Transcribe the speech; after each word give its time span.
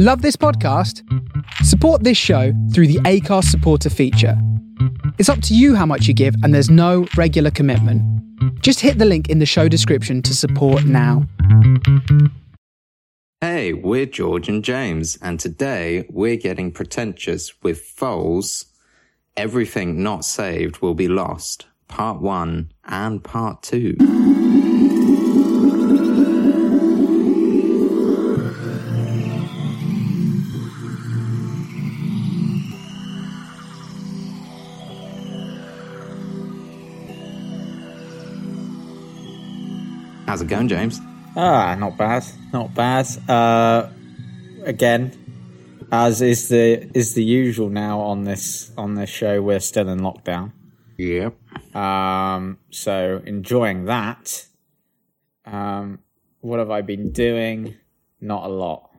Love 0.00 0.22
this 0.22 0.36
podcast? 0.36 1.02
Support 1.64 2.04
this 2.04 2.16
show 2.16 2.52
through 2.72 2.86
the 2.86 3.00
Anchor 3.04 3.42
supporter 3.42 3.90
feature. 3.90 4.40
It's 5.18 5.28
up 5.28 5.42
to 5.42 5.56
you 5.56 5.74
how 5.74 5.86
much 5.86 6.06
you 6.06 6.14
give, 6.14 6.36
and 6.44 6.54
there's 6.54 6.70
no 6.70 7.08
regular 7.16 7.50
commitment. 7.50 8.00
Just 8.62 8.78
hit 8.78 8.98
the 8.98 9.04
link 9.04 9.28
in 9.28 9.40
the 9.40 9.44
show 9.44 9.66
description 9.66 10.22
to 10.22 10.36
support 10.36 10.84
now. 10.84 11.26
Hey, 13.40 13.72
we're 13.72 14.06
George 14.06 14.48
and 14.48 14.62
James, 14.62 15.18
and 15.20 15.40
today 15.40 16.06
we're 16.08 16.36
getting 16.36 16.70
pretentious 16.70 17.60
with 17.64 17.80
Foals. 17.80 18.66
Everything 19.36 20.00
not 20.00 20.24
saved 20.24 20.80
will 20.80 20.94
be 20.94 21.08
lost. 21.08 21.66
Part 21.88 22.20
1 22.20 22.70
and 22.84 23.24
Part 23.24 23.64
2. 23.64 24.67
How's 40.28 40.42
it 40.42 40.48
going, 40.48 40.68
James? 40.68 41.00
Ah, 41.36 41.74
not 41.74 41.96
bad, 41.96 42.22
not 42.52 42.74
bad. 42.74 43.06
Uh, 43.26 43.88
again, 44.62 45.10
as 45.90 46.20
is 46.20 46.50
the 46.50 46.90
is 46.94 47.14
the 47.14 47.24
usual 47.24 47.70
now 47.70 48.00
on 48.00 48.24
this 48.24 48.70
on 48.76 48.94
this 48.94 49.08
show, 49.08 49.40
we're 49.40 49.58
still 49.58 49.88
in 49.88 50.00
lockdown. 50.00 50.52
Yep. 50.98 51.34
Um, 51.74 52.58
so 52.68 53.22
enjoying 53.24 53.86
that. 53.86 54.44
Um, 55.46 56.00
what 56.40 56.58
have 56.58 56.70
I 56.70 56.82
been 56.82 57.10
doing? 57.10 57.76
Not 58.20 58.44
a 58.44 58.48
lot. 58.48 58.90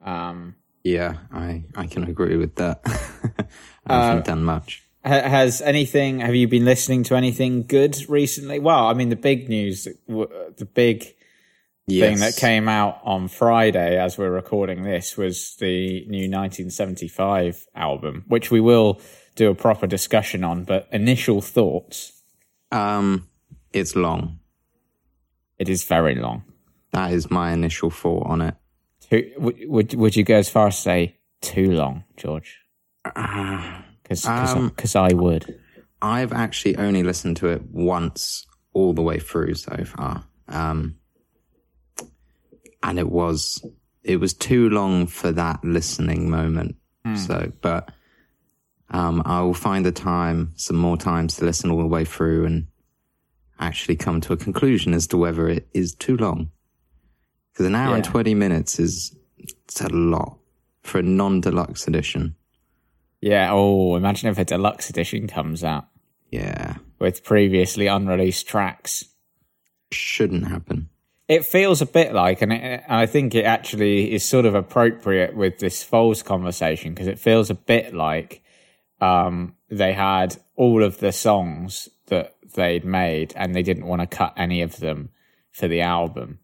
Um, 0.00 0.54
Yeah, 0.84 1.18
I, 1.30 1.64
I 1.76 1.86
can 1.86 2.04
agree 2.04 2.38
with 2.38 2.54
that. 2.54 2.80
I 3.86 4.06
haven't 4.06 4.24
done 4.24 4.42
much. 4.42 4.87
Ha- 5.04 5.28
has 5.28 5.60
anything? 5.62 6.20
Have 6.20 6.34
you 6.34 6.48
been 6.48 6.64
listening 6.64 7.02
to 7.04 7.16
anything 7.16 7.64
good 7.64 7.96
recently? 8.08 8.58
Well, 8.58 8.86
I 8.86 8.94
mean, 8.94 9.08
the 9.08 9.16
big 9.16 9.48
news, 9.48 9.84
the 10.06 10.68
big 10.74 11.14
thing 11.88 12.18
that 12.18 12.36
came 12.36 12.68
out 12.68 13.00
on 13.02 13.28
Friday 13.28 13.98
as 13.98 14.18
we're 14.18 14.30
recording 14.30 14.82
this 14.82 15.16
was 15.16 15.56
the 15.56 16.00
new 16.06 16.28
1975 16.30 17.66
album, 17.74 18.24
which 18.28 18.50
we 18.50 18.60
will 18.60 19.00
do 19.36 19.50
a 19.50 19.54
proper 19.54 19.86
discussion 19.86 20.44
on. 20.44 20.64
But 20.64 20.88
initial 20.92 21.40
thoughts, 21.40 22.12
Um, 22.70 23.28
it's 23.72 23.96
long. 23.96 24.40
it 25.58 25.68
is 25.68 25.84
very 25.84 26.14
long. 26.14 26.42
That 26.92 27.12
is 27.12 27.30
my 27.30 27.52
initial 27.52 27.90
thought 27.90 28.26
on 28.26 28.40
it. 28.42 28.54
Too, 29.08 29.32
would, 29.38 29.56
would 29.68 29.94
would 29.94 30.16
you 30.16 30.24
go 30.24 30.36
as 30.36 30.50
far 30.50 30.66
as 30.68 30.78
say 30.78 31.16
too 31.40 31.72
long, 31.72 32.04
George? 32.16 32.58
Because 34.08 34.96
Um, 34.96 35.02
I 35.02 35.12
would. 35.14 35.58
I've 36.00 36.32
actually 36.32 36.76
only 36.76 37.02
listened 37.02 37.36
to 37.38 37.48
it 37.48 37.62
once 37.70 38.46
all 38.72 38.92
the 38.92 39.02
way 39.02 39.18
through 39.18 39.54
so 39.54 39.84
far. 39.84 40.24
Um, 40.48 40.96
and 42.82 42.98
it 42.98 43.10
was, 43.10 43.64
it 44.04 44.18
was 44.20 44.32
too 44.32 44.70
long 44.70 45.06
for 45.06 45.32
that 45.32 45.62
listening 45.64 46.30
moment. 46.30 46.76
So, 47.16 47.52
but, 47.62 47.90
um, 48.90 49.22
I 49.24 49.40
will 49.40 49.54
find 49.54 49.84
the 49.84 49.92
time, 49.92 50.52
some 50.56 50.76
more 50.76 50.96
times 50.98 51.36
to 51.36 51.44
listen 51.44 51.70
all 51.70 51.78
the 51.78 51.86
way 51.86 52.04
through 52.04 52.44
and 52.46 52.66
actually 53.58 53.96
come 53.96 54.20
to 54.22 54.32
a 54.32 54.36
conclusion 54.36 54.92
as 54.94 55.06
to 55.08 55.16
whether 55.16 55.48
it 55.48 55.68
is 55.72 55.94
too 55.94 56.16
long. 56.16 56.50
Because 57.52 57.66
an 57.66 57.74
hour 57.74 57.96
and 57.96 58.04
20 58.04 58.34
minutes 58.34 58.78
is, 58.78 59.16
it's 59.38 59.80
a 59.80 59.88
lot 59.88 60.38
for 60.82 60.98
a 60.98 61.02
non-deluxe 61.02 61.88
edition. 61.88 62.34
Yeah. 63.20 63.50
Oh, 63.52 63.96
imagine 63.96 64.28
if 64.30 64.38
a 64.38 64.44
deluxe 64.44 64.90
edition 64.90 65.26
comes 65.26 65.64
out 65.64 65.86
Yeah. 66.30 66.76
with 66.98 67.24
previously 67.24 67.86
unreleased 67.86 68.46
tracks. 68.46 69.04
Shouldn't 69.90 70.46
happen. 70.48 70.88
It 71.28 71.44
feels 71.44 71.82
a 71.82 71.86
bit 71.86 72.14
like, 72.14 72.40
and, 72.42 72.52
it, 72.52 72.82
and 72.86 72.96
I 72.98 73.06
think 73.06 73.34
it 73.34 73.44
actually 73.44 74.12
is 74.14 74.24
sort 74.24 74.46
of 74.46 74.54
appropriate 74.54 75.36
with 75.36 75.58
this 75.58 75.82
Foals 75.82 76.22
conversation 76.22 76.94
because 76.94 77.06
it 77.06 77.18
feels 77.18 77.50
a 77.50 77.54
bit 77.54 77.92
like 77.94 78.42
um, 79.00 79.54
they 79.70 79.92
had 79.92 80.36
all 80.56 80.82
of 80.82 80.98
the 80.98 81.12
songs 81.12 81.88
that 82.06 82.34
they'd 82.54 82.84
made 82.84 83.32
and 83.36 83.54
they 83.54 83.62
didn't 83.62 83.86
want 83.86 84.00
to 84.00 84.06
cut 84.06 84.32
any 84.38 84.62
of 84.62 84.78
them 84.78 85.10
for 85.52 85.68
the 85.68 85.82
album. 85.82 86.38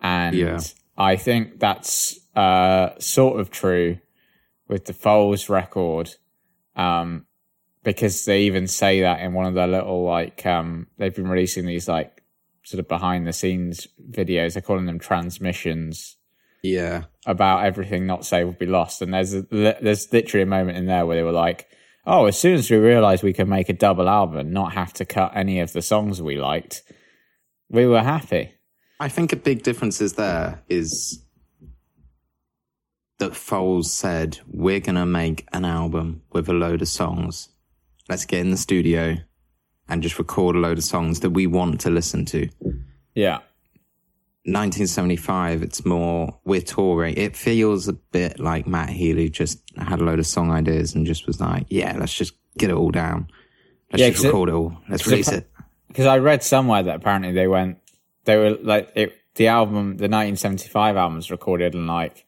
And 0.00 0.34
Yeah. 0.36 0.58
I 0.98 1.14
think 1.16 1.60
that's 1.60 2.18
uh, 2.34 2.90
sort 2.98 3.38
of 3.40 3.50
true 3.50 3.98
with 4.70 4.86
the 4.86 4.92
Foals 4.94 5.48
record. 5.50 6.14
Um, 6.76 7.26
because 7.82 8.24
they 8.24 8.42
even 8.42 8.66
say 8.66 9.00
that 9.00 9.20
in 9.20 9.32
one 9.32 9.46
of 9.46 9.54
their 9.54 9.66
little 9.66 10.04
like 10.04 10.44
um 10.44 10.86
they've 10.98 11.14
been 11.14 11.28
releasing 11.28 11.64
these 11.64 11.88
like 11.88 12.22
sort 12.62 12.78
of 12.78 12.86
behind 12.88 13.26
the 13.26 13.32
scenes 13.32 13.88
videos 14.10 14.52
they're 14.52 14.62
calling 14.62 14.84
them 14.84 14.98
transmissions 14.98 16.16
Yeah. 16.62 17.04
about 17.26 17.64
everything 17.64 18.06
not 18.06 18.26
saved 18.26 18.46
will 18.46 18.52
be 18.52 18.66
lost 18.66 19.00
and 19.00 19.14
there's 19.14 19.32
a, 19.34 19.42
there's 19.50 20.12
literally 20.12 20.42
a 20.42 20.46
moment 20.46 20.76
in 20.76 20.84
there 20.86 21.06
where 21.06 21.16
they 21.16 21.22
were 21.22 21.32
like 21.32 21.68
oh 22.06 22.26
as 22.26 22.38
soon 22.38 22.54
as 22.54 22.70
we 22.70 22.76
realized 22.76 23.22
we 23.22 23.32
could 23.32 23.48
make 23.48 23.70
a 23.70 23.72
double 23.74 24.08
album 24.10 24.36
and 24.36 24.52
not 24.52 24.74
have 24.74 24.92
to 24.92 25.06
cut 25.06 25.32
any 25.34 25.58
of 25.60 25.72
the 25.72 25.80
songs 25.82 26.20
we 26.20 26.36
liked 26.38 26.82
we 27.70 27.86
were 27.86 28.02
happy 28.02 28.52
I 29.00 29.08
think 29.08 29.32
a 29.32 29.36
big 29.36 29.62
difference 29.62 30.02
is 30.02 30.12
there 30.14 30.62
is 30.68 31.24
that 33.20 33.34
Foals 33.36 33.90
said, 33.92 34.38
We're 34.48 34.80
going 34.80 34.96
to 34.96 35.06
make 35.06 35.46
an 35.52 35.64
album 35.64 36.22
with 36.32 36.48
a 36.48 36.52
load 36.52 36.82
of 36.82 36.88
songs. 36.88 37.48
Let's 38.08 38.24
get 38.26 38.40
in 38.40 38.50
the 38.50 38.56
studio 38.56 39.18
and 39.88 40.02
just 40.02 40.18
record 40.18 40.56
a 40.56 40.58
load 40.58 40.78
of 40.78 40.84
songs 40.84 41.20
that 41.20 41.30
we 41.30 41.46
want 41.46 41.80
to 41.82 41.90
listen 41.90 42.24
to. 42.26 42.48
yeah 43.14 43.38
1975, 44.46 45.62
it's 45.62 45.84
more, 45.84 46.38
we're 46.44 46.62
touring. 46.62 47.14
It 47.16 47.36
feels 47.36 47.88
a 47.88 47.92
bit 47.92 48.40
like 48.40 48.66
Matt 48.66 48.88
Healy 48.88 49.28
just 49.28 49.60
had 49.76 50.00
a 50.00 50.04
load 50.04 50.18
of 50.18 50.26
song 50.26 50.50
ideas 50.50 50.94
and 50.94 51.04
just 51.06 51.26
was 51.26 51.40
like, 51.40 51.66
Yeah, 51.68 51.94
let's 51.98 52.14
just 52.14 52.32
get 52.56 52.70
it 52.70 52.74
all 52.76 52.90
down. 52.90 53.28
Let's 53.92 54.00
Yeah, 54.00 54.08
just 54.08 54.16
'cause 54.18 54.24
it- 54.24 54.28
record 54.28 54.48
it 54.48 54.54
all. 54.54 54.78
Let's 54.88 55.06
release 55.06 55.28
it. 55.28 55.48
because 55.88 56.06
I 56.06 56.18
read 56.18 56.42
somewhere 56.42 56.82
that 56.84 56.96
apparently 56.96 57.32
they 57.32 57.46
went, 57.48 57.78
they 58.24 58.36
were 58.38 58.56
like 58.62 58.90
it, 58.94 59.12
the 59.34 59.48
album, 59.48 59.98
the 59.98 60.08
1975 60.08 60.96
album 60.96 61.16
was 61.16 61.30
recorded 61.30 61.74
in 61.74 61.86
like 61.86 62.24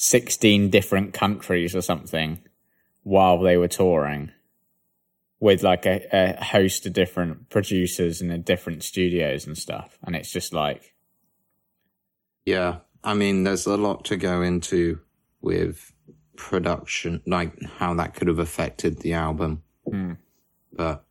16 0.00 0.70
different 0.70 1.12
countries 1.12 1.74
or 1.74 1.80
something 1.80 2.40
while 3.02 3.40
they 3.40 3.56
were 3.56 3.66
touring 3.66 4.30
with 5.40 5.64
like 5.64 5.86
a, 5.86 6.06
a 6.12 6.44
host 6.44 6.86
of 6.86 6.92
different 6.92 7.48
producers 7.50 8.20
and 8.20 8.44
different 8.44 8.84
studios 8.84 9.44
and 9.44 9.58
stuff. 9.58 9.98
And 10.04 10.14
it's 10.14 10.30
just 10.30 10.54
like, 10.54 10.94
Yeah. 12.44 12.76
I 13.02 13.14
mean, 13.14 13.42
there's 13.42 13.66
a 13.66 13.76
lot 13.76 14.04
to 14.04 14.16
go 14.16 14.40
into 14.40 15.00
with 15.40 15.92
production, 16.36 17.20
like 17.26 17.60
how 17.78 17.92
that 17.94 18.14
could 18.14 18.28
have 18.28 18.38
affected 18.38 19.00
the 19.00 19.14
album. 19.14 19.64
But 20.72 21.04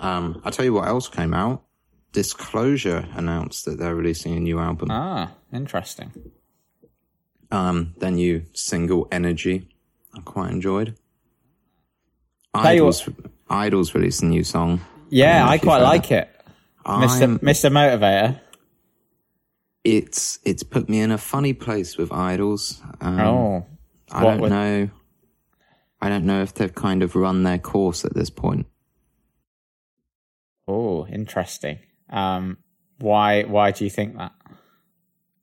um, 0.00 0.40
I'll 0.44 0.50
tell 0.50 0.64
you 0.64 0.72
what 0.74 0.88
else 0.88 1.08
came 1.08 1.32
out. 1.32 1.62
Disclosure 2.10 3.06
announced 3.14 3.66
that 3.66 3.78
they're 3.78 3.94
releasing 3.94 4.36
a 4.36 4.40
new 4.40 4.58
album. 4.58 4.88
ah, 4.90 5.32
interesting. 5.52 6.10
Um, 7.54 7.94
their 7.98 8.10
new 8.10 8.44
single, 8.52 9.06
Energy, 9.12 9.68
I 10.14 10.20
quite 10.20 10.50
enjoyed. 10.50 10.96
Idles, 12.52 13.08
Idles 13.48 13.94
released 13.94 14.22
a 14.22 14.26
new 14.26 14.42
song. 14.44 14.80
Yeah, 15.08 15.44
know 15.44 15.50
I 15.52 15.58
quite 15.58 15.82
like 15.82 16.10
it. 16.10 16.28
Mr. 16.84 17.38
Mr. 17.38 17.70
Motivator. 17.70 18.40
It's 19.84 20.38
it's 20.44 20.62
put 20.62 20.88
me 20.88 21.00
in 21.00 21.10
a 21.12 21.18
funny 21.18 21.52
place 21.52 21.96
with 21.96 22.10
Idles. 22.12 22.82
Um, 23.00 23.20
Oh, 23.20 23.66
I 24.10 24.22
don't 24.22 24.40
would- 24.40 24.50
know. 24.50 24.90
I 26.00 26.08
don't 26.08 26.24
know 26.26 26.42
if 26.42 26.52
they've 26.54 26.74
kind 26.74 27.02
of 27.02 27.14
run 27.16 27.44
their 27.44 27.58
course 27.58 28.04
at 28.04 28.14
this 28.14 28.30
point. 28.30 28.66
oh, 30.66 31.06
interesting. 31.06 31.78
Um, 32.10 32.58
why, 32.98 33.42
why 33.44 33.70
do 33.70 33.84
you 33.84 33.90
think 33.90 34.16
that? 34.16 34.32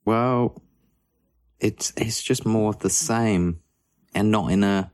Well, 0.04 0.60
it's 1.62 1.92
it's 1.96 2.22
just 2.22 2.44
more 2.44 2.70
of 2.70 2.80
the 2.80 2.90
same, 2.90 3.60
and 4.14 4.30
not 4.30 4.50
in 4.50 4.64
a 4.64 4.92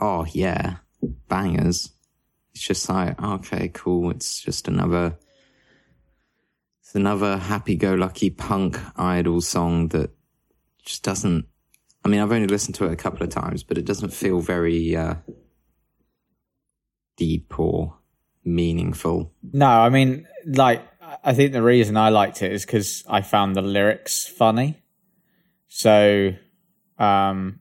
oh 0.00 0.26
yeah 0.32 0.76
bangers. 1.28 1.92
It's 2.52 2.62
just 2.62 2.88
like 2.88 3.20
okay, 3.20 3.68
cool. 3.68 4.10
It's 4.10 4.40
just 4.40 4.68
another 4.68 5.18
it's 6.90 6.96
another 6.96 7.36
happy-go-lucky 7.36 8.30
punk 8.30 8.76
idol 8.96 9.40
song 9.40 9.88
that 9.88 10.10
just 10.84 11.04
doesn't. 11.04 11.46
I 12.04 12.08
mean, 12.08 12.20
I've 12.20 12.32
only 12.32 12.48
listened 12.48 12.74
to 12.76 12.86
it 12.86 12.92
a 12.92 12.96
couple 12.96 13.22
of 13.22 13.28
times, 13.28 13.62
but 13.62 13.78
it 13.78 13.84
doesn't 13.84 14.12
feel 14.12 14.40
very 14.40 14.96
uh, 14.96 15.14
deep 17.16 17.60
or 17.60 17.96
meaningful. 18.44 19.32
No, 19.52 19.68
I 19.68 19.88
mean, 19.88 20.26
like, 20.44 20.82
I 21.22 21.32
think 21.32 21.52
the 21.52 21.62
reason 21.62 21.96
I 21.96 22.08
liked 22.08 22.42
it 22.42 22.50
is 22.50 22.66
because 22.66 23.04
I 23.08 23.22
found 23.22 23.54
the 23.54 23.62
lyrics 23.62 24.26
funny. 24.26 24.82
So, 25.72 26.34
um, 26.98 27.60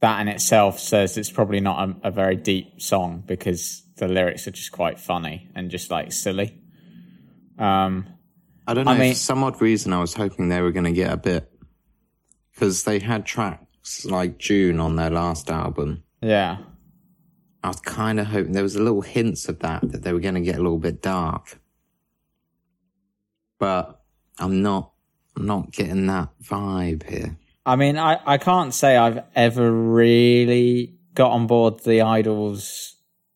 that 0.00 0.20
in 0.20 0.28
itself 0.28 0.78
says 0.78 1.16
it's 1.16 1.30
probably 1.30 1.60
not 1.60 1.88
a, 1.88 2.08
a 2.08 2.10
very 2.10 2.36
deep 2.36 2.80
song 2.80 3.22
because 3.26 3.82
the 3.96 4.06
lyrics 4.06 4.46
are 4.46 4.50
just 4.50 4.70
quite 4.70 5.00
funny 5.00 5.48
and 5.54 5.70
just 5.70 5.90
like 5.90 6.12
silly. 6.12 6.60
Um, 7.58 8.06
I 8.66 8.74
don't 8.74 8.84
know. 8.84 8.90
I 8.90 8.98
mean- 8.98 9.14
for 9.14 9.18
some 9.18 9.42
odd 9.42 9.60
reason, 9.62 9.94
I 9.94 10.00
was 10.00 10.12
hoping 10.12 10.50
they 10.50 10.60
were 10.60 10.72
going 10.72 10.84
to 10.84 10.92
get 10.92 11.10
a 11.10 11.16
bit 11.16 11.50
because 12.52 12.84
they 12.84 12.98
had 12.98 13.24
tracks 13.24 14.04
like 14.04 14.36
June 14.38 14.78
on 14.78 14.96
their 14.96 15.10
last 15.10 15.50
album. 15.50 16.04
yeah. 16.20 16.58
I 17.64 17.68
was 17.68 17.80
kind 17.80 18.20
of 18.20 18.26
hoping 18.26 18.52
there 18.52 18.62
was 18.62 18.76
a 18.76 18.82
little 18.82 19.00
hints 19.00 19.48
of 19.48 19.58
that 19.60 19.90
that 19.90 20.02
they 20.02 20.12
were 20.12 20.20
going 20.20 20.36
to 20.36 20.40
get 20.40 20.54
a 20.54 20.62
little 20.62 20.78
bit 20.78 21.02
dark, 21.02 21.58
but 23.58 24.04
I'm 24.38 24.62
not. 24.62 24.92
I'm 25.36 25.46
not 25.46 25.70
getting 25.70 26.06
that 26.06 26.30
vibe 26.42 27.08
here. 27.08 27.36
I 27.64 27.76
mean, 27.76 27.98
I, 27.98 28.20
I 28.24 28.38
can't 28.38 28.72
say 28.72 28.96
I've 28.96 29.24
ever 29.34 29.70
really 29.70 30.94
got 31.14 31.32
on 31.32 31.46
board 31.46 31.80
the 31.80 32.02
Idles 32.02 32.94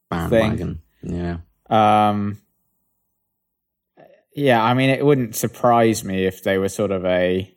Bandwagon. 0.08 0.82
Yeah. 1.02 1.38
Um, 1.69 2.38
yeah, 4.35 4.62
I 4.62 4.75
mean, 4.75 4.91
it 4.91 5.05
wouldn't 5.05 5.35
surprise 5.35 6.05
me 6.05 6.26
if 6.26 6.43
they 6.43 6.58
were 6.58 6.69
sort 6.69 6.93
of 6.93 7.05
a, 7.05 7.52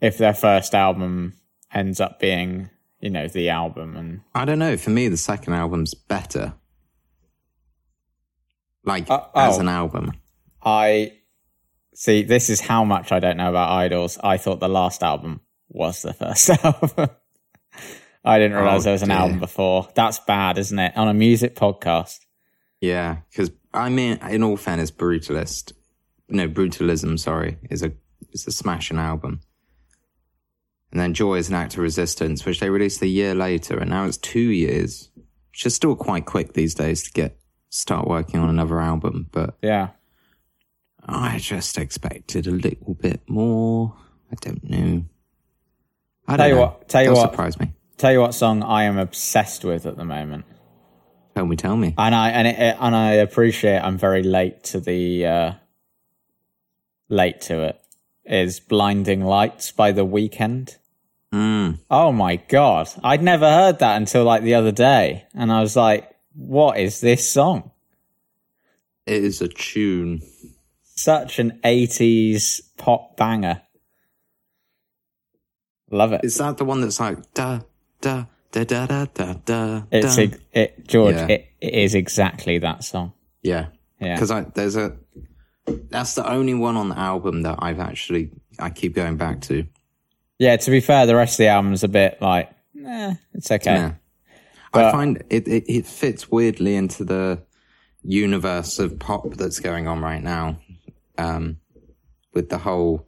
if 0.00 0.18
their 0.18 0.34
first 0.34 0.74
album 0.74 1.34
ends 1.72 2.00
up 2.00 2.18
being, 2.18 2.70
you 3.00 3.10
know, 3.10 3.28
the 3.28 3.50
album, 3.50 3.96
and 3.96 4.20
I 4.34 4.44
don't 4.44 4.58
know. 4.58 4.76
For 4.76 4.90
me, 4.90 5.08
the 5.08 5.16
second 5.16 5.54
album's 5.54 5.94
better. 5.94 6.54
Like 8.84 9.08
Uh, 9.10 9.26
as 9.34 9.58
oh. 9.58 9.60
an 9.60 9.68
album. 9.68 10.12
I 10.64 11.12
see. 11.94 12.22
This 12.22 12.50
is 12.50 12.60
how 12.60 12.84
much 12.84 13.12
I 13.12 13.20
don't 13.20 13.36
know 13.36 13.50
about 13.50 13.70
Idles. 13.70 14.18
I 14.22 14.36
thought 14.36 14.60
the 14.60 14.68
last 14.68 15.02
album 15.02 15.40
was 15.68 16.02
the 16.02 16.12
first 16.12 16.48
album. 16.64 17.10
I 18.24 18.38
didn't 18.38 18.56
realize 18.56 18.82
Oh, 18.82 18.84
there 18.84 18.92
was 18.92 19.02
an 19.02 19.08
dear. 19.08 19.18
album 19.18 19.38
before. 19.40 19.88
That's 19.94 20.18
bad, 20.20 20.58
isn't 20.58 20.78
it? 20.78 20.96
On 20.96 21.08
a 21.08 21.14
music 21.14 21.54
podcast. 21.56 22.20
Yeah, 22.80 23.18
because 23.30 23.50
I 23.74 23.88
mean, 23.88 24.18
in 24.28 24.42
all 24.42 24.56
fairness, 24.56 24.90
Brutalist, 24.90 25.72
no, 26.28 26.48
Brutalism, 26.48 27.18
sorry, 27.18 27.58
is 27.70 27.82
a 27.82 27.92
is 28.32 28.46
a 28.46 28.52
smashing 28.52 28.98
album. 28.98 29.40
And 30.90 31.00
then 31.00 31.14
Joy 31.14 31.36
is 31.36 31.48
an 31.48 31.54
act 31.54 31.74
of 31.74 31.80
resistance, 31.80 32.44
which 32.44 32.60
they 32.60 32.68
released 32.68 33.00
a 33.02 33.06
year 33.06 33.34
later, 33.34 33.78
and 33.78 33.88
now 33.90 34.04
it's 34.04 34.18
two 34.18 34.40
years, 34.40 35.10
which 35.50 35.64
is 35.64 35.74
still 35.74 35.96
quite 35.96 36.26
quick 36.26 36.52
these 36.52 36.74
days 36.74 37.02
to 37.04 37.12
get 37.12 37.38
start 37.70 38.06
working 38.06 38.40
on 38.40 38.50
another 38.50 38.78
album. 38.78 39.26
But 39.32 39.56
Yeah. 39.62 39.88
I 41.06 41.38
just 41.38 41.78
expected 41.78 42.46
a 42.46 42.50
little 42.52 42.94
bit 42.94 43.20
more. 43.28 43.94
I 44.30 44.34
don't 44.40 44.62
know. 44.68 45.04
I 46.28 46.36
Tell 46.36 46.38
don't 46.38 46.48
you 46.48 46.54
know. 46.54 46.60
what- 46.62 46.88
tell 46.88 47.02
you 47.02 47.08
They'll 47.08 47.16
what. 47.16 47.30
surprise 47.32 47.58
me. 47.58 47.72
Tell 47.98 48.12
you 48.12 48.20
what 48.20 48.34
song 48.34 48.62
I 48.62 48.84
am 48.84 48.98
obsessed 48.98 49.64
with 49.64 49.86
at 49.86 49.96
the 49.96 50.04
moment. 50.04 50.44
Tell 51.34 51.46
me, 51.46 51.56
tell 51.56 51.76
me. 51.76 51.94
and 51.98 52.14
I 52.14 52.28
and 52.30 52.46
it, 52.48 52.76
and 52.78 52.94
I 52.96 53.12
appreciate 53.14 53.78
I'm 53.78 53.96
very 53.98 54.22
late 54.22 54.62
to 54.64 54.80
the 54.80 55.26
uh, 55.26 55.52
late 57.08 57.40
to 57.42 57.62
it. 57.62 57.80
Is 58.24 58.60
"Blinding 58.60 59.24
Lights" 59.24 59.72
by 59.72 59.92
The 59.92 60.06
Weeknd. 60.06 60.76
Mm. 61.32 61.78
Oh 61.90 62.12
my 62.12 62.36
god! 62.36 62.88
I'd 63.02 63.22
never 63.22 63.48
heard 63.50 63.78
that 63.80 63.96
until 63.96 64.24
like 64.24 64.42
the 64.42 64.54
other 64.54 64.72
day, 64.72 65.24
and 65.34 65.50
I 65.50 65.60
was 65.60 65.74
like, 65.74 66.10
"What 66.34 66.78
is 66.78 67.00
this 67.00 67.28
song?" 67.30 67.70
It 69.06 69.24
is 69.24 69.40
a 69.40 69.48
tune. 69.48 70.22
Such 70.94 71.38
an 71.38 71.58
'80s 71.64 72.60
pop 72.76 73.16
banger. 73.16 73.62
Love 75.90 76.12
it. 76.12 76.22
Is 76.24 76.36
that 76.38 76.56
the 76.56 76.64
one 76.64 76.80
that's 76.80 77.00
like 77.00 77.34
da 77.34 77.60
da 78.00 78.24
da 78.50 78.64
da 78.64 78.86
da 78.86 79.04
da 79.06 79.34
da? 79.44 79.82
It's 79.90 80.16
da? 80.16 80.26
it, 80.52 80.86
George. 80.86 81.14
Yeah. 81.16 81.26
It, 81.28 81.46
it 81.60 81.74
is 81.74 81.94
exactly 81.94 82.58
that 82.58 82.84
song. 82.84 83.12
yeah, 83.42 83.66
Yeah. 84.00 84.14
Because 84.18 84.52
there's 84.54 84.76
a 84.76 84.96
that's 85.66 86.14
the 86.14 86.28
only 86.28 86.54
one 86.54 86.76
on 86.76 86.88
the 86.88 86.98
album 86.98 87.42
that 87.42 87.56
I've 87.60 87.78
actually 87.80 88.30
I 88.58 88.70
keep 88.70 88.94
going 88.94 89.16
back 89.16 89.42
to. 89.42 89.66
Yeah. 90.38 90.56
To 90.56 90.70
be 90.70 90.80
fair, 90.80 91.06
the 91.06 91.16
rest 91.16 91.34
of 91.34 91.38
the 91.38 91.48
album's 91.48 91.84
a 91.84 91.88
bit 91.88 92.18
like, 92.20 92.50
eh, 92.84 93.14
it's 93.34 93.50
okay. 93.50 93.74
Yeah. 93.74 93.92
But- 94.72 94.86
I 94.86 94.92
find 94.92 95.22
it, 95.28 95.46
it 95.46 95.64
it 95.68 95.86
fits 95.86 96.30
weirdly 96.30 96.74
into 96.76 97.04
the 97.04 97.42
universe 98.02 98.78
of 98.78 98.98
pop 98.98 99.34
that's 99.34 99.60
going 99.60 99.86
on 99.86 100.00
right 100.00 100.22
now, 100.22 100.58
um, 101.22 101.58
with 102.34 102.48
the 102.50 102.58
whole. 102.58 103.06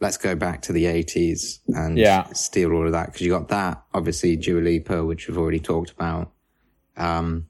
Let's 0.00 0.18
go 0.18 0.34
back 0.34 0.60
to 0.62 0.72
the 0.74 0.86
eighties 0.86 1.60
and 1.68 1.96
Yeah. 1.96 2.24
steal 2.32 2.72
all 2.72 2.86
of 2.86 2.92
that 2.92 3.06
because 3.06 3.22
you 3.22 3.30
got 3.30 3.48
that 3.48 3.82
obviously 3.94 4.36
Dua 4.36 4.60
Lipa, 4.60 5.04
which 5.04 5.26
we've 5.26 5.38
already 5.38 5.58
talked 5.60 5.90
about. 5.90 6.32
Um, 6.98 7.46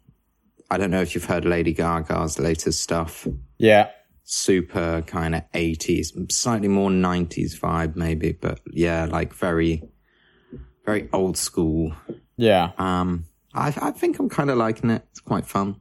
I 0.71 0.77
don't 0.79 0.91
know 0.93 1.01
if 1.03 1.15
you've 1.15 1.25
heard 1.25 1.45
Lady 1.45 1.73
Gaga's 1.73 2.39
latest 2.39 2.81
stuff. 2.81 3.27
Yeah. 3.59 3.91
super 4.29 5.03
kind 5.07 5.37
of 5.37 5.43
80s, 5.55 6.09
slightly 6.33 6.67
more 6.67 6.91
90s 6.91 7.53
vibe 7.61 7.95
maybe, 7.95 8.33
but 8.33 8.59
yeah, 8.73 9.05
like 9.05 9.33
very, 9.33 9.83
very 10.85 11.09
old 11.13 11.37
school. 11.37 11.93
Yeah. 12.37 12.73
Um, 12.77 13.27
I, 13.55 13.69
I 13.81 13.91
think 13.93 14.19
I'm 14.19 14.29
kind 14.29 14.51
of 14.51 14.59
liking 14.59 14.91
it. 14.91 15.03
It's 15.13 15.21
quite 15.21 15.47
fun. 15.47 15.77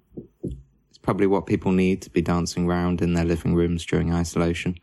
Probably 1.05 1.27
what 1.27 1.45
people 1.45 1.71
need 1.71 2.01
to 2.01 2.09
be 2.09 2.23
dancing 2.23 2.65
around 2.67 2.99
in 2.99 3.13
their 3.13 3.25
living 3.25 3.53
rooms 3.53 3.85
during 3.85 4.11
isolation. 4.11 4.79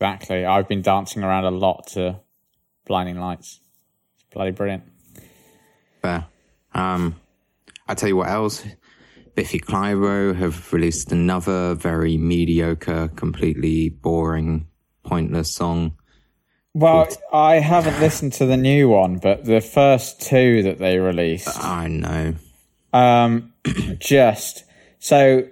Exactly. 0.00 0.44
I've 0.44 0.66
been 0.66 0.82
dancing 0.82 1.22
around 1.22 1.44
a 1.44 1.52
lot 1.52 1.86
to 1.92 2.18
Blinding 2.84 3.20
Lights. 3.20 3.60
It's 4.16 4.24
bloody 4.34 4.50
brilliant. 4.50 4.82
Fair. 6.02 6.26
Um, 6.74 7.14
I 7.86 7.94
tell 7.94 8.08
you 8.08 8.16
what 8.16 8.28
else. 8.28 8.64
Biffy 9.36 9.60
Clyro 9.60 10.34
have 10.34 10.72
released 10.72 11.12
another 11.12 11.76
very 11.76 12.16
mediocre, 12.16 13.06
completely 13.14 13.90
boring, 13.90 14.66
pointless 15.04 15.54
song. 15.54 15.96
Well, 16.72 17.06
I 17.32 17.60
haven't 17.60 18.00
listened 18.00 18.32
to 18.34 18.46
the 18.46 18.56
new 18.56 18.88
one, 18.88 19.18
but 19.18 19.44
the 19.44 19.60
first 19.60 20.20
two 20.20 20.64
that 20.64 20.78
they 20.78 20.98
released, 20.98 21.48
I 21.56 21.86
know. 21.86 22.34
um, 22.92 23.52
just 24.00 24.64
so. 25.04 25.46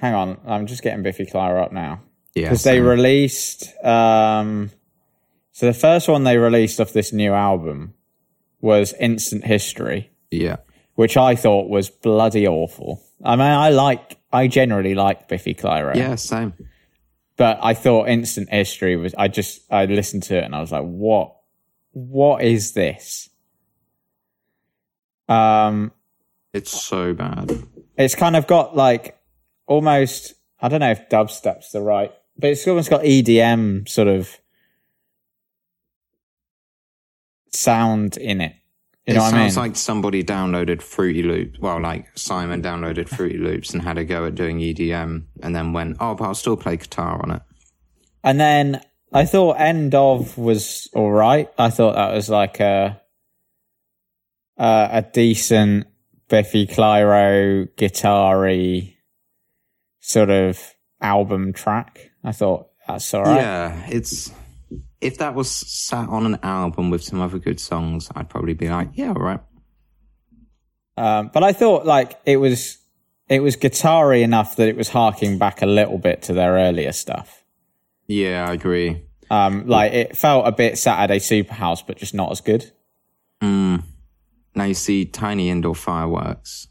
Hang 0.00 0.14
on, 0.14 0.40
I'm 0.46 0.66
just 0.66 0.82
getting 0.82 1.02
Biffy 1.02 1.26
Clyro 1.26 1.62
up 1.62 1.72
now 1.72 2.00
Yeah. 2.34 2.44
because 2.44 2.62
they 2.64 2.80
released. 2.80 3.72
Um, 3.84 4.70
so 5.52 5.66
the 5.66 5.74
first 5.74 6.08
one 6.08 6.24
they 6.24 6.38
released 6.38 6.80
off 6.80 6.92
this 6.94 7.12
new 7.12 7.32
album 7.34 7.92
was 8.62 8.94
Instant 8.98 9.44
History. 9.44 10.10
yeah. 10.30 10.56
which 10.94 11.16
I 11.18 11.34
thought 11.36 11.68
was 11.68 11.90
bloody 11.90 12.46
awful. 12.48 13.02
I 13.22 13.36
mean, 13.36 13.46
I 13.46 13.68
like, 13.70 14.16
I 14.32 14.46
generally 14.48 14.94
like 14.94 15.28
Biffy 15.28 15.54
Clyro, 15.54 15.94
Yeah, 15.94 16.14
same. 16.14 16.54
but 17.36 17.58
I 17.62 17.74
thought 17.74 18.08
Instant 18.08 18.48
History 18.50 18.96
was. 18.96 19.14
I 19.18 19.28
just 19.28 19.60
I 19.70 19.84
listened 19.84 20.22
to 20.24 20.36
it 20.38 20.44
and 20.44 20.54
I 20.54 20.60
was 20.60 20.72
like, 20.72 20.84
what, 20.84 21.34
what 21.92 22.42
is 22.42 22.72
this? 22.72 23.28
Um, 25.28 25.92
It's 26.54 26.70
so 26.70 27.12
bad. 27.12 27.52
It's 27.96 28.14
kind 28.14 28.36
of 28.36 28.46
got 28.46 28.76
like 28.76 29.18
almost. 29.66 30.34
I 30.60 30.68
don't 30.68 30.80
know 30.80 30.90
if 30.90 31.08
dubstep's 31.08 31.72
the 31.72 31.80
right, 31.80 32.12
but 32.38 32.50
it's 32.50 32.66
almost 32.66 32.88
got 32.88 33.02
EDM 33.02 33.88
sort 33.88 34.08
of 34.08 34.38
sound 37.50 38.16
in 38.16 38.40
it. 38.40 38.54
You 39.06 39.12
it 39.12 39.16
know 39.16 39.22
what 39.22 39.34
I 39.34 39.38
mean? 39.38 39.50
sounds 39.50 39.56
like 39.58 39.76
somebody 39.76 40.24
downloaded 40.24 40.80
Fruity 40.80 41.22
Loops. 41.22 41.58
Well, 41.58 41.80
like 41.80 42.06
Simon 42.16 42.62
downloaded 42.62 43.08
Fruity 43.08 43.36
Loops 43.36 43.74
and 43.74 43.82
had 43.82 43.98
a 43.98 44.04
go 44.04 44.24
at 44.24 44.34
doing 44.34 44.58
EDM, 44.58 45.24
and 45.42 45.54
then 45.54 45.72
went, 45.72 45.98
"Oh, 46.00 46.14
but 46.14 46.24
I'll 46.24 46.34
still 46.34 46.56
play 46.56 46.78
guitar 46.78 47.20
on 47.22 47.30
it." 47.30 47.42
And 48.22 48.40
then 48.40 48.80
I 49.12 49.26
thought 49.26 49.60
End 49.60 49.94
of 49.94 50.38
was 50.38 50.88
all 50.94 51.12
right. 51.12 51.50
I 51.58 51.68
thought 51.68 51.94
that 51.96 52.14
was 52.14 52.30
like 52.30 52.60
a 52.60 53.00
uh, 54.56 54.88
a 54.90 55.02
decent 55.02 55.86
Biffy 56.34 56.66
Clyro 56.66 57.68
guitar-y 57.76 58.96
sort 60.00 60.30
of 60.30 60.74
album 61.00 61.52
track. 61.52 62.10
I 62.24 62.32
thought 62.32 62.70
that's 62.88 63.14
all 63.14 63.22
right. 63.22 63.36
Yeah, 63.36 63.86
it's 63.88 64.32
if 65.00 65.18
that 65.18 65.36
was 65.36 65.48
sat 65.48 66.08
on 66.08 66.26
an 66.26 66.40
album 66.42 66.90
with 66.90 67.04
some 67.04 67.20
other 67.20 67.38
good 67.38 67.60
songs, 67.60 68.08
I'd 68.16 68.28
probably 68.28 68.54
be 68.54 68.68
like, 68.68 68.88
"Yeah, 68.94 69.10
all 69.10 69.22
right." 69.22 69.38
Um, 70.96 71.30
but 71.32 71.44
I 71.44 71.52
thought 71.52 71.86
like 71.86 72.18
it 72.24 72.38
was 72.38 72.78
it 73.28 73.38
was 73.38 73.54
guitar-y 73.54 74.16
enough 74.16 74.56
that 74.56 74.66
it 74.66 74.76
was 74.76 74.88
harking 74.88 75.38
back 75.38 75.62
a 75.62 75.66
little 75.66 75.98
bit 75.98 76.22
to 76.22 76.32
their 76.32 76.54
earlier 76.54 76.90
stuff. 76.90 77.44
Yeah, 78.08 78.44
I 78.48 78.54
agree. 78.54 79.04
Um, 79.30 79.68
like 79.68 79.92
it 79.92 80.16
felt 80.16 80.48
a 80.48 80.52
bit 80.52 80.78
Saturday 80.78 81.20
Superhouse, 81.20 81.86
but 81.86 81.96
just 81.96 82.12
not 82.12 82.32
as 82.32 82.40
good. 82.40 82.72
Mm. 83.40 83.84
Now 84.54 84.64
you 84.64 84.74
see 84.74 85.04
Tiny 85.04 85.50
Indoor 85.50 85.74
Fireworks, 85.74 86.68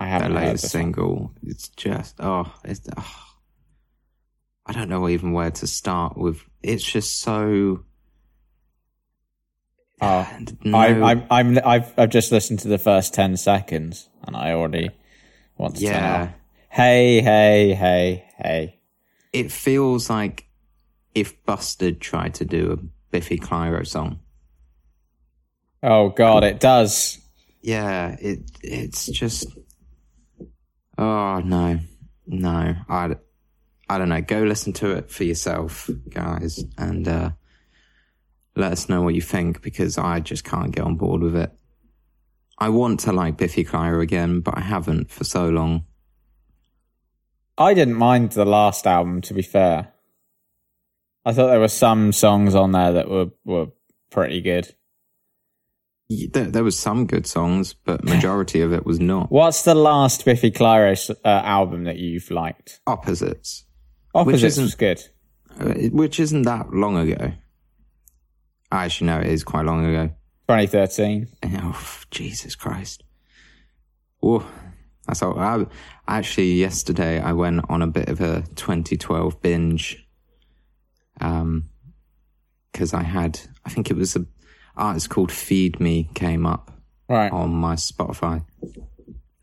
I 0.00 0.06
their 0.06 0.12
haven't 0.12 0.32
heard 0.36 0.46
latest 0.46 0.64
one. 0.64 0.70
single. 0.70 1.34
It's 1.42 1.68
just 1.68 2.16
oh, 2.20 2.52
it's 2.64 2.80
oh. 2.96 3.32
I 4.66 4.72
don't 4.72 4.88
know 4.88 5.08
even 5.08 5.32
where 5.32 5.50
to 5.50 5.66
start 5.66 6.16
with. 6.16 6.44
It's 6.62 6.84
just 6.84 7.20
so. 7.20 7.84
Oh, 10.00 10.28
No. 10.64 10.78
I, 10.78 11.10
I'm, 11.12 11.26
I'm, 11.30 11.58
I've, 11.64 11.92
I've 11.96 12.10
just 12.10 12.32
listened 12.32 12.58
to 12.60 12.68
the 12.68 12.78
first 12.78 13.14
10 13.14 13.36
seconds 13.36 14.08
and 14.26 14.34
I 14.34 14.52
already 14.52 14.90
want 15.56 15.76
to 15.76 15.82
Yeah. 15.82 16.32
Hey, 16.68 17.20
hey, 17.20 17.74
hey, 17.74 18.24
hey. 18.38 18.80
It 19.32 19.52
feels 19.52 20.10
like 20.10 20.46
if 21.14 21.44
Busted 21.44 22.00
tried 22.00 22.34
to 22.34 22.44
do 22.44 22.72
a 22.72 22.76
Biffy 23.12 23.38
Clyro 23.38 23.86
song. 23.86 24.18
Oh, 25.82 26.10
God, 26.10 26.44
it 26.44 26.60
does. 26.60 27.18
Yeah, 27.62 28.16
it 28.20 28.50
it's 28.62 29.06
just. 29.06 29.46
Oh 30.98 31.40
no, 31.40 31.78
no! 32.26 32.74
I, 32.88 33.16
I 33.88 33.98
don't 33.98 34.08
know. 34.08 34.20
Go 34.20 34.42
listen 34.42 34.72
to 34.74 34.90
it 34.90 35.10
for 35.10 35.24
yourself, 35.24 35.88
guys, 36.10 36.62
and 36.76 37.08
uh, 37.08 37.30
let 38.56 38.72
us 38.72 38.88
know 38.88 39.02
what 39.02 39.14
you 39.14 39.22
think 39.22 39.62
because 39.62 39.96
I 39.96 40.20
just 40.20 40.44
can't 40.44 40.72
get 40.74 40.84
on 40.84 40.96
board 40.96 41.22
with 41.22 41.36
it. 41.36 41.50
I 42.58 42.68
want 42.68 43.00
to 43.00 43.12
like 43.12 43.38
Biffy 43.38 43.64
Clyro 43.64 44.02
again, 44.02 44.40
but 44.40 44.56
I 44.56 44.60
haven't 44.60 45.10
for 45.10 45.24
so 45.24 45.48
long. 45.48 45.84
I 47.56 47.74
didn't 47.74 47.94
mind 47.94 48.32
the 48.32 48.44
last 48.44 48.86
album, 48.86 49.20
to 49.22 49.34
be 49.34 49.42
fair. 49.42 49.92
I 51.24 51.32
thought 51.32 51.48
there 51.48 51.60
were 51.60 51.68
some 51.68 52.12
songs 52.12 52.54
on 52.54 52.72
there 52.72 52.92
that 52.92 53.08
were, 53.08 53.30
were 53.44 53.68
pretty 54.10 54.40
good. 54.40 54.74
There, 56.32 56.44
there 56.44 56.64
was 56.64 56.78
some 56.78 57.06
good 57.06 57.26
songs, 57.26 57.72
but 57.74 58.04
majority 58.04 58.60
of 58.60 58.72
it 58.72 58.84
was 58.86 58.98
not. 59.00 59.30
What's 59.30 59.62
the 59.62 59.74
last 59.74 60.24
Biffy 60.24 60.50
Clyro 60.50 61.10
uh, 61.24 61.28
album 61.28 61.84
that 61.84 61.96
you've 61.98 62.30
liked? 62.30 62.80
Opposites, 62.86 63.64
Opposites 64.14 64.44
isn't- 64.44 64.64
was 64.64 64.74
good. 64.74 65.02
uh, 65.60 65.74
which 65.90 66.18
isn't 66.20 66.42
that 66.42 66.72
long 66.72 66.96
ago. 66.96 67.32
I 68.70 68.84
actually, 68.86 69.08
no, 69.08 69.20
it 69.20 69.26
is 69.26 69.44
quite 69.44 69.64
long 69.66 69.84
ago. 69.84 70.08
2013. 70.48 71.28
Oh, 71.44 72.00
Jesus 72.10 72.54
Christ. 72.54 73.02
Oh, 74.22 74.46
that's 75.06 75.22
all. 75.22 75.38
I, 75.38 75.66
actually, 76.08 76.52
yesterday 76.54 77.20
I 77.20 77.32
went 77.32 77.64
on 77.68 77.82
a 77.82 77.86
bit 77.86 78.08
of 78.08 78.20
a 78.20 78.42
2012 78.54 79.40
binge. 79.42 80.06
Um, 81.20 81.68
because 82.72 82.94
I 82.94 83.02
had, 83.02 83.38
I 83.66 83.70
think 83.70 83.90
it 83.90 83.96
was 83.98 84.16
a 84.16 84.24
artist 84.76 85.10
called 85.10 85.30
Feed 85.32 85.80
Me 85.80 86.08
came 86.14 86.46
up 86.46 86.70
Right. 87.08 87.30
on 87.32 87.50
my 87.50 87.74
Spotify, 87.74 88.44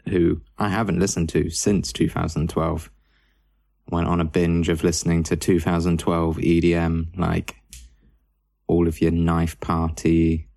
who 0.08 0.42
I 0.58 0.70
haven't 0.70 1.00
listened 1.00 1.30
to 1.30 1.50
since 1.50 1.92
2012. 1.94 2.90
Went 3.92 4.08
on 4.08 4.22
a 4.22 4.26
binge 4.26 4.70
of 4.70 4.84
listening 4.84 5.24
to 5.24 5.36
2012 5.36 6.38
EDM, 6.38 7.18
like 7.18 7.56
all 8.68 8.88
of 8.88 9.02
your 9.02 9.12
Knife 9.12 9.60
Party, 9.60 10.48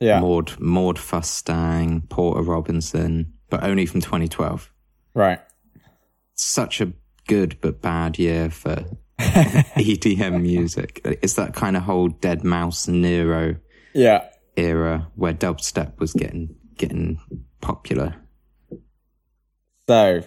Yeah. 0.00 0.20
Mord 0.20 0.58
Mord 0.60 0.96
Fustang, 0.98 2.08
Porter 2.08 2.42
Robinson, 2.42 3.34
but 3.50 3.62
only 3.62 3.86
from 3.86 4.00
2012. 4.00 4.70
Right. 5.14 5.40
Such 6.34 6.80
a 6.80 6.92
good 7.28 7.56
but 7.60 7.80
bad 7.82 8.18
year 8.18 8.50
for 8.50 8.84
EDM 9.18 10.40
music. 10.42 11.00
It's 11.04 11.34
that 11.34 11.54
kind 11.54 11.76
of 11.76 11.82
whole 11.84 12.08
deadmau5 12.10 12.88
Nero 12.88 13.56
Yeah. 13.94 14.28
era 14.56 15.08
where 15.14 15.34
dubstep 15.34 15.98
was 15.98 16.12
getting 16.12 16.56
getting 16.76 17.18
popular. 17.60 18.16
So, 19.88 20.22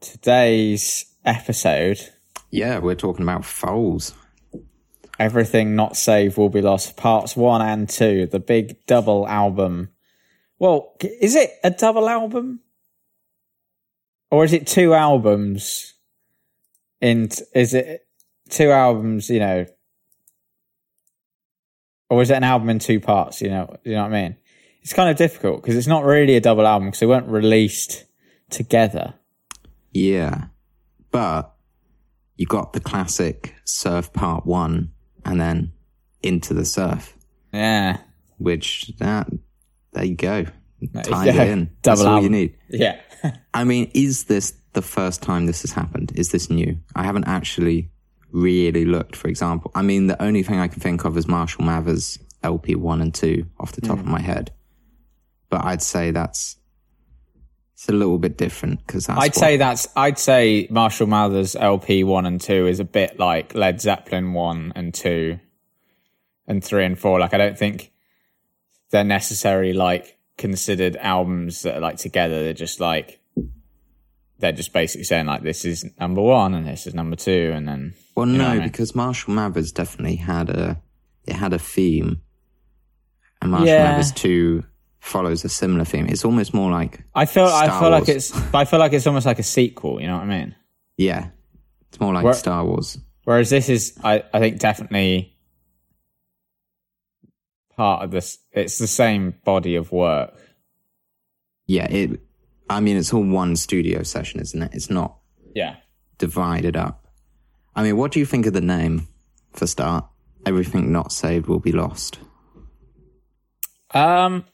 today's 0.00 1.06
episode, 1.24 2.00
Yeah, 2.50 2.78
we're 2.78 2.94
talking 2.94 3.22
about 3.22 3.44
foals. 3.44 4.14
Everything 5.18 5.76
Not 5.76 5.96
Saved 5.96 6.36
Will 6.36 6.48
Be 6.48 6.60
Lost, 6.62 6.96
parts 6.96 7.36
one 7.36 7.62
and 7.62 7.88
two, 7.88 8.26
the 8.26 8.40
big 8.40 8.84
double 8.86 9.26
album. 9.28 9.90
Well, 10.58 10.94
is 11.02 11.34
it 11.34 11.50
a 11.62 11.70
double 11.70 12.08
album? 12.08 12.60
Or 14.30 14.44
is 14.44 14.52
it 14.52 14.66
two 14.66 14.94
albums? 14.94 15.94
In 17.00 17.28
is 17.54 17.74
it 17.74 18.06
two 18.48 18.70
albums? 18.70 19.30
You 19.30 19.40
know, 19.40 19.66
or 22.10 22.22
is 22.22 22.30
it 22.30 22.34
an 22.36 22.44
album 22.44 22.70
in 22.70 22.78
two 22.78 23.00
parts? 23.00 23.40
You 23.40 23.50
know, 23.50 23.76
you 23.84 23.92
know 23.92 24.02
what 24.02 24.12
I 24.12 24.22
mean? 24.22 24.36
It's 24.82 24.92
kind 24.92 25.08
of 25.10 25.16
difficult 25.16 25.62
because 25.62 25.76
it's 25.76 25.86
not 25.86 26.04
really 26.04 26.36
a 26.36 26.40
double 26.40 26.66
album 26.66 26.88
because 26.88 27.00
they 27.00 27.06
weren't 27.06 27.28
released 27.28 28.04
together. 28.50 29.14
Yeah. 29.92 30.46
But 31.10 31.54
you 32.36 32.46
got 32.46 32.72
the 32.72 32.80
classic 32.80 33.54
surf 33.64 34.12
part 34.12 34.44
one 34.44 34.92
and 35.24 35.40
then 35.40 35.72
into 36.22 36.52
the 36.54 36.64
surf, 36.64 37.16
Yeah, 37.52 37.98
which 38.38 38.92
that 38.98 39.28
there 39.92 40.04
you 40.04 40.16
go. 40.16 40.46
Tied 41.02 41.26
Yeah, 41.34 41.42
it 41.44 41.48
in. 41.50 41.70
double 41.82 41.96
That's 42.04 42.06
all 42.06 42.22
you 42.22 42.28
need. 42.28 42.56
yeah. 42.68 43.00
I 43.54 43.64
mean, 43.64 43.90
is 43.94 44.24
this 44.24 44.52
the 44.72 44.82
first 44.82 45.22
time 45.22 45.46
this 45.46 45.62
has 45.62 45.72
happened? 45.72 46.12
Is 46.16 46.30
this 46.32 46.50
new? 46.50 46.76
I 46.96 47.04
haven't 47.04 47.24
actually 47.24 47.90
really 48.34 48.84
looked, 48.84 49.16
for 49.16 49.28
example. 49.28 49.70
I 49.74 49.82
mean, 49.82 50.08
the 50.08 50.20
only 50.22 50.42
thing 50.42 50.58
I 50.58 50.68
can 50.68 50.80
think 50.80 51.04
of 51.04 51.16
is 51.16 51.26
Marshall 51.26 51.64
Mathers 51.64 52.18
LP 52.42 52.74
one 52.74 53.00
and 53.00 53.14
two 53.14 53.46
off 53.58 53.72
the 53.72 53.80
top 53.80 53.98
of 53.98 54.04
mm. 54.04 54.10
my 54.10 54.20
head. 54.20 54.52
But 55.48 55.64
I'd 55.64 55.80
say 55.80 56.10
that's 56.10 56.56
it's 57.74 57.88
a 57.88 57.92
little 57.92 58.18
bit 58.18 58.36
different 58.36 58.84
because 58.86 59.08
I'd 59.08 59.16
what- 59.16 59.34
say 59.34 59.56
that's 59.56 59.88
I'd 59.96 60.18
say 60.18 60.66
Marshall 60.70 61.06
Mathers 61.06 61.56
LP 61.56 62.04
one 62.04 62.26
and 62.26 62.40
two 62.40 62.66
is 62.66 62.80
a 62.80 62.84
bit 62.84 63.18
like 63.18 63.54
Led 63.54 63.80
Zeppelin 63.80 64.34
one 64.34 64.72
and 64.74 64.92
two 64.92 65.38
and 66.46 66.62
three 66.62 66.84
and 66.84 66.98
four. 66.98 67.20
Like 67.20 67.34
I 67.34 67.38
don't 67.38 67.58
think 67.58 67.92
they're 68.90 69.04
necessarily 69.04 69.72
like 69.72 70.18
considered 70.36 70.96
albums 70.96 71.62
that 71.62 71.76
are 71.76 71.80
like 71.80 71.96
together. 71.96 72.42
They're 72.42 72.52
just 72.52 72.80
like 72.80 73.20
they're 74.44 74.52
just 74.52 74.74
basically 74.74 75.04
saying 75.04 75.24
like 75.24 75.42
this 75.42 75.64
is 75.64 75.84
number 75.98 76.20
one 76.20 76.52
and 76.54 76.66
this 76.68 76.86
is 76.86 76.92
number 76.94 77.16
two 77.16 77.50
and 77.54 77.66
then 77.66 77.94
Well, 78.14 78.26
know 78.26 78.38
no, 78.38 78.46
I 78.48 78.54
mean? 78.58 78.62
because 78.68 78.94
Marshall 78.94 79.32
Mathers 79.32 79.72
definitely 79.72 80.16
had 80.16 80.50
a 80.50 80.80
it 81.26 81.32
had 81.34 81.54
a 81.54 81.58
theme, 81.58 82.20
and 83.40 83.50
Marshall 83.50 83.68
Yeah. 83.68 83.90
Mathers 83.92 84.12
two 84.12 84.64
follows 85.00 85.44
a 85.44 85.48
similar 85.48 85.84
theme. 85.86 86.06
It's 86.08 86.24
almost 86.24 86.52
more 86.52 86.70
like 86.70 87.02
I 87.14 87.24
feel 87.24 87.44
I 87.46 87.64
Star 87.66 87.80
feel 87.80 87.90
like 87.90 88.06
Wars. 88.06 88.30
it's 88.30 88.54
I 88.54 88.64
feel 88.66 88.78
like 88.78 88.92
it's 88.92 89.06
almost 89.06 89.24
like 89.26 89.38
a 89.38 89.42
sequel. 89.42 90.00
You 90.00 90.06
know 90.08 90.14
what 90.18 90.24
I 90.24 90.26
mean? 90.26 90.54
yeah, 90.98 91.28
it's 91.88 91.98
more 92.00 92.12
like 92.12 92.24
Where- 92.24 92.34
Star 92.34 92.64
Wars. 92.64 92.98
Whereas 93.24 93.48
this 93.48 93.70
is, 93.70 93.98
I, 94.04 94.22
I 94.34 94.38
think, 94.38 94.58
definitely 94.58 95.34
part 97.76 98.02
of 98.04 98.10
this. 98.10 98.38
It's 98.52 98.76
the 98.78 98.86
same 98.86 99.34
body 99.44 99.76
of 99.76 99.90
work. 99.92 100.34
Yeah, 101.66 101.86
it. 101.90 102.20
I 102.68 102.80
mean, 102.80 102.96
it's 102.96 103.12
all 103.12 103.24
one 103.24 103.56
studio 103.56 104.02
session, 104.02 104.40
isn't 104.40 104.62
it? 104.62 104.70
It's 104.74 104.90
not 104.90 105.18
Yeah. 105.54 105.76
divided 106.18 106.76
up. 106.76 107.06
I 107.76 107.82
mean, 107.82 107.96
what 107.96 108.12
do 108.12 108.20
you 108.20 108.26
think 108.26 108.46
of 108.46 108.52
the 108.52 108.60
name 108.60 109.08
for 109.52 109.66
start? 109.66 110.06
Everything 110.46 110.92
not 110.92 111.12
saved 111.12 111.46
will 111.46 111.58
be 111.60 111.72
lost. 111.72 112.18
Um, 113.92 114.44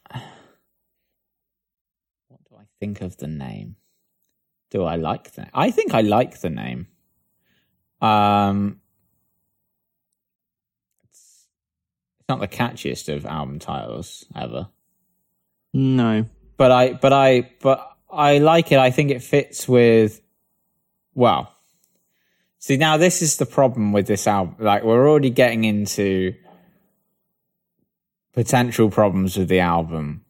what 2.28 2.40
do 2.48 2.56
I 2.56 2.64
think 2.78 3.00
of 3.00 3.16
the 3.16 3.26
name? 3.26 3.76
Do 4.70 4.84
I 4.84 4.96
like 4.96 5.32
the? 5.32 5.48
I 5.54 5.70
think 5.70 5.94
I 5.94 6.00
like 6.02 6.40
the 6.40 6.50
name. 6.50 6.86
Um, 8.00 8.80
it's, 11.04 11.46
it's 12.18 12.28
not 12.28 12.40
the 12.40 12.48
catchiest 12.48 13.14
of 13.14 13.26
album 13.26 13.58
titles 13.58 14.24
ever. 14.36 14.68
No, 15.72 16.26
but 16.56 16.70
I 16.70 16.92
but 16.92 17.12
I 17.12 17.50
but 17.60 17.89
I 18.12 18.38
like 18.38 18.72
it. 18.72 18.78
I 18.78 18.90
think 18.90 19.10
it 19.10 19.22
fits 19.22 19.68
with 19.68 20.20
well. 21.14 21.54
See 22.58 22.76
now 22.76 22.96
this 22.96 23.22
is 23.22 23.36
the 23.38 23.46
problem 23.46 23.92
with 23.92 24.06
this 24.06 24.26
album. 24.26 24.56
Like 24.58 24.82
we're 24.84 25.08
already 25.08 25.30
getting 25.30 25.64
into 25.64 26.34
potential 28.32 28.90
problems 28.90 29.36
with 29.36 29.48
the 29.48 29.60
albums 29.60 30.20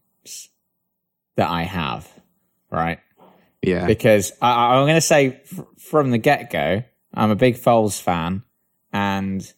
that 1.37 1.49
I 1.49 1.63
have, 1.65 2.09
right? 2.71 2.99
yeah, 3.63 3.87
Because 3.87 4.33
I, 4.41 4.77
I'm 4.77 4.85
going 4.85 4.95
to 4.95 5.01
say 5.01 5.41
f- 5.45 5.65
from 5.79 6.11
the 6.11 6.19
get 6.19 6.51
go, 6.51 6.83
I'm 7.13 7.31
a 7.31 7.37
big 7.37 7.57
Foals 7.57 8.01
fan, 8.01 8.43
and 8.93 9.53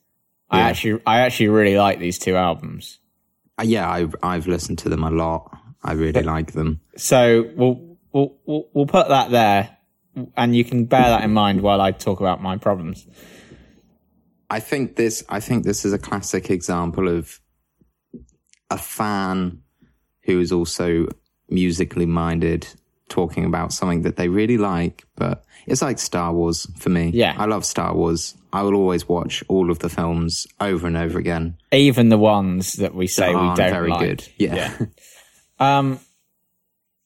I 0.50 0.60
actually 0.60 1.00
I 1.06 1.20
actually 1.20 1.48
really 1.48 1.76
like 1.76 1.98
these 1.98 2.18
two 2.18 2.36
albums. 2.36 2.98
Uh, 3.58 3.64
yeah. 3.64 3.88
I've 3.90 4.14
I've 4.22 4.46
listened 4.46 4.78
to 4.78 4.88
them 4.88 5.02
a 5.02 5.10
lot. 5.10 5.56
I 5.82 5.92
really 5.92 6.22
like 6.22 6.52
them. 6.52 6.80
So 6.96 7.50
we'll, 7.56 7.91
we'll 8.12 8.36
we'll 8.46 8.68
we'll 8.72 8.86
put 8.86 9.08
that 9.08 9.30
there, 9.30 9.76
and 10.36 10.54
you 10.54 10.64
can 10.64 10.84
bear 10.84 11.02
that 11.02 11.24
in 11.24 11.32
mind 11.32 11.60
while 11.60 11.80
I 11.80 11.92
talk 11.92 12.20
about 12.20 12.42
my 12.42 12.56
problems. 12.56 13.06
I 14.50 14.60
think 14.60 14.96
this. 14.96 15.24
I 15.28 15.40
think 15.40 15.64
this 15.64 15.84
is 15.84 15.92
a 15.92 15.98
classic 15.98 16.50
example 16.50 17.08
of 17.08 17.40
a 18.70 18.78
fan 18.78 19.62
who 20.24 20.40
is 20.40 20.52
also 20.52 21.06
musically 21.48 22.06
minded 22.06 22.66
talking 23.08 23.44
about 23.44 23.72
something 23.72 24.02
that 24.02 24.16
they 24.16 24.28
really 24.28 24.56
like, 24.56 25.04
but 25.16 25.44
it's 25.66 25.82
like 25.82 25.98
Star 25.98 26.32
Wars 26.32 26.66
for 26.78 26.88
me. 26.88 27.10
Yeah. 27.12 27.34
I 27.36 27.44
love 27.44 27.64
Star 27.66 27.94
Wars. 27.94 28.34
I 28.54 28.62
will 28.62 28.74
always 28.74 29.06
watch 29.06 29.44
all 29.48 29.70
of 29.70 29.80
the 29.80 29.90
films 29.90 30.46
over 30.60 30.86
and 30.86 30.96
over 30.96 31.18
again. 31.18 31.58
Even 31.72 32.08
the 32.08 32.16
ones 32.16 32.74
that 32.74 32.94
we 32.94 33.06
say 33.06 33.32
That 33.32 33.40
we 33.40 33.46
don't 33.54 33.56
very 33.70 33.90
like. 33.90 34.00
good. 34.00 34.28
Yeah. 34.38 34.76
Um, 35.60 36.00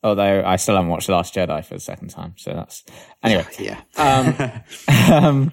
although 0.02 0.44
I 0.44 0.56
still 0.56 0.74
haven't 0.76 0.90
watched 0.90 1.06
The 1.06 1.14
Last 1.14 1.34
Jedi 1.34 1.64
for 1.64 1.74
the 1.74 1.80
second 1.80 2.08
time, 2.08 2.34
so 2.36 2.52
that's 2.52 2.84
anyway. 3.22 3.46
yeah. 3.58 3.80
um, 5.12 5.52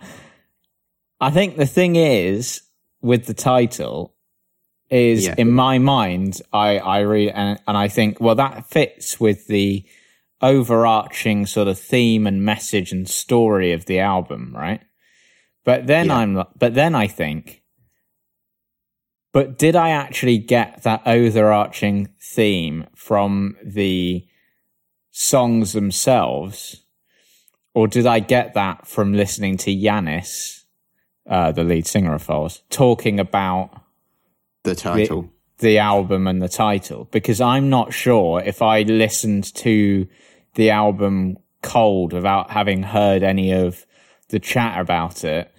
I 1.19 1.31
think 1.31 1.57
the 1.57 1.65
thing 1.65 1.95
is 1.95 2.61
with 3.01 3.25
the 3.25 3.33
title 3.33 4.13
is 4.89 5.25
Yeah. 5.25 5.35
in 5.37 5.51
my 5.51 5.77
mind, 5.79 6.41
I, 6.51 6.77
I 6.77 6.99
read 6.99 7.29
and, 7.29 7.59
and 7.67 7.77
I 7.77 7.87
think, 7.87 8.19
well, 8.19 8.35
that 8.35 8.69
fits 8.69 9.19
with 9.19 9.47
the 9.47 9.85
overarching 10.41 11.45
sort 11.45 11.67
of 11.67 11.79
theme 11.79 12.27
and 12.27 12.43
message 12.43 12.91
and 12.91 13.09
story 13.09 13.71
of 13.71 13.85
the 13.85 13.99
album, 13.99 14.53
right? 14.55 14.81
But 15.63 15.87
then 15.87 16.07
Yeah. 16.07 16.17
I'm, 16.17 16.43
but 16.57 16.73
then 16.73 16.93
I 16.95 17.07
think, 17.07 17.63
but 19.31 19.57
did 19.57 19.75
I 19.75 19.89
actually 19.91 20.37
get 20.37 20.83
that 20.83 21.01
overarching 21.05 22.09
theme 22.21 22.85
from 22.95 23.55
the 23.63 24.27
songs 25.13 25.73
themselves? 25.73 26.81
Or 27.73 27.87
did 27.87 28.05
I 28.05 28.19
get 28.19 28.55
that 28.55 28.87
from 28.87 29.13
listening 29.13 29.57
to 29.57 29.73
Yannis, 29.73 30.65
uh, 31.29 31.51
the 31.53 31.63
lead 31.63 31.87
singer 31.87 32.15
of 32.15 32.23
Foals, 32.23 32.61
talking 32.69 33.19
about 33.19 33.81
the 34.63 34.75
title. 34.75 35.31
the 35.59 35.77
album 35.77 36.27
and 36.27 36.41
the 36.41 36.49
title? 36.49 37.07
Because 37.11 37.39
I'm 37.39 37.69
not 37.69 37.93
sure 37.93 38.41
if 38.41 38.61
I 38.61 38.81
listened 38.81 39.53
to 39.55 40.07
the 40.55 40.71
album 40.71 41.37
cold 41.61 42.11
without 42.11 42.51
having 42.51 42.83
heard 42.83 43.23
any 43.23 43.53
of 43.53 43.85
the 44.29 44.39
chat 44.39 44.79
about 44.79 45.23
it, 45.23 45.51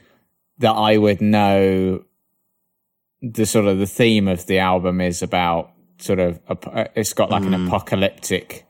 that 0.58 0.72
I 0.72 0.98
would 0.98 1.20
know 1.20 2.04
the 3.22 3.46
sort 3.46 3.66
of 3.66 3.78
the 3.78 3.86
theme 3.86 4.28
of 4.28 4.46
the 4.46 4.58
album 4.58 5.00
is 5.00 5.22
about 5.22 5.70
sort 5.98 6.18
of 6.18 6.40
it's 6.94 7.12
got 7.12 7.30
like 7.30 7.44
an 7.44 7.54
apocalyptic 7.54 8.63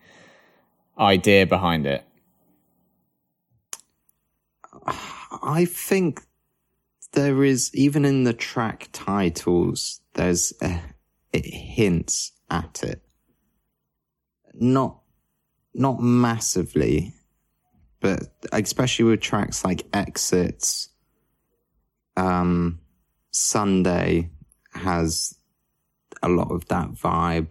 idea 0.98 1.46
behind 1.46 1.86
it. 1.86 2.04
I 5.42 5.64
think 5.64 6.22
there 7.12 7.44
is 7.44 7.70
even 7.74 8.04
in 8.04 8.24
the 8.24 8.32
track 8.32 8.88
titles. 8.92 10.00
There's 10.14 10.52
a, 10.60 10.80
it 11.32 11.46
hints 11.46 12.32
at 12.50 12.82
it, 12.82 13.02
not 14.54 15.00
not 15.74 16.00
massively, 16.00 17.14
but 18.00 18.20
especially 18.52 19.06
with 19.06 19.20
tracks 19.20 19.64
like 19.64 19.86
Exits. 19.92 20.88
Um, 22.16 22.78
Sunday 23.32 24.30
has 24.72 25.34
a 26.22 26.28
lot 26.28 26.52
of 26.52 26.66
that 26.68 26.92
vibe, 26.92 27.48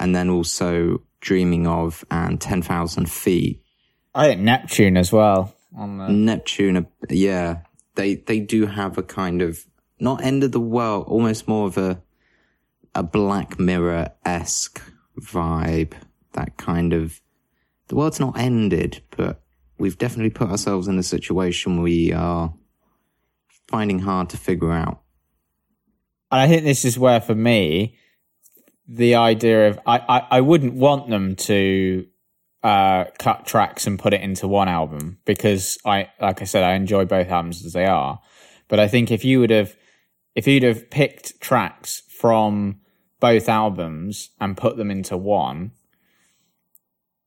and 0.00 0.16
then 0.16 0.28
also 0.28 1.02
Dreaming 1.22 1.66
of 1.66 2.04
and 2.10 2.38
Ten 2.38 2.60
Thousand 2.60 3.10
Feet 3.10 3.62
I 4.14 4.28
think 4.28 4.42
Neptune 4.42 4.96
as 4.96 5.12
well. 5.12 5.54
On 5.76 5.98
the, 5.98 6.08
Neptune, 6.08 6.76
uh, 6.76 6.82
yeah, 7.08 7.60
they 7.94 8.16
they 8.16 8.40
do 8.40 8.66
have 8.66 8.98
a 8.98 9.02
kind 9.02 9.40
of 9.40 9.64
not 9.98 10.22
end 10.22 10.44
of 10.44 10.52
the 10.52 10.60
world, 10.60 11.06
almost 11.08 11.48
more 11.48 11.66
of 11.66 11.78
a 11.78 12.02
a 12.94 13.02
Black 13.02 13.58
Mirror 13.58 14.10
esque 14.24 14.82
vibe. 15.18 15.94
That 16.32 16.58
kind 16.58 16.92
of 16.92 17.20
the 17.88 17.96
world's 17.96 18.20
not 18.20 18.38
ended, 18.38 19.02
but 19.16 19.42
we've 19.78 19.98
definitely 19.98 20.30
put 20.30 20.50
ourselves 20.50 20.88
in 20.88 20.98
a 20.98 21.02
situation 21.02 21.82
we 21.82 22.12
are 22.12 22.52
finding 23.68 24.00
hard 24.00 24.28
to 24.30 24.36
figure 24.36 24.72
out. 24.72 25.00
And 26.30 26.40
I 26.40 26.48
think 26.48 26.64
this 26.64 26.84
is 26.84 26.98
where, 26.98 27.20
for 27.20 27.34
me, 27.34 27.96
the 28.92 29.14
idea 29.14 29.68
of 29.68 29.80
I, 29.86 29.98
I, 29.98 30.26
I 30.32 30.40
wouldn't 30.42 30.74
want 30.74 31.08
them 31.08 31.34
to 31.36 32.06
uh, 32.62 33.04
cut 33.18 33.46
tracks 33.46 33.86
and 33.86 33.98
put 33.98 34.12
it 34.12 34.20
into 34.20 34.46
one 34.46 34.68
album 34.68 35.18
because 35.24 35.78
I, 35.84 36.10
like 36.20 36.42
I 36.42 36.44
said, 36.44 36.62
I 36.62 36.74
enjoy 36.74 37.06
both 37.06 37.28
albums 37.28 37.64
as 37.64 37.72
they 37.72 37.86
are. 37.86 38.20
But 38.68 38.80
I 38.80 38.88
think 38.88 39.10
if 39.10 39.24
you 39.24 39.40
would 39.40 39.50
have, 39.50 39.74
if 40.34 40.46
you'd 40.46 40.62
have 40.62 40.90
picked 40.90 41.40
tracks 41.40 42.02
from 42.08 42.80
both 43.18 43.48
albums 43.48 44.30
and 44.38 44.56
put 44.58 44.76
them 44.76 44.90
into 44.90 45.16
one, 45.16 45.72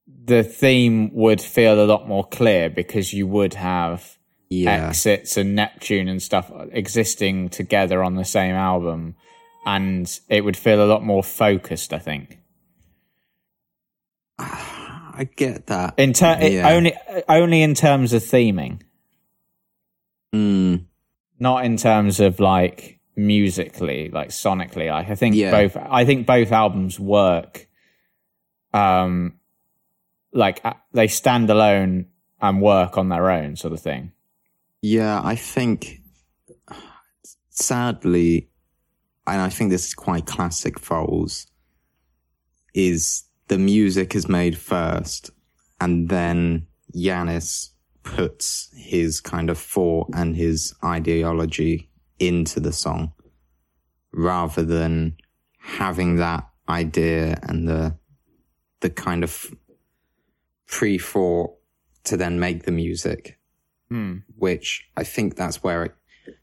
the 0.08 0.44
theme 0.44 1.14
would 1.16 1.42
feel 1.42 1.84
a 1.84 1.86
lot 1.86 2.08
more 2.08 2.28
clear 2.28 2.70
because 2.70 3.12
you 3.12 3.26
would 3.26 3.56
have 3.56 4.20
Yeah, 4.50 4.88
exits 4.88 5.36
and 5.36 5.56
Neptune 5.56 6.08
and 6.08 6.22
stuff 6.22 6.52
existing 6.72 7.50
together 7.50 8.04
on 8.04 8.16
the 8.16 8.26
same 8.26 8.54
album, 8.54 9.16
and 9.66 10.20
it 10.30 10.42
would 10.42 10.58
feel 10.58 10.84
a 10.84 10.86
lot 10.88 11.04
more 11.04 11.24
focused. 11.24 11.94
I 11.94 12.00
think 12.00 12.40
I 14.38 15.30
get 15.36 15.68
that. 15.68 15.94
in 15.98 16.14
ter- 16.14 16.38
Yeah. 16.42 16.70
only 16.70 16.94
only 17.30 17.62
in 17.62 17.74
terms 17.74 18.14
of 18.14 18.22
theming, 18.22 18.82
Mm, 20.34 20.86
not 21.40 21.64
in 21.64 21.78
terms 21.78 22.20
of 22.20 22.40
like 22.42 23.00
musically, 23.16 24.10
like 24.10 24.30
sonically. 24.30 24.90
Like 24.90 25.10
I 25.10 25.16
think 25.16 25.36
Yeah. 25.36 25.52
both. 25.52 25.78
I 25.78 26.04
think 26.06 26.28
both 26.28 26.52
albums 26.52 27.00
work. 27.00 27.68
Um, 28.74 29.40
like 30.34 30.60
uh, 30.66 30.74
they 30.92 31.08
stand 31.08 31.50
alone 31.50 32.08
and 32.42 32.62
work 32.62 32.98
on 32.98 33.08
their 33.08 33.32
own, 33.32 33.56
sort 33.56 33.72
of 33.72 33.80
thing. 33.80 34.12
Yeah, 34.82 35.22
I 35.24 35.36
think 35.38 36.02
sadly, 37.50 38.50
and 39.28 39.42
I 39.42 39.50
think 39.50 39.72
this 39.72 39.88
is 39.88 39.94
quite 39.94 40.26
classic 40.26 40.80
Foals, 40.80 41.48
is 42.74 43.24
the 43.48 43.58
music 43.58 44.16
is 44.16 44.28
made 44.28 44.58
first 44.58 45.32
and 45.80 46.10
then 46.10 46.68
Yannis 46.96 47.70
puts 48.04 48.70
his 48.76 49.20
kind 49.20 49.50
of 49.50 49.58
thought 49.58 50.08
and 50.14 50.36
his 50.36 50.74
ideology 50.84 51.90
into 52.20 52.60
the 52.60 52.72
song 52.72 53.12
rather 54.14 54.64
than 54.64 55.16
having 55.60 56.16
that 56.18 56.48
idea 56.70 57.38
and 57.44 57.68
the 57.68 57.98
the 58.80 58.90
kind 58.90 59.24
of 59.24 59.54
pre-thought 60.68 61.52
to 62.04 62.16
then 62.16 62.40
make 62.40 62.64
the 62.64 62.72
music 62.72 63.40
hmm. 63.90 64.18
which 64.38 64.88
I 64.96 65.04
think 65.04 65.36
that's 65.36 65.64
where 65.64 65.84
it, 65.84 65.96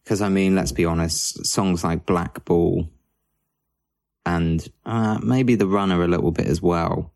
because 0.03 0.23
I 0.23 0.29
mean, 0.29 0.55
let's 0.55 0.73
be 0.73 0.85
honest, 0.85 1.45
songs 1.47 1.83
like 1.85 2.07
Black 2.07 2.45
Bull 2.45 2.89
and 4.25 4.67
uh, 4.87 5.19
maybe 5.23 5.55
The 5.55 5.67
Runner 5.67 6.03
a 6.03 6.09
little 6.09 6.31
bit 6.31 6.47
as 6.47 6.63
well. 6.63 7.13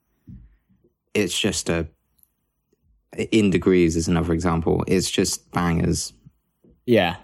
It's 1.15 1.39
just 1.39 1.69
a, 1.71 1.87
In 3.31 3.51
Degrees 3.51 3.97
is 3.97 4.09
another 4.09 4.33
example. 4.33 4.85
It's 4.87 5.11
just 5.11 5.51
bangers. 5.53 6.13
Yeah. 6.85 7.17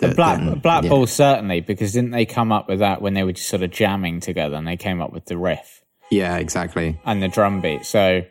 that 0.00 0.08
The 0.10 0.14
Black 0.14 0.38
then- 0.38 0.58
Black 0.60 0.84
yeah. 0.84 0.90
Bull 0.90 1.06
certainly 1.06 1.60
because 1.60 1.92
didn't 1.92 2.10
they 2.12 2.26
come 2.26 2.50
up 2.52 2.68
with 2.68 2.78
that 2.80 3.00
when 3.02 3.14
they 3.14 3.22
were 3.22 3.32
just 3.32 3.48
sort 3.48 3.62
of 3.62 3.70
jamming 3.70 4.20
together 4.20 4.56
and 4.56 4.66
they 4.66 4.76
came 4.76 5.00
up 5.00 5.12
with 5.12 5.26
the 5.26 5.36
riff 5.38 5.82
Yeah, 6.10 6.36
exactly. 6.36 6.98
and 7.04 7.22
the 7.22 7.28
drum 7.28 7.60
beat. 7.60 7.84
So 7.86 8.22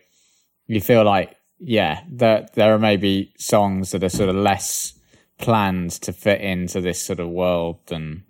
you 0.67 0.81
feel 0.81 1.03
like 1.03 1.35
yeah, 1.59 2.01
there 2.09 2.47
there 2.55 2.73
are 2.75 2.79
maybe 2.79 3.31
songs 3.37 3.91
that 3.91 4.03
are 4.03 4.09
sort 4.09 4.27
of 4.29 4.35
less 4.35 4.93
planned 5.37 5.91
to 5.91 6.13
fit 6.13 6.41
into 6.41 6.81
this 6.81 7.01
sort 7.01 7.19
of 7.19 7.29
world 7.29 7.79
than 7.87 8.23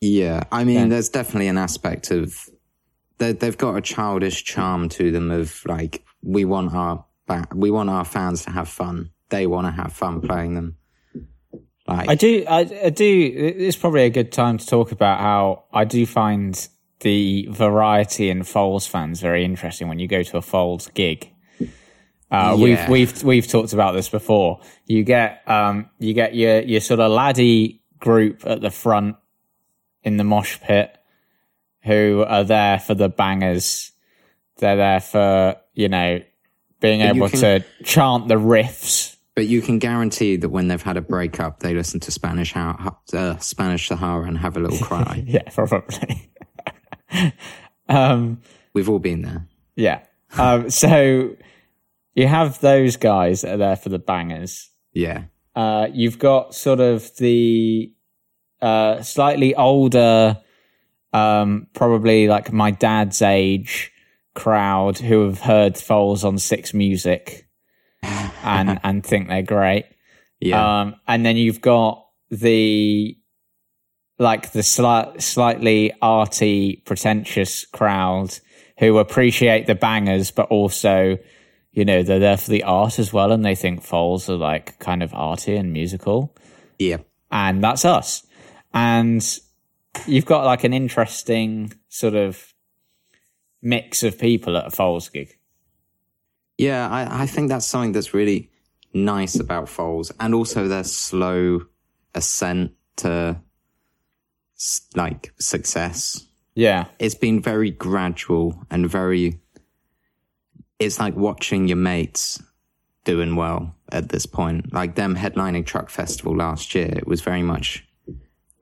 Yeah, 0.00 0.42
I 0.50 0.64
mean, 0.64 0.88
there's 0.88 1.08
definitely 1.08 1.48
an 1.48 1.58
aspect 1.58 2.10
of 2.10 2.48
they, 3.18 3.32
they've 3.32 3.56
got 3.56 3.76
a 3.76 3.80
childish 3.80 4.44
charm 4.44 4.88
to 4.90 5.10
them 5.10 5.30
of 5.30 5.64
like 5.66 6.04
we 6.22 6.44
want 6.44 6.74
our 6.74 7.04
we 7.54 7.70
want 7.70 7.88
our 7.88 8.04
fans 8.04 8.44
to 8.44 8.50
have 8.50 8.68
fun. 8.68 9.10
They 9.28 9.46
want 9.46 9.66
to 9.66 9.70
have 9.70 9.92
fun 9.92 10.20
playing 10.20 10.54
them. 10.54 10.76
Like 11.86 12.08
I 12.08 12.14
do 12.14 12.44
I, 12.48 12.60
I 12.84 12.90
do 12.90 13.32
it's 13.56 13.76
probably 13.76 14.04
a 14.04 14.10
good 14.10 14.32
time 14.32 14.58
to 14.58 14.66
talk 14.66 14.92
about 14.92 15.20
how 15.20 15.64
I 15.72 15.84
do 15.84 16.04
find 16.06 16.68
the 17.00 17.48
variety 17.50 18.30
in 18.30 18.44
Foals 18.44 18.86
fans 18.86 19.20
very 19.20 19.44
interesting 19.44 19.88
when 19.88 19.98
you 19.98 20.06
go 20.06 20.22
to 20.22 20.36
a 20.36 20.42
Foals 20.42 20.88
gig. 20.88 21.31
Uh, 22.32 22.56
Yeah. 22.58 22.64
We've 22.64 22.88
we've 22.88 23.22
we've 23.24 23.46
talked 23.46 23.72
about 23.74 23.92
this 23.92 24.08
before. 24.08 24.60
You 24.86 25.04
get 25.04 25.42
um 25.46 25.90
you 25.98 26.14
get 26.14 26.34
your 26.34 26.60
your 26.62 26.80
sort 26.80 26.98
of 27.00 27.12
laddie 27.12 27.82
group 27.98 28.42
at 28.46 28.60
the 28.62 28.70
front 28.70 29.16
in 30.02 30.16
the 30.16 30.24
mosh 30.24 30.58
pit 30.60 30.96
who 31.84 32.24
are 32.26 32.42
there 32.44 32.78
for 32.78 32.94
the 32.94 33.08
bangers. 33.08 33.92
They're 34.56 34.76
there 34.76 35.00
for 35.00 35.56
you 35.74 35.88
know 35.88 36.20
being 36.80 37.00
But 37.00 37.16
able 37.16 37.28
can- 37.28 37.40
to 37.40 37.64
chant 37.84 38.28
the 38.28 38.36
riffs. 38.36 39.16
But 39.34 39.46
you 39.46 39.62
can 39.62 39.78
guarantee 39.78 40.36
that 40.36 40.50
when 40.50 40.68
they've 40.68 40.82
had 40.82 40.98
a 40.98 41.00
breakup, 41.00 41.60
they 41.60 41.72
listen 41.74 42.00
to 42.00 42.10
Spanish 42.10 42.54
uh, 42.54 43.38
Spanish 43.38 43.88
Sahara 43.88 44.24
and 44.26 44.36
have 44.36 44.56
a 44.56 44.60
little 44.60 44.78
cry. 44.78 45.24
Yeah, 45.26 45.42
probably. 45.54 46.30
um, 47.88 48.40
We've 48.74 48.88
all 48.88 48.98
been 48.98 49.22
there. 49.22 49.46
Yeah. 49.76 50.00
Um, 50.36 50.70
so 50.70 51.36
you 52.14 52.26
have 52.26 52.60
those 52.60 52.96
guys 52.96 53.42
that 53.42 53.54
are 53.54 53.58
there 53.58 53.76
for 53.76 53.88
the 53.88 53.98
bangers. 53.98 54.70
Yeah. 54.92 55.24
Uh, 55.54 55.88
you've 55.92 56.18
got 56.18 56.54
sort 56.54 56.80
of 56.80 57.14
the 57.16 57.92
uh, 58.60 59.02
slightly 59.02 59.54
older, 59.54 60.38
um, 61.12 61.66
probably 61.74 62.28
like 62.28 62.52
my 62.52 62.70
dad's 62.70 63.22
age 63.22 63.92
crowd 64.34 64.98
who 64.98 65.26
have 65.26 65.40
heard 65.40 65.76
Foals 65.76 66.24
on 66.24 66.38
Six 66.38 66.72
Music 66.72 67.46
and 68.02 68.80
and 68.82 69.04
think 69.04 69.28
they're 69.28 69.42
great. 69.42 69.86
Yeah. 70.40 70.80
Um, 70.80 70.96
and 71.06 71.24
then 71.24 71.36
you've 71.36 71.60
got 71.60 72.06
the 72.30 73.16
like 74.18 74.52
the 74.52 74.60
sli- 74.60 75.20
slightly 75.20 75.92
arty, 76.00 76.76
pretentious 76.84 77.66
crowd 77.66 78.38
who 78.78 78.98
appreciate 78.98 79.66
the 79.66 79.74
bangers, 79.74 80.30
but 80.30 80.48
also, 80.48 81.18
you 81.72 81.84
know, 81.84 82.02
they're 82.02 82.18
there 82.18 82.36
for 82.36 82.50
the 82.50 82.62
art 82.62 82.98
as 82.98 83.12
well, 83.12 83.32
and 83.32 83.44
they 83.44 83.54
think 83.54 83.82
Foals 83.82 84.28
are 84.28 84.36
like 84.36 84.78
kind 84.78 85.02
of 85.02 85.14
arty 85.14 85.56
and 85.56 85.72
musical, 85.72 86.34
yeah. 86.78 86.98
and 87.30 87.62
that's 87.64 87.84
us. 87.84 88.26
And 88.74 89.26
you've 90.06 90.26
got 90.26 90.44
like 90.44 90.64
an 90.64 90.72
interesting 90.72 91.72
sort 91.88 92.14
of 92.14 92.52
mix 93.62 94.02
of 94.02 94.18
people 94.18 94.56
at 94.56 94.66
a 94.66 94.70
Foals 94.70 95.08
gig. 95.08 95.38
Yeah, 96.58 96.88
I, 96.88 97.22
I 97.22 97.26
think 97.26 97.48
that's 97.48 97.66
something 97.66 97.92
that's 97.92 98.14
really 98.14 98.50
nice 98.92 99.38
about 99.38 99.68
Foals, 99.68 100.12
and 100.20 100.34
also 100.34 100.68
their 100.68 100.84
slow 100.84 101.62
ascent 102.14 102.72
to 102.96 103.40
like 104.94 105.32
success. 105.38 106.26
Yeah, 106.54 106.86
It's 106.98 107.14
been 107.14 107.40
very 107.40 107.70
gradual 107.70 108.62
and 108.70 108.88
very. 108.88 109.40
It's 110.84 110.98
like 110.98 111.16
watching 111.16 111.68
your 111.68 111.76
mates 111.76 112.42
doing 113.04 113.36
well 113.36 113.74
at 113.90 114.08
this 114.08 114.26
point. 114.26 114.72
Like 114.72 114.94
them 114.94 115.16
headlining 115.16 115.66
Truck 115.66 115.90
Festival 115.90 116.36
last 116.36 116.74
year, 116.74 116.86
it 116.86 117.06
was 117.06 117.20
very 117.20 117.42
much, 117.42 117.84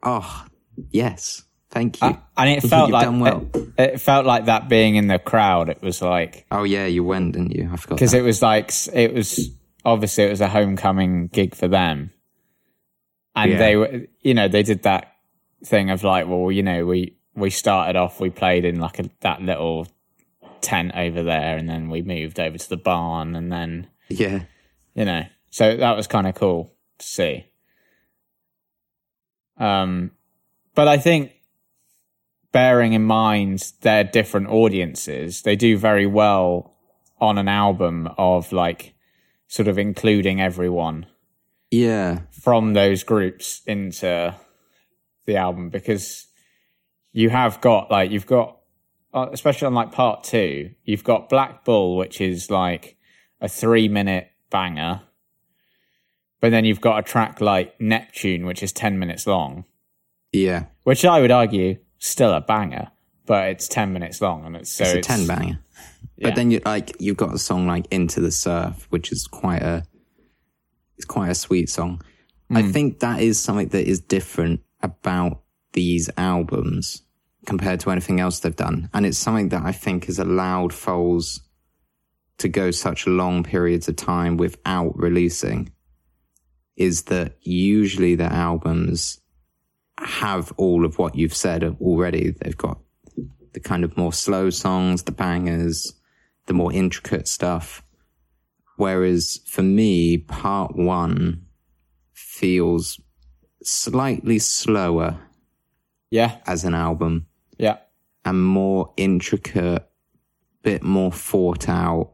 oh 0.02 0.46
yes, 0.90 1.42
thank 1.70 2.00
you. 2.00 2.16
and 2.37 2.50
it 2.50 2.62
felt 2.62 2.90
like 2.90 3.09
well. 3.11 3.46
it, 3.54 3.68
it 3.78 4.00
felt 4.00 4.26
like 4.26 4.46
that 4.46 4.68
being 4.68 4.96
in 4.96 5.09
the 5.09 5.18
crowd. 5.18 5.68
It 5.68 5.83
was 5.83 6.00
like 6.02 6.46
oh 6.50 6.64
yeah, 6.64 6.87
you 6.87 7.04
went, 7.04 7.33
didn't 7.33 7.52
you? 7.54 7.68
I 7.72 7.76
forgot. 7.76 7.96
because 7.96 8.14
it 8.14 8.22
was 8.22 8.40
like 8.42 8.72
it 8.92 9.12
was 9.14 9.50
obviously 9.85 10.24
it 10.24 10.30
was 10.30 10.40
a 10.40 10.48
homecoming 10.48 11.28
gig 11.28 11.54
for 11.54 11.66
them 11.68 12.11
and 13.35 13.52
Yeah. 13.52 13.59
they 13.59 13.76
were 13.76 14.00
you 14.20 14.35
know 14.35 14.46
they 14.48 14.62
did 14.62 14.83
that 14.83 15.12
thing 15.64 15.88
of 15.90 16.04
like 16.04 16.26
well 16.28 16.52
you 16.52 16.62
know 16.62 16.85
we 16.85 17.16
we 17.35 17.48
started 17.48 17.96
off 17.96 18.20
we 18.20 18.28
played 18.28 18.64
in 18.66 18.78
like 18.78 18.98
a, 18.98 19.09
that 19.20 19.40
little 19.40 19.87
tent 20.62 20.92
over 20.94 21.23
there 21.23 21.57
and 21.57 21.68
then 21.68 21.88
we 21.88 22.03
moved 22.03 22.38
over 22.38 22.59
to 22.59 22.68
the 22.68 22.77
barn 22.77 23.35
and 23.37 23.53
then 23.53 23.88
yeah, 24.09 24.42
you 24.94 25.05
know 25.05 25.25
so 25.51 25.77
that 25.77 25.96
was 25.96 26.07
kind 26.07 26.27
of 26.27 26.35
cool 26.35 26.73
to 26.99 27.07
see. 27.07 27.46
Um 29.59 30.12
but 30.75 30.88
i 30.88 30.96
think 30.96 31.33
bearing 32.53 32.94
in 32.94 33.03
mind 33.03 33.73
their 33.83 34.03
different 34.03 34.49
audiences 34.49 35.42
they 35.42 35.55
do 35.55 35.77
very 35.77 36.07
well 36.07 36.75
on 37.20 37.37
an 37.37 37.49
album 37.49 38.09
of 38.16 38.53
like 38.53 38.94
sort 39.46 39.68
of 39.68 39.79
including 39.79 40.40
everyone 40.40 41.07
yeah, 41.70 42.20
from 42.33 42.73
those 42.73 43.05
groups 43.05 43.62
into 43.64 44.35
the 45.27 45.37
album 45.37 45.70
because 45.70 46.27
you 47.12 47.31
have 47.31 47.61
got 47.61 47.90
like 47.90 48.11
you've 48.11 48.27
got 48.27 48.59
Uh, 49.12 49.29
especially 49.33 49.66
on 49.66 49.75
like 49.75 49.90
part 49.90 50.23
two 50.23 50.70
you've 50.85 51.03
got 51.03 51.29
black 51.29 51.64
bull 51.64 51.96
which 51.96 52.20
is 52.20 52.51
like 52.51 52.96
a 53.40 53.49
three 53.49 53.88
minute 53.88 54.31
banger 54.51 55.03
but 56.40 56.51
then 56.51 56.64
you've 56.64 56.81
got 56.81 56.99
a 56.99 57.03
track 57.03 57.40
like 57.40 57.79
neptune 57.81 58.46
which 58.46 58.62
is 58.62 58.73
10 58.73 58.99
minutes 58.99 59.27
long 59.27 59.64
yeah. 60.33 60.66
which 60.85 61.05
i 61.05 61.20
would 61.20 61.33
argue 61.33 61.77
still 61.99 62.33
a 62.33 62.40
banger 62.40 62.90
but 63.31 63.49
it's 63.49 63.68
10 63.68 63.92
minutes 63.92 64.20
long 64.20 64.44
and 64.44 64.57
it's 64.57 64.73
so 64.73 64.83
it's 64.83 64.94
a 64.94 65.01
ten 65.01 65.25
banger. 65.25 65.61
yeah. 66.16 66.29
But 66.29 66.35
then 66.35 66.51
you 66.51 66.61
like 66.64 66.96
you've 66.99 67.16
got 67.16 67.33
a 67.33 67.38
song 67.38 67.68
like 67.68 67.87
Into 67.92 68.20
the 68.20 68.33
Surf, 68.33 68.88
which 68.90 69.12
is 69.12 69.29
quite 69.29 69.62
a 69.62 69.85
it's 70.96 71.05
quite 71.05 71.31
a 71.31 71.35
sweet 71.37 71.70
song. 71.70 72.03
I 72.51 72.62
hmm. 72.62 72.73
think 72.73 72.99
that 72.99 73.20
is 73.20 73.40
something 73.40 73.68
that 73.68 73.87
is 73.87 74.01
different 74.01 74.62
about 74.83 75.42
these 75.75 76.11
albums 76.16 77.03
compared 77.51 77.81
to 77.81 77.91
anything 77.91 78.21
else 78.21 78.39
they've 78.39 78.55
done. 78.55 78.89
And 78.95 79.05
it's 79.05 79.19
something 79.19 79.49
that 79.49 79.65
I 79.65 79.73
think 79.73 80.05
has 80.05 80.21
allowed 80.21 80.73
Foals 80.73 81.41
to 82.39 82.49
go 82.49 82.71
such 82.71 83.09
long 83.09 83.43
periods 83.43 83.89
of 83.89 83.97
time 83.97 84.37
without 84.37 84.97
releasing 84.97 85.73
is 86.77 87.03
that 87.15 87.39
usually 87.43 88.15
their 88.15 88.33
albums 88.33 89.21
have 89.99 90.53
all 90.59 90.85
of 90.85 90.97
what 90.97 91.17
you've 91.17 91.35
said 91.35 91.65
already. 91.81 92.31
They've 92.31 92.57
got 92.57 92.79
the 93.53 93.59
kind 93.59 93.83
of 93.83 93.97
more 93.97 94.13
slow 94.13 94.51
songs, 94.51 95.03
the 95.03 95.11
bangers, 95.11 95.93
the 96.47 96.55
more 96.55 96.73
intricate 96.73 97.27
stuff. 97.27 97.83
Whereas 98.77 99.41
for 99.45 99.65
me, 99.65 100.19
part 100.19 100.77
one 100.77 101.47
feels 102.13 103.01
slightly 103.65 104.39
slower 104.39 105.19
yeah 106.13 106.39
as 106.47 106.65
an 106.65 106.75
album 106.75 107.27
yeah 107.61 107.77
and 108.25 108.42
more 108.42 108.92
intricate, 108.96 109.88
bit 110.62 110.83
more 110.83 111.12
thought 111.12 111.68
out. 111.68 112.12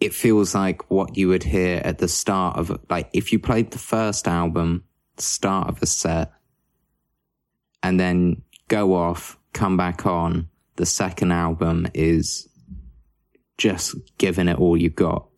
It 0.00 0.14
feels 0.14 0.54
like 0.54 0.90
what 0.90 1.16
you 1.16 1.28
would 1.28 1.42
hear 1.44 1.80
at 1.84 1.98
the 1.98 2.08
start 2.08 2.56
of, 2.56 2.80
like, 2.88 3.08
if 3.12 3.32
you 3.32 3.38
played 3.38 3.70
the 3.70 3.78
first 3.78 4.26
album, 4.26 4.84
start 5.18 5.68
of 5.68 5.82
a 5.82 5.86
set, 5.86 6.32
and 7.82 8.00
then 8.00 8.42
go 8.68 8.94
off, 8.94 9.38
come 9.52 9.76
back 9.76 10.06
on, 10.06 10.48
the 10.76 10.86
second 10.86 11.32
album 11.32 11.86
is 11.94 12.48
just 13.58 13.94
giving 14.18 14.48
it 14.48 14.58
all 14.58 14.76
you 14.76 14.88
got. 14.90 15.28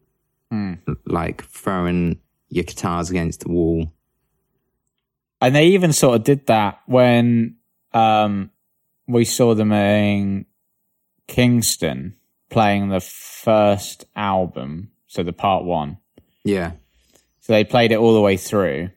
Like 1.07 1.45
throwing 1.45 2.21
your 2.49 2.65
guitars 2.65 3.11
against 3.11 3.41
the 3.41 3.51
wall. 3.51 3.93
and 5.41 5.55
they 5.55 5.67
even 5.67 5.93
sort 5.93 6.17
of 6.17 6.25
did 6.25 6.47
that 6.47 6.81
when 6.87 7.57
um, 7.93 8.51
we 9.07 9.25
saw 9.25 9.55
them 9.55 9.73
in 9.73 10.47
Kingston 11.29 12.17
playing 12.51 12.89
the 12.89 13.01
first 13.01 14.05
album, 14.15 14.91
so 15.07 15.23
the 15.23 15.33
part 15.33 15.65
one. 15.65 15.99
Yeah. 16.45 16.73
So 17.41 17.53
they 17.53 17.65
played 17.65 17.93
it 17.93 17.99
all 17.99 18.15
the 18.15 18.21
way 18.21 18.37
through, 18.37 18.91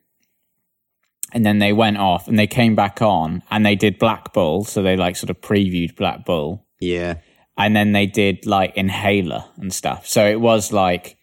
and 1.34 1.46
then 1.46 1.60
they 1.60 1.74
went 1.74 1.98
off 1.98 2.28
and 2.28 2.38
they 2.40 2.48
came 2.48 2.76
back 2.76 3.02
on 3.02 3.44
and 3.50 3.66
they 3.66 3.76
did 3.76 4.00
Black 4.00 4.34
Bull. 4.34 4.64
So 4.64 4.82
they 4.82 4.96
like 4.96 5.16
sort 5.16 5.30
of 5.30 5.42
previewed 5.42 5.96
Black 5.96 6.26
Bull, 6.26 6.66
Yeah. 6.80 7.16
and 7.58 7.76
then 7.76 7.92
they 7.92 8.06
did 8.06 8.46
like 8.46 8.76
Inhaler 8.78 9.46
and 9.58 9.74
stuff. 9.74 10.08
So 10.08 10.26
it 10.26 10.40
was 10.40 10.72
like 10.72 11.18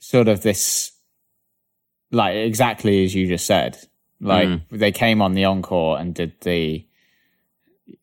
sort 0.00 0.28
of 0.28 0.42
this, 0.42 0.92
like 2.10 2.34
exactly 2.36 3.04
as 3.04 3.14
you 3.14 3.26
just 3.26 3.46
said. 3.46 3.78
Like 4.20 4.48
mm. 4.48 4.62
they 4.70 4.90
came 4.90 5.22
on 5.22 5.34
the 5.34 5.44
encore 5.44 5.98
and 5.98 6.14
did 6.14 6.40
the 6.40 6.87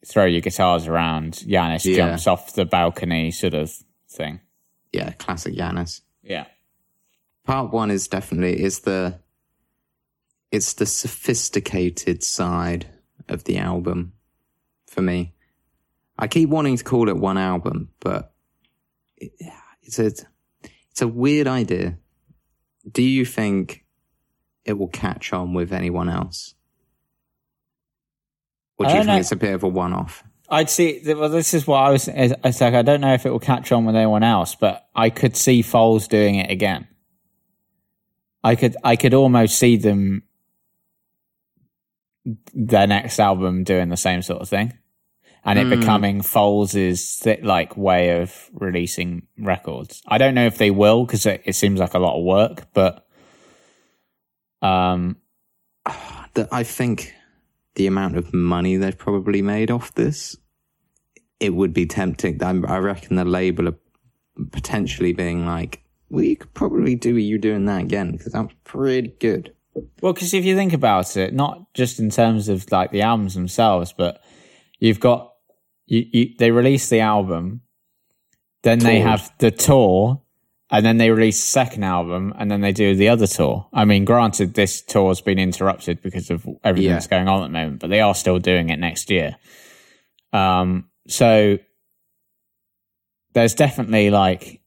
throw 0.05 0.25
your 0.25 0.41
guitars 0.41 0.87
around. 0.87 1.33
Yannis 1.47 1.85
Yeah. 1.85 1.95
jumps 1.97 2.27
off 2.27 2.53
the 2.53 2.65
balcony 2.65 3.31
sort 3.31 3.53
of 3.53 3.71
thing. 4.09 4.39
Yeah. 4.91 5.11
Classic 5.13 5.53
Yannis. 5.53 6.01
Yeah. 6.23 6.45
part 7.43 7.71
one 7.71 7.91
is 7.91 8.07
definitely 8.07 8.59
is 8.63 8.79
the 8.79 9.19
it's 10.51 10.73
the 10.73 10.85
sophisticated 10.85 12.23
side 12.23 12.87
of 13.29 13.43
the 13.43 13.57
album 13.57 14.13
for 14.87 15.01
me 15.03 15.33
i 16.17 16.27
keep 16.27 16.49
wanting 16.49 16.75
to 16.77 16.83
call 16.83 17.07
it 17.09 17.17
one 17.17 17.37
album 17.37 17.89
but 17.99 18.33
it, 19.17 19.31
it's 19.83 19.99
a 19.99 20.05
it's 20.89 21.01
a 21.01 21.07
weird 21.07 21.45
idea 21.47 21.97
do 22.91 23.03
you 23.03 23.25
think 23.25 23.85
it 24.63 24.73
will 24.73 24.87
catch 24.87 25.31
on 25.33 25.53
with 25.53 25.71
anyone 25.71 26.09
else 26.09 26.55
or 28.77 28.85
do 28.85 28.91
you 28.91 28.97
think 28.99 29.07
know. 29.07 29.17
it's 29.17 29.31
a 29.31 29.35
bit 29.35 29.53
of 29.53 29.63
a 29.63 29.67
one-off 29.67 30.23
I'd 30.49 30.69
see. 30.69 31.01
Well, 31.05 31.29
this 31.29 31.53
is 31.53 31.65
what 31.65 31.77
I 31.77 31.89
was. 31.91 32.07
It's 32.07 32.61
like 32.61 32.73
I 32.73 32.81
don't 32.81 33.01
know 33.01 33.13
if 33.13 33.25
it 33.25 33.31
will 33.31 33.39
catch 33.39 33.71
on 33.71 33.85
with 33.85 33.95
anyone 33.95 34.23
else, 34.23 34.55
but 34.55 34.87
I 34.95 35.09
could 35.09 35.35
see 35.35 35.61
Foals 35.61 36.07
doing 36.07 36.35
it 36.35 36.51
again. 36.51 36.87
I 38.43 38.55
could. 38.55 38.77
I 38.83 38.95
could 38.95 39.13
almost 39.13 39.57
see 39.57 39.77
them 39.77 40.23
their 42.53 42.87
next 42.87 43.19
album 43.19 43.63
doing 43.63 43.89
the 43.89 43.97
same 43.97 44.21
sort 44.21 44.41
of 44.41 44.47
thing, 44.47 44.73
and 45.43 45.57
it 45.57 45.69
becoming 45.69 46.21
Foals's 46.21 47.17
th- 47.17 47.41
like 47.41 47.75
way 47.75 48.21
of 48.21 48.49
releasing 48.53 49.23
records. 49.39 50.03
I 50.07 50.19
don't 50.19 50.35
know 50.35 50.45
if 50.45 50.59
they 50.59 50.69
will 50.69 51.05
because 51.05 51.25
it, 51.25 51.41
it 51.45 51.53
seems 51.53 51.79
like 51.79 51.95
a 51.95 51.99
lot 51.99 52.19
of 52.19 52.23
work, 52.23 52.67
but 52.73 53.07
um, 54.61 55.17
I 55.85 56.63
think 56.63 57.15
the 57.75 57.87
amount 57.87 58.17
of 58.17 58.33
money 58.33 58.77
they've 58.77 58.97
probably 58.97 59.41
made 59.41 59.69
off 59.69 59.93
this, 59.93 60.37
it 61.39 61.53
would 61.53 61.73
be 61.73 61.85
tempting. 61.85 62.41
I 62.41 62.77
reckon 62.77 63.15
the 63.15 63.25
label 63.25 63.67
are 63.69 63.77
potentially 64.51 65.13
being 65.13 65.45
like, 65.45 65.83
we 66.09 66.35
could 66.35 66.53
probably 66.53 66.95
do 66.95 67.17
you 67.17 67.37
doing 67.37 67.65
that 67.65 67.81
again 67.81 68.11
because 68.13 68.33
that 68.33 68.43
was 68.43 68.55
pretty 68.63 69.13
good. 69.19 69.53
Well, 70.01 70.13
because 70.13 70.33
if 70.33 70.45
you 70.45 70.55
think 70.55 70.73
about 70.73 71.17
it, 71.17 71.33
not 71.33 71.73
just 71.73 71.99
in 71.99 72.09
terms 72.09 72.47
of 72.47 72.71
like 72.71 72.91
the 72.91 73.01
albums 73.01 73.33
themselves, 73.33 73.93
but 73.93 74.21
you've 74.79 74.99
got 74.99 75.33
you, 75.85 76.05
you 76.11 76.35
they 76.37 76.51
release 76.51 76.89
the 76.89 77.01
album, 77.01 77.61
then 78.63 78.79
they 78.79 78.99
have 78.99 79.31
the 79.39 79.51
tour, 79.51 80.21
and 80.71 80.85
then 80.85 80.97
they 80.97 81.11
release 81.11 81.39
the 81.39 81.47
second 81.47 81.83
album, 81.83 82.33
and 82.37 82.49
then 82.49 82.61
they 82.61 82.71
do 82.71 82.95
the 82.95 83.09
other 83.09 83.27
tour. 83.27 83.67
I 83.73 83.85
mean, 83.85 84.05
granted, 84.05 84.53
this 84.53 84.81
tour's 84.81 85.21
been 85.21 85.39
interrupted 85.39 86.01
because 86.01 86.29
of 86.29 86.45
everything 86.63 86.89
Yeah. 86.89 86.93
that's 86.93 87.07
going 87.07 87.27
on 87.27 87.43
at 87.43 87.47
the 87.47 87.51
moment, 87.53 87.79
but 87.79 87.89
they 87.89 88.01
are 88.01 88.15
still 88.15 88.39
doing 88.39 88.69
it 88.69 88.79
next 88.79 89.09
year. 89.11 89.35
Um, 90.33 90.89
so 91.07 91.59
there's 93.33 93.53
definitely 93.53 94.09
like 94.09 94.61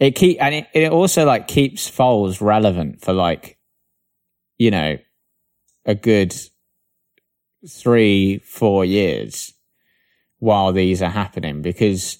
it 0.00 0.14
keep 0.14 0.40
and 0.40 0.54
it, 0.54 0.66
it 0.74 0.92
also 0.92 1.24
like 1.24 1.48
keeps 1.48 1.88
Foals 1.88 2.40
relevant 2.40 3.00
for 3.00 3.12
like 3.12 3.58
you 4.58 4.70
know 4.70 4.98
a 5.86 5.94
good 5.94 6.34
three 7.68 8.38
four 8.40 8.84
years 8.84 9.54
while 10.38 10.72
these 10.72 11.02
are 11.02 11.10
happening 11.10 11.62
because 11.62 12.18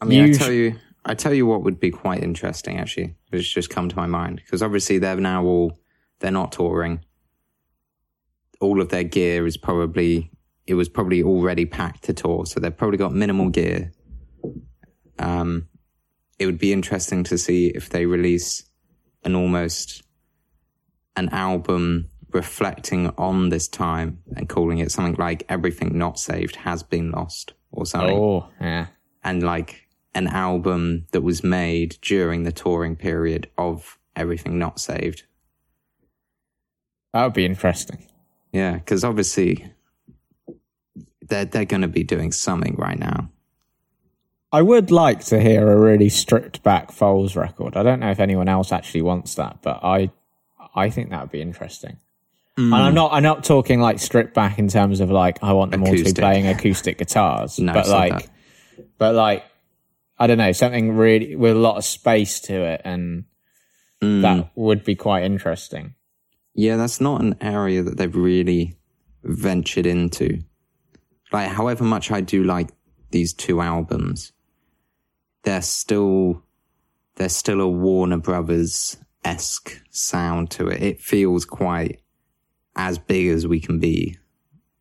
I 0.00 0.04
mean, 0.04 0.24
I 0.24 0.32
tell 0.32 0.52
you, 0.52 0.78
I 1.04 1.14
tell 1.14 1.34
you 1.34 1.46
what 1.46 1.62
would 1.62 1.80
be 1.80 1.90
quite 1.90 2.22
interesting 2.22 2.78
actually, 2.78 3.16
which 3.30 3.54
just 3.54 3.70
come 3.70 3.88
to 3.88 3.96
my 3.96 4.06
mind 4.06 4.36
because 4.44 4.62
obviously 4.62 4.98
they're 4.98 5.16
now 5.16 5.44
all 5.44 5.78
they're 6.20 6.30
not 6.30 6.52
touring. 6.52 7.04
All 8.60 8.80
of 8.80 8.90
their 8.90 9.04
gear 9.04 9.46
is 9.46 9.56
probably 9.56 10.30
it 10.66 10.74
was 10.74 10.88
probably 10.88 11.22
already 11.22 11.66
packed 11.66 12.04
to 12.04 12.12
tour, 12.12 12.46
so 12.46 12.60
they've 12.60 12.76
probably 12.76 12.98
got 12.98 13.12
minimal 13.12 13.48
gear. 13.48 13.92
Um, 15.18 15.68
it 16.38 16.46
would 16.46 16.58
be 16.58 16.72
interesting 16.72 17.24
to 17.24 17.38
see 17.38 17.68
if 17.68 17.88
they 17.88 18.06
release 18.06 18.64
an 19.24 19.34
almost 19.34 20.02
an 21.16 21.28
album 21.30 22.08
reflecting 22.30 23.08
on 23.18 23.50
this 23.50 23.68
time 23.68 24.22
and 24.36 24.48
calling 24.48 24.78
it 24.78 24.92
something 24.92 25.16
like 25.18 25.44
"Everything 25.48 25.98
Not 25.98 26.18
Saved 26.18 26.56
Has 26.56 26.82
Been 26.84 27.10
Lost" 27.10 27.54
or 27.72 27.84
something 27.86 28.16
oh 28.16 28.48
yeah 28.60 28.86
and 29.24 29.42
like 29.42 29.81
an 30.14 30.26
album 30.26 31.06
that 31.12 31.22
was 31.22 31.42
made 31.42 31.96
during 32.02 32.42
the 32.42 32.52
touring 32.52 32.96
period 32.96 33.50
of 33.56 33.98
Everything 34.14 34.58
Not 34.58 34.78
Saved. 34.78 35.24
that 37.12 37.24
would 37.24 37.32
be 37.32 37.46
interesting 37.46 38.06
Yeah, 38.52 38.74
because 38.74 39.04
obviously 39.04 39.72
they're 41.22 41.44
they're 41.44 41.64
going 41.64 41.82
to 41.82 41.88
be 41.88 42.04
doing 42.04 42.32
something 42.32 42.74
right 42.76 42.98
now. 42.98 43.30
I 44.54 44.60
would 44.60 44.90
like 44.90 45.24
to 45.26 45.40
hear 45.40 45.70
a 45.70 45.78
really 45.78 46.10
stripped 46.10 46.62
back 46.62 46.92
Foals 46.92 47.34
record. 47.36 47.74
I 47.74 47.82
don't 47.82 48.00
know 48.00 48.10
if 48.10 48.20
anyone 48.20 48.48
else 48.48 48.70
actually 48.70 49.02
wants 49.02 49.34
that, 49.36 49.62
but 49.62 49.80
I 49.82 50.10
I 50.74 50.90
think 50.90 51.10
that 51.10 51.22
would 51.22 51.30
be 51.30 51.40
interesting. 51.40 51.96
And 52.58 52.74
I'm 52.74 52.90
hmm. 52.90 52.96
not 52.96 53.12
I'm 53.14 53.22
not 53.22 53.44
talking 53.44 53.80
like 53.80 53.98
stripped 53.98 54.34
back 54.34 54.58
in 54.58 54.68
terms 54.68 55.00
of 55.00 55.10
like 55.10 55.42
I 55.42 55.54
want 55.54 55.70
them 55.70 55.82
all 55.82 55.94
to 55.94 56.04
be 56.04 56.12
playing 56.12 56.46
acoustic 56.46 56.98
guitars, 56.98 57.58
No, 57.58 57.72
but 57.72 57.88
like 57.88 58.12
that. 58.12 58.28
but 58.98 59.14
like 59.14 59.44
I 60.22 60.28
don't 60.28 60.38
know 60.38 60.52
something 60.52 60.96
really 60.96 61.34
with 61.34 61.56
a 61.56 61.58
lot 61.58 61.78
of 61.78 61.84
space 61.84 62.38
to 62.42 62.54
it, 62.54 62.82
and 62.84 63.24
Mm. 64.00 64.22
that 64.22 64.50
would 64.54 64.84
be 64.84 64.94
quite 64.94 65.24
interesting. 65.24 65.94
Yeah, 66.54 66.76
that's 66.76 67.00
not 67.00 67.20
an 67.22 67.36
area 67.40 67.82
that 67.82 67.96
they've 67.96 68.14
really 68.14 68.76
ventured 69.24 69.86
into. 69.86 70.42
Like, 71.32 71.48
however 71.48 71.82
much 71.82 72.10
I 72.12 72.20
do 72.20 72.44
like 72.44 72.70
these 73.10 73.32
two 73.32 73.60
albums, 73.60 74.32
they're 75.42 75.62
still 75.62 76.44
there's 77.16 77.34
still 77.36 77.60
a 77.60 77.68
Warner 77.68 78.16
Brothers 78.16 78.96
esque 79.24 79.82
sound 79.90 80.50
to 80.52 80.68
it. 80.68 80.82
It 80.82 81.00
feels 81.00 81.44
quite 81.44 82.00
as 82.76 82.96
big 82.98 83.28
as 83.28 83.46
we 83.46 83.60
can 83.60 83.78
be. 83.80 84.16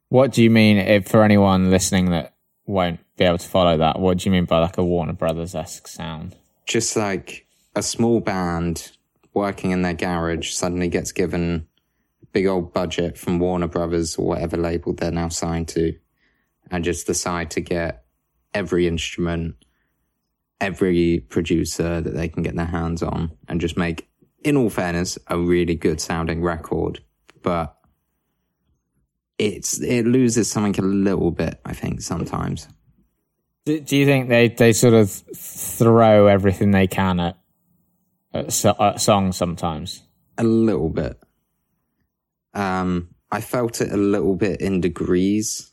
What 0.10 0.32
do 0.32 0.42
you 0.44 0.50
mean 0.50 0.78
if 0.78 1.08
for 1.08 1.24
anyone 1.24 1.72
listening 1.72 2.12
that 2.12 2.36
won't 2.66 3.00
be 3.22 3.26
able 3.26 3.38
to 3.38 3.48
follow 3.48 3.78
that? 3.78 4.00
What 4.00 4.18
do 4.18 4.28
you 4.28 4.32
mean 4.32 4.46
by 4.46 4.58
like 4.58 4.80
a 4.80 4.84
Warner 4.84 5.14
Brothers 5.14 5.54
esque 5.54 5.88
sound? 5.88 6.36
Just 6.66 6.96
like 6.96 7.46
a 7.76 7.84
small 7.84 8.20
band 8.20 8.92
working 9.36 9.70
in 9.70 9.84
their 9.84 9.94
garage 9.94 10.50
suddenly 10.50 10.88
gets 10.88 11.12
given 11.12 11.68
a 12.24 12.26
big 12.28 12.48
old 12.48 12.74
budget 12.74 13.20
from 13.20 13.38
Warner 13.38 13.68
Brothers 13.68 14.16
or 14.16 14.26
whatever 14.26 14.58
label 14.58 14.94
they're 14.94 15.12
now 15.12 15.30
signed 15.30 15.68
to, 15.70 15.94
and 16.72 16.84
just 16.84 17.06
decide 17.06 17.52
to 17.52 17.62
get 17.62 18.06
every 18.56 18.88
instrument, 18.88 19.56
every 20.60 21.20
producer 21.30 22.02
that 22.02 22.16
they 22.16 22.28
can 22.28 22.42
get 22.42 22.56
their 22.56 22.66
hands 22.66 23.04
on, 23.04 23.38
and 23.48 23.62
just 23.62 23.78
make, 23.78 24.10
in 24.44 24.58
all 24.58 24.72
fairness, 24.72 25.20
a 25.28 25.38
really 25.38 25.76
good 25.76 26.02
sounding 26.02 26.42
record. 26.42 27.04
But 27.44 27.78
it's 29.38 29.80
it 29.80 30.08
loses 30.08 30.50
something 30.50 30.84
a 30.84 30.88
little 30.88 31.30
bit, 31.30 31.62
I 31.64 31.74
think, 31.74 32.02
sometimes. 32.02 32.68
Do, 33.66 33.80
do 33.80 33.96
you 33.96 34.06
think 34.06 34.30
they, 34.30 34.50
they 34.50 34.74
sort 34.74 34.94
of 34.94 35.12
throw 35.12 36.28
everything 36.28 36.72
they 36.72 36.88
can 36.88 37.20
at, 37.20 37.38
at, 38.34 38.54
so, 38.54 38.76
at 38.80 39.00
songs 39.00 39.38
sometimes? 39.38 40.04
A 40.38 40.44
little 40.44 40.90
bit. 40.90 41.20
Um, 42.54 43.10
I 43.32 43.42
felt 43.42 43.82
it 43.82 43.92
a 43.92 43.98
little 43.98 44.36
bit 44.36 44.62
in 44.62 44.82
degrees. 44.82 45.68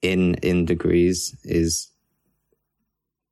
In 0.00 0.34
in 0.34 0.64
degrees 0.64 1.36
is 1.42 1.90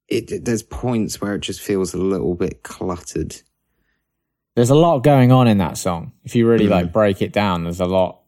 it. 0.09 0.45
There's 0.45 0.65
points 0.65 1.21
where 1.21 1.37
it 1.37 1.41
just 1.41 1.61
feels 1.61 1.95
a 1.95 1.99
little 1.99 2.35
bit 2.35 2.65
cluttered. 2.65 3.37
There's 4.57 4.71
a 4.71 4.75
lot 4.75 5.05
going 5.05 5.31
on 5.31 5.47
in 5.47 5.59
that 5.59 5.79
song. 5.79 6.13
If 6.25 6.35
you 6.35 6.49
really 6.49 6.67
like 6.67 6.93
break 6.93 7.23
it 7.23 7.33
down, 7.33 7.63
there's 7.63 7.79
a 7.79 7.87
lot. 7.87 8.23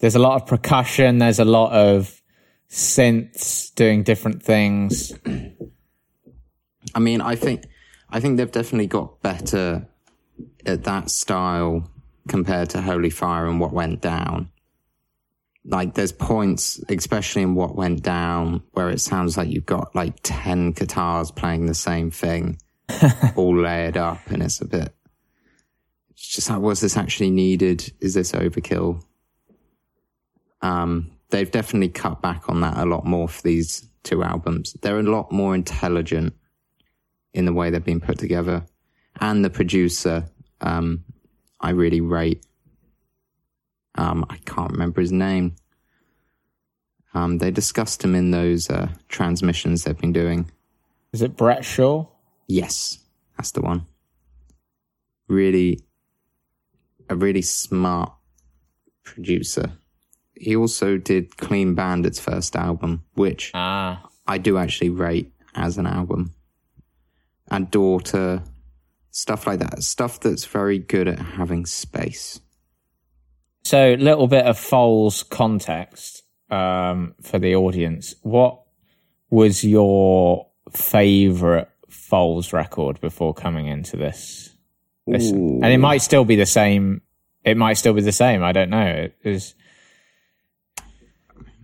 There's 0.00 0.14
a 0.14 0.18
lot 0.18 0.42
of 0.42 0.46
percussion. 0.46 1.18
There's 1.18 1.38
a 1.38 1.44
lot 1.46 1.72
of 1.72 2.19
synths 2.70 3.74
doing 3.74 4.02
different 4.02 4.42
things. 4.42 5.12
I 6.94 6.98
mean, 6.98 7.20
I 7.20 7.34
think 7.34 7.66
I 8.08 8.20
think 8.20 8.36
they've 8.36 8.50
definitely 8.50 8.86
got 8.86 9.20
better 9.22 9.86
at 10.66 10.84
that 10.84 11.10
style 11.10 11.88
compared 12.28 12.70
to 12.70 12.80
Holy 12.80 13.10
Fire 13.10 13.46
and 13.46 13.60
What 13.60 13.72
Went 13.72 14.00
Down. 14.00 14.50
Like, 15.64 15.94
there's 15.94 16.12
points, 16.12 16.82
especially 16.88 17.42
in 17.42 17.54
What 17.54 17.76
Went 17.76 18.02
Down, 18.02 18.62
where 18.72 18.90
it 18.90 19.00
sounds 19.00 19.36
like 19.36 19.48
you've 19.48 19.66
got 19.66 19.94
like 19.94 20.14
10 20.22 20.72
guitars 20.72 21.30
playing 21.30 21.66
the 21.66 21.74
same 21.74 22.10
thing, 22.10 22.58
all 23.36 23.56
layered 23.56 23.96
up, 23.96 24.18
and 24.28 24.42
it's 24.42 24.60
a 24.60 24.66
bit. 24.66 24.94
It's 26.10 26.28
just 26.28 26.50
like, 26.50 26.60
was 26.60 26.80
this 26.80 26.96
actually 26.96 27.30
needed? 27.30 27.92
Is 28.00 28.14
this 28.14 28.32
overkill? 28.32 29.02
Um, 30.62 31.10
they've 31.30 31.50
definitely 31.50 31.88
cut 31.88 32.20
back 32.20 32.48
on 32.48 32.60
that 32.60 32.76
a 32.76 32.84
lot 32.84 33.04
more 33.04 33.28
for 33.28 33.42
these 33.42 33.88
two 34.02 34.22
albums. 34.22 34.74
They're 34.82 34.98
a 34.98 35.02
lot 35.02 35.32
more 35.32 35.54
intelligent 35.54 36.34
in 37.32 37.44
the 37.44 37.52
way 37.52 37.70
they've 37.70 37.84
been 37.84 38.00
put 38.00 38.18
together. 38.18 38.64
And 39.20 39.44
the 39.44 39.50
producer, 39.50 40.26
um, 40.60 41.04
I 41.60 41.70
really 41.70 42.00
rate. 42.00 42.44
Um, 43.96 44.24
I 44.30 44.38
can't 44.46 44.72
remember 44.72 45.00
his 45.00 45.12
name. 45.12 45.56
Um, 47.12 47.38
they 47.38 47.50
discussed 47.50 48.04
him 48.04 48.14
in 48.14 48.30
those 48.30 48.70
uh, 48.70 48.88
transmissions 49.08 49.84
they've 49.84 49.98
been 49.98 50.12
doing. 50.12 50.50
Is 51.12 51.22
it 51.22 51.36
Brett 51.36 51.64
Shaw? 51.64 52.06
Yes, 52.46 52.98
that's 53.36 53.50
the 53.50 53.62
one. 53.62 53.86
Really, 55.28 55.80
a 57.08 57.16
really 57.16 57.42
smart 57.42 58.12
producer. 59.02 59.72
He 60.40 60.56
also 60.56 60.96
did 60.96 61.36
Clean 61.36 61.74
Bandit's 61.74 62.18
first 62.18 62.56
album, 62.56 63.04
which 63.14 63.50
Ah, 63.54 64.08
I 64.26 64.38
do 64.38 64.56
actually 64.56 64.88
rate 64.90 65.32
as 65.54 65.76
an 65.78 65.86
album. 65.86 66.34
And 67.50 67.70
Daughter, 67.70 68.42
stuff 69.10 69.46
like 69.46 69.58
that. 69.58 69.82
Stuff 69.82 70.20
that's 70.20 70.46
very 70.46 70.78
good 70.78 71.08
at 71.08 71.18
having 71.18 71.66
space. 71.66 72.40
so 73.64 73.94
a 73.94 73.96
little 73.96 74.26
bit 74.28 74.46
of 74.46 74.58
Foals 74.58 75.22
context 75.24 76.22
um, 76.50 77.14
for 77.22 77.38
the 77.38 77.54
audience. 77.54 78.14
What 78.22 78.60
was 79.30 79.62
your 79.62 80.46
favorite 80.72 81.68
Foals 81.88 82.52
record 82.52 83.00
before 83.00 83.34
coming 83.34 83.66
into 83.66 83.96
this? 83.96 84.54
listen? 85.06 85.60
And 85.62 85.72
it 85.72 85.78
might 85.78 85.98
still 86.02 86.24
be 86.24 86.36
the 86.36 86.46
same. 86.46 87.02
It 87.44 87.56
might 87.56 87.74
still 87.74 87.92
be 87.94 88.02
the 88.02 88.12
same. 88.12 88.42
I 88.44 88.52
don't 88.52 88.70
know. 88.70 88.86
It 88.86 89.16
is 89.24 89.54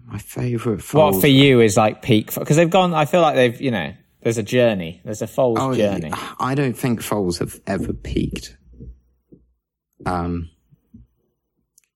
My 0.07 0.19
favourite 0.19 0.77
what 0.77 0.83
Foals- 0.85 1.21
for 1.21 1.27
you 1.27 1.61
is 1.61 1.77
like 1.77 2.01
peak 2.03 2.33
because 2.35 2.57
they've 2.57 2.71
gone. 2.71 2.95
I 2.95 3.05
feel 3.07 3.21
like 3.23 3.35
they've 3.35 3.61
you 3.61 3.71
know. 3.71 3.92
There's 4.23 4.38
a 4.38 4.42
journey. 4.42 5.01
There's 5.05 5.23
a 5.23 5.27
Foals 5.29 5.59
Oh, 5.61 5.73
journey. 5.75 6.11
I 6.40 6.55
don't 6.57 6.77
think 6.77 7.01
Foals 7.01 7.38
have 7.38 7.61
ever 7.66 7.92
peaked. 7.92 8.57
Um, 10.05 10.51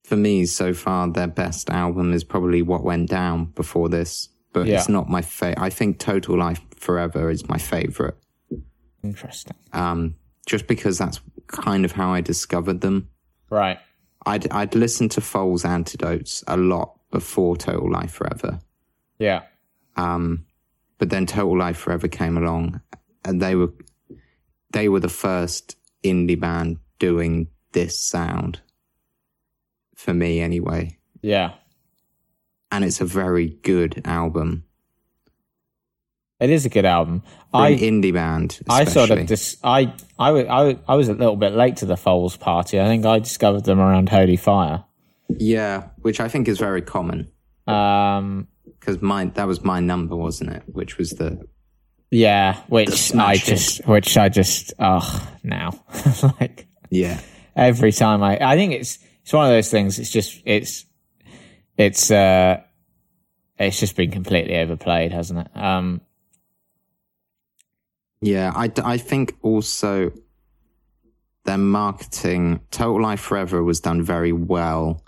for 0.04 0.16
me, 0.16 0.46
so 0.46 0.72
far, 0.74 1.08
their 1.08 1.26
best 1.26 1.70
album 1.70 2.12
is 2.12 2.22
probably 2.22 2.62
What 2.62 2.84
Went 2.84 3.08
Down 3.08 3.46
before 3.56 3.88
this, 3.88 4.28
but 4.52 4.66
Yeah. 4.66 4.78
it's 4.78 4.88
not 4.88 5.08
my 5.08 5.22
favorite. 5.22 5.60
I 5.60 5.70
think 5.70 5.98
Total 5.98 6.36
Life 6.38 6.60
Forever 6.76 7.30
is 7.30 7.48
my 7.48 7.58
favorite. 7.58 8.16
Interesting. 9.02 9.56
Um, 9.72 10.14
just 10.46 10.66
because 10.68 10.98
that's 10.98 11.20
kind 11.48 11.84
of 11.84 11.92
how 11.92 12.12
I 12.12 12.20
discovered 12.20 12.80
them. 12.80 13.08
Right. 13.50 13.78
I'd 14.26 14.48
I'd 14.52 14.74
listened 14.76 15.10
to 15.12 15.20
Foals' 15.20 15.64
Antidotes 15.64 16.44
a 16.46 16.56
lot 16.56 16.96
before 17.10 17.56
Total 17.56 17.90
Life 17.90 18.12
Forever. 18.12 18.60
Yeah. 19.18 19.42
Um, 19.96 20.46
but 20.98 21.10
then 21.10 21.26
Total 21.26 21.56
Life 21.56 21.78
Forever 21.78 22.08
came 22.08 22.36
along, 22.36 22.80
and 23.24 23.40
they 23.40 23.54
were 23.54 23.72
they 24.72 24.88
were 24.88 25.00
the 25.00 25.08
first 25.08 25.76
indie 26.04 26.38
band 26.38 26.78
doing 26.98 27.48
this 27.72 28.00
sound 28.00 28.60
for 30.00 30.14
me, 30.14 30.40
anyway. 30.40 30.98
Yeah. 31.22 31.52
And 32.72 32.84
it's 32.84 33.00
a 33.00 33.04
very 33.04 33.48
good 33.62 34.00
album. 34.04 34.64
It 36.40 36.48
is 36.48 36.64
a 36.64 36.70
good 36.70 36.86
album. 36.86 37.22
For 37.50 37.60
I 37.60 37.74
indie 37.74 38.14
band. 38.14 38.60
I 38.68 38.84
sort 38.84 39.10
of 39.10 39.18
especially. 39.18 39.26
dis- 39.26 39.56
I, 39.62 39.94
I, 40.18 40.30
I, 40.30 40.78
I 40.88 40.94
was 40.94 41.08
a 41.08 41.12
little 41.12 41.36
bit 41.36 41.52
late 41.52 41.76
to 41.78 41.86
the 41.86 41.98
Foals 41.98 42.38
party. 42.38 42.80
I 42.80 42.86
think 42.86 43.04
I 43.04 43.18
discovered 43.18 43.64
them 43.64 43.78
around 43.78 44.08
Holy 44.08 44.36
Fire. 44.36 44.84
Yeah, 45.38 45.88
which 46.02 46.20
I 46.20 46.28
think 46.28 46.48
is 46.48 46.58
very 46.58 46.82
common 46.82 47.30
Um, 47.66 48.48
because 48.64 49.00
my 49.02 49.26
that 49.26 49.46
was 49.46 49.62
my 49.62 49.80
number, 49.80 50.16
wasn't 50.16 50.50
it? 50.50 50.62
Which 50.66 50.98
was 50.98 51.10
the 51.10 51.46
yeah, 52.10 52.60
which 52.68 53.14
I 53.14 53.36
just, 53.36 53.86
which 53.86 54.16
I 54.16 54.28
just, 54.28 54.72
oh, 54.80 55.28
now, 55.44 55.84
like 56.40 56.66
yeah 56.90 57.20
every 57.56 57.92
time 57.92 58.22
I, 58.22 58.38
I 58.40 58.56
think 58.56 58.72
it's, 58.72 58.98
it's 59.22 59.32
one 59.32 59.46
of 59.46 59.52
those 59.52 59.70
things. 59.70 59.98
It's 59.98 60.10
just, 60.10 60.40
it's, 60.44 60.86
it's, 61.76 62.10
uh, 62.10 62.60
it's 63.58 63.78
just 63.78 63.96
been 63.96 64.10
completely 64.10 64.56
overplayed, 64.56 65.12
hasn't 65.12 65.40
it? 65.40 65.56
Um, 65.56 66.00
Yeah, 68.22 68.52
I, 68.54 68.70
I 68.82 68.96
think 68.96 69.36
also 69.42 70.12
their 71.44 71.58
marketing, 71.58 72.60
Total 72.70 73.00
Life 73.00 73.20
Forever 73.20 73.62
was 73.62 73.80
done 73.80 74.02
very 74.02 74.32
well, 74.32 75.04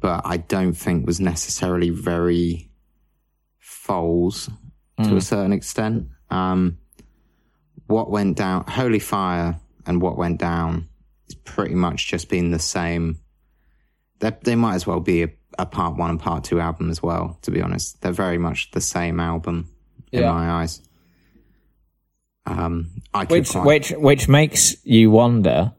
but 0.00 0.22
I 0.24 0.38
don't 0.38 0.72
think 0.74 1.06
was 1.06 1.20
necessarily 1.20 1.90
very 1.90 2.66
Foals 3.58 4.48
to 5.02 5.16
a 5.16 5.20
certain 5.20 5.52
extent. 5.52 6.08
Um, 6.30 6.78
what 7.86 8.10
went 8.10 8.36
down, 8.36 8.64
Holy 8.68 8.98
Fire 8.98 9.58
and 9.86 10.00
What 10.02 10.16
Went 10.18 10.38
Down 10.38 10.88
is 11.28 11.34
pretty 11.34 11.74
much 11.74 12.06
just 12.06 12.28
been 12.28 12.50
the 12.50 12.58
same. 12.58 13.18
They, 14.20 14.32
they 14.42 14.54
might 14.56 14.74
as 14.74 14.86
well 14.86 15.00
be 15.00 15.22
a, 15.22 15.28
a 15.58 15.66
part 15.66 15.96
one 15.96 16.10
and 16.10 16.20
part 16.20 16.44
two 16.44 16.60
album 16.60 16.90
as 16.90 17.02
well, 17.02 17.38
to 17.42 17.50
be 17.50 17.62
honest. 17.62 18.00
They're 18.02 18.12
very 18.12 18.38
much 18.38 18.70
the 18.72 18.80
same 18.80 19.18
album 19.18 19.70
in 20.12 20.20
Yeah. 20.22 20.32
my 20.32 20.50
eyes. 20.62 20.82
Um, 22.46 22.90
which 23.28 23.50
quite- 23.50 23.64
which 23.66 23.90
which 23.92 24.28
makes 24.28 24.76
you 24.84 25.10
wonder 25.10 25.72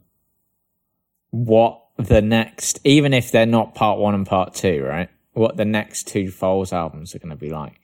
what 1.32 1.81
the 2.08 2.22
next 2.22 2.80
even 2.84 3.14
if 3.14 3.32
they're 3.32 3.46
not 3.46 3.76
part 3.76 4.00
one 4.00 4.14
and 4.16 4.26
part 4.26 4.54
two 4.54 4.84
right? 4.84 5.10
What 5.34 5.58
the 5.58 5.66
next 5.66 6.08
two 6.08 6.30
Foals 6.30 6.74
albums 6.74 7.16
are 7.16 7.20
going 7.20 7.30
to 7.30 7.36
be 7.36 7.50
like. 7.50 7.80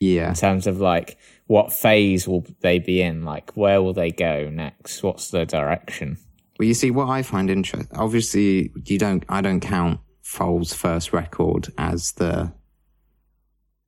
Yeah, 0.00 0.30
in 0.30 0.34
terms 0.34 0.66
of 0.66 0.80
like 0.80 1.18
what 1.46 1.72
phase 1.72 2.26
will 2.26 2.46
they 2.60 2.78
be 2.78 3.02
in? 3.02 3.24
Like 3.24 3.56
where 3.56 3.82
will 3.82 3.92
they 3.92 4.10
go 4.10 4.48
next? 4.50 5.02
What's 5.02 5.30
the 5.30 5.44
direction? 5.44 6.16
Well, 6.58 6.68
you 6.68 6.74
see, 6.74 6.90
what 6.90 7.08
I 7.08 7.22
find 7.22 7.50
interesting, 7.50 7.98
obviously, 7.98 8.70
you 8.84 8.98
don't. 8.98 9.24
I 9.28 9.40
don't 9.40 9.60
count 9.60 10.00
Foals' 10.22 10.72
first 10.72 11.12
record 11.12 11.72
as 11.76 12.12
the 12.12 12.52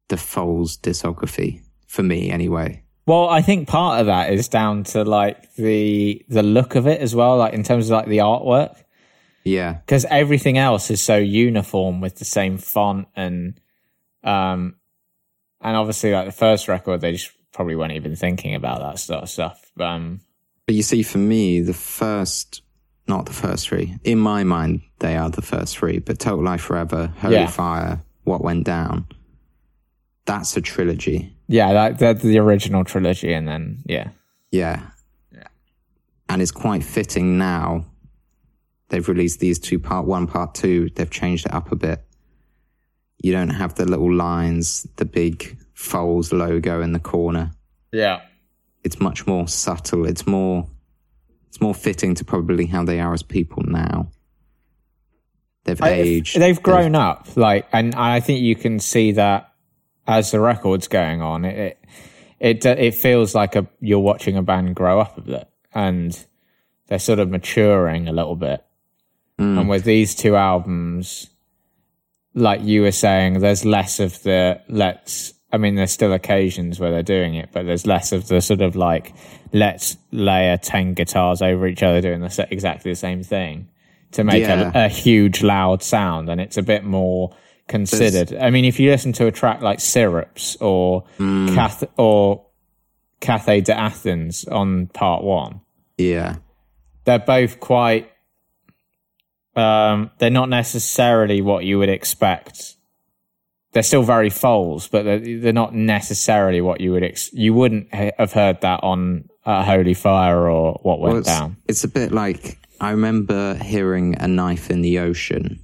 the 0.09 0.17
Foals 0.17 0.77
discography 0.79 1.63
for 1.87 2.03
me, 2.03 2.31
anyway. 2.31 2.83
well 3.07 3.29
i 3.29 3.43
think 3.43 3.69
part 3.69 4.01
of 4.01 4.07
that 4.07 4.33
is 4.33 4.49
down 4.49 4.85
to 4.85 5.03
like 5.05 5.53
the 5.57 6.25
the 6.29 6.43
look 6.43 6.75
of 6.75 6.87
it 6.87 7.01
as 7.01 7.15
well 7.15 7.37
like 7.37 7.53
in 7.53 7.63
terms 7.63 7.87
of 7.87 7.93
like 7.97 8.07
the 8.09 8.19
artwork 8.19 8.77
Yeah, 9.45 9.75
because 9.75 10.05
everything 10.11 10.59
else 10.59 10.91
is 10.91 11.01
so 11.03 11.17
uniform 11.17 12.01
with 12.01 12.17
the 12.17 12.25
same 12.25 12.59
font 12.59 13.09
and 13.17 13.59
um 14.25 14.77
and 15.61 15.77
obviously 15.77 16.13
like 16.13 16.27
the 16.27 16.33
first 16.33 16.69
record 16.69 17.01
they 17.01 17.13
just 17.13 17.33
probably 17.53 17.75
weren't 17.77 17.93
even 17.93 18.15
thinking 18.17 18.55
about 18.55 18.79
that 18.81 18.99
sort 18.99 19.23
of 19.25 19.29
stuff 19.29 19.71
um 19.81 20.21
but 20.65 20.77
you 20.77 20.83
see, 20.85 21.03
for 21.03 21.19
me, 21.19 21.61
the 21.61 21.75
first, 21.75 22.63
not 23.09 23.27
the 23.27 23.33
first 23.33 23.69
three. 23.69 23.97
In 24.05 24.19
my 24.21 24.45
mind, 24.45 24.83
they 25.01 25.17
are 25.17 25.29
the 25.29 25.43
first 25.43 25.77
three. 25.77 25.99
But 25.99 26.21
Total 26.21 26.43
Life 26.43 26.61
Forever, 26.63 27.13
Holy 27.19 27.35
Yeah. 27.35 27.49
Fire, 27.49 28.01
What 28.23 28.45
Went 28.45 28.65
Down. 28.65 29.07
That's 30.25 30.57
a 30.57 30.61
trilogy. 30.61 31.35
yeah 31.49 31.73
that, 31.73 31.99
that's 31.99 32.23
the 32.23 32.39
original 32.39 32.85
trilogy 32.85 33.33
and 33.33 33.49
then 33.49 33.83
yeah 33.87 34.11
Yeah. 34.53 34.83
Yeah. 35.33 35.49
And 36.29 36.41
it's 36.41 36.53
quite 36.53 36.85
fitting 36.85 37.39
now. 37.39 37.85
They've 38.93 39.09
released 39.09 39.41
these 39.41 39.59
two 39.59 39.79
part 39.79 40.05
one, 40.05 40.27
part 40.27 40.55
two. 40.55 40.91
They've 40.95 41.09
changed 41.09 41.47
it 41.47 41.55
up 41.55 41.73
a 41.73 41.77
bit. 41.77 42.05
You 43.23 43.33
don't 43.33 43.49
have 43.49 43.75
the 43.75 43.87
little 43.87 44.13
lines, 44.13 44.87
the 44.97 45.07
big 45.07 45.57
Foals 45.73 46.31
logo 46.31 46.83
in 46.83 46.93
the 46.93 47.01
corner. 47.01 47.53
yeah 47.91 48.21
It's 48.85 49.01
much 49.01 49.27
more 49.27 49.49
subtle. 49.49 50.07
It's 50.07 50.27
more 50.27 50.69
it's 51.49 51.59
more 51.59 51.75
fitting 51.75 52.15
to 52.17 52.25
probably 52.25 52.67
how 52.67 52.85
they 52.85 53.01
are 53.01 53.15
as 53.15 53.23
people 53.23 53.63
now. 53.67 54.11
They've 55.65 55.81
aged. 55.83 56.39
they've 56.39 56.63
grown 56.63 56.95
up 56.95 57.35
like 57.35 57.67
and 57.73 57.95
i 57.95 58.21
think 58.21 58.43
you 58.43 58.57
can 58.57 58.79
see 58.79 59.13
that 59.13 59.53
as 60.07 60.33
the 60.33 60.41
record's 60.41 60.89
going 60.89 61.23
on 61.23 61.45
it 61.45 61.79
it 62.41 62.67
it, 62.67 62.79
it 62.79 62.95
feels 62.95 63.35
like 63.35 63.55
a 63.57 63.67
you're 63.81 64.01
watching 64.01 64.37
a 64.37 64.43
band 64.43 64.75
grow 64.75 65.01
up 65.01 65.17
a 65.17 65.21
bit 65.21 65.49
and 65.73 66.27
they're 66.89 66.99
sort 66.99 67.21
of 67.21 67.31
maturing 67.31 68.09
a 68.09 68.13
little 68.13 68.35
bit 68.37 68.65
and 69.43 69.67
mm. 69.67 69.69
with 69.69 69.85
these 69.85 70.15
two 70.15 70.37
albums 70.37 71.29
like 72.35 72.63
you 72.63 72.83
were 72.83 72.93
saying 72.93 73.41
there's 73.41 73.65
less 73.65 74.01
of 74.01 74.23
the 74.23 74.61
let's 74.69 75.35
i 75.53 75.59
mean 75.59 75.75
there's 75.75 75.93
still 75.93 76.13
occasions 76.13 76.81
where 76.81 76.91
they're 76.91 77.03
doing 77.03 77.35
it 77.35 77.51
but 77.53 77.67
there's 77.67 77.87
less 77.87 78.13
of 78.13 78.29
the 78.29 78.41
sort 78.41 78.63
of 78.63 78.75
like 78.77 79.13
let's 79.53 79.97
layer 80.11 80.57
10 80.57 80.95
guitars 80.95 81.43
over 81.43 81.67
each 81.67 81.83
other 81.83 82.01
doing 82.01 82.21
the 82.21 82.47
exactly 82.51 82.91
the 82.91 82.97
same 82.97 83.23
thing 83.23 83.69
to 84.13 84.25
make 84.25 84.43
Yeah. 84.43 84.71
a, 84.75 84.87
a 84.87 84.89
huge 84.89 85.43
loud 85.43 85.83
sound 85.83 86.29
and 86.29 86.41
it's 86.41 86.57
a 86.57 86.63
bit 86.63 86.85
more 86.85 87.35
considered 87.69 88.35
i 88.41 88.51
mean 88.51 88.65
if 88.65 88.81
you 88.81 88.91
listen 88.91 89.13
to 89.13 89.27
a 89.27 89.31
track 89.33 89.61
like 89.61 89.81
syrups 89.81 90.57
or 90.61 91.05
mm. 91.19 91.55
Cath- 91.55 91.91
or 91.97 92.47
Cafe 93.21 93.61
de 93.61 93.79
Athens 93.79 94.45
on 94.47 94.87
part 94.89 95.23
one 95.23 95.61
yeah. 95.99 96.37
they're 97.05 97.19
both 97.19 97.61
quite 97.61 98.11
um 99.57 100.11
they're 100.19 100.31
not 100.31 100.49
necessarily 100.49 101.41
what 101.43 101.65
you 101.65 101.79
would 101.79 101.89
expect 101.89 102.77
they're 103.73 103.83
still 103.83 104.03
very 104.03 104.31
foals 104.31 104.89
but 104.89 105.03
they're, 105.05 105.19
they're 105.41 105.53
not 105.53 105.75
necessarily 105.75 106.61
what 106.61 106.81
you 106.81 106.93
would 106.93 107.03
ex- 107.05 107.33
you 107.33 107.53
wouldn't 107.55 107.93
ha- 107.95 108.11
have 108.19 108.33
heard 108.33 108.61
that 108.63 108.81
on 108.83 109.29
uh, 109.45 109.63
holy 109.65 109.95
fire 109.95 110.49
or 110.49 110.79
what 110.83 111.01
went 111.01 111.13
Well, 111.13 111.19
it's, 111.21 111.29
down 111.29 111.57
it's 111.69 111.85
a 111.85 111.89
bit 111.89 112.13
like 112.13 112.59
I 112.81 112.91
remember 112.91 113.55
hearing 113.55 114.17
a 114.19 114.27
knife 114.27 114.71
in 114.71 114.83
the 114.83 114.99
ocean 115.01 115.61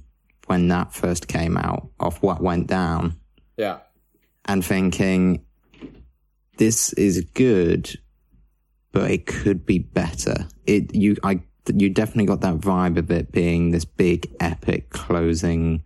when 0.47 0.67
that 0.69 0.93
first 0.93 1.27
came 1.27 1.57
out 1.57 1.89
of 1.99 2.21
what 2.23 2.41
went 2.41 2.67
down. 2.67 3.19
yeah 3.57 3.79
and 4.45 4.65
thinking 4.65 5.43
this 6.57 6.91
is 6.93 7.21
good, 7.35 7.97
but 8.91 9.09
it 9.11 9.25
could 9.25 9.65
be 9.65 9.79
better. 9.79 10.47
It 10.65 10.93
you 10.93 11.15
I 11.23 11.41
you 11.77 11.89
definitely 11.89 12.25
got 12.25 12.41
that 12.41 12.55
vibe 12.59 12.97
of 12.97 13.09
it 13.11 13.31
being 13.31 13.71
this 13.71 13.85
big 13.85 14.27
epic 14.39 14.89
closing 14.89 15.83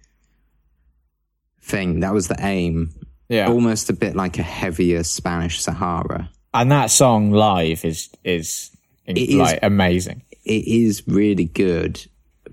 thing. 1.61 1.99
That 2.01 2.13
was 2.13 2.27
the 2.27 2.37
aim. 2.39 2.91
yeah 3.29 3.47
Almost 3.49 3.89
a 3.89 3.93
bit 3.93 4.15
like 4.15 4.37
a 4.39 4.43
heavier 4.43 5.03
Spanish 5.03 5.61
Sahara. 5.61 6.29
and 6.53 6.71
that 6.71 6.87
song 6.91 7.31
live 7.31 7.83
is 7.85 8.09
is, 8.23 8.71
like 9.07 9.59
amazing 9.61 10.23
It 10.45 10.67
is 10.67 11.03
really 11.07 11.45
good, 11.45 12.05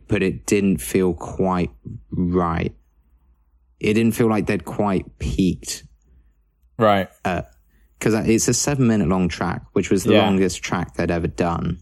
but 0.09 0.23
it 0.23 0.47
didn't 0.47 0.79
feel 0.79 1.15
quite 1.15 1.71
right. 2.11 2.75
It 3.79 3.95
didn't 3.95 4.13
feel 4.15 4.29
like 4.29 4.47
they'd 4.47 4.65
quite 4.65 5.19
peaked 5.19 5.85
right 6.79 7.09
uh, 7.25 7.43
because 7.99 8.15
it's 8.15 8.49
a 8.49 8.55
seven 8.55 8.87
minute 8.87 9.09
long 9.09 9.29
track, 9.29 9.63
which 9.75 9.91
was 9.91 10.05
the 10.05 10.15
Yeah. 10.15 10.23
longest 10.27 10.63
track 10.63 10.95
they'd 10.95 11.11
ever 11.11 11.27
done. 11.29 11.79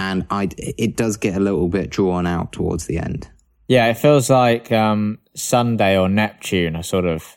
And 0.00 0.26
I, 0.30 0.48
it 0.56 0.96
does 0.96 1.16
get 1.16 1.34
a 1.36 1.40
little 1.40 1.68
bit 1.68 1.90
drawn 1.90 2.26
out 2.26 2.52
towards 2.52 2.86
the 2.86 2.98
end. 2.98 3.28
yeah 3.68 3.86
it 3.92 3.98
feels 3.98 4.28
like 4.30 4.72
um 4.72 5.18
sunday 5.34 5.92
or 5.98 6.08
neptune 6.08 6.74
are 6.76 6.82
sort 6.94 7.06
of 7.14 7.36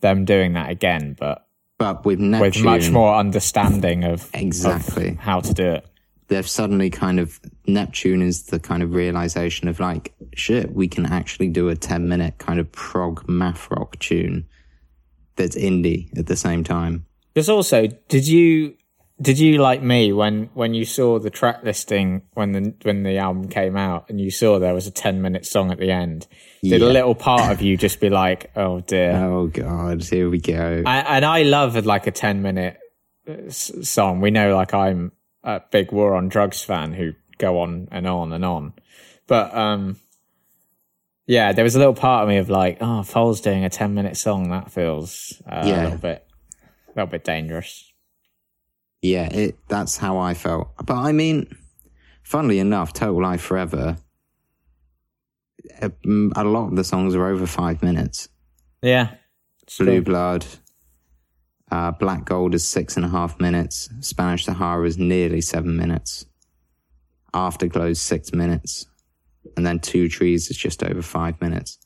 them 0.00 0.24
doing 0.24 0.54
that 0.54 0.70
again 0.76 1.14
but 1.18 1.38
But 1.78 2.04
with 2.04 2.18
Neptune, 2.18 2.40
with 2.40 2.64
much 2.72 2.90
more 2.90 3.14
understanding 3.24 4.04
of, 4.04 4.20
of 4.24 4.30
exactly, 4.34 5.14
how 5.28 5.38
to 5.48 5.52
do 5.62 5.66
it 5.76 5.84
they've 6.28 6.48
suddenly 6.60 6.90
kind 6.90 7.18
of 7.20 7.40
Neptune 7.66 8.22
is 8.22 8.36
the 8.52 8.60
kind 8.60 8.82
of 8.82 8.92
realization 8.92 9.68
of 9.68 9.80
like, 9.80 10.12
shit, 10.34 10.66
we 10.74 10.86
can 10.86 11.06
actually 11.06 11.48
do 11.48 11.68
a 11.70 11.74
ten 11.76 12.02
minute 12.08 12.34
kind 12.38 12.60
of 12.60 12.70
prog 12.72 13.26
math 13.28 13.70
rock 13.70 13.98
tune 13.98 14.46
that's 15.36 15.56
indie 15.56 16.10
at 16.18 16.26
the 16.26 16.36
same 16.36 16.62
time. 16.64 17.06
Because 17.32 17.48
also, 17.48 17.86
did 18.08 18.26
you 18.28 18.74
did 19.20 19.38
you 19.38 19.58
like 19.58 19.82
me 19.82 20.12
when 20.12 20.50
when 20.54 20.74
you 20.74 20.84
saw 20.84 21.18
the 21.18 21.30
track 21.30 21.64
listing 21.64 22.22
when 22.34 22.52
the 22.52 22.74
when 22.82 23.02
the 23.02 23.18
album 23.18 23.48
came 23.48 23.76
out 23.76 24.08
and 24.08 24.20
you 24.20 24.30
saw 24.30 24.58
there 24.58 24.74
was 24.74 24.86
a 24.86 24.92
ten 24.92 25.20
minute 25.20 25.44
song 25.44 25.72
at 25.72 25.78
the 25.78 25.90
end? 25.90 26.26
Did 26.62 26.82
a 26.82 26.86
little 26.86 27.14
part 27.14 27.50
of 27.52 27.60
you 27.60 27.76
just 27.76 28.00
be 28.00 28.10
like, 28.24 28.50
"Oh 28.56 28.80
dear"? 28.80 29.12
Oh 29.12 29.46
God, 29.48 30.02
here 30.04 30.30
we 30.30 30.40
go. 30.40 30.82
I, 30.86 31.16
and 31.16 31.24
I 31.24 31.42
love 31.42 31.84
like 31.84 32.06
a 32.06 32.10
10 32.10 32.42
minute 32.42 32.78
uh, 33.28 33.50
song. 33.50 34.20
We 34.20 34.30
know 34.30 34.54
like 34.54 34.74
I'm 34.74 35.12
a 35.42 35.60
big 35.70 35.92
War 35.92 36.14
on 36.14 36.28
Drugs 36.28 36.62
fan 36.62 36.92
who 36.92 37.12
go 37.38 37.60
on 37.60 37.88
and 37.90 38.06
on 38.06 38.32
and 38.32 38.44
on. 38.44 38.74
But 39.26 39.54
um 39.54 39.96
yeah, 41.26 41.52
there 41.52 41.64
was 41.64 41.76
a 41.76 41.78
little 41.78 41.94
part 41.94 42.22
of 42.22 42.28
me 42.30 42.38
of 42.38 42.48
like, 42.48 42.78
oh, 42.80 43.02
Foals 43.02 43.42
doing 43.42 43.62
a 43.64 43.68
10 43.68 43.94
minute 43.94 44.16
song. 44.16 44.50
That 44.50 44.70
feels 44.70 45.40
uh, 45.46 45.60
a 45.62 45.82
little 45.82 45.98
bit, 45.98 46.26
a 46.62 46.90
little 46.90 47.06
bit 47.06 47.22
dangerous. 47.22 47.87
Yeah, 49.02 49.26
it. 49.26 49.56
That's 49.68 49.96
how 49.96 50.18
I 50.18 50.34
felt. 50.34 50.68
But 50.84 50.96
I 50.96 51.12
mean, 51.12 51.56
funnily 52.22 52.58
enough, 52.58 52.92
Total 52.92 53.20
Life 53.20 53.42
Forever. 53.42 53.96
A, 55.80 55.90
mm, 55.90 56.32
a 56.34 56.44
lot 56.44 56.68
of 56.68 56.76
the 56.76 56.84
songs 56.84 57.14
are 57.14 57.26
over 57.26 57.46
five 57.46 57.82
minutes. 57.82 58.28
Yeah. 58.82 59.14
Blue 59.78 59.86
true. 59.86 60.02
Blood, 60.02 60.46
uh, 61.70 61.92
Black 61.92 62.24
Gold 62.24 62.54
is 62.54 62.66
six 62.66 62.96
and 62.96 63.04
a 63.04 63.08
half 63.08 63.38
minutes. 63.38 63.88
Spanish 64.00 64.46
Sahara 64.46 64.86
is 64.86 64.98
nearly 64.98 65.40
seven 65.40 65.76
minutes. 65.76 66.24
Afterglow 67.34 67.88
is 67.88 68.00
six 68.00 68.32
minutes, 68.32 68.86
and 69.56 69.66
then 69.66 69.78
Two 69.78 70.08
Trees 70.08 70.50
is 70.50 70.56
just 70.56 70.82
over 70.82 71.02
five 71.02 71.40
minutes. 71.40 71.78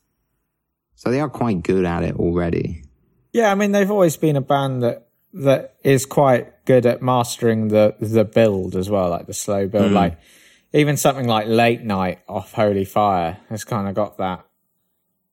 So 0.94 1.10
they 1.10 1.20
are 1.20 1.28
quite 1.28 1.62
good 1.62 1.84
at 1.84 2.04
it 2.04 2.14
already. 2.14 2.84
Yeah, 3.32 3.50
I 3.50 3.54
mean 3.56 3.72
they've 3.72 3.90
always 3.90 4.16
been 4.16 4.36
a 4.36 4.40
band 4.40 4.82
that 4.82 5.08
that 5.32 5.74
is 5.82 6.06
quite 6.06 6.51
good 6.64 6.86
at 6.86 7.02
mastering 7.02 7.68
the 7.68 7.96
the 8.00 8.24
build 8.24 8.76
as 8.76 8.88
well, 8.88 9.10
like 9.10 9.26
the 9.26 9.34
slow 9.34 9.66
build. 9.66 9.92
Like 9.92 10.18
even 10.72 10.96
something 10.96 11.26
like 11.26 11.46
Late 11.46 11.82
Night 11.82 12.20
off 12.28 12.52
Holy 12.52 12.84
Fire 12.84 13.38
has 13.48 13.64
kind 13.64 13.88
of 13.88 13.94
got 13.94 14.18
that 14.18 14.46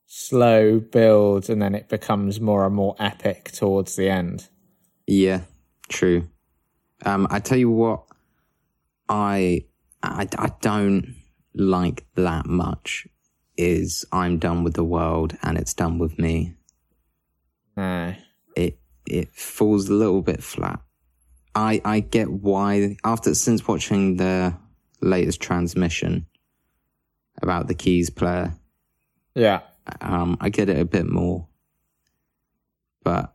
slow 0.06 0.80
build, 0.80 1.50
and 1.50 1.62
then 1.62 1.76
it 1.76 1.90
becomes 1.90 2.40
more 2.42 2.66
and 2.66 2.76
more 2.76 2.96
epic 3.00 3.52
towards 3.52 3.96
the 3.96 4.10
end. 4.10 4.48
Yeah, 5.08 5.42
true. 5.88 6.28
Um, 7.06 7.28
I 7.30 7.40
tell 7.40 7.58
you 7.58 7.72
what, 7.72 8.04
I, 9.08 9.66
I 10.04 10.28
I 10.38 10.52
don't 10.62 11.16
like 11.54 12.06
that 12.16 12.46
much. 12.46 13.08
Is 13.58 14.06
I'm 14.14 14.40
done 14.40 14.64
with 14.64 14.76
the 14.76 14.86
world 14.86 15.38
and 15.44 15.58
it's 15.58 15.74
done 15.74 16.00
with 16.00 16.18
me. 16.18 16.56
No. 17.76 18.16
It 18.56 18.80
it 19.06 19.34
falls 19.34 19.90
a 19.90 19.94
little 19.94 20.22
bit 20.22 20.42
flat. 20.42 20.80
I 21.56 21.82
I 21.84 22.00
get 22.02 22.30
why 22.32 22.98
after 23.04 23.34
since 23.36 23.68
watching 23.68 24.18
the 24.18 24.56
latest 25.02 25.42
transmission 25.42 26.26
about 27.42 27.68
the 27.68 27.74
keys 27.74 28.10
player, 28.10 28.54
Yeah. 29.36 29.62
um, 30.02 30.38
I 30.42 30.50
get 30.50 30.70
it 30.70 30.80
a 30.80 30.86
bit 30.86 31.08
more, 31.10 31.48
but 33.04 33.34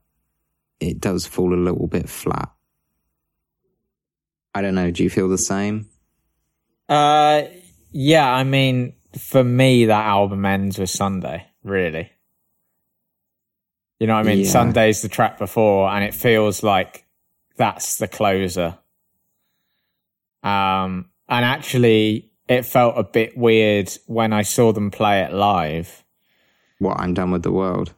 it 0.80 1.00
does 1.00 1.26
fall 1.26 1.54
a 1.54 1.56
little 1.56 1.86
bit 1.86 2.08
flat. 2.08 2.50
I 4.54 4.62
don't 4.62 4.74
know. 4.74 4.90
Do 4.90 5.02
you 5.02 5.10
feel 5.10 5.28
the 5.28 5.38
same? 5.38 5.88
Uh, 6.88 7.42
yeah. 7.90 8.30
I 8.30 8.44
mean, 8.44 8.94
for 9.18 9.42
me, 9.42 9.86
that 9.86 10.04
album 10.06 10.44
ends 10.44 10.78
with 10.78 10.90
Sunday. 10.90 11.46
Really. 11.64 12.10
You 13.98 14.06
know 14.06 14.14
what 14.14 14.26
I 14.26 14.28
mean? 14.28 14.44
Yeah. 14.44 14.50
Sunday's 14.50 15.02
the 15.02 15.08
track 15.08 15.38
before, 15.38 15.88
and 15.88 16.04
it 16.04 16.14
feels 16.14 16.62
like 16.62 17.03
that's 17.56 17.96
the 17.98 18.08
closer. 18.08 18.78
Um, 20.42 21.10
and 21.28 21.44
actually, 21.44 22.30
it 22.48 22.66
felt 22.66 22.98
a 22.98 23.04
bit 23.04 23.36
weird 23.36 23.90
when 24.06 24.32
I 24.32 24.42
saw 24.42 24.72
them 24.72 24.90
play 24.90 25.22
it 25.22 25.32
live. 25.32 26.04
What 26.78 26.98
I'm 27.00 27.14
done 27.14 27.30
with 27.30 27.42
the 27.42 27.52
world. 27.52 27.94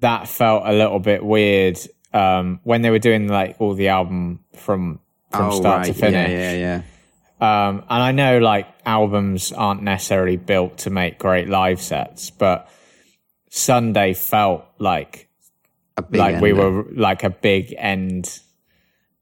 That 0.00 0.28
felt 0.28 0.64
a 0.66 0.72
little 0.72 0.98
bit 0.98 1.24
weird 1.24 1.78
um, 2.12 2.60
when 2.64 2.82
they 2.82 2.90
were 2.90 2.98
doing 2.98 3.28
like 3.28 3.56
all 3.60 3.74
the 3.74 3.88
album 3.88 4.40
from 4.54 5.00
from 5.30 5.52
start 5.52 5.86
to 5.86 5.94
finish. 5.94 6.28
Oh, 6.28 6.32
Yeah, 6.32 6.52
yeah, 6.52 6.82
yeah. 6.82 6.82
Um, 7.38 7.84
and 7.90 8.02
I 8.02 8.12
know 8.12 8.38
like 8.38 8.66
albums 8.86 9.52
aren't 9.52 9.82
necessarily 9.82 10.36
built 10.36 10.78
to 10.78 10.90
make 10.90 11.18
great 11.18 11.48
live 11.48 11.80
sets, 11.80 12.30
but 12.30 12.70
Sunday 13.50 14.14
felt 14.14 14.64
like 14.78 15.28
A 15.98 16.02
big 16.02 16.18
like 16.18 16.40
we 16.40 16.52
were 16.52 16.84
like 16.92 17.24
a 17.24 17.30
big 17.30 17.74
end, 17.76 18.40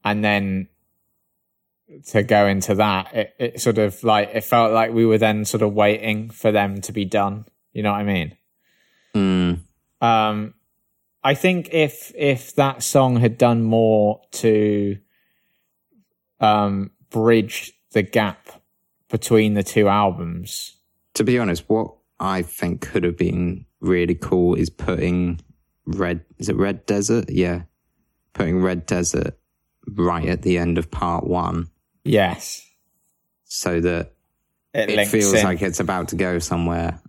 and 0.05 0.23
then 0.23 0.69
to 2.07 2.23
go 2.23 2.47
into 2.47 2.75
that, 2.75 3.13
it, 3.13 3.35
it 3.39 3.61
sort 3.61 3.79
of 3.79 4.03
like 4.03 4.29
it 4.33 4.43
felt 4.43 4.71
like 4.71 4.93
we 4.93 5.05
were 5.05 5.17
then 5.17 5.43
sort 5.43 5.63
of 5.63 5.73
waiting 5.73 6.29
for 6.29 6.51
them 6.51 6.79
to 6.81 6.91
be 6.91 7.05
done. 7.05 7.45
You 7.73 7.83
know 7.83 7.91
what 7.91 8.01
I 8.01 8.03
mean? 8.03 8.37
Mm, 9.15 9.59
Um, 10.01 10.53
I 11.23 11.33
think 11.33 11.69
if 11.73 12.11
if 12.15 12.55
that 12.55 12.83
song 12.83 13.17
had 13.17 13.37
done 13.37 13.63
more 13.63 14.21
to 14.33 14.97
um, 16.39 16.91
bridge 17.09 17.73
the 17.91 18.03
gap 18.03 18.61
between 19.09 19.55
the 19.55 19.63
two 19.63 19.87
albums, 19.87 20.77
to 21.15 21.23
be 21.23 21.39
honest, 21.39 21.63
what 21.67 21.93
I 22.19 22.43
think 22.43 22.81
could 22.81 23.03
have 23.03 23.17
been 23.17 23.65
really 23.79 24.15
cool 24.15 24.55
is 24.55 24.69
putting 24.69 25.39
red. 25.85 26.23
Is 26.37 26.49
it 26.49 26.57
Red 26.57 26.85
Desert? 26.85 27.29
Yeah, 27.29 27.63
putting 28.33 28.61
Red 28.61 28.85
Desert 28.85 29.37
right 29.87 30.27
at 30.27 30.41
the 30.41 30.57
end 30.57 30.77
of 30.77 30.91
part 30.91 31.25
one, 31.25 31.69
yes, 32.03 32.65
so 33.45 33.79
that 33.79 34.13
it, 34.73 34.89
it 34.89 35.07
feels 35.07 35.33
in. 35.33 35.43
like 35.43 35.61
it's 35.61 35.79
about 35.79 36.09
to 36.09 36.15
go 36.15 36.39
somewhere, 36.39 36.99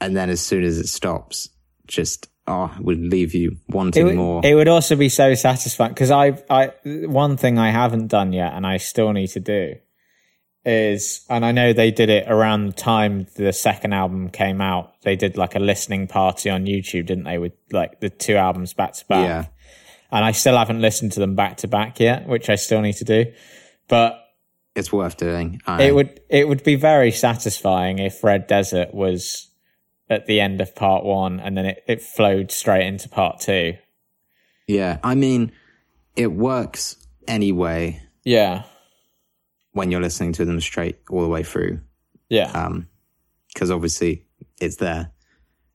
and 0.00 0.16
then 0.16 0.30
as 0.30 0.40
soon 0.40 0.64
as 0.64 0.78
it 0.78 0.88
stops, 0.88 1.48
just 1.86 2.28
oh, 2.46 2.74
would 2.80 2.98
leave 2.98 3.34
you 3.34 3.56
wanting 3.68 4.02
it 4.02 4.04
would, 4.06 4.16
more. 4.16 4.40
it 4.44 4.54
would 4.54 4.68
also 4.68 4.96
be 4.96 5.08
so 5.08 5.34
satisfying 5.34 5.92
because 5.92 6.10
I, 6.10 6.42
I, 6.50 6.72
one 6.84 7.36
thing 7.36 7.58
I 7.58 7.70
haven't 7.70 8.08
done 8.08 8.32
yet, 8.32 8.52
and 8.54 8.66
I 8.66 8.76
still 8.78 9.12
need 9.12 9.28
to 9.28 9.40
do, 9.40 9.76
is, 10.64 11.24
and 11.28 11.44
I 11.44 11.52
know 11.52 11.72
they 11.72 11.90
did 11.90 12.10
it 12.10 12.28
around 12.28 12.66
the 12.66 12.72
time 12.72 13.26
the 13.36 13.52
second 13.52 13.92
album 13.92 14.30
came 14.30 14.60
out. 14.60 15.00
They 15.02 15.16
did 15.16 15.36
like 15.36 15.54
a 15.54 15.60
listening 15.60 16.06
party 16.06 16.50
on 16.50 16.66
YouTube, 16.66 17.06
didn't 17.06 17.24
they? 17.24 17.38
With 17.38 17.52
like 17.72 18.00
the 18.00 18.10
two 18.10 18.36
albums 18.36 18.74
back 18.74 18.92
to 18.94 19.06
back. 19.06 19.50
And 20.12 20.24
I 20.24 20.32
still 20.32 20.56
haven't 20.56 20.80
listened 20.80 21.12
to 21.12 21.20
them 21.20 21.34
back 21.36 21.58
to 21.58 21.68
back 21.68 22.00
yet, 22.00 22.26
which 22.26 22.48
I 22.48 22.56
still 22.56 22.80
need 22.80 22.96
to 22.96 23.04
do. 23.04 23.32
But 23.88 24.18
it's 24.74 24.92
worth 24.92 25.16
doing. 25.16 25.60
I, 25.66 25.84
it 25.84 25.94
would 25.94 26.20
it 26.28 26.48
would 26.48 26.62
be 26.64 26.76
very 26.76 27.10
satisfying 27.10 27.98
if 27.98 28.22
Red 28.24 28.46
Desert 28.46 28.94
was 28.94 29.48
at 30.08 30.26
the 30.26 30.40
end 30.40 30.60
of 30.60 30.74
part 30.74 31.04
one 31.04 31.38
and 31.40 31.56
then 31.56 31.66
it, 31.66 31.84
it 31.86 32.02
flowed 32.02 32.50
straight 32.50 32.86
into 32.86 33.08
part 33.08 33.40
two. 33.40 33.74
Yeah, 34.66 34.98
I 35.04 35.14
mean, 35.14 35.52
it 36.16 36.32
works 36.32 36.96
anyway 37.28 38.02
Yeah. 38.24 38.64
when 39.72 39.90
you're 39.90 40.00
listening 40.00 40.32
to 40.34 40.44
them 40.44 40.60
straight 40.60 40.98
all 41.10 41.22
the 41.22 41.28
way 41.28 41.42
through, 41.44 41.80
Yeah. 42.28 42.50
um, 42.52 42.88
because 43.52 43.70
obviously 43.70 44.26
it's 44.60 44.76
there. 44.76 45.12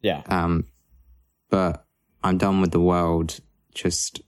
yeah. 0.01 0.21
Um, 0.27 0.65
but 1.49 1.85
I'm 2.23 2.37
done 2.37 2.59
with 2.61 2.71
the 2.71 2.79
world. 2.81 3.39
Just, 3.73 4.21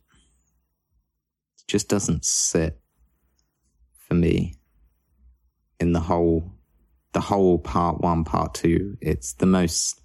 just 1.67 1.89
doesn't 1.89 2.25
sit 2.25 2.79
for 4.07 4.13
me 4.13 4.55
in 5.79 5.93
the 5.93 5.99
whole, 5.99 6.53
the 7.13 7.21
whole 7.21 7.59
part 7.59 8.01
one, 8.01 8.23
part 8.23 8.53
two. 8.53 8.97
It's 9.01 9.33
the 9.33 9.45
most, 9.45 10.01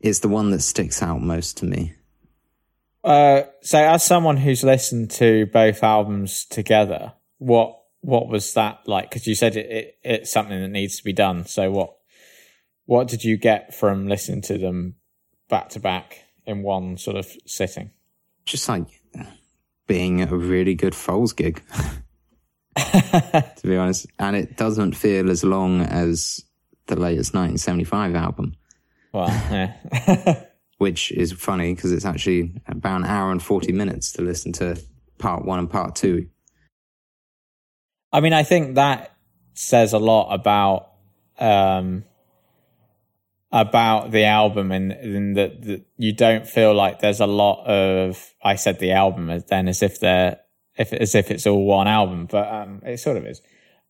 it's 0.00 0.20
the 0.20 0.28
one 0.28 0.50
that 0.50 0.60
sticks 0.60 1.02
out 1.02 1.20
most 1.20 1.58
to 1.58 1.64
me. 1.64 1.94
Uh, 3.02 3.42
so 3.62 3.78
as 3.78 4.04
someone 4.04 4.36
who's 4.36 4.64
listened 4.64 5.10
to 5.12 5.46
both 5.46 5.82
albums 5.82 6.44
together, 6.44 7.14
what 7.38 7.74
what 8.00 8.28
was 8.28 8.54
that 8.54 8.80
like? 8.86 9.08
Because 9.08 9.26
you 9.26 9.34
said 9.34 9.56
it, 9.56 9.70
it 9.70 9.98
it's 10.02 10.30
something 10.30 10.60
that 10.60 10.68
needs 10.68 10.98
to 10.98 11.04
be 11.04 11.12
done. 11.12 11.46
So 11.46 11.70
what 11.70 11.96
what 12.86 13.08
did 13.08 13.24
you 13.24 13.36
get 13.36 13.74
from 13.74 14.08
listening 14.08 14.42
to 14.42 14.58
them 14.58 14.96
back 15.48 15.70
to 15.70 15.80
back 15.80 16.24
in 16.46 16.62
one 16.62 16.96
sort 16.98 17.16
of 17.16 17.30
sitting? 17.46 17.90
Just 18.44 18.68
like 18.68 18.97
being 19.88 20.22
a 20.22 20.26
really 20.36 20.74
good 20.76 20.94
Foals 20.94 21.32
gig. 21.32 21.60
to 22.76 23.54
be 23.64 23.76
honest. 23.76 24.06
And 24.20 24.36
it 24.36 24.56
doesn't 24.56 24.92
feel 24.92 25.30
as 25.30 25.42
long 25.42 25.80
as 25.80 26.44
the 26.86 26.94
latest 26.96 27.34
1975 27.34 28.14
album, 28.14 28.54
Well, 29.12 29.28
yeah. 29.50 30.44
which 30.78 31.10
is 31.10 31.32
funny 31.32 31.74
because 31.74 31.92
it's 31.92 32.04
actually 32.04 32.54
about 32.68 32.98
an 33.00 33.04
hour 33.04 33.32
and 33.32 33.42
40 33.42 33.72
minutes 33.72 34.12
to 34.12 34.22
listen 34.22 34.52
to 34.54 34.80
part 35.18 35.44
one 35.44 35.58
and 35.58 35.68
part 35.68 35.96
two. 35.96 36.28
I 38.12 38.20
mean, 38.20 38.32
I 38.32 38.42
think 38.44 38.76
that 38.76 39.14
says 39.54 39.92
a 39.92 39.98
lot 39.98 40.32
about 40.32 40.92
um, 41.38 42.04
about 43.50 44.10
the 44.10 44.24
album 44.24 44.70
and, 44.72 44.92
and 44.92 45.36
that, 45.36 45.82
you 45.96 46.12
don't 46.12 46.46
feel 46.46 46.74
like 46.74 46.98
there's 47.00 47.20
a 47.20 47.26
lot 47.26 47.64
of 47.66 48.34
I 48.42 48.56
said 48.56 48.78
the 48.78 48.92
album 48.92 49.30
as 49.30 49.44
then 49.46 49.68
as 49.68 49.82
if 49.82 50.00
they're 50.00 50.38
if 50.76 50.92
as 50.92 51.14
if 51.14 51.30
it's 51.30 51.46
all 51.46 51.64
one 51.64 51.88
album, 51.88 52.26
but 52.30 52.46
um, 52.52 52.82
it 52.84 52.98
sort 52.98 53.16
of 53.16 53.26
is. 53.26 53.40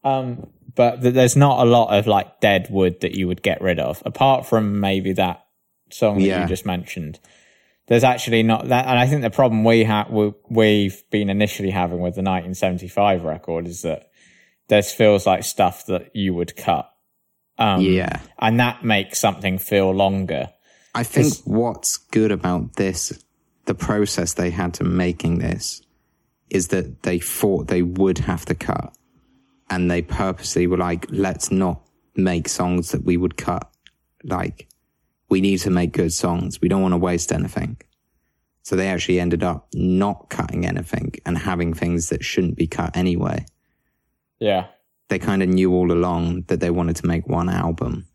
Um, 0.04 0.48
but 0.74 1.02
th- 1.02 1.12
there's 1.12 1.36
not 1.36 1.66
a 1.66 1.68
lot 1.68 1.96
of 1.98 2.06
like 2.06 2.40
dead 2.40 2.68
wood 2.70 3.00
that 3.00 3.16
you 3.16 3.26
would 3.26 3.42
get 3.42 3.60
rid 3.60 3.78
of, 3.80 4.00
apart 4.06 4.46
from 4.46 4.80
maybe 4.80 5.12
that 5.14 5.44
song 5.90 6.18
that 6.18 6.24
Yeah. 6.24 6.42
you 6.42 6.48
just 6.48 6.64
mentioned. 6.64 7.18
There's 7.88 8.04
actually 8.04 8.42
not 8.42 8.68
that, 8.68 8.86
and 8.86 8.98
I 8.98 9.06
think 9.06 9.22
the 9.22 9.30
problem 9.30 9.64
we 9.64 9.84
have 9.84 10.10
we, 10.10 10.32
we've 10.48 11.02
been 11.10 11.30
initially 11.30 11.70
having 11.70 11.98
with 12.00 12.14
the 12.14 12.22
1975 12.22 13.24
record 13.24 13.66
is 13.66 13.82
that 13.82 14.10
this 14.68 14.92
feels 14.92 15.26
like 15.26 15.42
stuff 15.42 15.86
that 15.86 16.14
you 16.14 16.32
would 16.34 16.54
cut. 16.56 16.90
Um, 17.58 17.80
Yeah. 17.80 18.20
and 18.38 18.60
that 18.60 18.84
makes 18.84 19.18
something 19.18 19.58
feel 19.58 19.90
longer. 19.90 20.50
I 20.94 21.02
think 21.02 21.34
what's 21.44 21.96
good 21.96 22.32
about 22.32 22.76
this, 22.76 23.12
the 23.66 23.74
process 23.74 24.34
they 24.34 24.50
had 24.50 24.74
to 24.74 24.84
making 24.84 25.38
this, 25.38 25.82
is 26.50 26.68
that 26.68 27.02
they 27.02 27.18
thought 27.18 27.68
they 27.68 27.82
would 27.82 28.18
have 28.18 28.44
to 28.46 28.54
cut. 28.54 28.94
And 29.70 29.90
they 29.90 30.02
purposely 30.02 30.66
were 30.66 30.78
like, 30.78 31.06
let's 31.10 31.50
not 31.50 31.82
make 32.16 32.48
songs 32.48 32.90
that 32.92 33.04
we 33.04 33.16
would 33.16 33.36
cut. 33.36 33.70
Like, 34.24 34.66
we 35.28 35.40
need 35.40 35.58
to 35.58 35.70
make 35.70 35.92
good 35.92 36.12
songs. 36.12 36.60
We 36.60 36.68
don't 36.68 36.80
want 36.82 36.92
to 36.92 36.98
waste 36.98 37.32
anything. 37.32 37.76
So 38.62 38.76
they 38.76 38.88
actually 38.88 39.20
ended 39.20 39.42
up 39.42 39.68
not 39.74 40.30
cutting 40.30 40.66
anything 40.66 41.14
and 41.26 41.36
having 41.38 41.74
things 41.74 42.08
that 42.08 42.24
shouldn't 42.24 42.56
be 42.56 42.66
cut 42.66 42.96
anyway. 42.96 43.44
Yeah, 44.40 44.66
They 45.08 45.18
kind 45.18 45.42
of 45.42 45.48
knew 45.48 45.72
all 45.72 45.90
along 45.90 46.42
that 46.48 46.60
they 46.60 46.70
wanted 46.70 46.96
to 46.96 47.06
make 47.06 47.26
one 47.28 47.48
album 47.48 48.06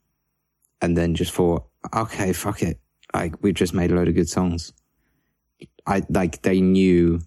and 0.82 0.96
then 0.98 1.16
just 1.16 1.34
thought, 1.34 1.66
okay, 1.96 2.34
fuck 2.34 2.62
it. 2.62 2.80
Like, 3.14 3.42
we've 3.42 3.54
just 3.56 3.74
made 3.74 3.92
a 3.92 3.96
load 3.96 4.08
of 4.08 4.16
good 4.16 4.30
songs. 4.30 4.74
I, 5.88 6.04
like, 6.10 6.42
they 6.44 6.62
knew 6.62 7.22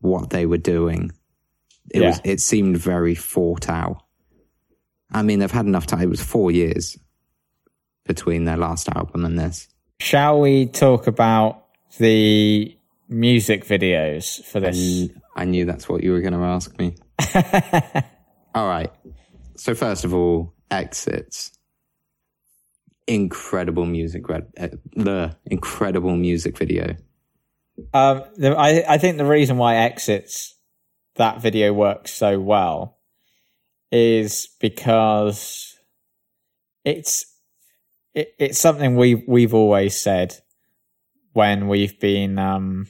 what 0.00 0.30
they 0.30 0.44
were 0.46 0.58
doing. 0.58 1.12
It 1.90 2.02
Yeah. 2.02 2.08
was, 2.08 2.20
it 2.24 2.40
seemed 2.40 2.76
very 2.78 3.14
thought 3.14 3.68
out. 3.68 4.02
I 5.10 5.22
mean, 5.22 5.38
they've 5.38 5.50
had 5.50 5.66
enough 5.66 5.86
time. 5.86 6.00
It 6.02 6.08
was 6.08 6.22
four 6.22 6.50
years 6.50 6.98
between 8.04 8.44
their 8.44 8.56
last 8.56 8.88
album 8.90 9.24
and 9.24 9.38
this. 9.38 9.68
Shall 10.00 10.40
we 10.40 10.66
talk 10.66 11.06
about 11.06 11.64
the 11.98 12.76
music 13.08 13.64
videos 13.64 14.44
for 14.44 14.60
this? 14.60 15.08
I 15.36 15.44
knew 15.44 15.64
that's 15.64 15.88
what 15.88 16.02
you 16.02 16.12
were 16.12 16.20
going 16.20 16.32
to 16.34 16.40
ask 16.40 16.76
me. 16.78 16.96
all 18.54 18.68
right. 18.68 18.90
So 19.56 19.74
first 19.74 20.04
of 20.04 20.14
all, 20.14 20.54
exits. 20.70 21.52
Incredible 23.06 23.84
music, 23.84 24.28
uh, 24.30 24.40
the 24.96 25.36
incredible 25.46 26.16
music 26.16 26.56
video. 26.56 26.96
Um, 27.92 28.22
the, 28.36 28.56
I, 28.56 28.84
I 28.88 28.98
think 28.98 29.18
the 29.18 29.26
reason 29.26 29.58
why 29.58 29.76
Exits 29.76 30.56
that 31.16 31.40
video 31.40 31.72
works 31.72 32.12
so 32.12 32.40
well 32.40 32.98
is 33.92 34.48
because 34.60 35.76
it's 36.84 37.26
it, 38.14 38.34
it's 38.38 38.58
something 38.58 38.96
we 38.96 39.16
we've 39.26 39.54
always 39.54 40.00
said 40.00 40.36
when 41.32 41.68
we've 41.68 41.98
been 42.00 42.38
um, 42.38 42.86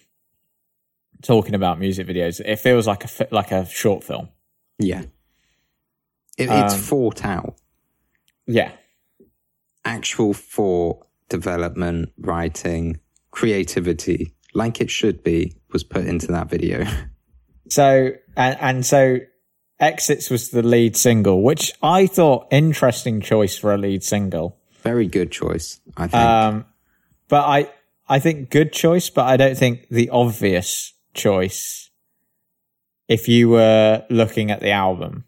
talking 1.23 1.55
about 1.55 1.79
music 1.79 2.07
videos. 2.07 2.41
It 2.41 2.57
feels 2.57 2.87
like 2.87 3.05
a 3.05 3.29
like 3.31 3.51
a 3.51 3.67
short 3.67 4.05
film. 4.05 4.29
Yeah. 4.79 5.03
It, 6.37 6.51
it's 6.51 6.75
Um, 6.75 6.81
thought 6.81 7.25
out. 7.25 7.55
Yeah, 8.47 8.73
Actual 9.85 10.33
thought, 10.35 11.07
development, 11.29 12.13
writing, 12.19 13.01
creativity, 13.31 14.35
like 14.55 14.81
it 14.81 14.91
should 14.91 15.23
be, 15.23 15.57
was 15.73 15.85
put 15.85 16.07
into 16.07 16.29
that 16.29 16.49
video. 16.49 16.87
So 17.69 18.11
and 18.37 18.59
and 18.61 18.87
so 18.87 19.21
Exits 19.81 20.29
was 20.31 20.51
the 20.51 20.63
lead 20.63 20.97
single, 20.97 21.43
which 21.43 21.73
I 21.83 22.07
thought 22.07 22.47
interesting 22.51 23.21
choice 23.23 23.57
for 23.57 23.73
a 23.73 23.79
lead 23.79 24.05
single. 24.05 24.59
Very 24.83 25.07
good 25.07 25.33
choice, 25.33 25.81
I 25.97 26.07
think. 26.07 26.23
Um, 26.23 26.67
but 27.29 27.45
I 27.45 27.71
I 28.07 28.19
think 28.19 28.51
good 28.51 28.73
choice, 28.73 29.09
but 29.11 29.25
I 29.25 29.37
don't 29.39 29.57
think 29.57 29.89
the 29.89 30.11
obvious 30.11 30.93
choice. 31.15 31.91
If 33.09 33.29
you 33.29 33.49
were 33.49 34.05
looking 34.11 34.51
at 34.51 34.61
the 34.61 34.71
album, 34.71 35.25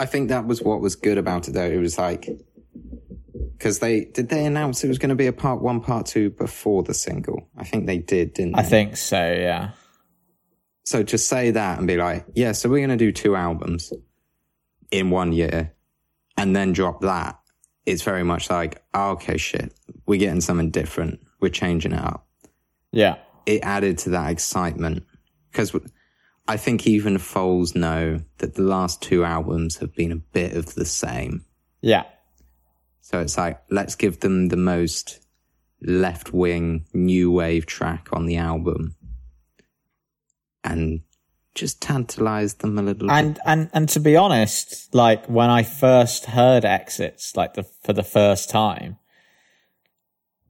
I 0.00 0.06
think 0.06 0.30
that 0.30 0.46
was 0.46 0.62
what 0.62 0.80
was 0.80 0.96
good 0.96 1.18
about 1.18 1.48
it, 1.48 1.52
though. 1.52 1.70
It 1.70 1.76
was 1.78 1.98
like 1.98 2.28
because 3.56 3.80
they 3.80 4.06
did 4.06 4.30
they 4.30 4.46
announce 4.46 4.82
it 4.82 4.88
was 4.88 4.98
going 4.98 5.10
to 5.10 5.14
be 5.14 5.26
a 5.26 5.32
part 5.32 5.60
one, 5.60 5.80
part 5.80 6.06
two 6.06 6.30
before 6.30 6.82
the 6.82 6.94
single. 6.94 7.48
I 7.56 7.64
think 7.64 7.86
they 7.86 7.98
did, 7.98 8.32
didn't 8.32 8.58
I 8.58 8.62
they? 8.62 8.68
think 8.68 8.96
so. 8.96 9.20
Yeah, 9.32 9.70
So 10.84 11.02
to 11.02 11.18
say 11.18 11.50
that 11.50 11.78
and 11.78 11.86
be 11.86 11.96
like, 11.96 12.24
yeah, 12.34 12.52
so 12.52 12.68
we're 12.70 12.78
going 12.86 12.98
to 12.98 13.04
do 13.04 13.12
two 13.12 13.36
albums 13.36 13.92
in 14.90 15.10
one 15.10 15.32
year, 15.32 15.74
and 16.36 16.56
then 16.56 16.72
drop 16.72 17.02
that. 17.02 17.38
It's 17.86 18.02
very 18.02 18.24
much 18.24 18.48
like, 18.50 18.82
oh, 18.94 19.10
okay, 19.12 19.36
shit, 19.36 19.74
we're 20.06 20.18
getting 20.18 20.40
something 20.40 20.70
different. 20.70 21.20
We're 21.40 21.48
changing 21.50 21.92
it 21.92 22.00
up. 22.00 22.26
yeah, 22.92 23.16
It 23.46 23.60
added 23.62 23.98
to 23.98 24.10
that 24.10 24.30
excitement 24.30 25.04
because 25.50 25.74
I 26.50 26.56
think 26.56 26.84
even 26.84 27.18
Foals 27.18 27.76
know 27.76 28.22
that 28.38 28.54
the 28.54 28.62
last 28.62 29.00
two 29.00 29.24
albums 29.24 29.76
have 29.76 29.94
been 29.94 30.10
a 30.10 30.16
bit 30.16 30.56
of 30.56 30.74
the 30.74 30.84
same. 30.84 31.44
yeah, 31.80 32.06
So 33.02 33.20
it's 33.20 33.38
like, 33.38 33.62
let's 33.70 33.94
give 33.94 34.18
them 34.18 34.48
the 34.48 34.56
most 34.56 35.24
left 35.80 36.32
wing 36.32 36.86
new 36.92 37.30
wave 37.30 37.66
track 37.66 38.08
on 38.12 38.26
the 38.26 38.36
album 38.36 38.96
and 40.64 41.02
just 41.54 41.80
tantalize 41.80 42.54
them 42.54 42.76
a 42.78 42.82
little 42.82 43.06
bit. 43.06 43.14
and 43.14 43.38
and 43.46 43.70
and 43.72 43.88
to 43.90 44.00
be 44.00 44.16
honest, 44.16 44.92
like 44.92 45.26
when 45.26 45.50
I 45.50 45.62
first 45.62 46.26
heard 46.26 46.64
Exits, 46.64 47.36
like 47.36 47.54
the 47.54 47.62
for 47.62 47.92
the 47.92 48.02
first 48.02 48.50
time, 48.50 48.98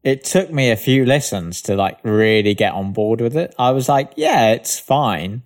it 0.02 0.24
took 0.24 0.50
me 0.50 0.70
a 0.70 0.76
few 0.76 1.04
listens 1.04 1.60
to 1.62 1.76
like 1.76 1.98
really 2.04 2.54
get 2.54 2.72
on 2.72 2.94
board 2.94 3.20
with 3.20 3.36
it. 3.36 3.54
I 3.58 3.70
was 3.72 3.86
like, 3.86 4.12
yeah, 4.16 4.52
it's 4.52 4.80
fine, 4.80 5.42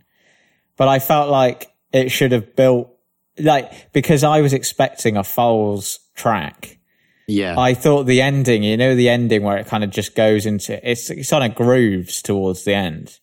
but 0.76 0.88
I 0.88 0.98
felt 0.98 1.30
like 1.30 1.72
it 1.92 2.10
should 2.10 2.32
have 2.32 2.56
built 2.56 2.90
like 3.38 3.92
because 3.92 4.24
I 4.24 4.40
was 4.40 4.52
expecting 4.52 5.16
a 5.16 5.24
Foals 5.24 5.98
track. 6.14 6.78
Yeah. 7.26 7.58
I 7.58 7.74
thought 7.74 8.04
the 8.04 8.20
ending, 8.20 8.62
you 8.62 8.76
know, 8.76 8.94
the 8.94 9.08
ending 9.08 9.42
where 9.42 9.56
it 9.56 9.66
kind 9.66 9.82
of 9.82 9.90
just 9.90 10.14
goes 10.14 10.46
into 10.46 10.88
it's 10.88 11.10
it's 11.10 11.32
on 11.32 11.42
a 11.42 11.48
grooves 11.48 12.22
towards 12.22 12.64
the 12.64 12.74
end. 12.74 13.18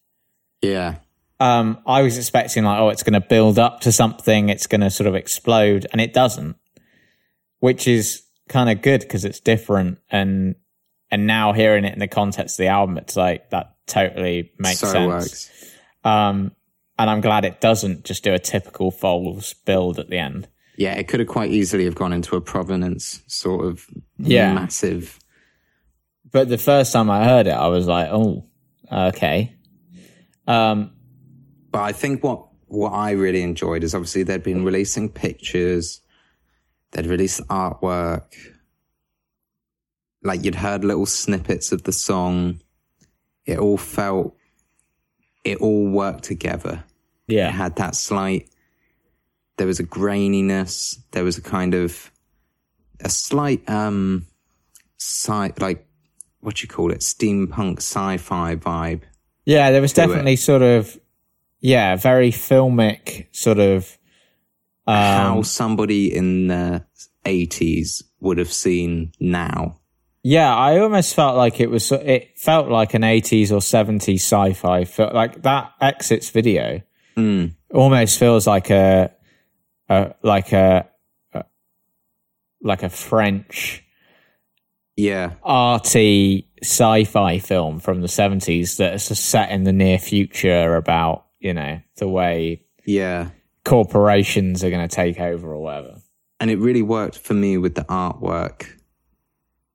yeah. 0.62 0.96
Um, 1.40 1.80
I 1.88 2.04
was 2.04 2.20
expecting 2.20 2.64
like, 2.66 2.80
oh, 2.80 2.90
it's 2.90 3.02
going 3.02 3.20
to 3.20 3.28
build 3.28 3.58
up 3.58 3.80
to 3.80 3.92
something, 3.92 4.50
it's 4.50 4.68
going 4.68 4.82
to 4.82 4.92
sort 4.92 5.08
of 5.08 5.16
explode, 5.16 5.88
and 5.92 6.00
it 6.00 6.14
doesn't, 6.14 6.56
which 7.58 7.88
is 7.88 8.22
kind 8.48 8.70
of 8.70 8.84
good 8.84 9.02
because 9.02 9.26
it's 9.26 9.40
different. 9.40 9.98
And 10.12 10.54
and 11.10 11.26
now 11.26 11.52
hearing 11.52 11.84
it 11.84 11.94
in 11.94 12.00
the 12.00 12.08
context 12.08 12.60
of 12.60 12.64
the 12.64 12.68
album, 12.68 13.00
it's 13.00 13.18
like 13.18 13.50
that 13.50 13.76
totally 13.88 14.52
makes 14.60 14.82
so 14.82 14.92
sense. 14.92 15.08
works. 15.08 15.76
Um, 16.04 16.52
and 17.00 17.10
I'm 17.10 17.22
glad 17.22 17.46
it 17.46 17.62
doesn't 17.62 18.04
just 18.06 18.24
do 18.24 18.34
a 18.34 18.40
typical 18.40 18.92
Foals 18.92 19.54
build 19.66 20.00
at 20.00 20.10
the 20.10 20.18
end. 20.18 20.48
Yeah, 20.78 20.94
it 20.94 21.08
could 21.08 21.20
have 21.20 21.30
quite 21.30 21.52
easily 21.52 21.86
have 21.86 21.96
gone 21.96 22.14
into 22.14 22.36
a 22.36 22.42
Providence 22.42 23.22
sort 23.28 23.66
of 23.66 23.86
Yeah. 24.18 24.54
massive. 24.54 25.20
But 26.32 26.50
the 26.50 26.58
first 26.58 26.94
time 26.94 27.10
I 27.10 27.26
heard 27.26 27.48
it, 27.48 27.52
I 27.54 27.68
was 27.68 27.88
like, 27.88 28.08
oh, 28.12 28.46
okay. 28.92 29.56
Um, 30.48 30.92
But 31.72 31.82
I 31.82 31.92
think 31.92 32.24
what 32.24 32.48
what 32.68 32.92
I 32.94 33.12
really 33.12 33.42
enjoyed 33.42 33.84
is 33.84 33.94
obviously 33.94 34.24
they'd 34.24 34.44
been 34.44 34.64
releasing 34.64 35.10
pictures, 35.10 36.00
they'd 36.92 37.06
released 37.06 37.42
artwork, 37.50 38.34
like 40.24 40.44
you'd 40.46 40.56
heard 40.56 40.84
little 40.86 41.06
snippets 41.06 41.72
of 41.74 41.84
the 41.84 41.92
song. 41.92 42.62
It 43.46 43.60
all 43.60 43.78
felt, 43.78 44.36
it 45.44 45.58
all 45.58 45.88
worked 45.90 46.24
together. 46.24 46.84
Yeah. 47.28 47.50
It 47.50 47.54
had 47.54 47.76
that 47.78 47.96
slight, 47.96 48.50
there 49.58 49.68
was 49.68 49.80
a 49.80 49.84
graininess, 49.84 50.98
there 51.12 51.24
was 51.24 51.38
a 51.38 51.42
kind 51.42 51.74
of, 51.74 52.12
a 53.00 53.10
slight, 53.10 53.68
um, 53.70 54.28
sci, 55.00 55.52
like, 55.60 55.88
what 56.42 56.62
you 56.62 56.68
call 56.68 56.92
it? 56.92 57.00
Steampunk 57.00 57.78
sci-fi 57.78 58.56
vibe. 58.56 59.02
yeah. 59.46 59.72
There 59.72 59.82
was 59.82 59.92
it. 59.92 59.96
definitely 59.96 60.36
sort 60.36 60.62
of, 60.62 61.00
yeah, 61.60 61.96
very 61.96 62.32
filmic 62.32 63.28
sort 63.32 63.60
of. 63.60 63.98
Um, 64.88 64.96
how 64.96 65.42
somebody 65.44 66.14
in 66.14 66.48
the 66.48 66.84
80s 67.24 68.04
would 68.20 68.40
have 68.40 68.52
seen 68.52 69.14
now. 69.20 69.78
Yeah, 70.24 70.56
I 70.56 70.80
almost 70.80 71.16
felt 71.16 71.36
like 71.36 71.60
it 71.60 71.70
was. 71.70 71.92
It 71.92 72.38
felt 72.38 72.70
like 72.70 72.94
an 72.94 73.04
eighties 73.04 73.52
or 73.52 73.62
seventies 73.62 74.24
sci-fi. 74.24 74.86
Felt 74.86 75.16
like 75.16 75.42
that 75.44 75.72
exits 75.82 76.30
video 76.30 76.82
hmm. 77.16 77.48
almost 77.74 78.20
feels 78.20 78.46
like 78.46 78.70
a, 78.70 79.12
a 79.90 80.14
like 80.22 80.54
a, 80.54 80.88
a 81.34 81.44
like 82.62 82.84
a 82.84 82.90
French 82.90 83.84
Yeah. 84.96 85.34
arty 85.42 86.50
sci-fi 86.62 87.40
film 87.40 87.80
from 87.80 88.02
the 88.02 88.08
70s 88.08 88.78
that's 88.78 89.18
set 89.18 89.50
in 89.50 89.64
the 89.64 89.74
near 89.74 89.98
future 89.98 90.76
about, 90.76 91.26
you 91.40 91.56
know, 91.56 91.82
the 91.98 92.08
way 92.08 92.62
Yeah. 92.86 93.30
corporations 93.66 94.64
are 94.64 94.70
going 94.70 94.88
to 94.88 94.96
take 94.96 95.20
over 95.20 95.52
or 95.54 95.64
whatever. 95.64 95.96
And 96.40 96.52
it 96.52 96.60
really 96.60 96.84
worked 96.84 97.18
for 97.18 97.34
me 97.34 97.58
with 97.58 97.74
the 97.74 97.84
artwork. 97.86 98.68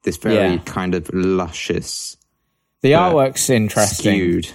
This 0.07 0.17
very 0.17 0.37
Yeah. 0.55 0.59
kind 0.65 0.95
of 0.95 1.11
luscious, 1.13 2.17
The 2.81 2.93
artwork's 2.93 3.51
interesting. 3.51 4.15
skewed. 4.15 4.49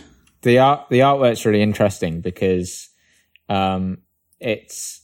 the 0.44 0.58
art 0.58 0.88
the 0.90 1.00
artwork's 1.02 1.46
really 1.46 1.62
interesting 1.62 2.22
because 2.22 2.90
um 3.50 3.98
it's 4.40 5.02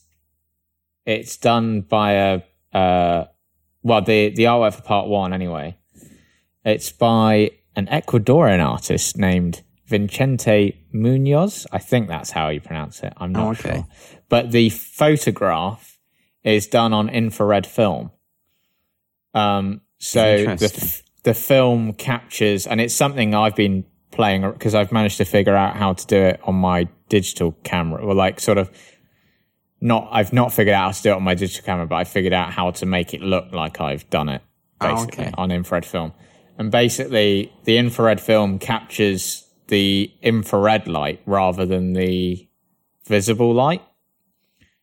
it's 1.06 1.36
done 1.36 1.82
by 1.82 2.12
a 2.12 2.40
uh 2.72 3.24
well 3.82 4.00
the 4.02 4.30
the 4.30 4.44
artwork 4.44 4.74
for 4.74 4.82
part 4.82 5.06
one 5.06 5.32
anyway 5.34 5.76
it's 6.64 6.90
by 6.90 7.50
an 7.76 7.86
ecuadorian 7.86 8.64
artist 8.66 9.16
named 9.18 9.62
vincente 9.86 10.74
munoz 10.92 11.66
i 11.72 11.78
think 11.78 12.08
that's 12.08 12.30
how 12.32 12.48
you 12.48 12.60
pronounce 12.60 13.02
it 13.04 13.12
i'm 13.18 13.30
not 13.32 13.46
Oh, 13.46 13.50
okay. 13.50 13.74
sure 13.76 13.86
but 14.28 14.50
the 14.50 14.70
photograph 14.70 15.98
is 16.42 16.66
done 16.66 16.92
on 16.92 17.08
infrared 17.10 17.66
film 17.66 18.10
um 19.34 19.82
so 19.98 20.44
the 20.56 20.72
f- 20.74 21.02
the 21.24 21.34
film 21.34 21.92
captures 21.92 22.66
and 22.66 22.80
it's 22.80 22.94
something 22.94 23.34
i've 23.34 23.56
been 23.56 23.84
playing 24.10 24.50
because 24.50 24.74
i've 24.74 24.92
managed 24.92 25.18
to 25.18 25.24
figure 25.24 25.56
out 25.56 25.76
how 25.76 25.92
to 25.92 26.06
do 26.06 26.16
it 26.16 26.40
on 26.44 26.54
my 26.54 26.88
digital 27.08 27.52
camera. 27.64 28.02
Or 28.04 28.14
like 28.14 28.40
sort 28.40 28.58
of 28.58 28.70
not 29.80 30.08
i've 30.12 30.32
not 30.32 30.52
figured 30.52 30.74
out 30.74 30.84
how 30.86 30.90
to 30.92 31.02
do 31.02 31.10
it 31.10 31.16
on 31.16 31.22
my 31.22 31.34
digital 31.34 31.64
camera 31.64 31.86
but 31.86 31.96
i 31.96 32.04
figured 32.04 32.32
out 32.32 32.52
how 32.52 32.70
to 32.70 32.86
make 32.86 33.14
it 33.14 33.20
look 33.20 33.52
like 33.52 33.80
i've 33.80 34.08
done 34.10 34.28
it 34.28 34.42
Oh, 34.80 34.94
basically 34.94 35.24
okay. 35.24 35.34
on 35.36 35.50
infrared 35.50 35.84
film. 35.84 36.12
And 36.56 36.70
basically 36.70 37.52
the 37.64 37.78
infrared 37.78 38.20
film 38.20 38.58
captures 38.58 39.44
the 39.68 40.12
infrared 40.22 40.86
light 40.88 41.20
rather 41.26 41.66
than 41.66 41.92
the 41.92 42.48
visible 43.06 43.52
light. 43.52 43.82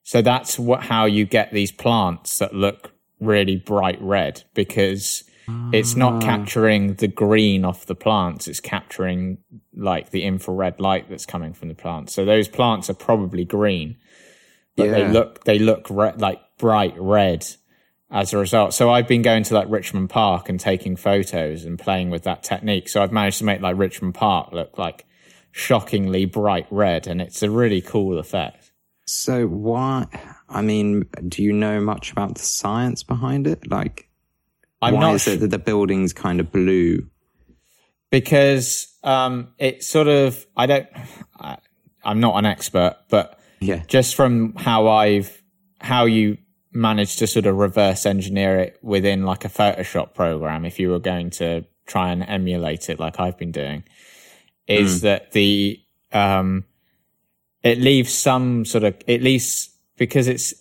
So 0.03 0.21
that's 0.21 0.59
what 0.59 0.83
how 0.83 1.05
you 1.05 1.25
get 1.25 1.51
these 1.51 1.71
plants 1.71 2.37
that 2.39 2.53
look 2.53 2.91
really 3.19 3.55
bright 3.55 4.01
red 4.01 4.43
because 4.53 5.23
it's 5.71 5.95
not 5.95 6.13
ah. 6.13 6.19
capturing 6.21 6.95
the 6.95 7.07
green 7.07 7.63
off 7.63 7.85
the 7.85 7.95
plants 7.95 8.47
it's 8.47 8.59
capturing 8.59 9.37
like 9.75 10.09
the 10.09 10.23
infrared 10.23 10.79
light 10.79 11.07
that's 11.09 11.25
coming 11.25 11.53
from 11.53 11.69
the 11.69 11.75
plants. 11.75 12.13
So 12.13 12.25
those 12.25 12.47
plants 12.47 12.89
are 12.89 12.95
probably 12.95 13.45
green 13.45 13.97
but 14.75 14.91
they 14.91 15.07
look 15.07 15.43
they 15.45 15.59
look 15.59 15.87
re- 15.89 16.13
like 16.17 16.41
bright 16.57 16.95
red 16.97 17.45
as 18.11 18.33
a 18.33 18.37
result. 18.37 18.73
So 18.73 18.91
i've 18.91 19.07
been 19.07 19.21
going 19.21 19.43
to 19.43 19.53
like 19.53 19.67
richmond 19.69 20.09
park 20.09 20.49
and 20.49 20.59
taking 20.59 20.95
photos 20.95 21.63
and 21.63 21.79
playing 21.79 22.09
with 22.09 22.23
that 22.23 22.43
technique. 22.43 22.89
So 22.89 23.01
i've 23.01 23.11
managed 23.11 23.39
to 23.39 23.45
make 23.45 23.61
like 23.61 23.77
richmond 23.77 24.15
park 24.15 24.51
look 24.51 24.77
like 24.77 25.05
shockingly 25.51 26.25
bright 26.25 26.67
red 26.69 27.07
and 27.07 27.21
it's 27.21 27.41
a 27.41 27.49
really 27.49 27.81
cool 27.81 28.19
effect. 28.19 28.71
So 29.05 29.47
why? 29.47 30.07
I 30.49 30.61
mean, 30.61 31.05
do 31.27 31.43
you 31.43 31.53
know 31.53 31.81
much 31.81 32.11
about 32.11 32.35
the 32.35 32.43
science 32.43 33.03
behind 33.03 33.47
it? 33.47 33.69
Like, 33.69 34.09
i'm 34.81 34.93
why 34.93 35.01
not 35.01 35.15
is 35.15 35.27
it 35.27 35.39
that 35.39 35.49
the 35.49 35.59
building's 35.59 36.13
kind 36.13 36.39
of 36.39 36.51
blue? 36.51 37.09
because 38.11 38.87
um, 39.03 39.49
it's 39.57 39.87
sort 39.87 40.07
of 40.07 40.45
I 40.55 40.65
don't 40.67 40.87
I, 41.37 41.57
I'm 42.03 42.19
not 42.21 42.37
an 42.37 42.45
expert, 42.45 42.95
but 43.09 43.39
Yeah. 43.59 43.83
just 43.87 44.15
from 44.15 44.55
how 44.55 44.87
I've 44.87 45.41
how 45.81 46.05
you 46.05 46.37
managed 46.71 47.19
to 47.19 47.27
sort 47.27 47.45
of 47.45 47.55
reverse 47.55 48.05
engineer 48.05 48.59
it 48.59 48.79
within 48.81 49.23
like 49.23 49.43
a 49.43 49.49
Photoshop 49.49 50.13
program, 50.13 50.65
if 50.65 50.79
you 50.79 50.89
were 50.91 50.99
going 50.99 51.29
to 51.31 51.65
try 51.87 52.11
and 52.11 52.23
emulate 52.23 52.89
it 52.89 52.99
like 52.99 53.19
I've 53.19 53.37
been 53.37 53.51
doing, 53.51 53.83
is 54.67 55.01
that 55.01 55.31
the 55.31 55.79
um, 56.13 56.63
it 57.63 57.79
leaves 57.79 58.13
some 58.13 58.63
sort 58.63 58.83
of 58.85 58.95
at 59.07 59.21
least 59.21 59.74
because 59.97 60.27
it's 60.27 60.53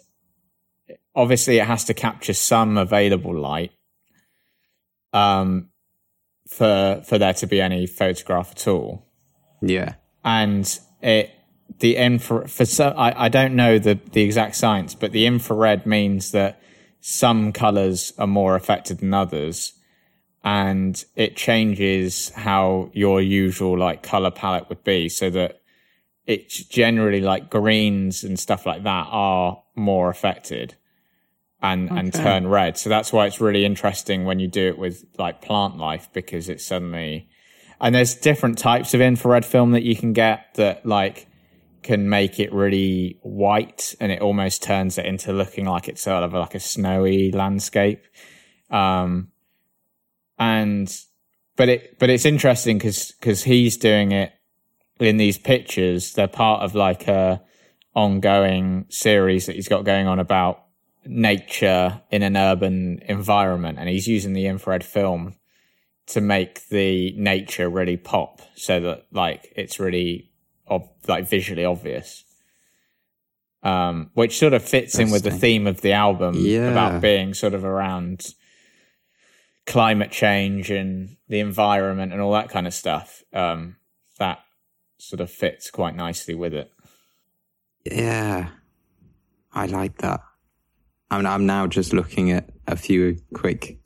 obviously 1.14 1.58
it 1.58 1.66
has 1.66 1.84
to 1.84 1.94
capture 1.94 2.34
some 2.34 2.76
available 2.76 3.34
light 3.38 3.72
um 5.12 5.68
for 6.48 7.02
for 7.06 7.18
there 7.18 7.32
to 7.34 7.46
be 7.46 7.60
any 7.60 7.86
photograph 7.86 8.52
at 8.52 8.68
all 8.68 9.06
Yeah. 9.62 9.94
and 10.24 10.78
it 11.02 11.30
the 11.78 11.96
infra 11.96 12.48
for 12.48 12.64
so 12.64 12.88
I, 12.90 13.26
I 13.26 13.28
don't 13.28 13.54
know 13.56 13.78
the 13.78 13.98
the 14.12 14.22
exact 14.22 14.56
science 14.56 14.94
but 14.94 15.12
the 15.12 15.26
infrared 15.26 15.86
means 15.86 16.32
that 16.32 16.60
some 17.00 17.52
colors 17.52 18.12
are 18.18 18.26
more 18.26 18.54
affected 18.56 18.98
than 18.98 19.14
others 19.14 19.72
and 20.42 21.02
it 21.16 21.36
changes 21.36 22.30
how 22.30 22.90
your 22.92 23.22
usual 23.22 23.78
like 23.78 24.02
color 24.02 24.30
palette 24.30 24.68
would 24.68 24.84
be 24.84 25.08
so 25.08 25.30
that 25.30 25.60
it's 26.26 26.64
generally 26.64 27.20
like 27.20 27.50
greens 27.50 28.24
and 28.24 28.38
stuff 28.38 28.66
like 28.66 28.82
that 28.84 29.06
are 29.10 29.62
more 29.74 30.08
affected 30.08 30.74
and 31.62 31.90
and 31.90 32.12
turn 32.12 32.46
red. 32.46 32.76
So 32.76 32.90
that's 32.90 33.12
why 33.12 33.26
it's 33.26 33.40
really 33.40 33.64
interesting 33.64 34.24
when 34.24 34.38
you 34.38 34.48
do 34.48 34.68
it 34.68 34.78
with 34.78 35.04
like 35.18 35.42
plant 35.42 35.78
life 35.78 36.08
because 36.12 36.48
it's 36.48 36.64
suddenly 36.64 37.28
and 37.80 37.94
there's 37.94 38.14
different 38.14 38.58
types 38.58 38.94
of 38.94 39.00
infrared 39.00 39.44
film 39.44 39.72
that 39.72 39.82
you 39.82 39.96
can 39.96 40.12
get 40.12 40.54
that 40.54 40.86
like 40.86 41.26
can 41.82 42.08
make 42.08 42.40
it 42.40 42.52
really 42.52 43.18
white 43.22 43.94
and 44.00 44.10
it 44.10 44.22
almost 44.22 44.62
turns 44.62 44.96
it 44.96 45.04
into 45.04 45.32
looking 45.32 45.66
like 45.66 45.88
it's 45.88 46.02
sort 46.02 46.22
of 46.22 46.32
like 46.32 46.54
a 46.54 46.60
snowy 46.60 47.30
landscape. 47.32 48.04
Um 48.70 49.28
and 50.38 50.94
but 51.56 51.68
it 51.68 51.98
but 51.98 52.10
it's 52.10 52.24
interesting 52.24 52.78
because 52.78 53.12
because 53.12 53.44
he's 53.44 53.76
doing 53.76 54.12
it 54.12 54.32
in 55.00 55.16
these 55.16 55.38
pictures 55.38 56.12
they're 56.14 56.28
part 56.28 56.62
of 56.62 56.74
like 56.74 57.08
a 57.08 57.40
ongoing 57.94 58.86
series 58.88 59.46
that 59.46 59.54
he's 59.56 59.68
got 59.68 59.84
going 59.84 60.06
on 60.06 60.18
about 60.18 60.62
nature 61.06 62.00
in 62.10 62.22
an 62.22 62.36
urban 62.36 63.00
environment 63.06 63.78
and 63.78 63.88
he's 63.88 64.06
using 64.08 64.32
the 64.32 64.46
infrared 64.46 64.82
film 64.84 65.34
to 66.06 66.20
make 66.20 66.66
the 66.68 67.12
nature 67.16 67.68
really 67.68 67.96
pop 67.96 68.40
so 68.56 68.80
that 68.80 69.06
like 69.12 69.52
it's 69.56 69.78
really 69.80 70.30
ob- 70.68 70.88
like 71.08 71.28
visually 71.28 71.64
obvious. 71.64 72.24
Um 73.62 74.10
which 74.14 74.38
sort 74.38 74.52
of 74.54 74.62
fits 74.62 74.98
in 74.98 75.10
with 75.10 75.22
the 75.24 75.30
theme 75.30 75.66
of 75.66 75.80
the 75.80 75.92
album 75.92 76.34
Yeah. 76.38 76.70
about 76.70 77.00
being 77.00 77.32
sort 77.34 77.54
of 77.54 77.64
around 77.64 78.26
climate 79.66 80.10
change 80.10 80.70
and 80.70 81.16
the 81.28 81.40
environment 81.40 82.12
and 82.12 82.20
all 82.20 82.32
that 82.32 82.50
kind 82.50 82.66
of 82.66 82.74
stuff. 82.74 83.22
Um 83.32 83.76
that 84.18 84.40
sort 84.98 85.20
of 85.20 85.30
fits 85.30 85.70
quite 85.70 85.94
nicely 85.94 86.34
with 86.34 86.54
it 86.54 86.70
Yeah. 87.84 88.48
I 89.52 89.66
like 89.66 89.98
that. 89.98 90.20
I 91.10 91.16
mean, 91.16 91.26
I'm 91.26 91.46
now 91.46 91.66
just 91.66 91.92
looking 91.92 92.32
at 92.32 92.50
a 92.66 92.76
few 92.76 93.18
quick 93.34 93.78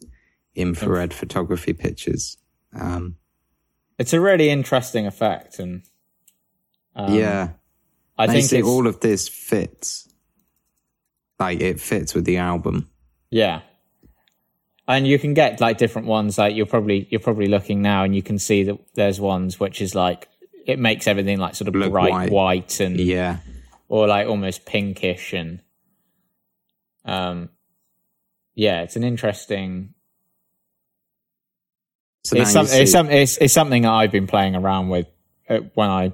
infrared 0.54 1.12
photography 1.12 1.74
pictures. 1.74 2.38
Um, 2.78 3.16
it's 3.98 4.12
a 4.12 4.20
really 4.20 4.48
interesting 4.48 5.06
effect 5.06 5.58
and 5.58 5.82
um, 6.96 7.14
yeah. 7.14 7.50
i 8.16 8.26
think 8.26 8.36
Basically, 8.36 8.62
all 8.70 8.86
of 8.86 9.00
this 9.00 9.28
fits. 9.28 10.08
Like, 11.38 11.60
it 11.60 11.80
fits 11.80 12.14
with 12.14 12.24
the 12.24 12.38
album. 12.38 12.88
Yeah. 13.30 13.60
And 14.88 15.06
you 15.06 15.18
can 15.18 15.34
get 15.34 15.60
like 15.60 15.76
different 15.76 16.08
ones. 16.08 16.38
Like 16.38 16.56
you're 16.56 16.66
probably 16.66 17.06
you're 17.10 17.20
probably 17.20 17.46
looking 17.46 17.82
now, 17.82 18.04
and 18.04 18.16
you 18.16 18.22
can 18.22 18.38
see 18.38 18.62
that 18.62 18.78
there's 18.94 19.20
ones 19.20 19.60
which 19.60 19.82
is 19.82 19.94
like 19.94 20.28
it 20.68 20.78
makes 20.78 21.08
everything 21.08 21.38
like 21.38 21.54
sort 21.56 21.66
of 21.66 21.74
Look 21.74 21.90
bright 21.90 22.12
white. 22.12 22.30
white, 22.30 22.80
and 22.80 23.00
Yeah. 23.00 23.38
or 23.88 24.06
like 24.06 24.28
almost 24.28 24.66
pinkish 24.66 25.32
and 25.32 25.60
um 27.04 27.48
yeah, 28.54 28.82
it's 28.82 28.96
an 28.96 29.04
interesting. 29.04 29.94
So 32.24 32.36
It's, 32.36 32.52
some, 32.52 32.66
it's, 32.68 32.90
some, 32.92 33.08
it's, 33.08 33.36
it's 33.38 33.54
something 33.54 33.82
that 33.82 33.92
I've 33.92 34.10
been 34.10 34.26
playing 34.26 34.56
around 34.56 34.88
with 34.88 35.06
uh, 35.48 35.60
when 35.74 35.88
I, 35.88 36.12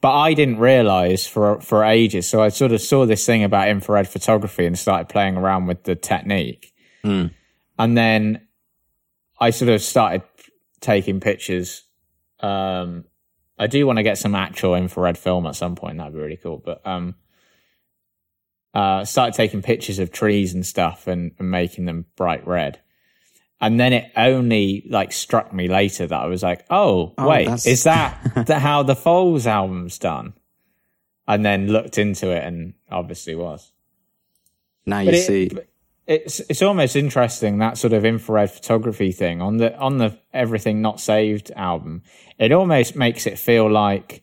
but 0.00 0.10
I 0.10 0.32
didn't 0.34 0.58
realize 0.58 1.26
for 1.26 1.60
for 1.60 1.84
ages. 1.84 2.26
So 2.28 2.42
I 2.42 2.48
sort 2.48 2.72
of 2.72 2.80
saw 2.80 3.06
this 3.06 3.24
thing 3.24 3.44
about 3.44 3.68
infrared 3.68 4.08
photography 4.08 4.66
and 4.66 4.76
started 4.78 5.08
playing 5.08 5.36
around 5.36 5.66
with 5.66 5.84
the 5.84 5.94
technique. 5.94 6.72
Hmm. 7.04 7.26
and 7.78 7.96
then 7.96 8.46
I 9.40 9.50
sort 9.50 9.70
of 9.70 9.82
started 9.82 10.22
taking 10.80 11.18
pictures. 11.20 11.82
Um, 12.40 13.04
I 13.58 13.66
do 13.66 13.86
want 13.86 13.98
to 13.98 14.02
get 14.02 14.18
some 14.18 14.34
actual 14.34 14.74
infrared 14.74 15.18
film 15.18 15.46
at 15.46 15.56
some 15.56 15.74
point. 15.76 15.98
That'd 15.98 16.14
be 16.14 16.20
really 16.20 16.36
cool. 16.36 16.58
But 16.64 16.84
um, 16.86 17.14
uh, 18.74 19.04
started 19.04 19.34
taking 19.34 19.62
pictures 19.62 19.98
of 19.98 20.10
trees 20.10 20.54
and 20.54 20.64
stuff 20.64 21.06
and, 21.06 21.32
and 21.38 21.50
making 21.50 21.84
them 21.84 22.06
bright 22.16 22.46
red. 22.46 22.80
And 23.60 23.78
then 23.78 23.92
it 23.92 24.10
only 24.16 24.84
like 24.88 25.12
struck 25.12 25.52
me 25.52 25.68
later 25.68 26.06
that 26.06 26.20
I 26.20 26.26
was 26.26 26.42
like, 26.42 26.64
oh, 26.70 27.14
Oh, 27.18 27.28
wait, 27.28 27.44
that's- 27.44 27.66
is 27.66 27.84
that 27.84 28.18
the, 28.46 28.58
how 28.58 28.82
the 28.82 28.96
Foals 28.96 29.46
album's 29.46 29.98
done? 29.98 30.32
And 31.28 31.44
then 31.44 31.68
looked 31.68 31.98
into 31.98 32.30
it 32.30 32.42
and 32.42 32.74
obviously 32.90 33.34
was. 33.36 33.70
now 34.86 34.98
you 35.00 35.06
But 35.06 35.14
it- 35.14 35.26
see. 35.26 35.48
but- 35.48 35.68
it's 36.06 36.40
it's 36.40 36.62
almost 36.62 36.96
interesting 36.96 37.58
that 37.58 37.78
sort 37.78 37.92
of 37.92 38.04
infrared 38.04 38.50
photography 38.50 39.12
thing 39.12 39.40
on 39.40 39.58
the 39.58 39.76
on 39.78 39.98
the 39.98 40.18
Everything 40.32 40.82
Not 40.82 41.00
Saved 41.00 41.50
album. 41.54 42.02
It 42.38 42.52
almost 42.52 42.96
makes 42.96 43.26
it 43.26 43.38
feel 43.38 43.70
like, 43.70 44.22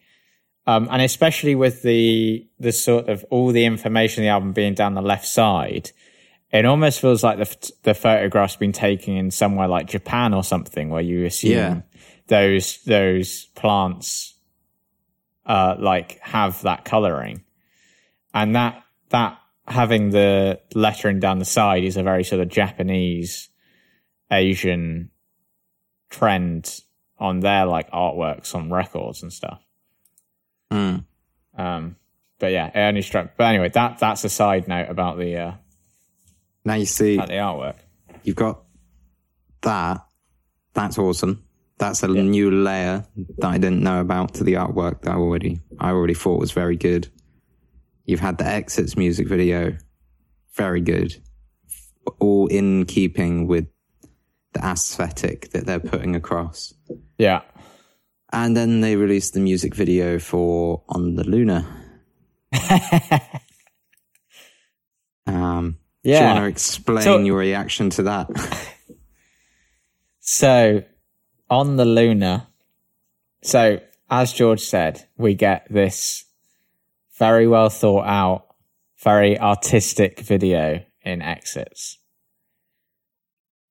um, 0.68 0.90
and 0.92 1.02
especially 1.02 1.56
with 1.56 1.82
the 1.82 2.48
the 2.60 2.72
sort 2.74 3.08
of 3.08 3.26
all 3.30 3.52
the 3.52 3.66
information 3.66 4.24
in 4.24 4.28
the 4.28 4.32
album 4.32 4.52
being 4.52 4.74
down 4.74 4.94
the 4.94 5.02
left 5.02 5.26
side, 5.26 5.92
it 6.52 6.66
almost 6.66 7.00
feels 7.00 7.24
like 7.24 7.38
the 7.38 7.72
the 7.84 7.94
photograph's 7.94 8.58
been 8.58 8.74
taken 8.74 9.16
in 9.16 9.32
somewhere 9.32 9.68
like 9.70 9.88
Japan 9.88 10.34
or 10.34 10.44
something, 10.44 10.90
where 10.90 11.02
you 11.02 11.26
assume 11.26 11.52
Yeah. 11.52 11.82
those 12.28 12.84
those 12.84 13.46
plants 13.56 14.36
uh, 15.46 15.76
like 15.80 16.20
have 16.20 16.62
that 16.64 16.84
coloring, 16.84 17.44
and 18.34 18.54
that 18.56 18.84
that 19.12 19.39
having 19.70 20.10
the 20.10 20.60
lettering 20.74 21.20
down 21.20 21.40
the 21.40 21.46
side 21.46 21.84
is 21.84 21.96
a 21.96 22.04
very 22.04 22.24
sort 22.24 22.42
of 22.42 22.50
Japanese 22.50 23.50
Asian 24.32 25.12
trend 26.10 26.82
on 27.20 27.40
their 27.42 27.66
like 27.66 27.90
artworks 27.92 28.56
on 28.56 28.72
records 28.72 29.22
and 29.22 29.32
stuff. 29.32 29.62
Mm. 30.72 31.06
Um, 31.58 31.96
but 32.40 32.52
yeah, 32.52 32.68
it 32.68 32.88
only 32.88 33.02
struck. 33.02 33.32
But 33.38 33.46
anyway, 33.46 33.70
that 33.70 34.00
that's 34.00 34.24
a 34.24 34.30
side 34.30 34.68
note 34.68 34.90
about 34.90 35.18
the 35.18 35.38
uh, 35.38 35.52
Now 36.66 36.76
you 36.76 36.86
see, 36.86 37.16
about 37.16 37.28
the 37.28 37.36
artwork. 37.36 37.76
you've 38.24 38.36
got 38.36 38.64
that. 39.62 40.06
That's 40.74 40.98
awesome. 40.98 41.44
That's 41.78 42.04
a 42.04 42.08
new 42.08 42.52
layer 42.52 43.06
that 43.38 43.48
I 43.48 43.58
didn't 43.58 43.82
know 43.82 44.02
about 44.02 44.36
to 44.36 44.44
the 44.44 44.54
artwork 44.54 45.02
that 45.02 45.12
I 45.12 45.16
already 45.16 45.62
I 45.80 45.90
already 45.92 46.14
thought 46.14 46.40
was 46.40 46.52
very 46.52 46.76
good. 46.76 47.10
You've 48.10 48.20
had 48.20 48.40
the 48.40 48.46
Exits 48.48 48.98
music 48.98 49.28
video, 49.28 49.78
very 50.56 50.82
good, 50.82 51.16
all 52.20 52.48
in 52.48 52.86
keeping 52.88 53.46
with 53.46 53.68
the 54.54 54.66
aesthetic 54.66 55.52
that 55.52 55.68
they're 55.68 55.80
putting 55.80 56.16
across. 56.16 56.74
Yeah, 57.20 57.42
And 58.34 58.58
then 58.58 58.82
they 58.82 58.96
released 58.96 59.36
the 59.36 59.40
music 59.40 59.76
video 59.76 60.18
for 60.18 60.82
On 60.90 61.14
the 61.14 61.24
Luna. 61.24 61.68
um, 65.28 65.78
Do 66.04 66.10
you 66.10 66.16
yeah. 66.16 66.34
want 66.34 66.40
to 66.46 66.50
explain 66.50 67.04
So- 67.04 67.20
your 67.20 67.38
reaction 67.38 67.90
to 67.92 68.04
that? 68.04 68.30
So 70.22 70.84
on 71.50 71.78
the 71.78 71.86
Luna, 71.86 72.50
so 73.42 73.80
as 74.12 74.32
George 74.32 74.62
said, 74.62 75.08
we 75.18 75.34
get 75.34 75.66
this 75.72 76.26
very 77.20 77.48
well 77.48 77.70
thought 77.70 78.08
out, 78.08 78.48
very 79.04 79.38
artistic 79.38 80.22
video 80.22 80.84
in 81.04 81.22
Exits. 81.22 81.98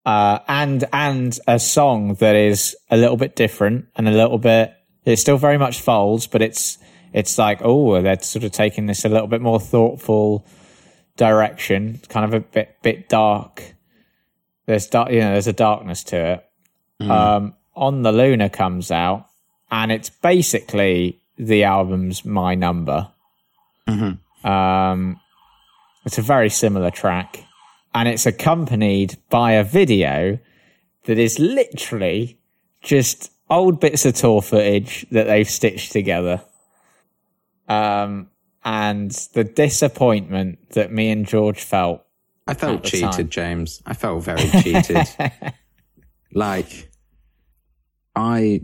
Uh, 0.06 0.38
and 0.46 0.84
and 0.92 1.38
a 1.46 1.58
song 1.58 2.14
that 2.14 2.36
is 2.36 2.76
a 2.90 2.96
little 2.96 3.16
bit 3.16 3.34
different 3.34 3.86
and 3.96 4.08
a 4.08 4.12
little 4.12 4.38
bit 4.38 4.72
it's 5.04 5.20
still 5.20 5.36
very 5.36 5.58
much 5.58 5.80
Foals, 5.80 6.26
but 6.26 6.42
it's 6.42 6.78
it's 7.12 7.38
like 7.38 7.60
oh 7.62 8.00
they're 8.00 8.20
sort 8.20 8.44
of 8.44 8.52
taking 8.52 8.86
this 8.86 9.04
a 9.04 9.08
little 9.08 9.26
bit 9.26 9.40
more 9.40 9.58
thoughtful 9.58 10.46
direction, 11.16 12.00
kind 12.08 12.24
of 12.24 12.34
a 12.34 12.40
bit 12.40 12.76
bit 12.82 13.08
dark. 13.08 13.74
There's 14.66 14.86
dark, 14.86 15.10
you 15.10 15.20
know, 15.20 15.32
there's 15.32 15.46
a 15.46 15.52
darkness 15.52 16.04
to 16.04 16.32
it. 16.32 16.44
Um, 17.10 17.54
on 17.74 18.02
the 18.02 18.12
Luna 18.12 18.50
comes 18.50 18.90
out, 18.90 19.26
and 19.70 19.90
it's 19.90 20.10
basically 20.10 21.20
the 21.38 21.64
album's 21.64 22.24
My 22.24 22.54
Number. 22.54 23.08
Um, 24.44 25.20
it's 26.04 26.18
a 26.18 26.22
very 26.22 26.50
similar 26.50 26.90
track, 26.90 27.44
and 27.94 28.08
it's 28.08 28.26
accompanied 28.26 29.18
by 29.30 29.52
a 29.52 29.64
video 29.64 30.38
that 31.04 31.18
is 31.18 31.38
literally 31.38 32.38
just 32.82 33.32
old 33.50 33.80
bits 33.80 34.04
of 34.04 34.14
tour 34.14 34.42
footage 34.42 35.06
that 35.10 35.24
they've 35.26 35.48
stitched 35.48 35.92
together. 35.92 36.42
Um, 37.68 38.30
and 38.64 39.10
the 39.34 39.44
disappointment 39.44 40.70
that 40.70 40.92
me 40.92 41.10
and 41.10 41.26
George 41.26 41.62
felt 41.62 42.04
I 42.46 42.54
felt 42.54 42.82
cheated, 42.82 43.12
time. 43.12 43.28
James. 43.28 43.82
I 43.84 43.94
felt 43.94 44.24
very 44.24 44.48
cheated. 44.62 45.06
like, 46.32 46.90
I, 48.16 48.62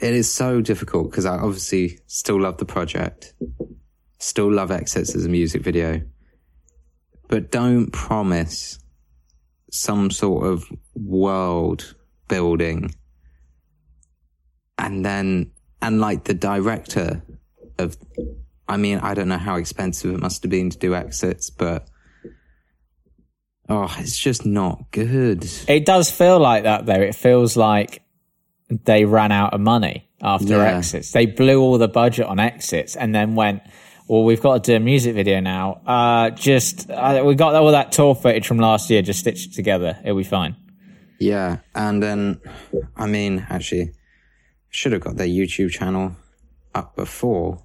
it 0.00 0.14
is 0.14 0.30
so 0.30 0.60
difficult 0.60 1.10
because 1.10 1.26
I 1.26 1.38
obviously 1.38 2.00
still 2.06 2.40
love 2.40 2.58
the 2.58 2.64
project, 2.64 3.34
still 4.26 4.52
love 4.52 4.70
Exits 4.70 5.14
as 5.14 5.24
a 5.24 5.28
music 5.28 5.62
video, 5.62 6.02
but 7.28 7.50
don't 7.50 7.92
promise 7.92 8.78
some 9.70 10.10
sort 10.10 10.46
of 10.46 10.64
world 10.94 11.94
building. 12.28 12.94
And 14.78 15.04
then, 15.04 15.52
and 15.80 16.00
like 16.00 16.24
the 16.24 16.34
director 16.34 17.22
of, 17.78 17.96
I 18.68 18.76
mean, 18.76 18.98
I 18.98 19.14
don't 19.14 19.28
know 19.28 19.38
how 19.38 19.56
expensive 19.56 20.12
it 20.12 20.20
must 20.20 20.42
have 20.42 20.50
been 20.50 20.70
to 20.70 20.78
do 20.78 20.94
Exits, 20.94 21.50
but 21.50 21.88
Oh, 23.68 23.92
it's 23.98 24.16
just 24.16 24.46
not 24.46 24.92
good. 24.92 25.44
It 25.66 25.84
does 25.84 26.08
feel 26.08 26.38
like 26.38 26.62
that 26.62 26.86
though. 26.86 27.00
It 27.00 27.16
feels 27.16 27.56
like 27.56 28.00
they 28.70 29.04
ran 29.04 29.32
out 29.32 29.54
of 29.54 29.60
money 29.60 30.08
after 30.22 30.58
Yeah. 30.58 30.76
exits. 30.76 31.10
They 31.10 31.26
blew 31.26 31.60
all 31.60 31.76
the 31.76 31.88
budget 31.88 32.26
on 32.26 32.38
exits 32.38 32.94
and 32.94 33.12
then 33.12 33.34
went, 33.34 33.62
well, 34.08 34.24
we've 34.24 34.40
got 34.40 34.64
to 34.64 34.72
do 34.72 34.76
a 34.76 34.80
music 34.80 35.14
video 35.14 35.40
now. 35.40 35.80
Uh, 35.86 36.30
just, 36.30 36.90
uh, 36.90 37.22
we 37.24 37.34
got 37.34 37.54
all 37.54 37.72
that 37.72 37.92
tour 37.92 38.14
footage 38.14 38.46
from 38.46 38.58
last 38.58 38.88
year, 38.90 39.02
just 39.02 39.20
stitched 39.20 39.54
together. 39.54 39.98
It'll 40.04 40.16
be 40.16 40.24
fine. 40.24 40.56
Yeah, 41.18 41.58
and 41.74 42.02
then, 42.02 42.40
I 42.96 43.06
mean, 43.06 43.46
actually, 43.48 43.92
should 44.68 44.92
have 44.92 45.00
got 45.00 45.16
their 45.16 45.26
YouTube 45.26 45.70
channel 45.70 46.14
up 46.74 46.94
before 46.94 47.64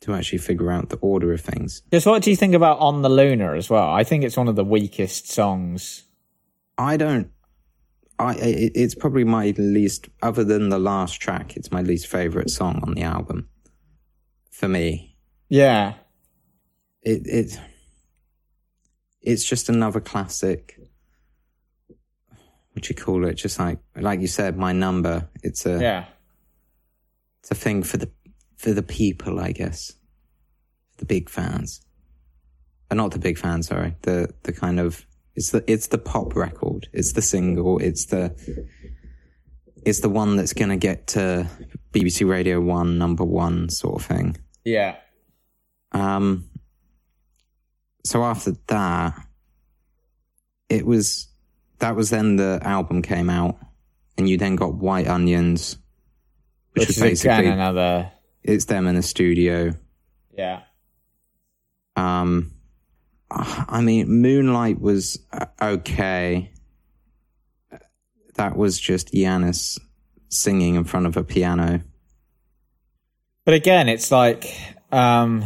to 0.00 0.14
actually 0.14 0.38
figure 0.38 0.70
out 0.70 0.88
the 0.88 0.96
order 0.96 1.32
of 1.32 1.40
things. 1.40 1.82
Just 1.92 2.06
what 2.06 2.22
do 2.22 2.30
you 2.30 2.36
think 2.36 2.54
about 2.54 2.78
On 2.78 3.02
the 3.02 3.08
Luna 3.08 3.54
as 3.54 3.68
well? 3.68 3.88
I 3.88 4.02
think 4.04 4.24
it's 4.24 4.36
one 4.36 4.48
of 4.48 4.56
the 4.56 4.64
weakest 4.64 5.30
songs. 5.30 6.04
I 6.78 6.96
don't. 6.96 7.30
I 8.18 8.34
it, 8.34 8.72
it's 8.74 8.94
probably 8.94 9.24
my 9.24 9.52
least, 9.58 10.08
other 10.22 10.44
than 10.44 10.70
the 10.70 10.78
last 10.78 11.20
track, 11.20 11.56
it's 11.56 11.70
my 11.70 11.82
least 11.82 12.06
favorite 12.06 12.50
song 12.50 12.80
on 12.82 12.94
the 12.94 13.02
album. 13.02 13.48
For 14.58 14.68
me, 14.68 15.14
Yeah. 15.50 15.94
it 17.02 17.26
it 17.26 17.60
it's 19.20 19.44
just 19.44 19.68
another 19.68 20.00
classic. 20.00 20.78
What 22.72 22.84
do 22.84 22.88
you 22.88 22.94
call 22.94 23.26
it? 23.26 23.34
Just 23.34 23.58
like 23.58 23.78
like 23.96 24.20
you 24.20 24.28
said, 24.28 24.56
my 24.56 24.72
number. 24.72 25.28
It's 25.42 25.66
a 25.66 25.78
Yeah. 25.80 26.04
it's 27.40 27.50
a 27.50 27.54
thing 27.54 27.82
for 27.82 27.98
the 27.98 28.10
for 28.56 28.72
the 28.72 28.82
people, 28.82 29.38
I 29.40 29.52
guess. 29.52 29.92
The 30.96 31.04
big 31.04 31.28
fans. 31.28 31.82
Uh, 32.90 32.94
not 32.94 33.10
the 33.10 33.18
big 33.18 33.36
fans, 33.38 33.66
sorry. 33.66 33.94
The 34.02 34.32
the 34.44 34.52
kind 34.54 34.80
of 34.80 35.06
it's 35.34 35.50
the 35.50 35.62
it's 35.70 35.88
the 35.88 35.98
pop 35.98 36.34
record. 36.34 36.88
It's 36.94 37.12
the 37.12 37.20
single. 37.22 37.78
It's 37.78 38.06
the 38.06 38.34
it's 39.84 40.00
the 40.00 40.08
one 40.08 40.36
that's 40.36 40.54
gonna 40.54 40.78
get 40.78 41.06
to 41.08 41.46
BBC 41.92 42.24
Radio 42.28 42.60
One 42.60 42.96
number 42.98 43.24
one 43.24 43.68
sort 43.68 44.00
of 44.00 44.06
thing. 44.06 44.36
Yeah. 44.66 44.96
Um 45.92 46.50
so 48.04 48.22
after 48.22 48.52
that 48.66 49.14
it 50.68 50.84
was 50.84 51.28
that 51.78 51.96
was 51.96 52.10
then 52.10 52.36
the 52.36 52.58
album 52.62 53.00
came 53.00 53.30
out 53.30 53.56
and 54.18 54.28
you 54.28 54.36
then 54.36 54.56
got 54.56 54.74
White 54.74 55.06
Onions 55.06 55.78
which, 56.76 56.88
Which 56.88 56.88
was 56.88 56.98
basically 56.98 57.46
another. 57.46 58.12
it's 58.42 58.66
them 58.66 58.86
in 58.86 58.96
the 58.96 59.02
studio. 59.02 59.72
Yeah. 60.36 60.60
Um, 61.96 62.52
I 63.30 63.80
mean, 63.80 64.20
Moonlight 64.20 64.78
was 64.78 65.18
uh, 65.32 65.46
okay. 65.60 66.52
That 68.34 68.56
was 68.56 68.78
just 68.78 69.14
Yannis 69.14 69.80
singing 70.28 70.74
in 70.74 70.84
front 70.84 71.06
of 71.06 71.16
a 71.16 71.24
piano. 71.24 71.80
But 73.46 73.54
again, 73.54 73.88
it's 73.88 74.10
like, 74.10 74.44
um, 74.90 75.44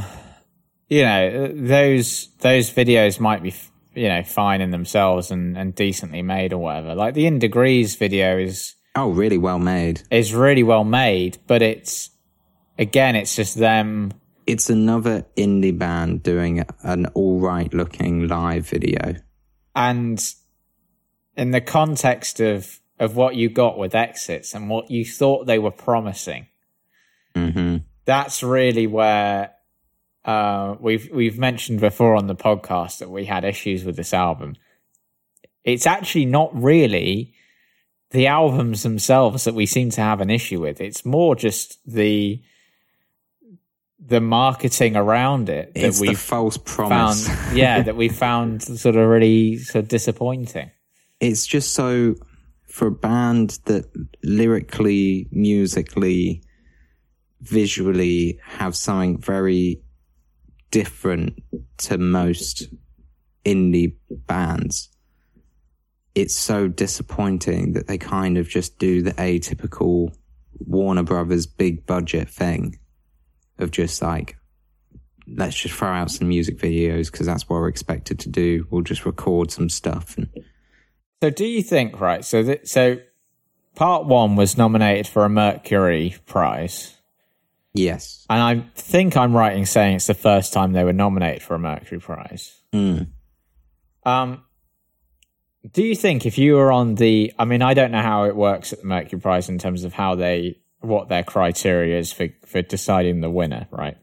you 0.88 1.03
know, 1.03 1.53
those 1.55 2.28
those 2.38 2.70
videos 2.72 3.20
might 3.20 3.42
be, 3.42 3.55
you 3.94 4.09
know, 4.09 4.24
fine 4.24 4.62
in 4.62 4.70
themselves 4.70 5.30
and, 5.30 5.57
and 5.57 5.74
decently 5.74 6.22
made 6.22 6.55
or 6.55 6.59
whatever. 6.59 6.94
Like 6.94 7.12
the 7.12 7.26
In 7.26 7.38
Degrees 7.38 7.96
video 7.96 8.38
is 8.38 8.74
Oh, 8.96 9.11
really 9.11 9.36
well 9.36 9.59
made. 9.59 10.03
is 10.11 10.34
really 10.34 10.62
well 10.62 10.82
made, 10.82 11.36
but 11.46 11.61
it's 11.61 12.09
again, 12.78 13.16
it's 13.16 13.36
just 13.36 13.57
them. 13.59 14.14
It's 14.46 14.70
another 14.70 15.26
indie 15.36 15.78
band 15.78 16.22
doing 16.22 16.64
an 16.82 17.05
all 17.09 17.38
right 17.38 17.72
looking 17.74 18.26
live 18.26 18.66
video. 18.66 19.16
And 19.76 20.34
in 21.36 21.51
the 21.51 21.61
context 21.61 22.40
of 22.40 22.80
of 22.98 23.14
what 23.14 23.34
you 23.36 23.51
got 23.51 23.76
with 23.76 23.94
exits 23.94 24.55
and 24.55 24.70
what 24.70 24.90
you 24.90 25.05
thought 25.05 25.46
they 25.46 25.59
were 25.59 25.70
promising, 25.70 26.46
hmm 27.36 27.76
that's 28.05 28.42
really 28.42 28.86
where 28.86 29.53
uh, 30.24 30.76
we've 30.80 31.09
we've 31.12 31.38
mentioned 31.38 31.80
before 31.80 32.14
on 32.16 32.26
the 32.26 32.34
podcast 32.34 32.98
that 32.98 33.11
we 33.11 33.24
had 33.24 33.44
issues 33.44 33.84
with 33.84 33.96
this 33.96 34.12
album. 34.12 34.57
It's 35.64 35.86
actually 35.86 36.26
not 36.26 36.51
really 36.55 37.34
the 38.11 38.26
albums 38.26 38.82
themselves 38.82 39.44
that 39.44 39.55
we 39.55 39.66
seem 39.66 39.90
to 39.90 40.01
have 40.01 40.20
an 40.20 40.30
issue 40.30 40.61
with. 40.61 40.80
It's 40.80 41.05
more 41.05 41.36
just 41.36 41.78
the 41.86 42.42
the 43.98 44.20
marketing 44.20 44.96
around 44.96 45.48
it 45.48 45.74
that 45.74 45.98
we 46.01 46.09
the 46.09 46.14
false 46.14 46.57
promise. 46.57 47.28
found. 47.28 47.57
yeah, 47.57 47.82
that 47.82 47.96
we 47.96 48.09
found 48.09 48.62
sort 48.62 48.96
of 48.96 49.09
really 49.09 49.59
sort 49.59 49.84
of 49.84 49.88
disappointing. 49.88 50.70
it's 51.20 51.46
just 51.46 51.74
so 51.74 52.14
for 52.66 52.88
a 52.88 52.92
band 52.92 53.59
that 53.64 53.84
lyrically, 54.22 55.28
musically, 55.32 56.42
visually 57.41 58.38
have 58.45 58.76
something 58.76 59.18
very 59.18 59.82
different 60.70 61.43
to 61.78 61.99
most 61.99 62.68
indie 63.45 63.97
bands. 64.11 64.88
It's 66.14 66.36
so 66.36 66.68
disappointing 66.68 67.72
that 67.72 67.86
they 67.86 67.99
kind 67.99 68.36
of 68.36 68.49
just 68.49 68.78
do 68.78 69.03
the 69.03 69.12
atypical 69.12 70.14
Warner 70.59 71.03
Brothers 71.03 71.47
big 71.47 71.86
budget 71.86 72.28
thing 72.28 72.78
of 73.59 73.70
just 73.70 74.03
like, 74.03 74.36
let's 75.26 75.57
just 75.57 75.74
throw 75.74 75.88
out 75.88 76.11
some 76.11 76.28
music 76.28 76.59
videos 76.59 77.11
because 77.11 77.26
that's 77.26 77.49
what 77.49 77.57
we're 77.57 77.68
expected 77.68 78.18
to 78.20 78.28
do. 78.28 78.66
We'll 78.70 78.82
just 78.82 79.07
record 79.07 79.51
some 79.51 79.68
stuff 79.68 80.16
and 80.18 80.28
So, 81.22 81.30
do 81.30 81.47
you 81.47 81.62
think 81.62 82.01
right? 82.01 82.24
So, 82.24 82.43
that 82.43 82.68
so 82.68 82.99
part 83.74 84.07
one 84.07 84.36
was 84.36 84.59
nominated 84.59 85.07
for 85.07 85.24
a 85.24 85.28
Mercury 85.28 86.16
Prize, 86.26 86.97
yes. 87.74 88.26
and 88.28 88.40
I 88.40 88.66
think 88.74 89.16
I'm 89.16 89.36
right 89.36 89.56
in 89.56 89.66
saying 89.66 89.96
it's 89.96 90.06
the 90.06 90.14
first 90.14 90.52
time 90.52 90.72
they 90.72 90.84
were 90.84 90.92
nominated 90.92 91.42
for 91.42 91.54
a 91.54 91.58
Mercury 91.58 92.00
Prize. 92.00 92.60
Mm. 92.72 93.08
Um, 94.04 94.44
do 95.72 95.82
you 95.82 95.94
think 95.94 96.24
if 96.24 96.38
you 96.38 96.54
were 96.54 96.72
on 96.72 96.94
the, 96.94 97.32
I 97.38 97.44
mean, 97.44 97.62
I 97.62 97.74
don't 97.74 97.92
know 97.92 98.02
how 98.02 98.24
it 98.24 98.34
works 98.34 98.72
at 98.72 98.80
the 98.80 98.86
Mercury 98.86 99.20
Prize 99.20 99.48
in 99.48 99.58
terms 99.58 99.84
of 99.84 99.92
how 99.92 100.14
they, 100.14 100.56
what 100.80 101.08
their 101.08 101.22
criteria 101.22 101.98
is 101.98 102.12
for 102.12 102.28
for 102.46 102.62
deciding 102.62 103.20
the 103.20 103.30
winner, 103.30 103.68
right? 103.70 103.96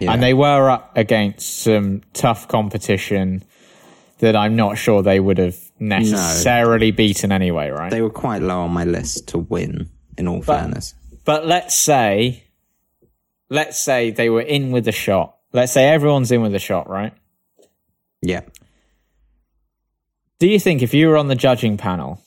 Yeah. 0.00 0.12
And 0.12 0.22
they 0.22 0.34
were 0.34 0.70
up 0.70 0.96
against 0.96 1.58
some 1.58 2.02
tough 2.14 2.48
competition 2.48 3.44
that 4.18 4.36
I'm 4.36 4.56
not 4.56 4.78
sure 4.78 5.02
they 5.02 5.20
would 5.20 5.38
have 5.38 5.58
necessarily 5.78 6.90
beaten 6.90 7.32
anyway, 7.32 7.70
right? 7.70 7.90
They 7.90 8.02
were 8.02 8.10
quite 8.10 8.40
low 8.40 8.60
on 8.60 8.70
my 8.70 8.84
list 8.84 9.28
to 9.28 9.38
win, 9.38 9.90
in 10.16 10.28
all 10.28 10.42
fairness. 10.42 10.94
But 11.24 11.46
let's 11.46 11.74
say, 11.74 12.44
let's 13.52 13.78
say 13.78 14.10
they 14.10 14.30
were 14.30 14.40
in 14.40 14.70
with 14.70 14.88
a 14.88 14.92
shot. 14.92 15.36
Let's 15.52 15.72
say 15.72 15.88
everyone's 15.88 16.32
in 16.32 16.40
with 16.40 16.54
a 16.54 16.58
shot, 16.58 16.88
right? 16.88 17.12
Yeah. 18.22 18.40
Do 20.38 20.48
you 20.48 20.58
think 20.58 20.82
if 20.82 20.94
you 20.94 21.08
were 21.08 21.18
on 21.18 21.28
the 21.28 21.34
judging 21.34 21.76
panel 21.76 22.20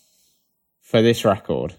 for 0.82 1.02
this 1.02 1.26
record 1.26 1.74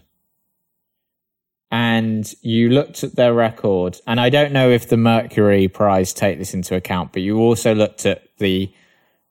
and 1.71 2.31
you 2.41 2.69
looked 2.69 3.03
at 3.03 3.15
their 3.15 3.33
record, 3.33 3.99
and 4.05 4.19
I 4.19 4.29
don't 4.29 4.51
know 4.51 4.69
if 4.69 4.89
the 4.89 4.97
Mercury 4.97 5.67
Prize 5.69 6.13
take 6.13 6.37
this 6.37 6.53
into 6.53 6.75
account, 6.75 7.13
but 7.13 7.21
you 7.21 7.37
also 7.37 7.73
looked 7.73 8.05
at 8.05 8.23
the 8.37 8.71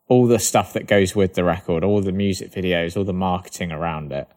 all 0.09 0.27
the 0.27 0.39
stuff 0.39 0.73
that 0.73 0.87
goes 0.87 1.15
with 1.15 1.35
the 1.35 1.45
record, 1.45 1.83
all 1.85 2.01
the 2.01 2.13
music 2.13 2.53
videos, 2.53 2.97
all 2.97 3.05
the 3.05 3.13
marketing 3.13 3.73
around 3.73 4.13
it. 4.13 4.29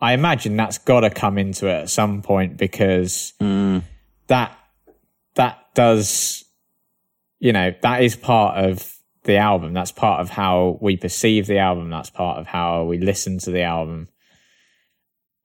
I 0.00 0.14
imagine 0.14 0.56
that's 0.56 0.78
got 0.78 1.00
to 1.00 1.10
come 1.10 1.38
into 1.38 1.68
it 1.68 1.82
at 1.82 1.90
some 1.90 2.22
point 2.22 2.56
because 2.56 3.34
mm. 3.40 3.82
that 4.26 4.58
that 4.58 4.61
does 5.74 6.44
you 7.38 7.52
know 7.52 7.74
that 7.82 8.02
is 8.02 8.16
part 8.16 8.64
of 8.64 8.96
the 9.24 9.36
album. 9.36 9.72
That's 9.72 9.92
part 9.92 10.20
of 10.20 10.30
how 10.30 10.78
we 10.80 10.96
perceive 10.96 11.46
the 11.46 11.58
album. 11.58 11.90
That's 11.90 12.10
part 12.10 12.38
of 12.38 12.46
how 12.46 12.84
we 12.84 12.98
listen 12.98 13.38
to 13.40 13.50
the 13.50 13.62
album. 13.62 14.08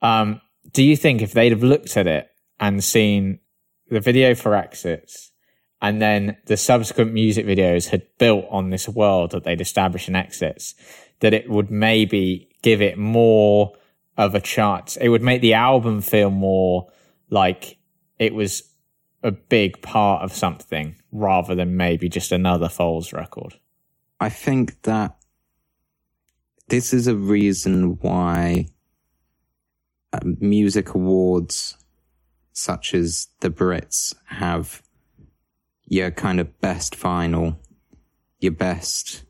Um 0.01 0.41
do 0.71 0.83
you 0.83 0.97
think 0.97 1.21
if 1.21 1.33
they'd 1.33 1.51
have 1.51 1.63
looked 1.63 1.95
at 1.97 2.07
it 2.07 2.29
and 2.59 2.83
seen 2.83 3.39
the 3.89 3.99
video 3.99 4.35
for 4.35 4.53
exits 4.53 5.31
and 5.81 6.01
then 6.01 6.37
the 6.45 6.57
subsequent 6.57 7.13
music 7.13 7.45
videos 7.45 7.89
had 7.89 8.03
built 8.17 8.45
on 8.49 8.69
this 8.69 8.89
world 8.89 9.31
that 9.31 9.43
they'd 9.43 9.61
established 9.61 10.09
in 10.09 10.15
exits 10.15 10.75
that 11.19 11.33
it 11.33 11.49
would 11.49 11.71
maybe 11.71 12.49
give 12.61 12.81
it 12.81 12.97
more 12.97 13.73
of 14.17 14.35
a 14.35 14.41
chance? 14.41 14.97
It 14.97 15.09
would 15.09 15.21
make 15.21 15.41
the 15.41 15.53
album 15.53 16.01
feel 16.01 16.31
more 16.31 16.91
like 17.29 17.77
it 18.19 18.33
was 18.33 18.63
a 19.23 19.31
big 19.31 19.81
part 19.81 20.23
of 20.23 20.33
something 20.33 20.95
rather 21.11 21.55
than 21.55 21.75
maybe 21.75 22.09
just 22.09 22.31
another 22.31 22.69
Foals 22.69 23.13
record. 23.13 23.55
I 24.19 24.29
think 24.29 24.81
that 24.83 25.15
this 26.69 26.93
is 26.93 27.07
a 27.07 27.15
reason 27.15 27.97
why 27.99 28.67
uh, 30.13 30.19
music 30.39 30.93
awards 30.93 31.77
such 32.51 32.93
as 32.93 33.27
the 33.39 33.49
Brits 33.49 34.15
have 34.25 34.81
your 35.85 36.11
kind 36.11 36.39
of 36.39 36.59
best 36.59 36.95
final, 36.95 37.59
your 38.39 38.51
best, 38.51 39.23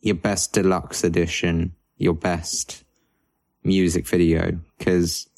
your 0.00 0.14
best 0.14 0.52
deluxe 0.52 1.04
edition, 1.04 1.74
your 1.96 2.14
best 2.14 2.84
music 3.62 4.06
video. 4.06 4.58
Because 4.78 5.28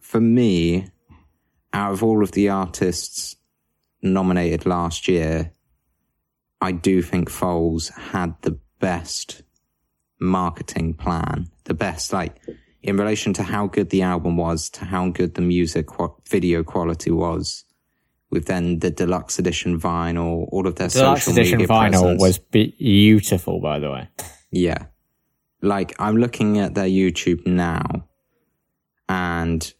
for 0.00 0.20
me, 0.20 0.91
out 1.72 1.92
of 1.92 2.02
all 2.02 2.22
of 2.22 2.32
the 2.32 2.48
artists 2.48 3.36
nominated 4.02 4.66
last 4.66 5.08
year, 5.08 5.52
I 6.60 6.72
do 6.72 7.02
think 7.02 7.28
Foals 7.28 7.88
had 7.88 8.34
the 8.42 8.58
best 8.78 9.42
marketing 10.20 10.94
plan, 10.94 11.48
the 11.64 11.74
best, 11.74 12.12
like, 12.12 12.36
in 12.82 12.96
relation 12.96 13.32
to 13.34 13.42
how 13.42 13.66
good 13.66 13.90
the 13.90 14.02
album 14.02 14.36
was, 14.36 14.70
to 14.70 14.84
how 14.84 15.08
good 15.08 15.34
the 15.34 15.40
music 15.40 15.86
qu- 15.86 16.14
video 16.28 16.62
quality 16.62 17.10
was, 17.10 17.64
with 18.30 18.46
then 18.46 18.78
the 18.78 18.90
deluxe 18.90 19.38
edition 19.38 19.78
vinyl, 19.78 20.48
all 20.50 20.66
of 20.66 20.76
their 20.76 20.88
Deluxe 20.88 21.24
social 21.24 21.32
edition 21.32 21.58
media 21.58 21.68
vinyl 21.68 21.90
presence. 21.90 22.20
was 22.22 22.38
beautiful, 22.38 23.60
by 23.60 23.78
the 23.78 23.90
way. 23.90 24.08
Yeah. 24.50 24.86
Like 25.60 25.94
I'm 25.98 26.16
looking 26.16 26.58
at 26.58 26.74
their 26.74 26.86
YouTube 26.86 27.46
now 27.46 28.08
and 29.08 29.72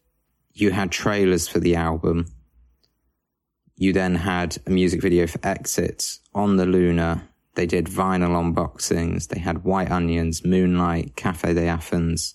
you 0.54 0.70
had 0.70 0.90
trailers 0.90 1.48
for 1.48 1.58
the 1.58 1.74
album. 1.76 2.26
You 3.76 3.92
then 3.92 4.16
had 4.16 4.58
a 4.66 4.70
music 4.70 5.00
video 5.00 5.26
for 5.26 5.40
Exits 5.42 6.20
on 6.34 6.56
the 6.56 6.66
Luna. 6.66 7.28
They 7.54 7.66
did 7.66 7.86
vinyl 7.86 8.36
unboxings. 8.40 9.28
They 9.28 9.40
had 9.40 9.64
White 9.64 9.90
Onions, 9.90 10.44
Moonlight, 10.44 11.16
Cafe 11.16 11.54
de 11.54 11.66
Athens, 11.66 12.34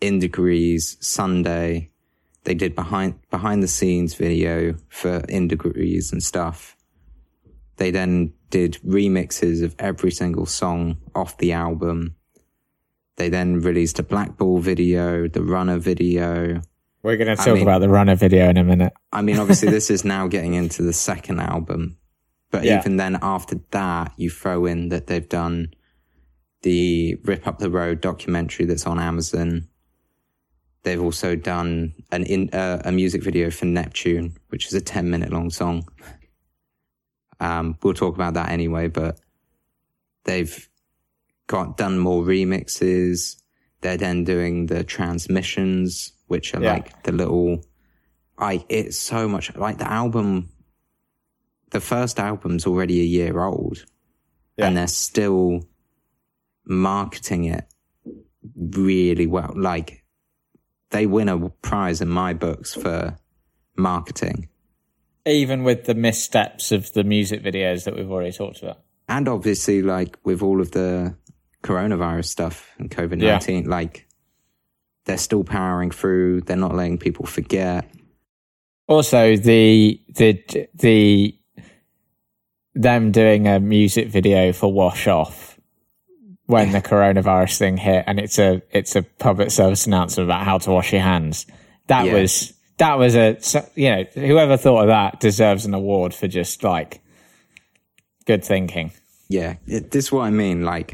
In 0.00 0.18
Degrees, 0.18 0.96
Sunday. 1.00 1.90
They 2.44 2.54
did 2.54 2.74
behind 2.74 3.20
behind 3.30 3.62
the 3.62 3.68
scenes 3.68 4.14
video 4.14 4.76
for 4.88 5.18
In 5.28 5.48
Degrees 5.48 6.12
and 6.12 6.22
stuff. 6.22 6.76
They 7.76 7.90
then 7.90 8.32
did 8.50 8.78
remixes 8.86 9.62
of 9.62 9.74
every 9.78 10.10
single 10.10 10.46
song 10.46 10.98
off 11.14 11.38
the 11.38 11.52
album. 11.52 12.16
They 13.16 13.28
then 13.28 13.60
released 13.60 13.98
a 13.98 14.02
Black 14.02 14.36
Bull 14.36 14.58
video, 14.58 15.28
the 15.28 15.42
Runner 15.42 15.78
video. 15.78 16.62
We're 17.02 17.16
going 17.16 17.34
to 17.34 17.36
talk 17.36 17.54
mean- 17.54 17.62
about 17.62 17.80
the 17.80 17.88
runner 17.88 18.14
video 18.14 18.48
in 18.48 18.56
a 18.56 18.64
minute. 18.64 18.92
I 19.12 19.22
mean, 19.22 19.38
obviously, 19.38 19.70
this 19.70 19.90
is 19.90 20.04
now 20.04 20.28
getting 20.28 20.54
into 20.54 20.82
the 20.82 20.92
second 20.92 21.40
album, 21.40 21.96
but 22.50 22.64
Yeah. 22.64 22.78
even 22.80 22.96
then, 22.96 23.18
after 23.22 23.60
that, 23.70 24.12
you 24.16 24.30
throw 24.30 24.66
in 24.66 24.90
that 24.90 25.06
they've 25.06 25.28
done 25.28 25.72
the 26.62 27.16
Rip 27.24 27.46
Up 27.46 27.58
the 27.58 27.70
Road 27.70 28.00
documentary 28.02 28.66
that's 28.66 28.86
on 28.86 28.98
Amazon. 29.00 29.66
They've 30.82 31.00
also 31.00 31.36
done 31.36 31.94
an 32.12 32.24
in, 32.24 32.50
uh, 32.52 32.82
a 32.84 32.92
music 32.92 33.22
video 33.22 33.50
for 33.50 33.64
Neptune, 33.64 34.34
which 34.48 34.66
is 34.66 34.74
a 34.74 34.80
ten 34.80 35.08
minute 35.10 35.32
long 35.32 35.48
song. 35.50 35.88
Um, 37.38 37.78
we'll 37.82 37.94
talk 37.94 38.14
about 38.14 38.34
that 38.34 38.50
anyway, 38.50 38.88
but 38.88 39.18
they've 40.24 40.68
got 41.46 41.78
done 41.78 41.98
more 41.98 42.22
remixes. 42.22 43.36
They're 43.80 43.96
then 43.96 44.24
doing 44.24 44.66
the 44.66 44.84
transmissions, 44.84 46.12
which 46.30 46.54
are 46.54 46.62
Yeah. 46.62 46.72
like 46.74 47.02
the 47.02 47.12
little 47.12 47.64
I 48.38 48.64
it's 48.68 48.96
so 48.96 49.28
much 49.28 49.54
like 49.56 49.78
the 49.78 49.90
album 49.90 50.48
the 51.70 51.80
first 51.80 52.18
album's 52.18 52.66
already 52.66 53.00
a 53.00 53.04
year 53.04 53.42
old 53.42 53.84
Yeah. 54.56 54.66
and 54.68 54.76
they're 54.76 54.86
still 54.86 55.68
marketing 56.64 57.44
it 57.44 57.64
really 58.56 59.26
well 59.26 59.52
like 59.56 60.04
they 60.90 61.06
win 61.06 61.28
a 61.28 61.48
prize 61.62 62.00
in 62.00 62.08
my 62.08 62.32
books 62.32 62.74
for 62.74 63.16
marketing 63.76 64.48
Even 65.26 65.64
with 65.64 65.84
the 65.84 65.94
missteps 65.94 66.72
of 66.72 66.92
the 66.92 67.04
music 67.04 67.42
videos 67.42 67.84
that 67.84 67.94
we've 67.96 68.10
already 68.10 68.32
talked 68.32 68.62
about. 68.62 68.78
and 69.08 69.28
obviously 69.28 69.82
like 69.82 70.16
with 70.24 70.42
all 70.42 70.60
of 70.60 70.70
the 70.70 71.14
coronavirus 71.62 72.26
stuff 72.26 72.70
and 72.78 72.90
covid-19 72.90 73.66
like 73.66 74.06
they're 75.10 75.18
still 75.18 75.42
powering 75.44 75.90
through 75.90 76.40
they're 76.42 76.56
not 76.56 76.74
letting 76.74 76.96
people 76.98 77.26
forget 77.26 77.84
Also, 78.86 79.36
the 79.36 80.00
the 80.16 80.42
the 80.74 81.36
them 82.74 83.12
doing 83.12 83.46
a 83.46 83.60
music 83.60 84.08
video 84.08 84.52
for 84.52 84.72
Wash 84.72 85.06
Off 85.06 85.58
when 86.46 86.72
the 86.72 86.80
coronavirus 86.80 87.58
thing 87.58 87.76
hit, 87.76 88.02
and 88.08 88.18
it's 88.18 88.38
a 88.38 88.62
it's 88.72 88.96
a 88.96 89.02
public 89.02 89.50
service 89.52 89.86
announcement 89.86 90.26
about 90.28 90.44
how 90.44 90.58
to 90.58 90.70
wash 90.70 90.92
your 90.92 91.02
hands. 91.02 91.46
That 91.86 92.06
Yeah. 92.06 92.14
was 92.14 92.52
that 92.78 92.98
was 92.98 93.14
a 93.14 93.38
you 93.76 93.90
know 93.90 94.04
whoever 94.14 94.56
thought 94.56 94.82
of 94.82 94.88
that 94.88 95.20
deserves 95.20 95.66
an 95.66 95.74
award 95.74 96.12
for 96.14 96.26
just 96.26 96.64
like 96.64 97.00
good 98.26 98.44
thinking. 98.44 98.90
Yeah, 99.28 99.54
it, 99.66 99.92
this 99.92 100.06
is 100.06 100.12
what 100.12 100.24
I 100.24 100.30
mean. 100.30 100.64
Like 100.64 100.92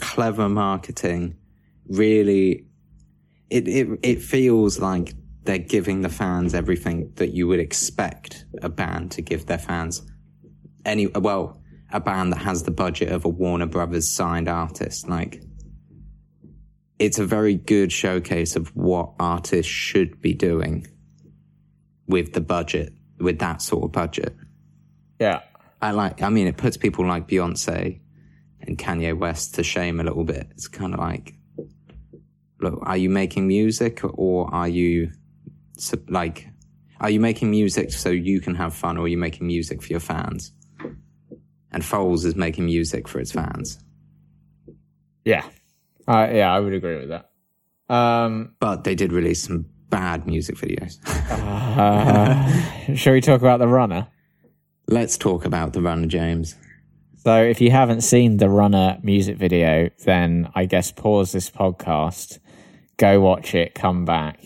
clever 0.00 0.48
marketing, 0.48 1.36
really. 1.86 2.64
It 3.54 3.68
it 3.68 3.86
it 4.02 4.22
feels 4.22 4.80
like 4.80 5.14
they're 5.44 5.58
giving 5.58 6.00
the 6.00 6.08
fans 6.08 6.54
everything 6.54 7.12
that 7.16 7.30
you 7.30 7.46
would 7.46 7.60
expect 7.60 8.46
a 8.62 8.68
band 8.68 9.12
to 9.12 9.22
give 9.22 9.46
their 9.46 9.58
fans. 9.58 10.02
Any 10.84 11.06
well, 11.06 11.62
a 11.92 12.00
band 12.00 12.32
that 12.32 12.40
has 12.40 12.64
the 12.64 12.72
budget 12.72 13.12
of 13.12 13.24
a 13.24 13.28
Warner 13.28 13.66
Brothers 13.66 14.10
signed 14.10 14.48
artist, 14.48 15.08
like. 15.08 15.42
It's 16.98 17.18
a 17.18 17.26
very 17.26 17.54
good 17.54 17.90
showcase 17.92 18.56
of 18.56 18.74
what 18.74 19.14
artists 19.18 19.70
should 19.70 20.20
be 20.20 20.32
doing 20.32 20.86
with 22.06 22.32
the 22.32 22.40
budget, 22.40 22.92
with 23.18 23.38
that 23.40 23.62
sort 23.62 23.84
of 23.84 23.92
budget. 23.92 24.34
Yeah, 25.20 25.42
I 25.80 25.90
like. 25.90 26.22
I 26.22 26.28
mean, 26.28 26.46
it 26.46 26.56
puts 26.56 26.76
people 26.76 27.06
like 27.06 27.28
Beyonce 27.28 28.00
and 28.60 28.78
Kanye 28.78 29.16
West 29.16 29.54
to 29.56 29.62
shame 29.62 30.00
a 30.00 30.04
little 30.04 30.24
bit. 30.24 30.48
It's 30.52 30.68
kind 30.68 30.94
of 30.94 31.00
like, 31.00 31.34
are 32.82 32.96
you 32.96 33.10
making 33.10 33.46
music 33.46 34.00
or 34.02 34.52
are 34.54 34.68
you 34.68 35.10
like, 36.08 36.48
are 37.00 37.10
you 37.10 37.20
making 37.20 37.50
music 37.50 37.92
so 37.92 38.10
you 38.10 38.40
can 38.40 38.54
have 38.54 38.74
fun, 38.74 38.96
or 38.96 39.04
are 39.04 39.08
you 39.08 39.18
making 39.18 39.46
music 39.46 39.82
for 39.82 39.88
your 39.88 40.00
fans? 40.00 40.52
And 41.72 41.84
Foals 41.84 42.24
is 42.24 42.36
making 42.36 42.66
music 42.66 43.08
for 43.08 43.18
its 43.18 43.32
fans, 43.32 43.84
yeah, 45.24 45.44
uh, 46.06 46.28
yeah. 46.30 46.54
I 46.54 46.60
would 46.60 46.74
agree 46.74 46.98
with 46.98 47.08
that. 47.08 47.30
Um, 47.88 48.54
but 48.60 48.84
they 48.84 48.94
did 48.94 49.12
release 49.12 49.42
some 49.42 49.66
bad 49.88 50.26
music 50.26 50.56
videos. 50.56 50.98
uh, 51.30 52.94
shall 52.94 53.12
we 53.12 53.20
talk 53.20 53.40
about 53.40 53.58
the 53.58 53.68
runner? 53.68 54.08
Let's 54.86 55.16
talk 55.16 55.44
about 55.44 55.72
the 55.72 55.80
Runner 55.80 56.06
James. 56.06 56.56
So, 57.16 57.42
if 57.42 57.60
you 57.62 57.70
haven't 57.70 58.02
seen 58.02 58.36
the 58.36 58.50
Runner 58.50 58.98
music 59.02 59.38
video, 59.38 59.88
then 60.04 60.50
I 60.54 60.66
guess 60.66 60.92
pause 60.92 61.32
this 61.32 61.50
podcast, 61.50 62.38
go 62.96 63.20
watch 63.20 63.54
it, 63.54 63.74
come 63.74 64.04
back, 64.04 64.40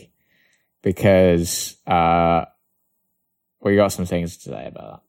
because 0.82 1.76
uh, 1.86 2.44
we 3.60 3.76
got 3.76 3.92
some 3.92 4.06
things 4.06 4.36
to 4.38 4.50
say 4.50 4.66
about 4.66 4.90
that. 4.90 5.00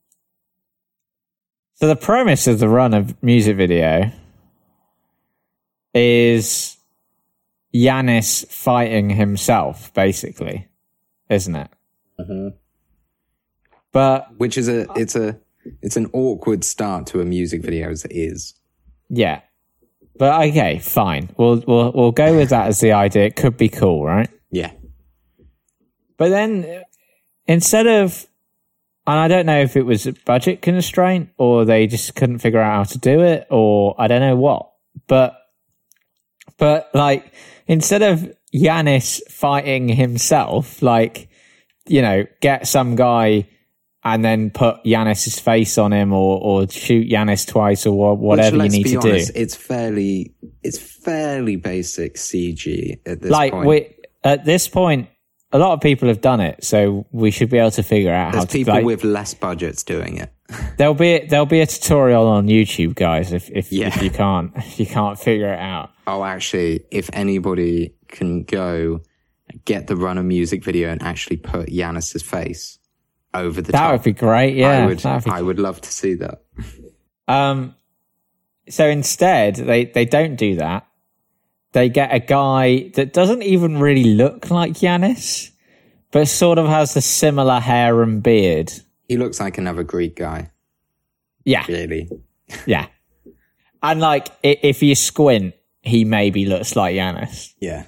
So, 1.74 1.88
the 1.88 1.96
premise 1.96 2.46
of 2.46 2.58
the 2.58 2.68
Runner 2.68 3.06
music 3.22 3.56
video 3.56 4.12
is 5.94 6.76
Yannis 7.74 8.46
fighting 8.46 9.10
himself, 9.10 9.92
basically, 9.94 10.68
isn't 11.28 11.56
it? 11.56 11.70
But 13.92 14.38
Which 14.38 14.58
is 14.58 14.68
a, 14.68 14.86
it's 14.94 15.16
a, 15.16 15.40
it's 15.82 15.96
an 15.96 16.10
awkward 16.12 16.64
start 16.64 17.06
to 17.08 17.20
a 17.20 17.24
music 17.24 17.62
video 17.62 17.90
as 17.90 18.04
it 18.04 18.12
is. 18.12 18.54
Yeah. 19.08 19.40
But 20.20 20.48
okay, 20.48 20.78
fine. 20.80 21.30
We'll 21.38 21.64
we'll 21.66 21.92
we'll 21.92 22.12
go 22.12 22.36
with 22.36 22.50
that 22.50 22.66
as 22.66 22.78
the 22.80 22.92
idea. 22.92 23.24
It 23.24 23.36
could 23.36 23.56
be 23.56 23.70
cool, 23.70 24.04
right? 24.04 24.28
Yeah. 24.50 24.70
But 26.18 26.28
then 26.28 26.82
instead 27.46 27.86
of 27.86 28.26
and 29.06 29.18
I 29.18 29.28
don't 29.28 29.46
know 29.46 29.62
if 29.62 29.78
it 29.78 29.82
was 29.84 30.06
a 30.06 30.12
budget 30.12 30.60
constraint 30.60 31.30
or 31.38 31.64
they 31.64 31.86
just 31.86 32.14
couldn't 32.16 32.40
figure 32.40 32.60
out 32.60 32.74
how 32.74 32.82
to 32.92 32.98
do 32.98 33.22
it 33.22 33.46
or 33.48 33.94
I 33.98 34.08
don't 34.08 34.20
know 34.20 34.36
what. 34.36 34.70
But 35.06 35.38
but 36.58 36.90
like 36.92 37.32
instead 37.66 38.02
of 38.02 38.30
Yannis 38.54 39.22
fighting 39.30 39.88
himself, 39.88 40.82
like, 40.82 41.30
you 41.88 42.02
know, 42.02 42.26
get 42.42 42.66
some 42.66 42.94
guy 42.94 43.48
and 44.02 44.24
then 44.24 44.50
put 44.50 44.82
Yannis's 44.84 45.38
face 45.38 45.76
on 45.78 45.92
him 45.92 46.12
or, 46.12 46.40
or 46.40 46.68
shoot 46.68 47.08
Yannis 47.08 47.46
twice 47.46 47.84
or 47.86 47.94
wha- 47.96 48.14
whatever 48.14 48.46
Which, 48.46 48.52
you 48.56 48.58
let's 48.58 48.74
need 48.74 48.84
be 48.84 48.90
to 48.92 48.98
honest, 49.00 49.34
do. 49.34 49.40
It's 49.40 49.54
fairly, 49.54 50.34
it's 50.62 50.78
fairly 50.78 51.56
basic 51.56 52.14
CG 52.16 53.00
at 53.06 53.20
this 53.20 53.30
point. 53.30 53.30
like 53.30 53.52
point. 53.52 53.66
we 53.68 53.94
at 54.24 54.44
this 54.44 54.68
point 54.68 55.08
a 55.52 55.58
lot 55.58 55.72
of 55.72 55.80
people 55.80 56.06
have 56.08 56.20
done 56.20 56.40
it 56.40 56.62
so 56.64 57.06
we 57.10 57.30
should 57.30 57.50
be 57.50 57.58
able 57.58 57.70
to 57.72 57.82
figure 57.82 58.12
out 58.12 58.32
There's 58.32 58.44
how 58.44 58.46
to 58.46 58.52
people 58.52 58.74
like, 58.74 58.84
with 58.84 59.02
less 59.04 59.34
budgets 59.34 59.82
doing 59.82 60.16
it. 60.18 60.32
there'll 60.78 60.94
be 60.94 61.26
there'll 61.26 61.46
be 61.46 61.60
a 61.60 61.66
tutorial 61.66 62.26
on 62.26 62.46
youtube 62.46 62.94
guys 62.94 63.32
if 63.32 63.50
if, 63.50 63.70
Yeah. 63.72 63.88
if 63.88 64.02
you 64.02 64.10
can't 64.10 64.52
if 64.56 64.78
you 64.80 64.86
can't 64.86 65.18
figure 65.18 65.52
it 65.52 65.58
out 65.58 65.90
Oh, 66.06 66.24
actually, 66.24 66.84
if 66.90 67.08
anybody 67.12 67.94
can 68.08 68.42
go 68.42 69.00
get 69.64 69.86
the 69.86 69.94
runner 69.94 70.24
music 70.24 70.64
video 70.64 70.88
and 70.90 71.00
actually 71.02 71.36
put 71.36 71.68
Yannis's 71.68 72.22
face 72.22 72.79
over 73.34 73.60
the 73.62 73.72
that 73.72 73.78
top, 73.78 73.92
would 73.92 74.02
be 74.02 74.12
great 74.12 74.56
yeah 74.56 74.82
I 74.82 74.86
would, 74.86 74.98
be- 75.02 75.30
I 75.30 75.40
would 75.42 75.58
love 75.58 75.80
to 75.82 75.92
see 75.92 76.14
that. 76.14 76.42
um 77.28 77.74
so 78.68 78.86
instead 78.88 79.56
they 79.56 79.84
they 79.86 80.04
don't 80.04 80.36
do 80.36 80.56
that 80.56 80.86
they 81.72 81.88
get 81.88 82.12
a 82.12 82.18
guy 82.18 82.90
that 82.94 83.12
doesn't 83.12 83.42
even 83.42 83.78
really 83.78 84.14
look 84.14 84.50
like 84.50 84.72
Yannis 84.74 85.50
but 86.10 86.26
sort 86.26 86.58
of 86.58 86.66
has 86.66 86.94
the 86.94 87.00
similar 87.00 87.60
hair 87.60 88.02
and 88.02 88.22
beard 88.22 88.72
He 89.08 89.16
looks 89.16 89.38
like 89.40 89.58
another 89.58 89.84
Greek 89.84 90.16
guy, 90.16 90.50
yeah 91.44 91.64
really. 91.68 92.08
yeah 92.66 92.86
and 93.82 94.00
like 94.00 94.28
if 94.42 94.82
you 94.82 94.94
squint 94.96 95.54
he 95.82 96.04
maybe 96.04 96.44
looks 96.46 96.74
like 96.76 96.94
Yannis 96.96 97.54
Yeah. 97.60 97.86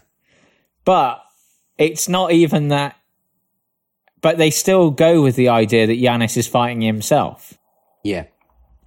But 0.85 1.23
it's 1.79 2.09
not 2.09 2.33
even 2.33 2.69
that. 2.69 2.97
But 4.23 4.39
they 4.39 4.51
still 4.51 4.91
go 4.91 5.21
with 5.21 5.37
the 5.37 5.49
idea 5.49 5.87
that 5.87 6.01
Yannis 6.01 6.37
is 6.37 6.47
fighting 6.47 6.81
himself. 6.81 7.59
Yeah. 8.05 8.27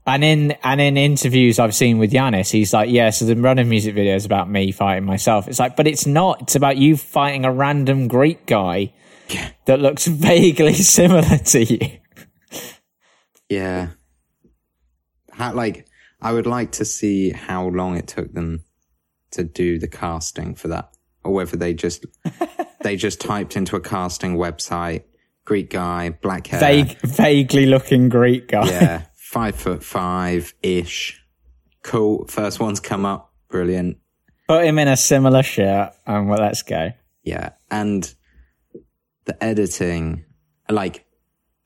And 0.07 0.23
in 0.23 0.51
and 0.63 0.79
in 0.79 0.97
interviews 0.97 1.57
I've 1.57 1.73
seen 1.73 1.97
with 1.97 2.11
Yannis, 2.11 2.51
he's 2.51 2.73
like, 2.73 2.89
"Yeah, 2.89 3.09
so 3.09 3.25
the 3.25 3.35
running 3.35 3.67
music 3.67 3.95
video 3.95 4.15
is 4.15 4.25
about 4.25 4.49
me 4.49 4.71
fighting 4.71 5.05
myself." 5.05 5.47
It's 5.47 5.59
like, 5.59 5.75
but 5.75 5.87
it's 5.87 6.05
not. 6.05 6.43
It's 6.43 6.55
about 6.55 6.77
you 6.77 6.95
fighting 6.95 7.43
a 7.43 7.51
random 7.51 8.07
Greek 8.07 8.45
guy 8.45 8.93
that 9.65 9.79
looks 9.79 10.05
vaguely 10.07 10.73
similar 10.73 11.37
to 11.37 11.63
you. 11.63 11.99
Yeah. 13.49 13.89
How, 15.31 15.53
like, 15.53 15.87
I 16.21 16.31
would 16.31 16.47
like 16.47 16.71
to 16.73 16.85
see 16.85 17.31
how 17.31 17.67
long 17.67 17.97
it 17.97 18.07
took 18.07 18.33
them 18.33 18.63
to 19.31 19.43
do 19.43 19.79
the 19.79 19.87
casting 19.87 20.55
for 20.55 20.67
that, 20.69 20.89
or 21.23 21.33
whether 21.33 21.57
they 21.57 21.73
just 21.73 22.05
they 22.81 22.95
just 22.95 23.19
typed 23.19 23.57
into 23.57 23.75
a 23.75 23.81
casting 23.81 24.37
website, 24.37 25.03
Greek 25.45 25.69
guy, 25.69 26.09
black 26.09 26.47
hair, 26.47 26.59
Vague, 26.59 26.99
vaguely 27.01 27.65
looking 27.67 28.09
Greek 28.09 28.47
guy. 28.47 28.67
yeah, 28.67 29.03
five 29.13 29.55
foot 29.55 29.83
five 29.83 30.53
ish, 30.63 31.23
cool. 31.83 32.25
First 32.27 32.59
one's 32.59 32.79
come 32.79 33.05
up, 33.05 33.31
brilliant, 33.49 33.97
Put 34.47 34.65
him 34.65 34.77
in 34.79 34.87
a 34.87 34.97
similar 34.97 35.43
shirt, 35.43 35.93
and 36.05 36.27
well, 36.29 36.39
let's 36.39 36.61
go. 36.63 36.91
yeah, 37.23 37.51
and 37.71 38.13
the 39.25 39.43
editing, 39.43 40.25
like 40.69 41.05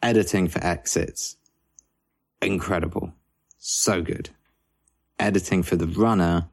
editing 0.01 0.47
for 0.49 0.63
exits, 0.63 1.37
incredible, 2.41 3.13
so 3.57 4.01
good. 4.01 4.29
Editing 5.19 5.63
for 5.63 5.75
the 5.75 5.87
runner, 5.87 6.49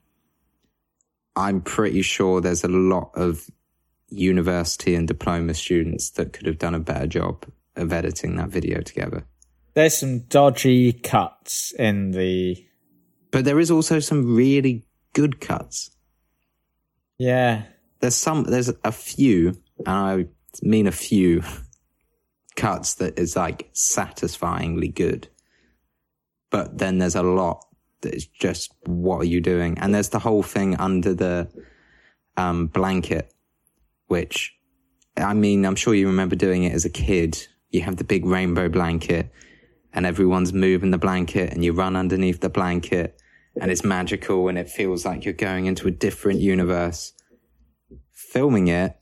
I'm 1.37 1.61
pretty 1.61 2.03
sure 2.03 2.41
there's 2.41 2.64
a 2.64 2.68
lot 2.68 3.11
of 3.14 3.49
university 4.09 4.95
and 4.95 5.09
diploma 5.09 5.55
students 5.55 6.11
that 6.11 6.33
could 6.33 6.47
have 6.47 6.59
done 6.59 6.75
a 6.75 6.81
better 6.81 7.07
job 7.07 7.47
of 7.75 7.93
editing 7.93 8.37
that 8.37 8.49
video 8.49 8.81
together. 8.81 9.25
There's 9.75 9.97
some 9.97 10.21
dodgy 10.21 10.93
cuts 10.93 11.73
in 11.79 12.13
the. 12.13 12.65
But 13.31 13.45
there 13.45 13.61
is 13.61 13.71
also 13.71 13.99
some 14.01 14.35
really 14.35 14.87
good 15.13 15.41
cuts. 15.41 15.91
Yeah, 17.19 17.65
There's 18.01 18.15
some, 18.15 18.45
there's 18.45 18.71
a 18.85 18.93
few, 18.93 19.61
and 19.87 19.89
I 19.89 20.27
mean 20.63 20.87
a 20.87 20.93
few 20.93 21.43
cuts 22.57 22.95
that 22.95 23.19
is 23.19 23.37
like 23.37 23.71
satisfyingly 23.73 24.89
good. 24.89 25.29
But 26.51 26.79
then 26.79 26.99
there's 26.99 27.17
a 27.17 27.23
lot 27.23 27.67
that 28.03 28.15
is 28.15 28.27
just, 28.27 28.73
what 28.85 29.19
are 29.19 29.25
you 29.25 29.41
doing? 29.41 29.79
And 29.79 29.95
there's 29.95 30.11
the 30.11 30.19
whole 30.19 30.43
thing 30.43 30.77
under 30.77 31.15
the 31.15 31.49
um, 32.37 32.67
blanket, 32.67 33.33
which, 34.07 34.55
I 35.17 35.35
mean, 35.35 35.65
I'm 35.65 35.77
sure 35.77 35.95
you 35.95 36.07
remember 36.07 36.37
doing 36.37 36.65
it 36.65 36.73
as 36.73 36.85
a 36.85 36.91
kid. 36.91 37.47
You 37.71 37.83
have 37.83 37.97
the 37.97 38.05
big 38.05 38.25
rainbow 38.25 38.69
blanket 38.69 39.31
and 39.93 40.07
everyone's 40.07 40.53
moving 40.53 40.91
the 40.91 40.99
blanket 40.99 41.53
and 41.53 41.65
you 41.65 41.73
run 41.73 41.97
underneath 41.97 42.41
the 42.41 42.49
blanket 42.49 43.21
and 43.61 43.71
it's 43.71 43.85
magical 43.85 44.49
and 44.49 44.59
it 44.59 44.69
feels 44.69 45.05
like 45.05 45.25
you're 45.25 45.35
going 45.35 45.67
into 45.67 45.89
a 45.89 45.91
different 45.91 46.41
universe. 46.41 47.13
Filming 48.13 48.69
it 48.69 48.97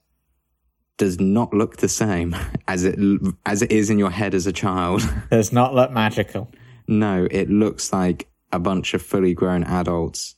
does 0.97 1.19
not 1.19 1.53
look 1.53 1.79
the 1.79 1.89
same 1.89 2.37
as 2.69 2.85
it 2.85 2.99
as 3.45 3.63
it 3.63 3.73
is 3.73 3.91
in 3.91 3.99
your 3.99 4.11
head 4.11 4.35
as 4.35 4.47
a 4.47 4.53
child. 4.53 5.03
does 5.31 5.53
not 5.53 5.75
look 5.75 5.91
magical. 5.91 6.51
No, 6.87 7.27
it 7.31 7.51
looks 7.51 7.93
like 7.93 8.29
a 8.53 8.59
bunch 8.59 8.95
of 8.95 9.03
fully 9.03 9.35
grown 9.35 9.65
adults 9.65 10.37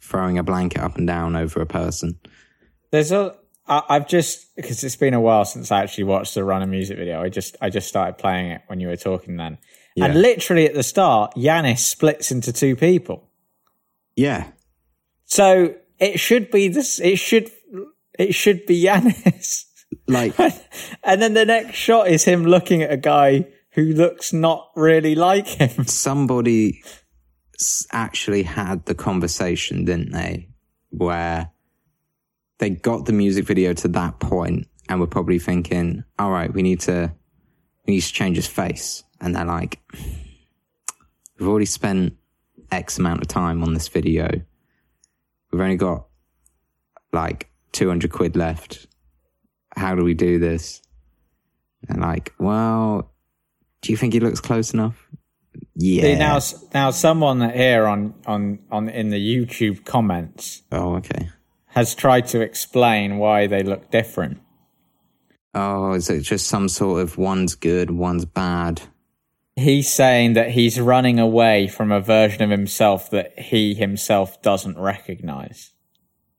throwing 0.00 0.38
a 0.38 0.42
blanket 0.42 0.80
up 0.80 0.96
and 0.96 1.06
down 1.06 1.34
over 1.34 1.60
a 1.60 1.66
person. 1.66 2.18
There's 2.92 3.12
a. 3.12 3.36
I, 3.68 3.82
I've 3.88 4.08
just 4.08 4.54
because 4.56 4.82
it's 4.84 4.96
been 4.96 5.14
a 5.14 5.20
while 5.20 5.44
since 5.44 5.70
I 5.70 5.82
actually 5.82 6.04
watched 6.04 6.34
the 6.34 6.44
Runner 6.44 6.66
music 6.66 6.98
video. 6.98 7.22
I 7.22 7.28
just 7.28 7.56
I 7.60 7.70
just 7.70 7.88
started 7.88 8.18
playing 8.18 8.50
it 8.50 8.62
when 8.66 8.80
you 8.80 8.88
were 8.88 8.96
talking 8.96 9.36
then, 9.36 9.58
Yeah. 9.94 10.06
and 10.06 10.20
literally 10.20 10.66
at 10.66 10.74
the 10.74 10.82
start, 10.82 11.34
Yannis 11.36 11.78
splits 11.78 12.30
into 12.30 12.52
two 12.52 12.76
people. 12.76 13.28
Yeah. 14.14 14.48
So 15.24 15.74
it 15.98 16.20
should 16.20 16.50
be 16.50 16.68
this. 16.68 17.00
It 17.00 17.16
should 17.16 17.50
it 18.18 18.34
should 18.34 18.66
be 18.66 18.82
Yannis. 18.84 19.64
Like, 20.08 20.38
and 21.04 21.20
then 21.20 21.34
the 21.34 21.44
next 21.44 21.74
shot 21.76 22.08
is 22.08 22.24
him 22.24 22.44
looking 22.44 22.82
at 22.82 22.92
a 22.92 22.96
guy 22.96 23.46
who 23.72 23.84
looks 23.92 24.32
not 24.32 24.70
really 24.74 25.14
like 25.14 25.46
him. 25.46 25.84
somebody 25.86 26.82
actually 27.92 28.42
had 28.42 28.84
the 28.86 28.94
conversation, 28.94 29.84
didn't 29.84 30.12
they? 30.12 30.48
Where 30.90 31.50
they 32.58 32.70
got 32.70 33.04
the 33.04 33.12
music 33.12 33.44
video 33.44 33.72
to 33.74 33.88
that 33.88 34.18
point 34.18 34.66
and 34.88 35.00
were 35.00 35.06
probably 35.06 35.38
thinking, 35.38 36.04
all 36.18 36.30
right, 36.30 36.52
we 36.52 36.62
need 36.62 36.80
to, 36.80 37.12
we 37.86 37.94
need 37.94 38.00
to 38.00 38.12
change 38.12 38.36
his 38.36 38.46
face. 38.46 39.04
And 39.20 39.34
they're 39.34 39.44
like, 39.44 39.80
we've 41.38 41.48
already 41.48 41.66
spent 41.66 42.14
X 42.70 42.98
amount 42.98 43.22
of 43.22 43.28
time 43.28 43.62
on 43.62 43.74
this 43.74 43.88
video. 43.88 44.28
We've 45.50 45.60
only 45.60 45.76
got 45.76 46.06
like 47.12 47.50
200 47.72 48.10
quid 48.10 48.36
left. 48.36 48.86
How 49.76 49.94
do 49.94 50.04
we 50.04 50.14
do 50.14 50.38
this? 50.38 50.82
And 51.88 52.00
like, 52.00 52.32
well, 52.38 53.12
do 53.82 53.92
you 53.92 53.96
think 53.96 54.14
he 54.14 54.20
looks 54.20 54.40
close 54.40 54.72
enough? 54.72 55.08
Yeah. 55.74 56.02
See, 56.02 56.14
now, 56.14 56.40
now 56.74 56.90
someone 56.90 57.50
here 57.50 57.86
on, 57.86 58.14
on, 58.26 58.58
on 58.70 58.88
in 58.88 59.10
the 59.10 59.18
YouTube 59.18 59.84
comments 59.84 60.62
oh, 60.72 60.96
okay. 60.96 61.28
Has 61.76 61.94
tried 61.94 62.26
to 62.26 62.40
explain 62.40 63.18
why 63.18 63.46
they 63.46 63.62
look 63.62 63.90
different. 63.90 64.40
Oh, 65.52 65.92
is 65.92 66.08
it 66.08 66.22
just 66.22 66.46
some 66.46 66.70
sort 66.70 67.02
of 67.02 67.18
one's 67.18 67.54
good, 67.54 67.90
one's 67.90 68.24
bad? 68.24 68.80
He's 69.56 69.92
saying 69.92 70.32
that 70.32 70.52
he's 70.52 70.80
running 70.80 71.18
away 71.18 71.68
from 71.68 71.92
a 71.92 72.00
version 72.00 72.42
of 72.42 72.48
himself 72.48 73.10
that 73.10 73.38
he 73.38 73.74
himself 73.74 74.40
doesn't 74.40 74.78
recognize. 74.78 75.72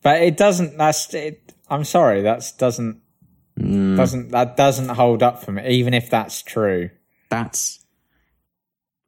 But 0.02 0.24
it 0.24 0.38
doesn't, 0.38 0.76
that's, 0.76 1.14
it, 1.14 1.54
I'm 1.70 1.84
sorry, 1.84 2.24
that's 2.24 2.52
doesn't, 2.52 3.00
hmm. 3.56 3.96
doesn't, 3.96 4.30
that 4.30 4.58
doesn't 4.58 4.90
hold 4.90 5.22
up 5.22 5.44
for 5.44 5.52
me, 5.52 5.68
even 5.70 5.94
if 5.94 6.10
that's 6.10 6.42
true. 6.42 6.90
That's 7.30 7.86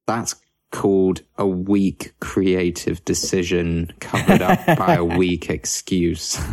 that's 0.05 0.35
called 0.71 1.21
a 1.37 1.47
weak 1.47 2.13
creative 2.19 3.03
decision 3.05 3.91
covered 3.99 4.41
up 4.41 4.65
by 4.77 4.95
a 4.95 5.03
weak 5.17 5.49
excuse. 5.49 6.39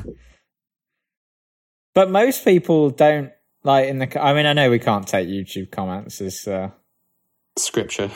But 1.97 2.11
most 2.11 2.45
people 2.45 2.91
don't 2.91 3.33
like 3.63 3.89
in 3.89 3.99
the. 3.99 4.23
I 4.23 4.35
mean, 4.35 4.45
I 4.45 4.53
know 4.53 4.69
we 4.69 4.79
can't 4.79 5.09
take 5.09 5.29
YouTube 5.29 5.71
comments 5.71 6.21
as, 6.21 6.47
uh, 6.47 6.69
Scripture. 7.57 8.11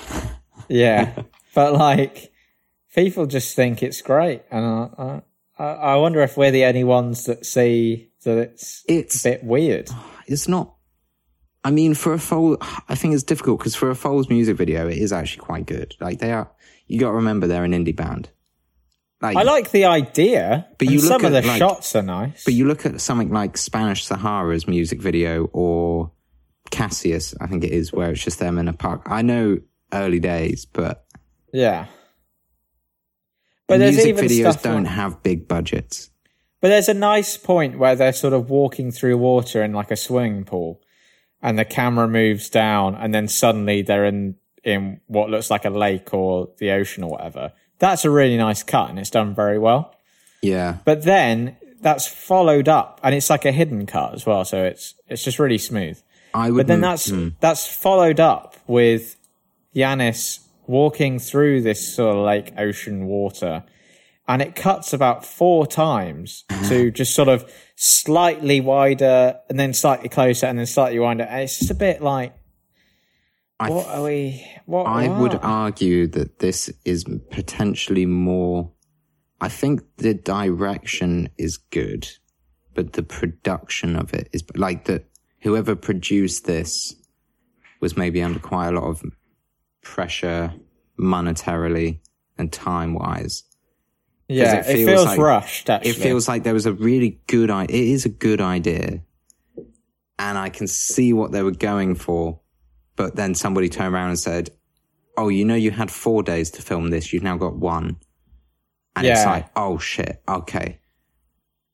yeah, 0.68 1.22
but 1.54 1.72
like 1.72 2.30
people 2.94 3.24
just 3.24 3.56
think 3.56 3.82
it's 3.82 4.02
great, 4.02 4.42
and 4.50 4.66
I, 4.66 5.22
I, 5.58 5.64
I 5.64 5.96
wonder 5.96 6.20
if 6.20 6.36
we're 6.36 6.50
the 6.50 6.66
only 6.66 6.84
ones 6.84 7.24
that 7.24 7.46
see 7.46 8.10
that 8.24 8.36
it's 8.36 8.84
It's 8.86 9.24
a 9.24 9.30
bit 9.30 9.44
weird. 9.44 9.88
it's 10.26 10.46
not. 10.46 10.74
I 11.62 11.70
mean, 11.70 11.94
for 11.94 12.12
a 12.14 12.18
Foals, 12.18 12.56
I 12.88 12.94
think 12.94 13.14
it's 13.14 13.22
difficult 13.22 13.58
because 13.58 13.74
for 13.74 13.90
a 13.90 13.94
Foals 13.94 14.28
music 14.30 14.56
video, 14.56 14.88
it 14.88 14.96
is 14.98 15.12
actually 15.12 15.44
quite 15.44 15.66
good. 15.66 15.94
Like 16.00 16.18
they 16.18 16.32
are, 16.32 16.50
you 16.86 16.98
got 16.98 17.08
to 17.08 17.14
remember 17.16 17.46
they're 17.46 17.64
an 17.64 17.72
indie 17.72 17.94
band. 17.94 18.30
Like, 19.20 19.36
I 19.36 19.42
like 19.42 19.70
the 19.70 19.84
idea, 19.84 20.66
But 20.78 20.88
you 20.88 20.96
look 21.00 21.08
some 21.08 21.24
of 21.26 21.34
at, 21.34 21.42
the 21.42 21.48
like- 21.48 21.58
shots 21.58 21.94
are 21.94 22.02
nice. 22.02 22.42
but 22.44 22.54
you 22.54 22.66
look 22.66 22.86
at 22.86 22.98
something 23.02 23.30
like 23.30 23.58
Spanish 23.58 24.06
Sahara's 24.06 24.66
music 24.66 25.02
video 25.02 25.44
or 25.52 26.10
Cassius, 26.70 27.34
I 27.38 27.46
think 27.46 27.62
it 27.64 27.72
is, 27.72 27.92
where 27.92 28.10
it's 28.12 28.24
just 28.24 28.38
them 28.38 28.56
in 28.58 28.66
a 28.66 28.72
park. 28.72 29.02
I 29.04 29.20
know 29.20 29.58
early 29.92 30.20
days, 30.20 30.64
but 30.64 31.04
yeah, 31.52 31.86
but 33.66 33.78
there's 33.78 33.96
music 33.96 34.16
videos 34.16 34.52
stuff 34.52 34.62
don't 34.62 34.84
like- 34.84 34.92
have 34.92 35.22
big 35.22 35.46
budgets. 35.46 36.10
But 36.62 36.68
there's 36.68 36.88
a 36.88 36.94
nice 36.94 37.36
point 37.36 37.78
where 37.78 37.96
they're 37.96 38.12
sort 38.12 38.32
of 38.34 38.50
walking 38.50 38.90
through 38.90 39.16
water 39.18 39.62
in 39.62 39.72
like 39.72 39.90
a 39.90 39.96
swimming 39.96 40.44
pool, 40.44 40.80
and 41.42 41.58
the 41.58 41.64
camera 41.64 42.08
moves 42.08 42.50
down, 42.50 42.94
and 42.94 43.14
then 43.14 43.28
suddenly 43.28 43.82
they're 43.82 44.04
in 44.04 44.36
in 44.62 45.00
what 45.06 45.30
looks 45.30 45.50
like 45.50 45.64
a 45.64 45.70
lake 45.70 46.12
or 46.12 46.50
the 46.58 46.70
ocean 46.70 47.02
or 47.02 47.10
whatever. 47.10 47.52
That's 47.78 48.04
a 48.04 48.10
really 48.10 48.36
nice 48.36 48.62
cut, 48.62 48.90
and 48.90 48.98
it's 48.98 49.10
done 49.10 49.34
very 49.34 49.58
well. 49.58 49.94
Yeah. 50.42 50.78
But 50.84 51.02
then 51.02 51.56
that's 51.80 52.06
followed 52.06 52.68
up, 52.68 53.00
and 53.02 53.14
it's 53.14 53.30
like 53.30 53.44
a 53.44 53.52
hidden 53.52 53.86
cut 53.86 54.14
as 54.14 54.26
well, 54.26 54.44
so 54.44 54.64
it's 54.64 54.94
it's 55.08 55.24
just 55.24 55.38
really 55.38 55.58
smooth. 55.58 56.00
I 56.34 56.50
would. 56.50 56.58
But 56.58 56.66
then 56.66 56.80
that's 56.80 57.10
hmm. 57.10 57.28
that's 57.40 57.66
followed 57.66 58.20
up 58.20 58.56
with 58.66 59.16
Yanis 59.74 60.40
walking 60.66 61.18
through 61.18 61.62
this 61.62 61.94
sort 61.94 62.16
of 62.16 62.24
lake 62.24 62.52
ocean 62.56 63.06
water, 63.06 63.64
and 64.30 64.40
it 64.40 64.54
cuts 64.54 64.92
about 64.92 65.26
four 65.26 65.66
times 65.66 66.44
to 66.48 66.54
mm-hmm. 66.54 66.94
just 66.94 67.16
sort 67.16 67.26
of 67.26 67.52
slightly 67.74 68.60
wider 68.60 69.36
and 69.48 69.58
then 69.58 69.74
slightly 69.74 70.08
closer 70.08 70.46
and 70.46 70.56
then 70.56 70.66
slightly 70.66 71.00
wider. 71.00 71.24
And 71.24 71.42
it's 71.42 71.58
just 71.58 71.72
a 71.72 71.74
bit 71.74 72.00
like, 72.00 72.32
I 73.58 73.70
what 73.70 73.88
are 73.88 74.04
we? 74.04 74.46
What 74.66 74.84
I 74.84 75.08
would 75.08 75.34
argue 75.42 76.06
that 76.06 76.38
this 76.38 76.70
is 76.84 77.04
potentially 77.30 78.06
more. 78.06 78.70
I 79.40 79.48
think 79.48 79.82
the 79.96 80.14
direction 80.14 81.30
is 81.36 81.56
good, 81.56 82.08
but 82.72 82.92
the 82.92 83.02
production 83.02 83.96
of 83.96 84.14
it 84.14 84.28
is 84.32 84.44
like 84.54 84.84
that. 84.84 85.06
Whoever 85.42 85.74
produced 85.74 86.44
this 86.44 86.94
was 87.80 87.96
maybe 87.96 88.22
under 88.22 88.38
quite 88.38 88.68
a 88.68 88.72
lot 88.72 88.84
of 88.84 89.02
pressure 89.82 90.54
monetarily 90.96 91.98
and 92.38 92.52
time 92.52 92.94
wise. 92.94 93.42
Yeah, 94.30 94.54
it 94.56 94.58
it 94.60 94.74
feels 94.74 94.88
feels, 94.88 95.04
like- 95.04 95.18
rushed. 95.18 95.70
Actually, 95.70 95.90
It 95.90 95.96
feels 95.96 96.28
like 96.28 96.42
there 96.42 96.54
was 96.54 96.66
a 96.66 96.72
really 96.72 97.20
good 97.26 97.50
idea. 97.50 97.76
It 97.76 97.88
is 97.88 98.04
a 98.04 98.10
good 98.10 98.40
idea. 98.40 99.02
And 100.18 100.36
I 100.38 100.50
can 100.50 100.66
see 100.66 101.12
what 101.12 101.32
they 101.32 101.42
were 101.42 101.50
going 101.50 101.94
for. 101.94 102.40
But 102.96 103.16
then 103.16 103.34
somebody 103.34 103.68
turned 103.68 103.94
around 103.94 104.10
and 104.10 104.18
said, 104.18 104.50
Oh, 105.16 105.28
you 105.28 105.44
know, 105.44 105.54
you 105.54 105.70
had 105.70 105.90
four 105.90 106.22
days 106.22 106.50
to 106.52 106.62
film 106.62 106.90
this. 106.90 107.12
You've 107.12 107.22
now 107.22 107.36
got 107.36 107.56
one. 107.56 107.96
And 108.96 109.06
it's 109.06 109.24
like, 109.24 109.46
Oh 109.56 109.78
shit. 109.78 110.22
Okay. 110.28 110.78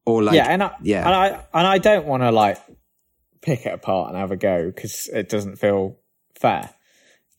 Or 0.05 0.23
like, 0.23 0.37
yeah, 0.37 0.47
and 0.47 0.63
I, 0.63 0.77
yeah. 0.83 1.05
and 1.05 1.15
I 1.15 1.27
and 1.53 1.67
I 1.67 1.79
don't 1.79 2.07
want 2.07 2.23
to 2.23 2.31
like 2.31 2.59
pick 3.43 3.67
it 3.67 3.75
apart 3.75 4.11
and 4.11 4.17
have 4.17 4.31
a 4.31 4.37
go 4.37 4.67
because 4.67 5.09
it 5.09 5.29
doesn't 5.29 5.57
feel 5.57 5.99
fair. 6.39 6.71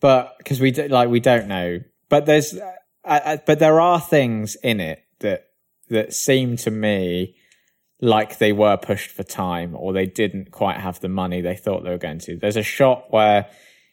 But 0.01 0.37
because 0.37 0.59
we 0.59 0.71
do, 0.71 0.89
like 0.89 1.07
we 1.07 1.21
don't 1.21 1.47
know, 1.47 1.79
but 2.09 2.25
there's 2.25 2.53
uh, 2.53 2.73
uh, 3.05 3.37
but 3.45 3.59
there 3.59 3.79
are 3.79 4.01
things 4.01 4.57
in 4.61 4.81
it 4.81 5.01
that 5.89 6.14
seemed 6.14 6.59
to 6.59 6.72
me 6.72 7.35
like 7.99 8.38
they 8.38 8.53
were 8.53 8.77
pushed 8.77 9.09
for 9.11 9.23
time 9.23 9.76
or 9.76 9.91
they 9.93 10.05
didn't 10.05 10.51
quite 10.51 10.77
have 10.77 10.99
the 10.99 11.09
money 11.09 11.41
they 11.41 11.55
thought 11.55 11.84
they 11.84 11.89
were 11.89 11.97
going 11.97 12.19
to. 12.19 12.38
There's 12.38 12.55
a 12.57 12.64
shot 12.64 13.05
where 13.09 13.49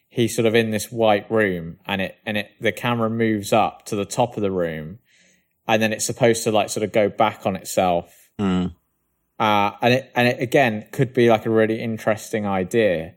he's 0.07 0.35
sort 0.35 0.45
of 0.45 0.55
in 0.55 0.69
this 0.71 0.91
white 0.91 1.29
room 1.31 1.77
and 1.85 2.01
it 2.01 2.15
and 2.25 2.37
it 2.37 2.51
the 2.61 2.71
camera 2.71 3.09
moves 3.09 3.51
up 3.51 3.85
to 3.85 3.95
the 3.95 4.05
top 4.05 4.37
of 4.37 4.41
the 4.41 4.51
room 4.51 4.99
and 5.67 5.81
then 5.81 5.91
it's 5.91 6.05
supposed 6.05 6.43
to 6.43 6.51
like 6.51 6.69
sort 6.69 6.83
of 6.83 6.91
go 6.91 7.09
back 7.09 7.45
on 7.45 7.55
itself 7.55 8.21
Mm. 8.37 8.75
uh, 9.39 9.71
and 9.81 9.93
it 9.93 10.11
and 10.13 10.27
it 10.27 10.41
again 10.41 10.85
could 10.91 11.13
be 11.13 11.29
like 11.29 11.45
a 11.45 11.49
really 11.49 11.79
interesting 11.81 12.45
idea. 12.45 13.13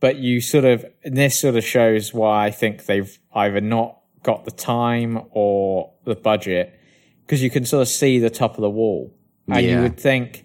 But 0.00 0.16
you 0.16 0.42
sort 0.42 0.66
of 0.66 0.84
and 1.02 1.16
this 1.16 1.40
sort 1.40 1.56
of 1.56 1.64
shows 1.64 2.12
why 2.12 2.46
I 2.46 2.50
think 2.50 2.84
they've 2.84 3.18
either 3.34 3.62
not 3.62 3.98
got 4.22 4.44
the 4.44 4.50
time 4.50 5.18
or 5.30 5.94
the 6.04 6.14
budget 6.14 6.78
because 7.26 7.42
you 7.42 7.50
can 7.50 7.64
sort 7.64 7.82
of 7.82 7.88
see 7.88 8.18
the 8.18 8.30
top 8.30 8.56
of 8.56 8.60
the 8.62 8.70
wall, 8.70 9.14
and 9.48 9.64
you 9.66 9.80
would 9.80 9.98
think, 9.98 10.44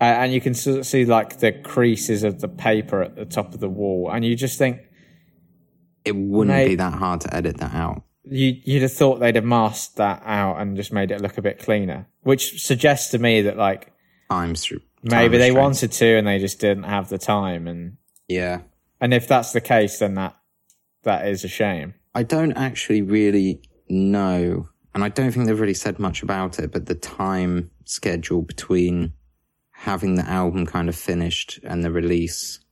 uh, 0.00 0.04
and 0.04 0.32
you 0.32 0.40
can 0.40 0.54
sort 0.54 0.78
of 0.78 0.86
see 0.86 1.04
like 1.04 1.38
the 1.40 1.52
creases 1.52 2.22
of 2.24 2.40
the 2.40 2.48
paper 2.48 3.02
at 3.02 3.16
the 3.16 3.24
top 3.24 3.54
of 3.54 3.60
the 3.60 3.68
wall, 3.68 4.10
and 4.12 4.24
you 4.24 4.34
just 4.36 4.58
think 4.58 4.80
it 6.04 6.16
wouldn't 6.16 6.56
Mate. 6.56 6.68
be 6.68 6.74
that 6.76 6.94
hard 6.94 7.20
to 7.22 7.34
edit 7.34 7.58
that 7.58 7.74
out. 7.74 8.02
you 8.24 8.56
you'd 8.64 8.82
have 8.82 8.92
thought 8.92 9.20
they'd 9.20 9.36
have 9.36 9.44
masked 9.44 9.96
that 9.96 10.22
out 10.24 10.56
and 10.60 10.76
just 10.76 10.92
made 10.92 11.10
it 11.10 11.20
look 11.20 11.38
a 11.38 11.42
bit 11.42 11.58
cleaner, 11.58 12.06
which 12.22 12.64
suggests 12.64 13.10
to 13.12 13.18
me 13.18 13.42
that 13.42 13.56
like 13.56 13.92
I'm 14.30 14.54
str- 14.56 14.76
maybe 15.02 15.38
they 15.38 15.52
wanted 15.52 15.92
to 15.92 16.16
and 16.16 16.26
they 16.26 16.38
just 16.38 16.58
didn't 16.60 16.84
have 16.84 17.08
the 17.08 17.18
time 17.18 17.66
and 17.68 17.96
Yeah. 18.28 18.60
and 19.00 19.12
if 19.12 19.26
that's 19.28 19.52
the 19.52 19.60
case 19.60 19.98
then 19.98 20.14
that 20.14 20.36
that 21.02 21.26
is 21.26 21.44
a 21.44 21.48
shame 21.48 21.94
I 22.14 22.22
don't 22.22 22.52
actually 22.52 23.02
really 23.02 23.62
know, 23.88 24.68
and 24.94 25.04
I 25.04 25.08
don't 25.08 25.32
think 25.32 25.46
they've 25.46 25.60
really 25.60 25.74
said 25.74 25.98
much 25.98 26.22
about 26.22 26.58
it, 26.58 26.72
but 26.72 26.86
the 26.86 26.94
time 26.94 27.70
schedule 27.84 28.42
between 28.42 29.12
having 29.70 30.14
the 30.14 30.28
album 30.28 30.66
kind 30.66 30.88
of 30.88 30.96
finished 30.96 31.58
and 31.64 31.84
the 31.84 31.90
release 31.90 32.62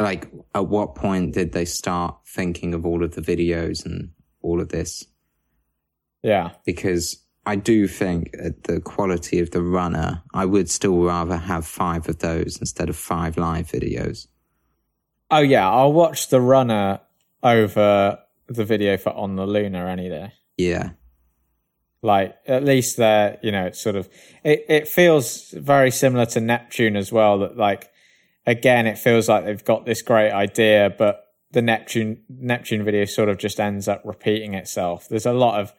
like 0.00 0.30
at 0.54 0.66
what 0.66 0.94
point 0.94 1.34
did 1.34 1.52
they 1.52 1.64
start 1.64 2.16
thinking 2.26 2.74
of 2.74 2.86
all 2.86 3.04
of 3.04 3.14
the 3.14 3.20
videos 3.20 3.84
and 3.84 4.10
all 4.42 4.60
of 4.60 4.70
this? 4.70 5.04
Yeah. 6.22 6.52
Because 6.64 7.22
I 7.46 7.56
do 7.56 7.86
think 7.86 8.34
at 8.42 8.64
the 8.64 8.80
quality 8.80 9.40
of 9.40 9.50
the 9.50 9.62
runner, 9.62 10.22
I 10.32 10.46
would 10.46 10.70
still 10.70 11.02
rather 11.02 11.36
have 11.36 11.66
five 11.66 12.08
of 12.08 12.18
those 12.18 12.58
instead 12.58 12.88
of 12.88 12.96
five 12.96 13.36
live 13.36 13.68
videos. 13.68 14.26
Oh 15.30 15.40
yeah, 15.40 15.68
I'll 15.68 15.92
watch 15.92 16.28
the 16.28 16.40
runner 16.40 17.00
over 17.42 18.18
the 18.48 18.64
video 18.64 18.96
for 18.96 19.10
On 19.10 19.36
the 19.36 19.46
Luna 19.46 19.86
any 19.86 20.08
day. 20.08 20.32
Yeah. 20.56 20.90
Like 22.02 22.36
at 22.46 22.64
least 22.64 22.96
there, 22.96 23.38
you 23.42 23.52
know, 23.52 23.66
it's 23.66 23.80
sort 23.80 23.96
of 23.96 24.08
it, 24.42 24.64
it 24.68 24.88
feels 24.88 25.50
very 25.50 25.90
similar 25.90 26.26
to 26.26 26.40
Neptune 26.40 26.96
as 26.96 27.12
well. 27.12 27.38
That 27.40 27.56
like 27.56 27.90
again, 28.46 28.86
it 28.86 28.98
feels 28.98 29.28
like 29.28 29.44
they've 29.44 29.64
got 29.64 29.84
this 29.84 30.02
great 30.02 30.32
idea, 30.32 30.94
but 30.96 31.26
the 31.52 31.62
Neptune 31.62 32.22
Neptune 32.28 32.84
video 32.84 33.04
sort 33.04 33.28
of 33.28 33.38
just 33.38 33.60
ends 33.60 33.88
up 33.88 34.02
repeating 34.04 34.54
itself. 34.54 35.08
There's 35.08 35.26
a 35.26 35.32
lot 35.32 35.60
of 35.60 35.72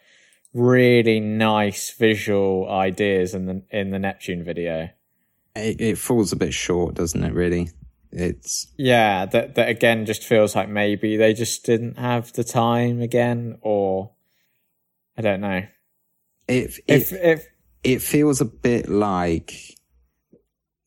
really 0.53 1.19
nice 1.19 1.91
visual 1.91 2.69
ideas 2.69 3.33
in 3.33 3.45
the 3.45 3.63
in 3.71 3.91
the 3.91 3.99
Neptune 3.99 4.43
video. 4.43 4.89
It, 5.55 5.81
it 5.81 5.97
falls 5.97 6.31
a 6.31 6.37
bit 6.37 6.53
short, 6.53 6.95
doesn't 6.95 7.23
it, 7.23 7.33
really? 7.33 7.71
It's 8.11 8.67
Yeah, 8.77 9.25
that 9.27 9.55
that 9.55 9.69
again 9.69 10.05
just 10.05 10.23
feels 10.23 10.55
like 10.55 10.69
maybe 10.69 11.17
they 11.17 11.33
just 11.33 11.65
didn't 11.65 11.97
have 11.97 12.33
the 12.33 12.43
time 12.43 13.01
again, 13.01 13.57
or 13.61 14.11
I 15.17 15.21
don't 15.21 15.41
know. 15.41 15.63
It 16.51 16.79
If 16.87 17.13
if 17.13 17.47
it 17.83 18.01
feels 18.01 18.41
a 18.41 18.45
bit 18.45 18.89
like 18.89 19.53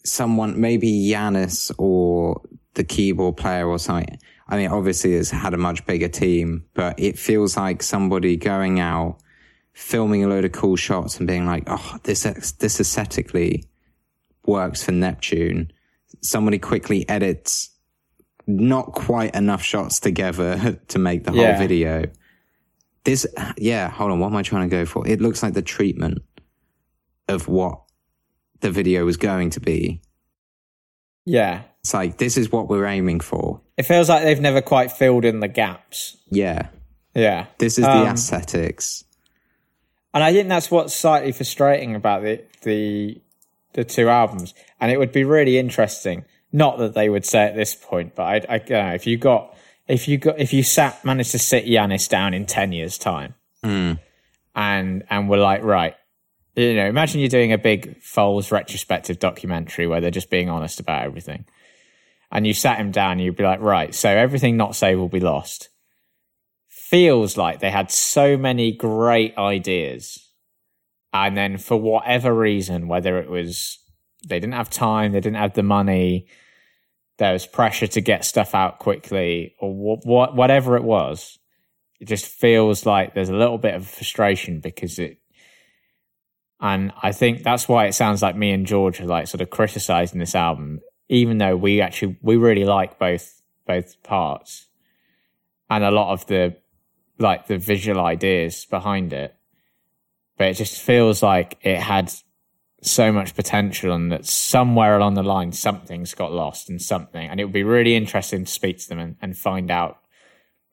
someone, 0.04 0.60
maybe 0.60 0.88
Yannis 0.90 1.72
or 1.78 2.42
the 2.74 2.84
keyboard 2.84 3.36
player 3.36 3.66
or 3.66 3.78
something. 3.78 4.18
I 4.48 4.56
mean, 4.58 4.70
obviously 4.70 5.14
it's 5.14 5.30
had 5.30 5.54
a 5.54 5.58
much 5.58 5.86
bigger 5.86 6.08
team, 6.08 6.64
but 6.74 6.98
it 7.00 7.18
feels 7.18 7.56
like 7.56 7.82
somebody 7.82 8.36
going 8.36 8.78
out, 8.78 9.18
filming 9.72 10.22
a 10.22 10.28
load 10.28 10.44
of 10.44 10.52
cool 10.52 10.76
shots 10.76 11.18
and 11.18 11.26
being 11.26 11.46
like, 11.46 11.64
oh, 11.66 11.96
this, 12.02 12.22
this 12.22 12.80
aesthetically 12.80 13.64
works 14.46 14.82
for 14.84 14.92
Neptune. 14.92 15.72
Somebody 16.20 16.58
quickly 16.58 17.08
edits 17.08 17.70
not 18.46 18.92
quite 18.92 19.34
enough 19.34 19.62
shots 19.62 19.98
together 20.00 20.78
to 20.88 20.98
make 20.98 21.24
the 21.24 21.30
whole 21.32 21.40
Yeah. 21.40 21.58
video. 21.58 22.04
This, 23.04 23.26
yeah, 23.58 23.88
hold 23.90 24.10
on. 24.12 24.18
What 24.18 24.28
am 24.28 24.36
I 24.36 24.42
trying 24.42 24.68
to 24.68 24.74
go 24.76 24.86
for? 24.86 25.06
It 25.06 25.20
looks 25.20 25.42
like 25.42 25.52
the 25.54 25.62
treatment 25.62 26.22
of 27.28 27.48
what 27.48 27.80
the 28.60 28.70
video 28.70 29.04
was 29.04 29.16
going 29.16 29.50
to 29.50 29.60
be. 29.60 30.00
yeah, 31.26 31.62
It's 31.80 31.92
like, 31.94 32.16
this 32.18 32.36
is 32.36 32.50
what 32.50 32.68
we're 32.68 32.86
aiming 32.86 33.20
for. 33.20 33.60
it 33.76 33.84
feels 33.84 34.08
like 34.08 34.22
they've 34.22 34.40
never 34.40 34.60
quite 34.62 34.90
filled 34.92 35.24
in 35.24 35.40
the 35.40 35.48
gaps. 35.48 36.16
Yeah. 36.30 36.68
Yeah, 37.14 37.46
This 37.58 37.78
is 37.78 37.84
the 37.84 37.90
Um, 37.90 38.06
aesthetics. 38.08 39.04
and 40.12 40.24
I 40.24 40.32
think 40.32 40.48
that's 40.48 40.68
what's 40.70 40.92
slightly 40.94 41.30
frustrating 41.32 41.94
about 41.94 42.22
the 42.22 42.42
the 42.62 43.20
the 43.74 43.84
two 43.84 44.08
albums. 44.08 44.52
And 44.80 44.90
it 44.90 44.98
would 44.98 45.12
be 45.12 45.22
really 45.24 45.56
interesting. 45.58 46.24
Not 46.52 46.78
that 46.78 46.94
they 46.94 47.08
would 47.08 47.24
say 47.24 47.44
at 47.44 47.54
this 47.56 47.74
point, 47.74 48.14
but 48.16 48.22
I, 48.24 48.54
I 48.54 48.58
don't 48.58 48.70
know 48.88 48.94
if 48.94 49.06
you 49.06 49.16
got 49.16 49.53
if 49.86 50.08
you 50.08 50.18
got 50.18 50.38
if 50.38 50.52
you 50.52 50.62
sat 50.62 51.04
managed 51.04 51.32
to 51.32 51.38
sit 51.38 51.66
Yannis 51.66 52.08
down 52.08 52.34
in 52.34 52.46
ten 52.46 52.72
years' 52.72 52.98
time, 52.98 53.34
hmm. 53.62 53.92
and 54.54 55.04
and 55.10 55.28
were 55.28 55.38
like, 55.38 55.62
right, 55.62 55.94
you 56.54 56.74
know, 56.74 56.86
imagine 56.86 57.20
you're 57.20 57.28
doing 57.28 57.52
a 57.52 57.58
big 57.58 58.00
Foals 58.00 58.50
retrospective 58.50 59.18
documentary 59.18 59.86
where 59.86 60.00
they're 60.00 60.10
just 60.10 60.30
being 60.30 60.48
honest 60.48 60.80
about 60.80 61.04
everything, 61.04 61.44
and 62.30 62.46
you 62.46 62.54
sat 62.54 62.78
him 62.78 62.90
down, 62.90 63.12
and 63.12 63.20
you'd 63.20 63.36
be 63.36 63.44
like, 63.44 63.60
right, 63.60 63.94
so 63.94 64.08
everything 64.08 64.56
not 64.56 64.76
saved 64.76 64.98
will 64.98 65.08
be 65.08 65.20
lost. 65.20 65.68
Feels 66.68 67.36
like 67.36 67.60
they 67.60 67.70
had 67.70 67.90
so 67.90 68.36
many 68.36 68.72
great 68.72 69.36
ideas, 69.36 70.30
and 71.12 71.36
then 71.36 71.58
for 71.58 71.76
whatever 71.76 72.32
reason, 72.32 72.88
whether 72.88 73.18
it 73.18 73.28
was 73.28 73.78
they 74.26 74.40
didn't 74.40 74.54
have 74.54 74.70
time, 74.70 75.12
they 75.12 75.20
didn't 75.20 75.36
have 75.36 75.52
the 75.52 75.62
money, 75.62 76.26
there 77.18 77.32
was 77.32 77.46
pressure 77.46 77.86
to 77.86 78.00
get 78.00 78.24
stuff 78.24 78.54
out 78.54 78.78
quickly, 78.78 79.54
or 79.58 79.72
what 79.74 80.34
whatever 80.34 80.76
it 80.76 80.84
was, 80.84 81.38
it 82.00 82.08
just 82.08 82.26
feels 82.26 82.84
like 82.86 83.14
there's 83.14 83.28
a 83.28 83.36
little 83.36 83.58
bit 83.58 83.74
of 83.74 83.86
frustration 83.86 84.60
because 84.60 84.98
it 84.98 85.18
and 86.60 86.92
I 87.02 87.12
think 87.12 87.42
that's 87.42 87.68
why 87.68 87.86
it 87.86 87.92
sounds 87.92 88.22
like 88.22 88.36
me 88.36 88.50
and 88.50 88.66
George 88.66 89.00
are 89.00 89.06
like 89.06 89.26
sort 89.26 89.42
of 89.42 89.50
criticizing 89.50 90.18
this 90.18 90.34
album, 90.34 90.80
even 91.08 91.38
though 91.38 91.56
we 91.56 91.80
actually 91.80 92.16
we 92.22 92.36
really 92.36 92.64
like 92.64 92.98
both 92.98 93.42
both 93.66 94.02
parts 94.02 94.66
and 95.68 95.84
a 95.84 95.90
lot 95.90 96.12
of 96.12 96.26
the 96.26 96.56
like 97.18 97.46
the 97.46 97.58
visual 97.58 98.00
ideas 98.00 98.64
behind 98.64 99.12
it. 99.12 99.34
But 100.38 100.48
it 100.48 100.54
just 100.54 100.80
feels 100.80 101.22
like 101.22 101.58
it 101.60 101.78
had 101.78 102.12
so 102.86 103.10
much 103.12 103.34
potential 103.34 103.92
and 103.92 104.12
that 104.12 104.26
somewhere 104.26 104.96
along 104.96 105.14
the 105.14 105.22
line 105.22 105.52
something's 105.52 106.14
got 106.14 106.32
lost 106.32 106.68
and 106.68 106.80
something 106.82 107.26
and 107.28 107.40
it 107.40 107.44
would 107.44 107.52
be 107.52 107.62
really 107.62 107.94
interesting 107.96 108.44
to 108.44 108.50
speak 108.50 108.78
to 108.78 108.88
them 108.88 108.98
and, 108.98 109.16
and 109.22 109.36
find 109.38 109.70
out 109.70 109.98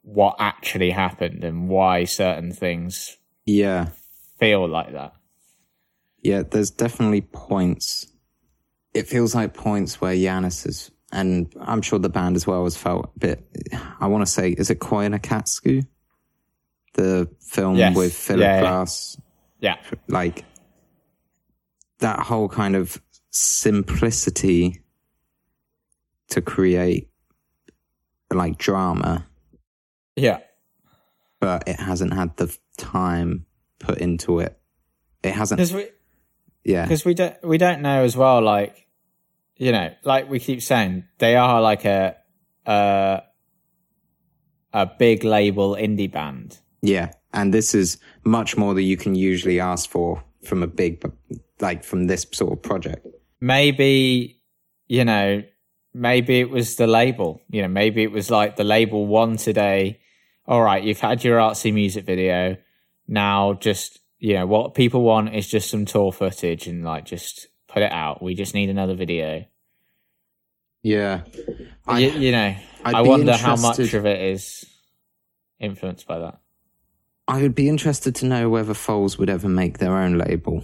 what 0.04 0.36
actually 0.40 0.90
happened 0.92 1.44
and 1.44 1.70
why 1.70 2.04
certain 2.04 2.52
things 2.52 3.18
Yeah. 3.46 3.90
feel 4.40 4.68
like 4.68 4.92
that. 4.94 5.14
Yeah, 6.24 6.44
there's 6.44 6.70
definitely 6.72 7.22
points. 7.22 8.08
It 8.94 9.08
feels 9.08 9.34
like 9.34 9.54
points 9.54 10.02
where 10.02 10.14
Yannis 10.14 10.68
is, 10.68 10.92
and 11.12 11.52
I'm 11.60 11.82
sure 11.82 11.98
the 11.98 12.10
band 12.10 12.36
as 12.36 12.46
well 12.46 12.64
has 12.66 12.76
felt 12.78 13.12
a 13.16 13.20
bit. 13.20 13.44
I 14.00 14.08
want 14.08 14.26
to 14.26 14.32
say, 14.32 14.52
is 14.52 14.70
it 14.70 14.80
Koyaanisqatsi? 14.80 15.84
The 16.94 17.30
film 17.40 17.78
Yes. 17.78 17.96
with 17.96 18.14
Philip 18.14 18.42
Yeah, 18.42 18.56
yeah. 18.56 18.60
Glass, 18.62 19.18
Yeah. 19.62 19.76
like 20.08 20.44
that 22.02 22.20
whole 22.20 22.50
kind 22.50 22.76
of 22.76 23.02
simplicity 23.32 24.82
to 26.30 26.42
create 26.42 27.10
like 28.34 28.58
drama, 28.58 29.26
Yeah. 30.16 30.40
but 31.40 31.68
it 31.68 31.80
hasn't 31.80 32.14
had 32.14 32.38
the 32.38 32.56
time 32.78 33.46
put 33.80 33.98
into 33.98 34.40
it. 34.40 34.58
It 35.24 35.34
hasn't, 35.34 35.58
Because 35.60 35.74
we 35.74 35.88
yeah, 36.64 36.84
because 36.86 37.04
we 37.06 37.14
don't 37.14 37.36
we 37.44 37.58
don't 37.58 37.82
know 37.82 38.04
as 38.04 38.16
well 38.16 38.42
like 38.42 38.88
you 39.58 39.72
know 39.72 39.92
like 40.04 40.30
we 40.30 40.40
keep 40.40 40.62
saying 40.62 41.06
they 41.18 41.36
are 41.36 41.60
like 41.62 41.86
a 41.86 42.16
a 42.66 43.24
a 44.74 44.86
big 44.86 45.24
label 45.24 45.76
indie 45.76 46.12
band 46.12 46.60
Yeah, 46.82 47.12
and 47.34 47.54
this 47.54 47.74
is 47.76 47.98
much 48.24 48.56
more 48.58 48.74
than 48.74 48.84
you 48.86 48.96
can 48.98 49.14
usually 49.16 49.60
ask 49.60 49.90
for 49.90 50.24
from 50.44 50.64
a 50.64 50.68
big, 50.68 51.04
like 51.62 51.84
from 51.84 52.08
this 52.08 52.26
sort 52.32 52.54
of 52.54 52.62
project. 52.62 53.06
maybe 53.40 54.42
you 54.88 55.06
know 55.06 55.44
maybe 55.94 56.40
it 56.40 56.50
was 56.50 56.76
the 56.76 56.88
label 56.88 57.42
you 57.50 57.62
know 57.62 57.68
maybe 57.68 58.04
it 58.04 58.12
was 58.12 58.30
like 58.32 58.56
the 58.56 58.64
label 58.64 59.06
wanted 59.08 59.58
a 59.58 59.98
all 60.48 60.62
right 60.62 60.84
you've 60.84 61.00
had 61.00 61.24
your 61.24 61.40
artsy 61.40 61.74
music 61.74 62.06
video. 62.06 62.58
Now 63.08 63.54
just 63.54 64.00
you 64.20 64.34
know 64.34 64.46
what 64.46 64.74
people 64.74 65.02
want 65.02 65.34
is 65.34 65.48
just 65.48 65.70
some 65.70 65.86
tour 65.86 66.12
footage 66.12 66.68
and 66.68 66.84
like 66.84 67.06
just 67.06 67.48
put 67.68 67.84
it 67.84 67.92
out. 67.92 68.22
We 68.22 68.36
just 68.36 68.54
need 68.54 68.70
another 68.70 68.96
video. 68.96 69.46
Yeah, 70.84 71.22
you, 71.90 72.10
you 72.10 72.32
know 72.32 72.56
I'd 72.84 72.96
i 72.96 73.02
wonder 73.02 73.38
how 73.38 73.56
much 73.56 73.94
of 73.94 74.06
it 74.06 74.22
is 74.22 74.66
influenced 75.60 76.08
by 76.08 76.20
that. 76.20 76.40
I 77.28 77.42
would 77.44 77.56
be 77.56 77.70
interested 77.70 78.16
to 78.16 78.26
know 78.26 78.50
whether 78.50 78.74
Foals 78.74 79.18
would 79.18 79.30
ever 79.30 79.48
make 79.48 79.78
their 79.78 79.96
own 79.96 80.18
label. 80.18 80.64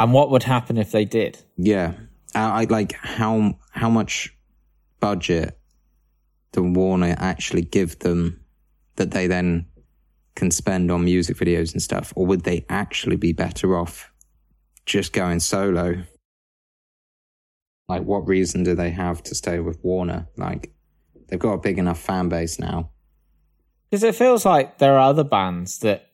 And 0.00 0.12
what 0.12 0.30
would 0.30 0.42
happen 0.42 0.76
if 0.76 0.90
they 0.90 1.04
did 1.04 1.38
Yeah, 1.56 1.94
uh, 2.34 2.38
I 2.38 2.62
I'd 2.62 2.70
like 2.70 2.92
how 2.92 3.58
how 3.70 3.88
much 3.88 4.34
budget 4.98 5.56
did 6.52 6.76
Warner 6.76 7.14
actually 7.18 7.62
give 7.62 8.00
them 8.00 8.40
that 8.96 9.12
they 9.12 9.26
then 9.26 9.66
can 10.34 10.50
spend 10.50 10.90
on 10.90 11.04
music 11.04 11.36
videos 11.36 11.72
and 11.72 11.82
stuff, 11.82 12.12
or 12.16 12.26
would 12.26 12.44
they 12.44 12.64
actually 12.68 13.16
be 13.16 13.32
better 13.32 13.76
off 13.76 14.10
just 14.86 15.12
going 15.12 15.40
solo? 15.40 16.02
Like, 17.88 18.04
what 18.04 18.28
reason 18.28 18.62
do 18.62 18.74
they 18.74 18.90
have 18.90 19.22
to 19.24 19.34
stay 19.34 19.58
with 19.58 19.82
Warner? 19.82 20.28
Like, 20.36 20.72
they've 21.28 21.38
got 21.38 21.54
a 21.54 21.58
big 21.58 21.78
enough 21.78 22.00
fan 22.00 22.28
base 22.28 22.58
now. 22.58 22.90
Because 23.90 24.04
it 24.04 24.14
feels 24.14 24.44
like 24.44 24.78
there 24.78 24.94
are 24.94 25.10
other 25.10 25.24
bands 25.24 25.80
that 25.80 26.10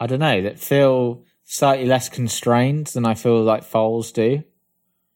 I 0.00 0.06
don't 0.06 0.20
know 0.20 0.40
that 0.42 0.58
feel 0.58 1.24
slightly 1.52 1.84
less 1.84 2.08
constrained 2.08 2.86
than 2.88 3.04
I 3.04 3.12
feel 3.14 3.42
like 3.42 3.62
Foals 3.62 4.10
do. 4.12 4.42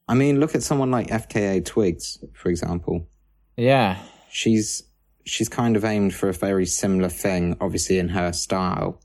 I 0.07 0.15
mean, 0.15 0.39
look 0.39 0.55
at 0.55 0.63
someone 0.63 0.91
like 0.91 1.09
FKA 1.09 1.65
Twigs, 1.65 2.23
for 2.35 2.51
example. 2.51 3.09
Yeah, 3.57 3.97
she's 4.31 4.83
she's 5.25 5.49
kind 5.49 5.77
of 5.77 5.85
aimed 5.85 6.15
for 6.15 6.29
a 6.29 6.33
very 6.35 6.67
similar 6.67 7.09
thing, 7.09 7.57
obviously 7.61 7.99
in 7.99 8.11
her 8.11 8.33
style, 8.33 9.01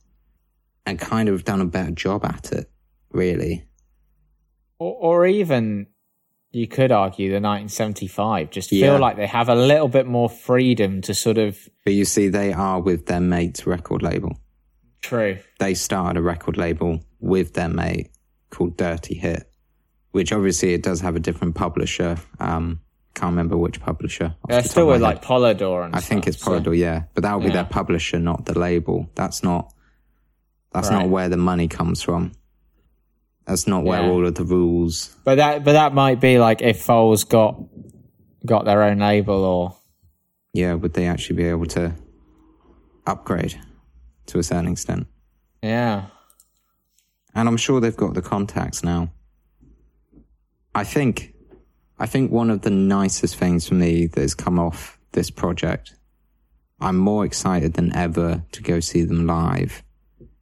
and 0.86 1.00
kind 1.00 1.30
of 1.30 1.46
done 1.46 1.62
a 1.62 1.66
better 1.66 1.92
job 1.92 2.26
at 2.26 2.52
it, 2.52 2.70
really. 3.12 3.66
or, 4.78 4.94
or 5.00 5.26
even 5.26 5.88
you 6.52 6.68
could 6.68 6.92
argue 6.92 7.30
the 7.30 7.36
1975 7.40 8.50
just 8.52 8.70
feel 8.72 8.80
Yeah. 8.94 8.98
like 9.00 9.16
they 9.16 9.26
have 9.26 9.48
a 9.48 9.56
little 9.56 9.88
bit 9.88 10.06
more 10.06 10.30
freedom 10.30 11.02
to 11.04 11.14
sort 11.14 11.38
of 11.38 11.58
But 11.86 11.94
you 11.94 12.04
see, 12.04 12.28
they 12.28 12.52
are 12.52 12.82
with 12.82 13.06
their 13.06 13.22
mate's 13.22 13.66
record 13.66 14.04
label. 14.04 14.38
True. 15.02 15.40
They 15.60 15.74
started 15.74 16.20
a 16.20 16.22
record 16.22 16.58
label 16.58 17.02
with 17.20 17.54
their 17.54 17.70
mate 17.70 18.10
called 18.50 18.78
Dirty 18.78 19.16
Hit, 19.16 19.50
which 20.12 20.32
obviously 20.32 20.74
it 20.74 20.84
does 20.84 21.02
have 21.02 21.16
a 21.16 21.20
different 21.20 21.56
publisher. 21.56 22.18
Um, 22.40 22.82
can't 23.14 23.32
remember 23.32 23.58
which 23.58 23.82
publisher. 23.82 24.36
They're 24.48 24.62
the 24.62 24.70
still 24.70 24.88
with 24.88 25.02
like 25.02 25.22
Polydor 25.24 25.84
and 25.86 25.96
I 25.96 26.00
think 26.00 26.24
stuff, 26.24 26.34
it's 26.36 26.44
so- 26.44 26.52
Polydor, 26.60 26.78
yeah. 26.78 27.04
But 27.14 27.24
that 27.24 27.34
will 27.34 27.42
be 27.42 27.48
Yeah. 27.48 27.54
their 27.54 27.66
publisher, 27.66 28.20
not 28.20 28.46
the 28.46 28.58
label. 28.58 29.10
That's 29.16 29.44
not. 29.44 29.74
That's 30.72 30.90
Right. 30.90 31.00
not 31.00 31.10
where 31.10 31.28
the 31.30 31.38
money 31.38 31.68
comes 31.68 32.02
from. 32.02 32.32
That's 33.46 33.68
not 33.68 33.84
where 33.84 34.02
Yeah. 34.04 34.10
all 34.10 34.26
of 34.26 34.36
the 34.36 34.44
rules. 34.46 35.14
But 35.26 35.36
that 35.36 35.64
but 35.66 35.74
that 35.74 35.94
might 35.94 36.22
be 36.22 36.40
like 36.40 36.62
if 36.62 36.82
Foals 36.82 37.24
got 37.26 37.60
got 38.46 38.66
their 38.66 38.82
own 38.84 39.00
label 39.00 39.44
or 39.44 39.76
Yeah, 40.54 40.74
would 40.76 40.94
they 40.94 41.08
actually 41.08 41.36
be 41.38 41.46
able 41.46 41.66
to 41.68 41.94
upgrade 43.06 43.60
to 44.28 44.40
a 44.40 44.44
certain 44.44 44.72
extent? 44.72 45.08
yeah. 45.62 46.08
and 47.36 47.48
I'm 47.48 47.58
sure 47.58 47.80
they've 47.80 47.96
got 47.96 48.14
the 48.14 48.22
contacts 48.22 48.84
now. 48.84 49.12
I 50.76 50.84
think, 50.84 51.34
I 52.00 52.06
think 52.06 52.32
one 52.32 52.50
of 52.50 52.62
the 52.62 52.70
nicest 52.70 53.36
things 53.38 53.68
for 53.68 53.76
me 53.76 54.08
that 54.08 54.22
has 54.22 54.34
come 54.36 54.58
off 54.60 55.00
this 55.14 55.30
project, 55.30 55.94
I'm 56.80 56.98
more 56.98 57.24
excited 57.26 57.74
than 57.74 57.96
ever 57.96 58.44
to 58.54 58.62
go 58.64 58.80
see 58.80 59.04
them 59.04 59.26
live, 59.28 59.84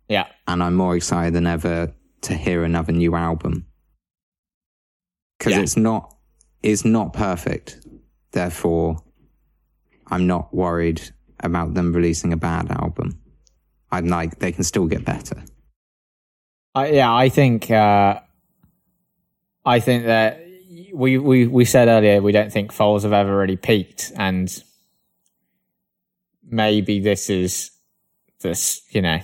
Yeah. 0.08 0.28
and 0.48 0.64
I'm 0.64 0.76
more 0.76 0.96
excited 0.96 1.34
than 1.34 1.48
ever 1.48 1.94
to 2.22 2.34
hear 2.34 2.64
another 2.64 2.92
new 2.92 3.16
album 3.16 3.66
because 5.38 5.54
Yeah. 5.54 5.62
it's 5.62 5.78
not, 5.78 6.16
it's 6.64 6.84
not 6.86 7.14
perfect. 7.14 7.86
Therefore, 8.32 9.04
I'm 10.08 10.28
not 10.28 10.54
worried 10.54 11.02
about 11.40 11.74
them 11.76 11.94
releasing 11.94 12.34
a 12.34 12.38
bad 12.38 12.70
album. 12.72 13.20
I'm 13.92 14.08
like, 14.08 14.40
they 14.40 14.52
can 14.52 14.64
still 14.64 14.86
get 14.86 15.04
better. 15.06 15.44
I, 16.76 16.92
yeah, 16.92 17.14
I 17.14 17.30
think 17.30 17.72
uh, 17.72 18.20
I 19.66 19.80
think 19.80 20.06
that 20.06 20.46
we, 20.94 21.18
we 21.18 21.48
we 21.48 21.66
said 21.66 21.88
earlier 21.88 22.22
we 22.22 22.32
don't 22.32 22.52
think 22.52 22.72
Foals 22.72 23.04
have 23.04 23.14
ever 23.14 23.36
really 23.38 23.58
peaked, 23.58 24.12
and 24.16 24.64
maybe 26.44 27.00
this 27.00 27.30
is 27.30 27.72
this. 28.42 28.82
You 28.92 29.02
know, 29.02 29.20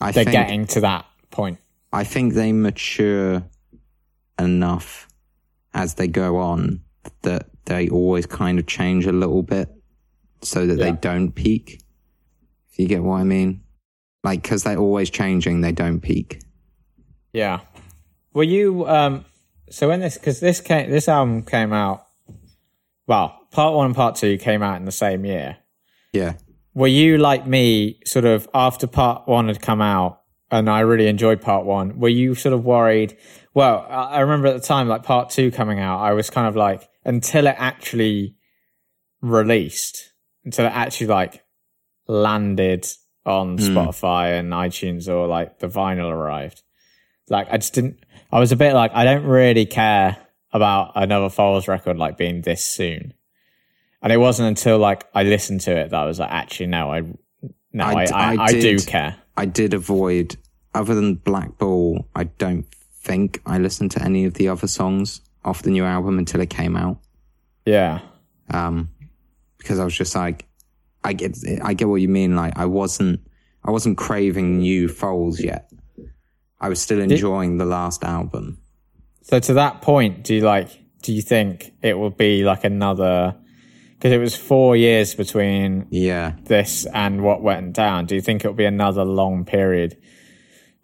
I 0.00 0.12
they're 0.12 0.24
think, 0.24 0.32
getting 0.32 0.66
to 0.68 0.80
that 0.82 1.06
point. 1.30 1.58
I 1.92 2.04
think 2.04 2.34
they 2.34 2.52
mature 2.52 3.42
enough 4.38 5.08
as 5.72 5.94
they 5.94 6.08
go 6.08 6.36
on 6.36 6.80
that 7.22 7.48
they 7.64 7.88
always 7.88 8.26
kind 8.26 8.58
of 8.58 8.66
change 8.66 9.06
a 9.06 9.12
little 9.12 9.42
bit 9.42 9.68
so 10.42 10.66
that 10.66 10.76
they 10.76 10.92
don't 10.92 11.32
peak. 11.32 11.80
If 12.70 12.78
you 12.78 12.86
get 12.86 13.02
what 13.02 13.20
I 13.20 13.24
mean? 13.24 13.62
Like, 14.26 14.42
because 14.42 14.64
they're 14.64 14.76
always 14.76 15.08
changing, 15.08 15.62
they 15.62 15.72
don't 15.72 16.00
peak. 16.00 16.40
Yeah. 17.32 17.60
Were 18.34 18.42
you 18.42 18.86
um? 18.86 19.24
So 19.70 19.88
when 19.88 20.00
this 20.00 20.18
because 20.18 20.40
this 20.40 20.60
came 20.60 20.90
this 20.90 21.08
album 21.08 21.42
came 21.44 21.72
out. 21.72 22.04
Well, 23.06 23.38
part 23.52 23.74
one 23.74 23.86
and 23.86 23.94
part 23.94 24.16
two 24.16 24.36
came 24.36 24.62
out 24.62 24.76
in 24.76 24.84
the 24.84 24.92
same 24.92 25.24
year. 25.24 25.56
Yeah. 26.12 26.34
were 26.74 26.88
you 26.88 27.18
like 27.18 27.46
me 27.46 27.98
sort 28.04 28.24
of 28.24 28.48
after 28.54 28.86
part 28.86 29.26
one 29.28 29.48
had 29.48 29.60
come 29.60 29.82
out 29.82 30.20
and 30.50 30.70
i 30.70 30.80
really 30.80 31.08
enjoyed 31.08 31.40
part 31.42 31.66
one 31.66 31.98
were 31.98 32.08
you 32.08 32.34
sort 32.34 32.52
of 32.54 32.64
worried 32.64 33.16
well 33.54 33.86
i 33.90 34.16
I 34.16 34.20
remember 34.20 34.48
at 34.48 34.54
the 34.54 34.66
time 34.66 34.88
like 34.88 35.02
part 35.02 35.28
two 35.30 35.50
coming 35.50 35.78
out 35.80 35.98
i 36.00 36.12
was 36.12 36.30
kind 36.30 36.46
of 36.46 36.56
like 36.56 36.88
until 37.04 37.46
it 37.46 37.56
actually 37.58 38.36
released 39.20 40.12
until 40.44 40.66
it 40.66 40.72
actually 40.72 41.08
like 41.08 41.44
landed 42.08 42.86
on 43.26 43.58
spotify 43.58 44.38
and 44.38 44.52
itunes 44.52 45.08
or 45.08 45.26
like 45.26 45.58
the 45.58 45.68
vinyl 45.68 46.10
arrived 46.10 46.62
like 47.28 47.48
i 47.50 47.56
just 47.56 47.74
didn't 47.74 47.98
i 48.32 48.38
was 48.38 48.52
a 48.52 48.56
bit 48.56 48.72
like 48.74 48.92
i 48.94 49.04
don't 49.04 49.24
really 49.24 49.66
care 49.66 50.16
about 50.52 50.92
another 50.94 51.28
Foals 51.28 51.68
record 51.68 51.98
like 51.98 52.16
being 52.16 52.40
this 52.42 52.64
soon 52.64 53.12
and 54.06 54.12
it 54.12 54.18
wasn't 54.18 54.46
until 54.46 54.78
like 54.78 55.04
I 55.14 55.24
listened 55.24 55.62
to 55.62 55.76
it 55.76 55.90
that 55.90 55.98
I 55.98 56.04
was 56.04 56.20
like, 56.20 56.30
actually, 56.30 56.66
no, 56.66 56.92
I 56.92 57.00
no, 57.72 57.84
I 57.84 57.92
I, 57.92 58.04
I, 58.04 58.34
I 58.34 58.44
I 58.44 58.52
do 58.52 58.60
did. 58.60 58.86
care. 58.86 59.16
I 59.36 59.46
did 59.46 59.74
avoid, 59.74 60.36
other 60.74 60.94
than 60.94 61.16
Black 61.16 61.58
Bull, 61.58 62.08
I 62.14 62.24
don't 62.24 62.66
think 63.00 63.42
I 63.44 63.58
listened 63.58 63.90
to 63.92 64.02
any 64.02 64.24
of 64.24 64.34
the 64.34 64.46
other 64.48 64.68
songs 64.68 65.22
off 65.44 65.62
the 65.62 65.70
new 65.70 65.84
album 65.84 66.18
until 66.18 66.40
it 66.40 66.50
came 66.50 66.76
out. 66.76 66.98
Yeah, 67.64 68.00
um, 68.50 68.90
because 69.58 69.80
I 69.80 69.84
was 69.84 69.96
just 69.96 70.14
like, 70.14 70.46
I 71.06 71.12
get, 71.12 71.36
I 71.62 71.74
get 71.74 71.88
what 71.88 72.00
you 72.00 72.08
mean. 72.08 72.36
Like, 72.36 72.56
I 72.56 72.66
wasn't, 72.66 73.20
I 73.64 73.70
wasn't 73.70 73.96
craving 73.96 74.58
new 74.58 74.88
Foals 74.88 75.40
yet. 75.40 75.70
I 76.60 76.68
was 76.68 76.80
still 76.80 77.00
enjoying 77.00 77.58
the 77.58 77.64
last 77.66 78.02
album. 78.04 78.58
So 79.22 79.38
to 79.40 79.54
that 79.54 79.82
point, 79.82 80.24
do 80.24 80.34
you 80.34 80.40
like? 80.42 80.70
Do 81.02 81.12
you 81.12 81.22
think 81.22 81.72
it 81.82 81.98
will 81.98 82.10
be 82.10 82.44
like 82.44 82.64
another? 82.64 83.36
Because 83.94 84.12
it 84.12 84.18
was 84.18 84.36
four 84.36 84.76
years 84.76 85.14
between 85.14 85.86
Yeah, 85.90 86.32
this 86.44 86.86
and 86.86 87.22
what 87.22 87.42
went 87.42 87.72
down. 87.72 88.06
Do 88.06 88.14
you 88.14 88.20
think 88.20 88.44
it'll 88.44 88.54
be 88.54 88.64
another 88.64 89.04
long 89.04 89.44
period 89.44 89.96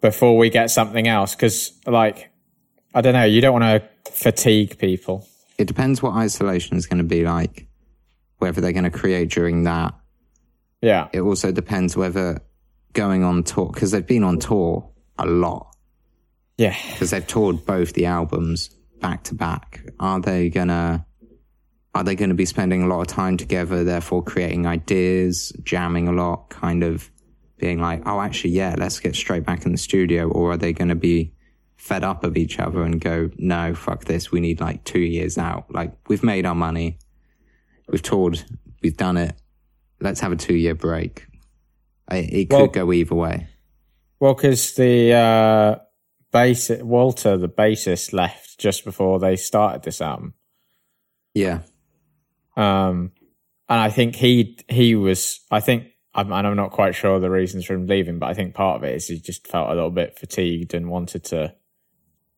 before 0.01 0.37
we 0.37 0.49
get 0.49 0.69
something 0.71 1.07
else? 1.07 1.35
Because 1.35 1.71
like, 1.85 2.31
I 2.93 3.01
don't 3.01 3.13
know. 3.13 3.23
You 3.23 3.41
don't 3.41 3.59
want 3.59 3.83
to 4.05 4.11
fatigue 4.11 4.77
people. 4.77 5.27
it 5.57 5.65
depends 5.67 6.01
what 6.01 6.13
isolation 6.15 6.77
is 6.77 6.85
going 6.85 6.97
to 6.99 7.03
be 7.03 7.23
like. 7.23 7.67
Whether 8.39 8.61
they're 8.61 8.73
going 8.73 8.83
to 8.83 8.91
create 8.91 9.29
during 9.29 9.63
that. 9.63 9.93
Yeah, 10.83 11.07
It 11.13 11.21
also 11.21 11.51
depends 11.51 11.97
whether 11.97 12.41
going 12.91 13.23
on 13.23 13.43
tour 13.43 13.71
because 13.73 13.91
they've 13.91 14.05
been 14.05 14.23
on 14.23 14.37
tour 14.37 14.87
a 15.17 15.25
lot 15.25 15.73
yeah, 16.57 16.75
because 16.91 17.11
they've 17.11 17.25
toured 17.25 17.65
both 17.65 17.93
the 17.93 18.05
albums 18.05 18.69
back 19.01 19.23
to 19.25 19.35
back. 19.35 19.83
Are 19.99 20.19
they 20.19 20.49
gonna? 20.49 21.05
Are 21.95 22.03
they 22.03 22.15
going 22.15 22.29
to 22.29 22.35
be 22.35 22.45
spending 22.45 22.81
a 22.81 22.87
lot 22.87 23.01
of 23.01 23.07
time 23.07 23.37
together, 23.37 23.83
therefore 23.83 24.23
creating 24.23 24.65
ideas, 24.65 25.51
jamming 25.61 26.07
a 26.07 26.11
lot, 26.11 26.49
kind 26.49 26.83
of 26.83 27.11
being 27.59 27.79
like, 27.79 28.01
oh, 28.07 28.19
actually, 28.19 28.49
yeah, 28.49 28.73
let's 28.79 28.99
get 28.99 29.15
straight 29.15 29.45
back 29.45 29.67
in 29.67 29.71
the 29.71 29.77
studio? 29.77 30.27
Or 30.27 30.53
are 30.53 30.57
they 30.57 30.73
going 30.73 30.87
to 30.87 30.95
be 30.95 31.33
fed 31.77 32.03
up 32.03 32.23
of 32.23 32.35
each 32.35 32.57
other 32.57 32.81
and 32.81 32.99
go, 32.99 33.29
no, 33.37 33.75
fuck 33.75 34.05
this, 34.05 34.31
we 34.31 34.39
need 34.39 34.59
like 34.59 34.83
two 34.85 35.01
years 35.01 35.37
out? 35.37 35.71
Like, 35.71 35.93
we've 36.07 36.23
made 36.23 36.47
our 36.47 36.55
money, 36.55 36.97
we've 37.87 38.01
toured, 38.01 38.43
we've 38.81 38.97
done 38.97 39.17
it, 39.17 39.35
let's 40.03 40.19
have 40.19 40.31
a 40.31 40.35
two 40.35 40.53
year 40.55 40.75
break. 40.75 41.25
It, 42.11 42.33
it 42.33 42.49
could 42.49 42.57
Well- 42.57 42.67
go 42.67 42.93
either 42.93 43.15
way. 43.15 43.47
Well, 44.19 44.35
because 44.35 44.75
the 44.75 45.11
uh, 45.11 45.75
bass 46.31 46.69
Walter, 46.69 47.35
the 47.35 47.49
bassist, 47.49 48.13
left 48.13 48.57
just 48.57 48.85
before 48.85 49.19
they 49.19 49.35
started 49.35 49.83
this 49.83 49.99
album. 49.99 50.33
Yeah. 51.33 51.63
Um, 52.55 53.11
and 53.67 53.81
I 53.81 53.89
think 53.89 54.15
he 54.15 54.57
he 54.69 54.95
was. 54.95 55.41
I 55.51 55.59
think 55.59 55.87
I'm, 56.13 56.31
and 56.31 56.47
I'm 56.47 56.55
not 56.55 56.71
quite 56.71 56.95
sure 56.95 57.19
the 57.19 57.29
reasons 57.29 57.65
for 57.65 57.73
him 57.73 57.87
leaving, 57.87 58.19
but 58.19 58.27
I 58.27 58.33
think 58.33 58.53
part 58.53 58.77
of 58.77 58.83
it 58.83 58.95
is 58.95 59.07
he 59.07 59.19
just 59.19 59.47
felt 59.47 59.69
a 59.71 59.73
little 59.73 59.91
bit 59.91 60.17
fatigued 60.17 60.73
and 60.73 60.89
wanted 60.89 61.23
to 61.25 61.53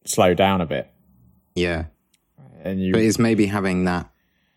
slow 0.05 0.33
down 0.33 0.61
a 0.61 0.65
bit. 0.65 0.89
Yeah. 1.55 1.85
And 2.63 2.81
you, 2.81 2.93
But 2.93 3.01
is 3.01 3.19
maybe 3.19 3.45
having 3.45 3.83
that, 3.85 4.09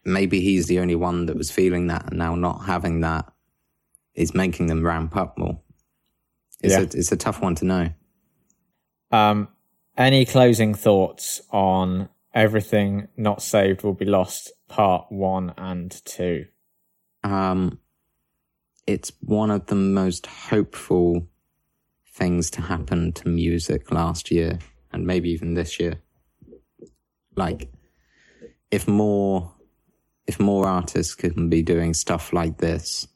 maybe 0.09 0.41
he's 0.41 0.67
the 0.67 0.81
only 0.81 0.95
one 0.95 1.27
that 1.27 1.37
was 1.37 1.51
feeling 1.51 1.87
that, 1.89 2.07
and 2.11 2.19
now 2.19 2.35
not 2.35 2.65
having 2.65 3.01
that 3.01 3.31
is 4.15 4.35
making 4.35 4.67
them 4.67 4.85
ramp 4.85 5.17
up 5.17 5.39
more. 5.39 5.61
It's, 6.63 6.75
Yeah. 6.75 6.81
a, 6.81 6.85
it's 6.85 7.13
a 7.13 7.17
tough 7.17 7.41
one 7.41 7.55
to 7.57 7.65
know. 7.65 7.89
um, 9.11 9.49
any 9.97 10.25
closing 10.25 10.75
thoughts 10.75 11.41
on 11.51 12.09
everything 12.35 13.09
not 13.17 13.43
saved 13.43 13.83
will 13.83 13.95
be 13.95 14.05
lost, 14.05 14.53
part 14.69 15.11
one 15.11 15.53
and 15.57 15.91
two? 16.05 16.47
Um, 17.25 17.81
it's 18.87 19.11
one 19.21 19.51
of 19.51 19.67
the 19.67 19.75
most 19.75 20.27
hopeful 20.27 21.27
things 22.13 22.51
to 22.51 22.63
happen 22.63 23.13
to 23.13 23.29
music 23.29 23.91
last 23.91 24.31
year, 24.31 24.59
and 24.93 25.07
maybe 25.07 25.31
even 25.31 25.55
this 25.55 25.81
year. 25.81 26.01
Like, 27.35 27.71
if 28.71 28.87
more, 28.87 29.53
if 30.29 30.39
more 30.39 30.67
artists 30.67 31.15
can 31.15 31.49
be 31.49 31.63
doing 31.63 31.95
stuff 31.95 32.35
like 32.35 32.59
this, 32.59 33.09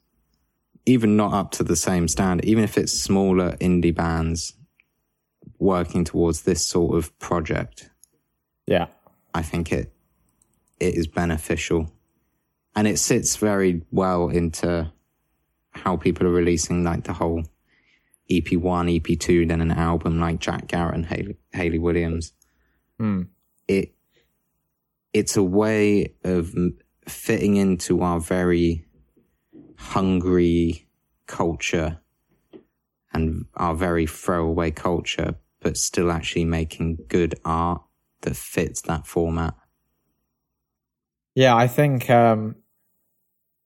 even 0.85 1.15
not 1.15 1.33
up 1.33 1.51
to 1.51 1.63
the 1.63 1.75
same 1.75 2.07
standard, 2.07 2.43
even 2.43 2.63
if 2.63 2.77
it's 2.77 2.91
smaller 2.91 3.51
indie 3.61 3.95
bands 3.95 4.53
working 5.59 6.03
towards 6.03 6.41
this 6.41 6.67
sort 6.67 6.97
of 6.97 7.17
project, 7.19 7.89
Yeah, 8.65 8.87
I 9.33 9.43
think 9.43 9.71
it 9.71 9.93
it 10.79 10.95
is 10.95 11.07
beneficial, 11.07 11.91
and 12.75 12.87
it 12.87 12.97
sits 12.97 13.35
very 13.37 13.83
well 13.91 14.29
into 14.29 14.91
how 15.69 15.95
people 15.95 16.25
are 16.25 16.31
releasing 16.31 16.83
like 16.83 17.03
the 17.03 17.13
whole 17.13 17.43
EP 18.29 18.53
one, 18.53 18.89
EP 18.89 19.19
two, 19.19 19.45
then 19.45 19.61
an 19.61 19.71
album 19.71 20.19
like 20.19 20.39
Jack 20.39 20.67
Garratt 20.67 20.95
and 20.95 21.05
Hayley, 21.05 21.37
Hayley 21.53 21.79
Williams. 21.79 22.33
Hmm. 22.97 23.23
It 23.67 23.93
it's 25.13 25.37
a 25.37 25.43
way 25.43 26.15
of 26.23 26.55
fitting 27.07 27.57
into 27.57 28.01
our 28.01 28.19
very 28.19 28.85
hungry 29.77 30.87
culture 31.27 31.99
and 33.13 33.45
our 33.55 33.75
very 33.75 34.07
throwaway 34.07 34.71
culture, 34.71 35.35
but 35.59 35.77
still 35.77 36.11
actually 36.11 36.45
making 36.45 36.97
good 37.07 37.35
art 37.45 37.81
that 38.21 38.35
fits 38.35 38.81
that 38.81 39.05
format. 39.05 39.53
Yeah, 41.35 41.55
I 41.55 41.67
think 41.67 42.09
um, 42.09 42.55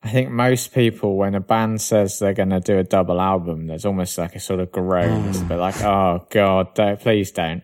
I 0.03 0.09
think 0.09 0.30
most 0.30 0.73
people, 0.73 1.18
when 1.18 1.35
a 1.35 1.39
band 1.39 1.81
says 1.81 2.19
they're 2.19 2.34
going 2.34 2.49
to 2.49 2.59
do 2.59 2.77
a 2.77 2.84
double 2.84 3.19
album, 3.19 3.68
there's 3.68 3.85
almost 3.85 4.18
like 4.18 4.35
a 4.35 4.39
sort 4.39 4.59
of 4.59 4.72
groan, 4.72 5.30
it's 5.30 5.41
a 5.41 5.45
bit 5.45 5.57
like, 5.57 5.81
"Oh 5.84 6.26
God, 6.30 6.73
don't, 6.76 6.99
please 6.99 7.31
don't." 7.31 7.64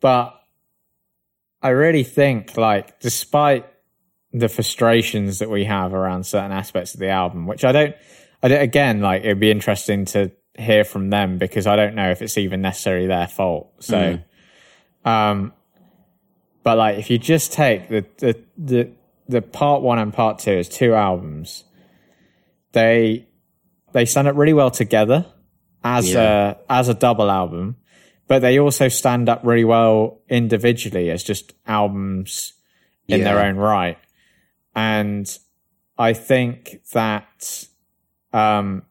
But 0.00 0.34
I 1.60 1.70
really 1.70 2.04
think, 2.04 2.56
like, 2.56 3.00
despite 3.00 3.66
the 4.32 4.48
frustrations 4.48 5.38
that 5.38 5.50
we 5.50 5.64
have 5.64 5.94
around 5.94 6.24
certain 6.26 6.52
aspects 6.52 6.94
of 6.94 7.00
the 7.00 7.08
album, 7.08 7.46
which 7.46 7.64
I 7.64 7.72
don't, 7.72 7.96
I 8.42 8.48
don't, 8.48 8.60
again, 8.60 9.00
like, 9.00 9.22
it'd 9.24 9.40
be 9.40 9.50
interesting 9.50 10.04
to 10.06 10.30
hear 10.56 10.84
from 10.84 11.10
them 11.10 11.38
because 11.38 11.66
I 11.66 11.76
don't 11.76 11.94
know 11.94 12.10
if 12.10 12.20
it's 12.20 12.36
even 12.36 12.60
necessarily 12.60 13.06
their 13.06 13.28
fault. 13.28 13.72
So, 13.80 14.18
um, 15.04 15.52
but 16.62 16.76
like, 16.76 16.98
if 16.98 17.10
you 17.10 17.18
just 17.18 17.52
take 17.52 17.88
the, 17.88 18.04
the, 18.18 18.44
the, 18.58 18.90
the 19.28 19.42
part 19.42 19.82
one 19.82 19.98
and 19.98 20.12
part 20.12 20.40
two 20.40 20.52
as 20.52 20.68
two 20.68 20.94
albums, 20.94 21.64
they, 22.72 23.26
they 23.92 24.04
stand 24.04 24.28
up 24.28 24.36
really 24.36 24.52
well 24.52 24.70
together 24.70 25.24
as 25.82 26.12
Yeah. 26.12 26.50
a, 26.50 26.56
as 26.68 26.88
a 26.88 26.94
double 26.94 27.30
album, 27.30 27.76
but 28.26 28.40
they 28.40 28.58
also 28.58 28.88
stand 28.88 29.28
up 29.28 29.40
really 29.44 29.64
well 29.64 30.20
individually 30.28 31.10
as 31.10 31.22
just 31.24 31.54
albums 31.66 32.52
in 33.06 33.24
their 33.24 33.38
own 33.40 33.56
right. 33.56 33.96
And 34.78 35.28
I 35.98 36.12
think 36.12 36.84
that, 36.92 37.66
um, 38.32 38.84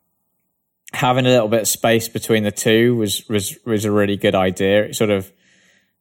having 0.92 1.26
a 1.26 1.30
little 1.30 1.48
bit 1.48 1.62
of 1.62 1.68
space 1.70 2.10
between 2.10 2.44
the 2.44 2.52
two 2.52 2.98
was, 2.98 3.24
was, 3.30 3.58
was 3.66 3.86
a 3.86 3.92
really 3.92 4.18
good 4.18 4.36
idea. 4.36 4.84
It 4.84 4.96
sort 4.98 5.12
of, 5.12 5.32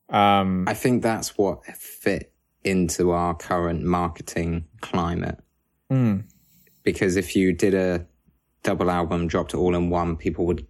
um, 0.09 0.65
I 0.67 0.75
think 0.75 1.05
that's 1.05 1.39
what 1.39 1.65
fit 1.67 2.33
into 2.65 3.13
our 3.13 3.37
current 3.37 3.85
marketing 3.85 4.65
climate. 4.81 5.39
Because 6.83 7.15
if 7.15 7.37
you 7.37 7.53
did 7.53 7.75
a 7.75 8.09
double 8.65 8.91
album, 8.91 9.29
dropped 9.29 9.55
it 9.55 9.59
all 9.59 9.77
in 9.77 9.89
one, 9.89 10.17
people 10.17 10.47
would 10.47 10.67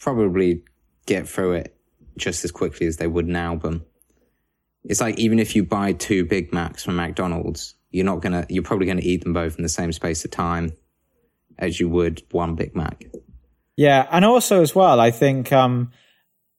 probably 0.00 0.64
get 1.06 1.28
through 1.28 1.52
it 1.52 1.76
just 2.16 2.44
as 2.44 2.50
quickly 2.50 2.88
as 2.88 2.96
they 2.96 3.06
would 3.06 3.28
an 3.28 3.36
album. 3.36 3.84
It's 4.82 5.00
like 5.00 5.20
even 5.20 5.38
if 5.38 5.54
you 5.54 5.62
buy 5.62 5.92
two 5.92 6.24
Big 6.24 6.52
Macs 6.52 6.82
from 6.82 6.96
McDonald's, 6.96 7.76
you're 7.92 8.04
not 8.04 8.20
gonna, 8.20 8.46
you're 8.48 8.62
probably 8.62 8.86
gonna 8.86 9.00
eat 9.02 9.22
them 9.22 9.32
both 9.32 9.56
in 9.56 9.62
the 9.62 9.68
same 9.68 9.92
space 9.92 10.24
of 10.24 10.30
time 10.30 10.72
as 11.58 11.78
you 11.78 11.88
would 11.88 12.22
one 12.32 12.54
Big 12.54 12.74
Mac. 12.74 13.04
Yeah, 13.76 14.06
and 14.10 14.24
also 14.24 14.60
as 14.62 14.74
well, 14.74 14.98
I 15.00 15.10
think 15.10 15.52
um, 15.52 15.92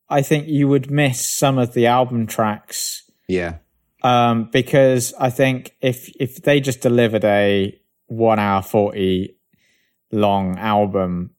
I 0.10 0.22
think 0.22 0.48
you 0.48 0.68
would 0.68 0.90
miss 0.92 1.26
some 1.26 1.58
of 1.58 1.74
the 1.74 1.88
album 1.88 2.28
tracks 2.28 3.04
Yeah. 3.28 3.58
um, 4.04 4.50
because 4.52 5.14
I 5.20 5.30
think 5.30 5.76
if 5.82 6.10
if 6.20 6.42
they 6.44 6.60
just 6.60 6.82
delivered 6.82 7.24
a 7.26 7.80
one 8.08 8.40
hour 8.40 8.62
forty 8.62 9.38
long 10.12 10.58
album, 10.60 11.32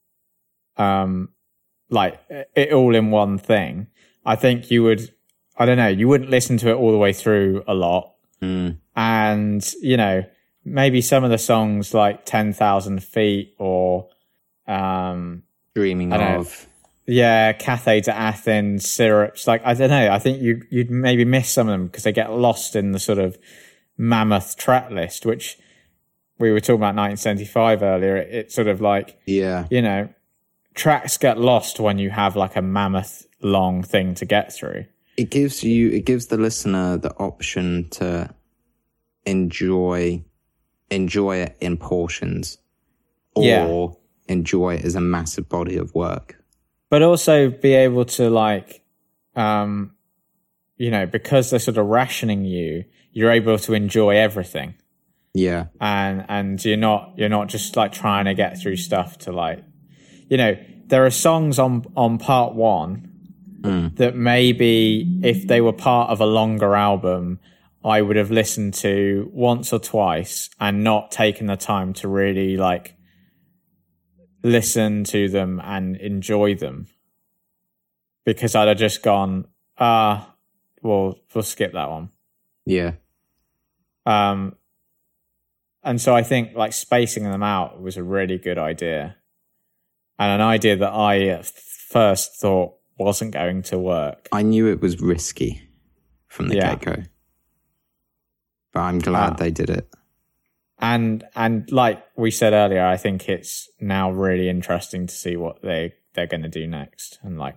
um, 0.76 1.28
like 1.90 2.20
it 2.56 2.72
all 2.72 2.94
in 2.94 3.10
one 3.10 3.38
thing, 3.38 3.88
I 4.24 4.36
think 4.36 4.70
you 4.70 4.82
would. 4.84 5.10
I 5.56 5.66
don't 5.66 5.76
know. 5.76 5.86
You 5.88 6.08
wouldn't 6.08 6.30
listen 6.30 6.56
to 6.58 6.70
it 6.70 6.74
all 6.74 6.90
the 6.90 6.98
way 6.98 7.12
through 7.12 7.62
a 7.68 7.74
lot, 7.74 8.14
Mm. 8.42 8.78
And 8.96 9.64
you 9.80 9.96
know 9.96 10.24
maybe 10.64 11.00
some 11.00 11.24
of 11.24 11.30
the 11.30 11.38
songs 11.38 11.92
like 11.94 12.24
ten 12.24 12.52
thousand 12.52 13.02
feet 13.02 13.54
or 13.58 14.08
um, 14.66 15.42
Dreaming 15.74 16.12
I 16.12 16.16
know. 16.16 16.40
of. 16.40 16.66
yeah, 17.06 17.52
Cafe 17.52 18.00
de 18.02 18.14
Athens, 18.14 18.88
syrups. 18.88 19.46
Like 19.46 19.62
I 19.64 19.74
don't 19.74 19.90
know. 19.90 20.10
I 20.10 20.18
think 20.18 20.40
you 20.40 20.62
you'd 20.70 20.90
maybe 20.90 21.24
miss 21.24 21.50
some 21.50 21.68
of 21.68 21.72
them 21.72 21.86
because 21.86 22.04
they 22.04 22.12
get 22.12 22.32
lost 22.32 22.76
in 22.76 22.92
the 22.92 22.98
sort 23.00 23.18
of 23.18 23.36
mammoth 23.98 24.56
track 24.56 24.90
list, 24.90 25.26
which 25.26 25.58
we 26.38 26.50
were 26.50 26.60
talking 26.60 26.76
about 26.76 26.96
1975 26.96 27.82
earlier. 27.82 28.16
It, 28.16 28.28
it's 28.34 28.54
sort 28.54 28.66
of 28.68 28.80
like 28.80 29.18
Yeah. 29.26 29.66
you 29.70 29.82
know, 29.82 30.08
tracks 30.74 31.16
get 31.18 31.38
lost 31.38 31.78
when 31.80 31.98
you 31.98 32.10
have 32.10 32.36
like 32.36 32.56
a 32.56 32.62
mammoth 32.62 33.26
long 33.42 33.82
thing 33.82 34.14
to 34.14 34.24
get 34.24 34.52
through. 34.52 34.86
it 35.16 35.30
gives 35.30 35.62
you 35.62 35.90
it 35.90 36.04
gives 36.06 36.26
the 36.26 36.36
listener 36.36 36.96
the 36.96 37.12
option 37.18 37.88
to 37.90 38.28
enjoy 39.26 40.24
enjoy 40.90 41.36
it 41.38 41.56
in 41.60 41.76
portions 41.76 42.58
or 43.34 43.44
Yeah. 43.44 43.88
enjoy 44.34 44.74
it 44.74 44.84
as 44.84 44.94
a 44.94 45.00
massive 45.00 45.48
body 45.48 45.76
of 45.76 45.94
work. 45.94 46.36
But 46.90 47.02
also 47.02 47.50
be 47.50 47.72
able 47.74 48.04
to 48.04 48.30
like 48.30 48.82
um 49.34 49.92
you 50.76 50.90
know 50.90 51.06
because 51.06 51.50
they're 51.50 51.58
sort 51.58 51.78
of 51.78 51.86
rationing 51.86 52.44
you 52.44 52.84
you're 53.12 53.30
able 53.30 53.58
to 53.58 53.74
enjoy 53.74 54.16
everything. 54.16 54.74
Yeah. 55.32 55.66
And 55.80 56.24
and 56.28 56.64
you're 56.64 56.76
not 56.76 57.14
you're 57.16 57.28
not 57.28 57.48
just 57.48 57.76
like 57.76 57.92
trying 57.92 58.26
to 58.26 58.34
get 58.34 58.60
through 58.60 58.76
stuff 58.76 59.18
to 59.18 59.32
like 59.32 59.64
you 60.28 60.36
know 60.36 60.56
there 60.86 61.04
are 61.04 61.10
songs 61.10 61.58
on 61.58 61.84
on 61.96 62.18
part 62.18 62.54
one 62.54 63.10
that 63.96 64.14
maybe 64.14 65.20
if 65.22 65.46
they 65.46 65.62
were 65.62 65.72
part 65.72 66.10
of 66.10 66.20
a 66.20 66.26
longer 66.26 66.74
album 66.74 67.40
i 67.84 68.00
would 68.00 68.16
have 68.16 68.30
listened 68.30 68.72
to 68.74 69.30
once 69.32 69.72
or 69.72 69.78
twice 69.78 70.48
and 70.58 70.82
not 70.82 71.10
taken 71.10 71.46
the 71.46 71.56
time 71.56 71.92
to 71.92 72.08
really 72.08 72.56
like 72.56 72.96
listen 74.42 75.04
to 75.04 75.28
them 75.28 75.60
and 75.64 75.96
enjoy 75.96 76.54
them. 76.54 76.86
Because 78.24 78.54
i'd 78.54 78.68
have 78.68 78.78
just 78.78 79.02
gone 79.02 79.46
ah 79.78 80.34
well 80.82 81.18
we'll 81.34 81.42
skip 81.42 81.72
that 81.72 81.90
one. 81.90 82.10
Yeah. 82.66 82.92
Um, 84.06 84.56
and 85.82 86.00
so 86.00 86.14
I 86.14 86.22
think 86.22 86.54
like 86.54 86.72
spacing 86.72 87.24
them 87.24 87.42
out 87.42 87.80
was 87.80 87.96
a 87.96 88.02
really 88.02 88.38
good 88.38 88.58
idea, 88.58 89.16
and 90.18 90.40
an 90.40 90.46
idea 90.46 90.76
that 90.76 90.90
I 90.92 91.26
at 91.28 91.46
first 91.46 92.36
thought 92.40 92.74
wasn't 92.98 93.32
going 93.32 93.62
to 93.62 93.78
work. 93.78 94.28
i 94.32 94.42
knew 94.42 94.68
it 94.68 94.80
was 94.80 95.00
risky 95.00 95.62
from 96.28 96.48
the 96.48 96.56
Yeah. 96.56 96.74
get-go 96.76 97.02
but 98.74 98.80
i'm 98.80 98.98
glad 98.98 99.32
Ah. 99.32 99.36
they 99.36 99.50
did 99.50 99.70
it 99.70 99.88
And 100.78 101.24
and 101.34 101.70
like 101.72 102.02
we 102.16 102.30
said 102.30 102.52
earlier, 102.52 102.84
I 102.84 102.98
think 102.98 103.28
it's 103.28 103.70
now 103.80 104.10
really 104.10 104.48
interesting 104.50 105.06
to 105.06 105.14
see 105.14 105.36
what 105.36 105.62
they 105.62 105.94
they're 106.12 106.26
going 106.26 106.42
to 106.42 106.48
do 106.60 106.66
next, 106.66 107.18
and 107.22 107.38
like 107.38 107.56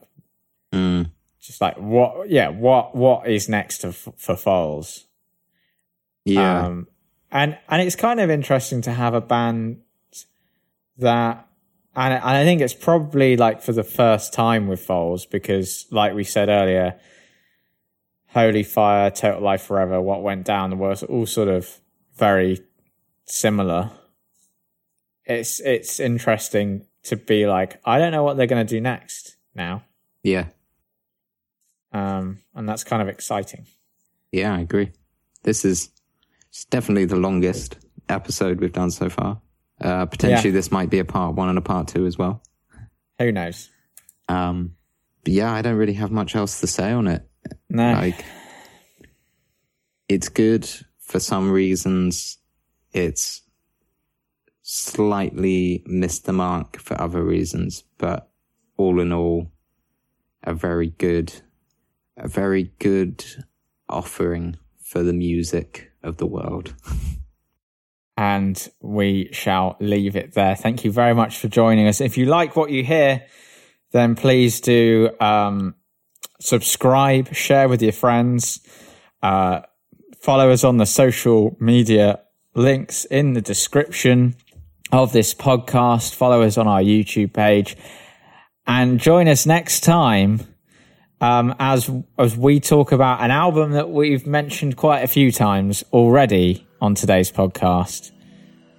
mm. 0.72 1.10
just 1.42 1.60
like 1.60 1.76
what 1.78 2.30
yeah 2.30 2.50
what 2.50 2.96
what 2.96 3.28
is 3.28 3.50
next 3.50 3.80
to, 3.80 3.92
for 3.92 4.36
Foals. 4.38 5.08
yeah 6.26 6.66
Um, 6.68 6.88
and 7.32 7.58
and 7.68 7.82
it's 7.82 7.96
kind 7.98 8.20
of 8.20 8.30
interesting 8.30 8.82
to 8.84 8.92
have 8.92 9.14
a 9.16 9.22
band 9.22 9.82
that, 11.00 11.48
and, 11.96 12.14
and 12.14 12.24
I 12.24 12.44
think 12.46 12.62
it's 12.62 12.74
probably 12.76 13.36
like 13.36 13.62
for 13.62 13.74
the 13.74 13.84
first 13.84 14.32
time 14.32 14.68
with 14.70 14.80
Foals 14.80 15.26
because, 15.26 15.86
like 15.92 16.14
we 16.14 16.24
said 16.24 16.50
earlier, 16.50 16.96
Holy 18.28 18.64
Fire, 18.64 19.10
Total 19.10 19.42
Life 19.42 19.64
Forever, 19.64 20.02
What 20.02 20.22
Went 20.22 20.46
Down 20.46 20.78
was 20.78 21.04
all 21.04 21.26
sort 21.26 21.48
of 21.48 21.80
very 22.16 22.60
similar. 23.26 23.92
It's 25.26 25.60
it's 25.60 26.00
interesting 26.00 26.86
to 27.04 27.16
be 27.16 27.48
like, 27.48 27.80
I 27.86 28.00
don't 28.00 28.12
know 28.12 28.24
what 28.24 28.38
they're 28.38 28.48
going 28.48 28.66
to 28.66 28.70
do 28.76 28.82
next 28.82 29.38
now, 29.56 29.84
yeah 30.24 30.46
um, 31.94 32.40
and 32.54 32.68
that's 32.68 32.84
kind 32.84 33.02
of 33.02 33.08
exciting. 33.08 33.66
yeah 34.32 34.54
i 34.56 34.60
agree 34.60 34.92
this 35.44 35.64
is 35.64 35.90
it's 36.50 36.66
definitely 36.66 37.06
the 37.06 37.16
longest 37.16 37.78
episode 38.10 38.60
we've 38.60 38.74
done 38.74 38.92
so 38.92 39.10
far 39.10 39.42
uh 39.82 40.06
potentially 40.06 40.52
this 40.52 40.70
might 40.72 40.90
be 40.90 41.00
a 41.00 41.06
part 41.06 41.36
one 41.36 41.50
and 41.50 41.58
a 41.58 41.62
part 41.62 41.88
two 41.88 42.06
as 42.06 42.18
well 42.18 42.42
Who 43.20 43.32
knows? 43.32 43.70
Um, 44.30 44.76
yeah, 45.26 45.52
I 45.52 45.62
don't 45.62 45.78
really 45.78 45.94
have 45.94 46.12
much 46.12 46.36
else 46.36 46.60
to 46.62 46.68
say 46.68 46.92
on 46.92 47.08
it. 47.08 47.28
No, 47.70 47.94
Like, 47.94 48.26
it's 50.08 50.30
good 50.30 50.70
for 51.00 51.20
some 51.20 51.52
reasons. 51.52 52.38
It's 52.94 53.42
slightly 54.62 55.84
missed 55.86 56.26
the 56.26 56.34
mark 56.34 56.78
for 56.78 57.00
other 57.00 57.24
reasons, 57.24 57.84
but 57.98 58.30
all 58.78 59.00
in 59.00 59.12
all, 59.12 59.52
a 60.44 60.54
very 60.54 60.90
good, 60.90 61.34
a 62.16 62.28
very 62.28 62.72
good 62.80 63.24
offering 63.90 64.58
for 64.80 65.04
the 65.04 65.14
music 65.14 65.92
of 66.04 66.18
the 66.18 66.26
world. 66.26 66.74
and 68.18 68.70
we 68.82 69.30
shall 69.32 69.78
leave 69.80 70.16
it 70.16 70.34
there. 70.34 70.56
Thank 70.56 70.84
you 70.84 70.92
very 70.92 71.14
much 71.14 71.38
for 71.38 71.48
joining 71.48 71.88
us. 71.88 72.02
If 72.02 72.18
you 72.18 72.26
like 72.26 72.56
what 72.56 72.72
you 72.72 72.84
hear, 72.84 73.26
then 73.92 74.16
please 74.16 74.60
do 74.60 75.12
um, 75.20 75.76
subscribe, 76.40 77.34
share 77.34 77.68
with 77.68 77.82
your 77.82 77.92
friends, 77.92 78.62
uh, 79.22 79.62
follow 80.20 80.52
us 80.52 80.64
on 80.64 80.78
the 80.78 80.86
social 80.86 81.56
media 81.60 82.20
links 82.56 83.06
in 83.06 83.34
the 83.34 83.42
description 83.42 84.36
of 84.92 85.14
this 85.14 85.34
podcast. 85.34 86.16
Follow 86.16 86.42
us 86.42 86.58
on 86.58 86.68
our 86.68 86.82
YouTube 86.82 87.34
page 87.34 87.78
and 88.66 89.00
join 89.00 89.28
us 89.28 89.46
next 89.46 89.82
time 89.82 90.42
um, 91.22 91.56
as 91.60 91.90
as 92.18 92.38
we 92.38 92.60
talk 92.60 92.92
about 92.92 93.22
an 93.22 93.32
album 93.32 93.72
that 93.72 93.90
we've 93.90 94.28
mentioned 94.28 94.78
quite 94.78 95.02
a 95.02 95.08
few 95.08 95.32
times 95.32 95.84
already 95.94 96.68
on 96.80 96.94
today's 96.94 97.32
podcast, 97.32 98.12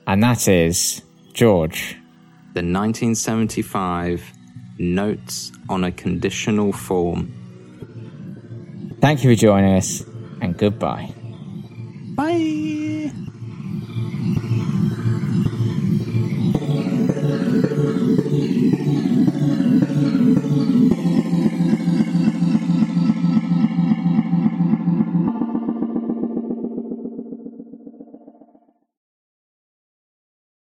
and 0.07 0.23
that 0.23 0.47
is 0.47 1.03
George. 1.33 1.97
The 2.55 2.63
1975 2.63 4.33
notes 4.79 5.53
on 5.69 5.85
a 5.85 5.93
conditional 5.93 6.73
form. 6.73 7.33
Thank 9.01 9.23
you 9.25 9.35
for 9.35 9.41
joining 9.41 9.77
us, 9.77 10.05
and 10.41 10.57
goodbye. 10.57 11.13
Bye. 12.15 13.13